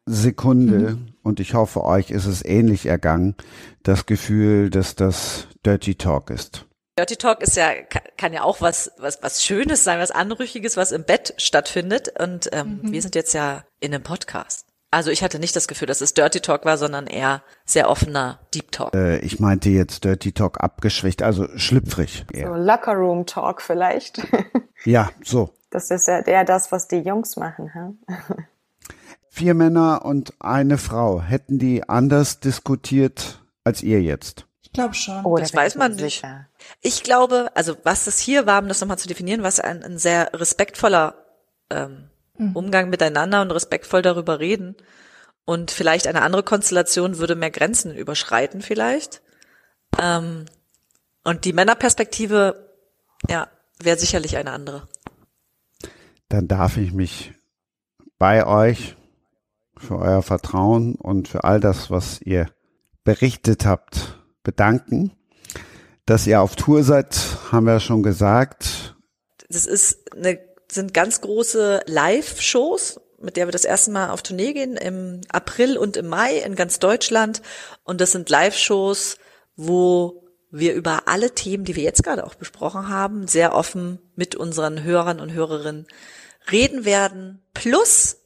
Sekunde, 0.05 0.97
mhm. 0.97 1.07
und 1.23 1.39
ich 1.39 1.55
hoffe, 1.55 1.83
euch 1.83 2.11
ist 2.11 2.25
es 2.25 2.45
ähnlich 2.45 2.85
ergangen, 2.85 3.35
das 3.81 4.05
Gefühl, 4.05 4.69
dass 4.69 4.95
das 4.95 5.47
Dirty 5.65 5.95
Talk 5.95 6.29
ist. 6.29 6.67
Dirty 6.97 7.15
Talk 7.15 7.41
ist 7.41 7.57
ja, 7.57 7.71
kann 8.17 8.33
ja 8.33 8.43
auch 8.43 8.61
was, 8.61 8.91
was, 8.97 9.23
was 9.23 9.43
Schönes 9.43 9.83
sein, 9.83 9.99
was 9.99 10.11
Anrüchiges, 10.11 10.77
was 10.77 10.91
im 10.91 11.03
Bett 11.03 11.33
stattfindet. 11.37 12.13
Und 12.19 12.49
ähm, 12.53 12.81
mhm. 12.83 12.91
wir 12.91 13.01
sind 13.01 13.15
jetzt 13.15 13.33
ja 13.33 13.63
in 13.79 13.93
einem 13.93 14.03
Podcast. 14.03 14.67
Also 14.91 15.09
ich 15.09 15.23
hatte 15.23 15.39
nicht 15.39 15.55
das 15.55 15.67
Gefühl, 15.67 15.87
dass 15.87 16.01
es 16.01 16.13
Dirty 16.13 16.39
Talk 16.39 16.65
war, 16.65 16.77
sondern 16.77 17.07
eher 17.07 17.41
sehr 17.65 17.89
offener 17.89 18.39
Deep 18.53 18.71
Talk. 18.71 18.93
Äh, 18.93 19.17
ich 19.19 19.39
meinte 19.39 19.71
jetzt 19.71 20.03
Dirty 20.03 20.33
Talk 20.33 20.61
abgeschwächt, 20.61 21.23
also 21.23 21.47
schlüpfrig. 21.55 22.25
Eher. 22.31 22.49
So 22.49 22.53
Locker 22.53 22.93
Room 22.93 23.25
Talk 23.25 23.63
vielleicht. 23.63 24.21
ja, 24.85 25.09
so. 25.23 25.49
Das 25.71 25.89
ist 25.89 26.07
ja 26.07 26.21
der 26.21 26.45
das, 26.45 26.71
was 26.71 26.87
die 26.87 26.97
Jungs 26.97 27.37
machen. 27.37 27.73
Hm? 27.73 27.97
Vier 29.29 29.55
Männer 29.55 30.05
und 30.05 30.35
eine 30.39 30.77
Frau. 30.77 31.23
Hätten 31.23 31.57
die 31.57 31.89
anders 31.89 32.39
diskutiert 32.39 33.41
als 33.63 33.81
ihr 33.81 33.99
jetzt? 33.99 34.45
Ich 34.61 34.71
glaube 34.71 34.93
schon. 34.93 35.25
Oh, 35.25 35.37
das 35.37 35.55
weiß 35.55 35.73
man 35.73 35.95
nicht. 35.95 36.21
Sicher. 36.21 36.47
Ich 36.81 37.03
glaube, 37.03 37.51
also 37.55 37.75
was 37.83 38.05
das 38.05 38.19
hier 38.19 38.45
war, 38.45 38.61
um 38.61 38.67
das 38.67 38.81
nochmal 38.81 38.97
zu 38.97 39.07
definieren, 39.07 39.43
was 39.43 39.59
ein, 39.59 39.83
ein 39.83 39.97
sehr 39.97 40.31
respektvoller 40.33 41.15
ähm, 41.69 42.09
Mhm. 42.37 42.55
Umgang 42.55 42.89
miteinander 42.89 43.41
und 43.41 43.51
respektvoll 43.51 44.01
darüber 44.01 44.39
reden. 44.39 44.75
Und 45.45 45.71
vielleicht 45.71 46.07
eine 46.07 46.21
andere 46.21 46.43
Konstellation 46.43 47.17
würde 47.17 47.35
mehr 47.35 47.51
Grenzen 47.51 47.95
überschreiten 47.95 48.61
vielleicht. 48.61 49.21
Ähm, 50.01 50.45
und 51.23 51.45
die 51.45 51.53
Männerperspektive, 51.53 52.69
ja, 53.29 53.47
wäre 53.81 53.97
sicherlich 53.97 54.37
eine 54.37 54.51
andere. 54.51 54.87
Dann 56.29 56.47
darf 56.47 56.77
ich 56.77 56.93
mich 56.93 57.33
bei 58.17 58.45
euch 58.45 58.95
für 59.77 59.97
euer 59.97 60.23
Vertrauen 60.23 60.95
und 60.95 61.27
für 61.27 61.43
all 61.43 61.59
das, 61.59 61.91
was 61.91 62.21
ihr 62.21 62.49
berichtet 63.03 63.65
habt, 63.65 64.19
bedanken. 64.43 65.11
Dass 66.05 66.27
ihr 66.27 66.41
auf 66.41 66.55
Tour 66.55 66.83
seid, 66.83 67.17
haben 67.51 67.65
wir 67.65 67.79
schon 67.79 68.03
gesagt. 68.03 68.95
Das 69.49 69.65
ist 69.65 70.13
eine 70.13 70.39
sind 70.73 70.93
ganz 70.93 71.21
große 71.21 71.83
Live-Shows, 71.85 72.99
mit 73.21 73.37
der 73.37 73.47
wir 73.47 73.51
das 73.51 73.65
erste 73.65 73.91
Mal 73.91 74.09
auf 74.09 74.23
Tournee 74.23 74.53
gehen, 74.53 74.75
im 74.75 75.21
April 75.29 75.77
und 75.77 75.97
im 75.97 76.07
Mai 76.07 76.37
in 76.39 76.55
ganz 76.55 76.79
Deutschland. 76.79 77.41
Und 77.83 78.01
das 78.01 78.11
sind 78.11 78.29
Live-Shows, 78.29 79.17
wo 79.55 80.23
wir 80.51 80.73
über 80.73 81.07
alle 81.07 81.31
Themen, 81.31 81.63
die 81.63 81.75
wir 81.75 81.83
jetzt 81.83 82.03
gerade 82.03 82.25
auch 82.25 82.35
besprochen 82.35 82.89
haben, 82.89 83.27
sehr 83.27 83.55
offen 83.55 83.99
mit 84.15 84.35
unseren 84.35 84.83
Hörern 84.83 85.19
und 85.19 85.31
Hörerinnen 85.31 85.87
reden 86.51 86.85
werden. 86.85 87.43
Plus 87.53 88.17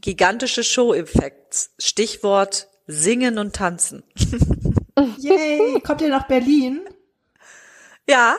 gigantische 0.00 0.64
Show-Effekts. 0.64 1.72
Stichwort 1.78 2.68
Singen 2.86 3.38
und 3.38 3.54
Tanzen. 3.54 4.02
Yay! 5.18 5.80
Kommt 5.80 6.00
ihr 6.00 6.08
nach 6.08 6.26
Berlin? 6.26 6.80
Ja. 8.10 8.36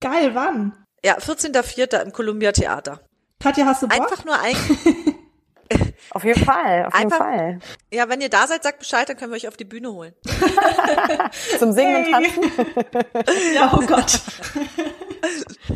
Geil, 0.00 0.34
wann? 0.34 0.72
Ja, 1.04 1.18
14.04. 1.18 2.02
im 2.02 2.12
Columbia 2.12 2.50
Theater. 2.50 3.00
Katja, 3.40 3.64
hast 3.64 3.82
du 3.82 3.86
Bock? 3.86 4.00
Einfach 4.00 4.24
nur 4.24 4.36
ein. 4.40 4.56
auf 6.10 6.24
jeden 6.24 6.44
Fall, 6.44 6.86
auf 6.86 6.94
Einfach, 6.94 7.30
jeden 7.30 7.60
Fall. 7.60 7.70
Ja, 7.92 8.08
wenn 8.08 8.20
ihr 8.20 8.28
da 8.28 8.48
seid, 8.48 8.64
sagt 8.64 8.80
Bescheid, 8.80 9.08
dann 9.08 9.16
können 9.16 9.30
wir 9.30 9.36
euch 9.36 9.46
auf 9.46 9.56
die 9.56 9.64
Bühne 9.64 9.92
holen. 9.92 10.14
Zum 11.60 11.72
Singen 11.72 12.04
hey. 12.04 12.06
und 12.06 12.10
Tanzen. 12.10 12.42
ja, 13.54 13.72
oh 13.72 13.86
Gott. 13.86 14.20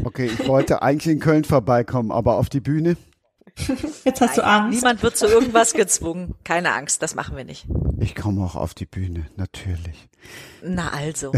Okay, 0.02 0.26
ich 0.26 0.48
wollte 0.48 0.82
eigentlich 0.82 1.12
in 1.12 1.20
Köln 1.20 1.44
vorbeikommen, 1.44 2.10
aber 2.10 2.38
auf 2.38 2.48
die 2.48 2.60
Bühne? 2.60 2.96
Jetzt 4.04 4.20
hast 4.20 4.36
Nein, 4.36 4.36
du 4.36 4.44
Angst. 4.44 4.78
Niemand 4.78 5.02
wird 5.04 5.16
zu 5.16 5.26
irgendwas 5.26 5.74
gezwungen. 5.74 6.34
Keine 6.42 6.72
Angst, 6.72 7.02
das 7.02 7.14
machen 7.14 7.36
wir 7.36 7.44
nicht. 7.44 7.66
Ich 7.98 8.14
komme 8.14 8.44
auch 8.44 8.56
auf 8.56 8.74
die 8.74 8.86
Bühne, 8.86 9.27
natürlich. 9.36 10.09
Na 10.62 10.90
also. 10.90 11.32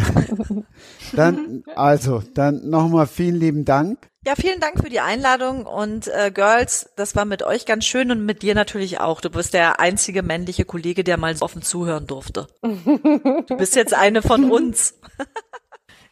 dann, 1.13 1.65
also, 1.75 2.23
dann 2.35 2.69
nochmal 2.69 3.07
vielen 3.07 3.37
lieben 3.37 3.65
Dank. 3.65 3.99
Ja, 4.27 4.35
vielen 4.37 4.61
Dank 4.61 4.83
für 4.83 4.89
die 4.89 5.01
Einladung 5.01 5.67
und 5.67 6.09
äh, 6.09 6.31
Girls, 6.33 6.91
das 6.97 7.15
war 7.15 7.27
mit 7.27 7.43
euch 7.43 7.67
ganz 7.67 7.85
schön 7.85 8.11
und 8.11 8.25
mit 8.25 8.43
dir 8.43 8.55
natürlich 8.55 8.99
auch. 9.01 9.21
Du 9.21 9.29
bist 9.29 9.53
der 9.53 9.81
einzige 9.81 10.23
männliche 10.23 10.65
Kollege, 10.65 11.05
der 11.05 11.19
mal 11.19 11.37
so 11.37 11.45
offen 11.45 11.61
zuhören 11.61 12.07
durfte. 12.07 12.47
Du 12.63 13.57
bist 13.59 13.77
jetzt 13.77 13.93
eine 13.93 14.23
von 14.23 14.51
uns. 14.51 14.99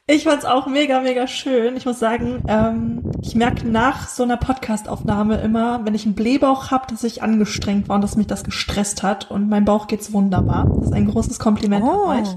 Ich 0.08 0.24
fand's 0.24 0.44
auch 0.44 0.66
mega, 0.66 1.00
mega 1.00 1.28
schön. 1.28 1.76
Ich 1.76 1.86
muss 1.86 2.00
sagen, 2.00 2.42
ähm, 2.48 3.12
ich 3.22 3.36
merke 3.36 3.68
nach 3.68 4.08
so 4.08 4.24
einer 4.24 4.36
Podcastaufnahme 4.36 5.36
immer, 5.36 5.84
wenn 5.84 5.94
ich 5.94 6.04
einen 6.04 6.16
Blähbauch 6.16 6.72
habe, 6.72 6.86
dass 6.88 7.04
ich 7.04 7.22
angestrengt 7.22 7.88
war 7.88 7.94
und 7.96 8.02
dass 8.02 8.16
mich 8.16 8.26
das 8.26 8.42
gestresst 8.42 9.04
hat. 9.04 9.30
Und 9.30 9.48
mein 9.48 9.64
Bauch 9.64 9.86
geht's 9.86 10.12
wunderbar. 10.12 10.66
Das 10.74 10.86
ist 10.86 10.92
ein 10.92 11.06
großes 11.06 11.38
Kompliment 11.38 11.84
oh. 11.84 12.06
an 12.06 12.20
euch. 12.20 12.28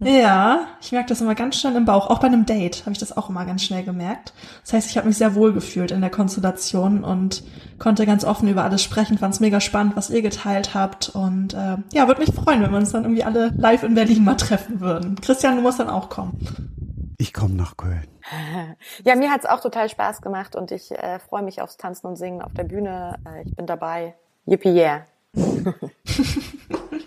Ja, 0.00 0.68
ich 0.80 0.92
merke 0.92 1.08
das 1.08 1.20
immer 1.20 1.34
ganz 1.34 1.56
schnell 1.56 1.74
im 1.74 1.84
Bauch. 1.84 2.08
Auch 2.08 2.20
bei 2.20 2.28
einem 2.28 2.46
Date 2.46 2.82
habe 2.82 2.92
ich 2.92 2.98
das 2.98 3.16
auch 3.16 3.30
immer 3.30 3.44
ganz 3.44 3.64
schnell 3.64 3.82
gemerkt. 3.82 4.32
Das 4.62 4.72
heißt, 4.72 4.90
ich 4.90 4.96
habe 4.96 5.08
mich 5.08 5.18
sehr 5.18 5.34
wohl 5.34 5.52
gefühlt 5.52 5.90
in 5.90 6.00
der 6.00 6.10
Konstellation 6.10 7.02
und 7.02 7.42
konnte 7.80 8.06
ganz 8.06 8.24
offen 8.24 8.46
über 8.46 8.62
alles 8.62 8.80
sprechen. 8.80 9.18
Fand 9.18 9.34
es 9.34 9.40
mega 9.40 9.60
spannend, 9.60 9.96
was 9.96 10.10
ihr 10.10 10.22
geteilt 10.22 10.72
habt. 10.72 11.08
Und 11.08 11.54
äh, 11.54 11.78
ja, 11.92 12.06
würde 12.06 12.20
mich 12.20 12.32
freuen, 12.32 12.62
wenn 12.62 12.70
wir 12.70 12.78
uns 12.78 12.92
dann 12.92 13.02
irgendwie 13.02 13.24
alle 13.24 13.48
live 13.56 13.82
in 13.82 13.94
Berlin 13.94 14.22
mal 14.22 14.36
treffen 14.36 14.80
würden. 14.80 15.20
Christian, 15.20 15.56
du 15.56 15.62
musst 15.62 15.80
dann 15.80 15.90
auch 15.90 16.08
kommen. 16.08 17.14
Ich 17.18 17.32
komme 17.32 17.54
nach 17.54 17.76
Köln. 17.76 18.06
Ja, 19.04 19.16
mir 19.16 19.30
hat's 19.30 19.46
auch 19.46 19.60
total 19.60 19.88
Spaß 19.88 20.20
gemacht 20.20 20.54
und 20.54 20.70
ich 20.70 20.92
äh, 20.92 21.18
freue 21.18 21.42
mich 21.42 21.60
aufs 21.62 21.76
Tanzen 21.76 22.06
und 22.06 22.16
Singen 22.16 22.42
auf 22.42 22.52
der 22.52 22.64
Bühne. 22.64 23.16
Äh, 23.26 23.48
ich 23.48 23.56
bin 23.56 23.66
dabei. 23.66 24.14
Yippie 24.46 24.70
yeah. 24.70 25.06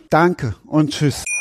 Danke 0.10 0.56
und 0.66 0.92
tschüss. 0.92 1.24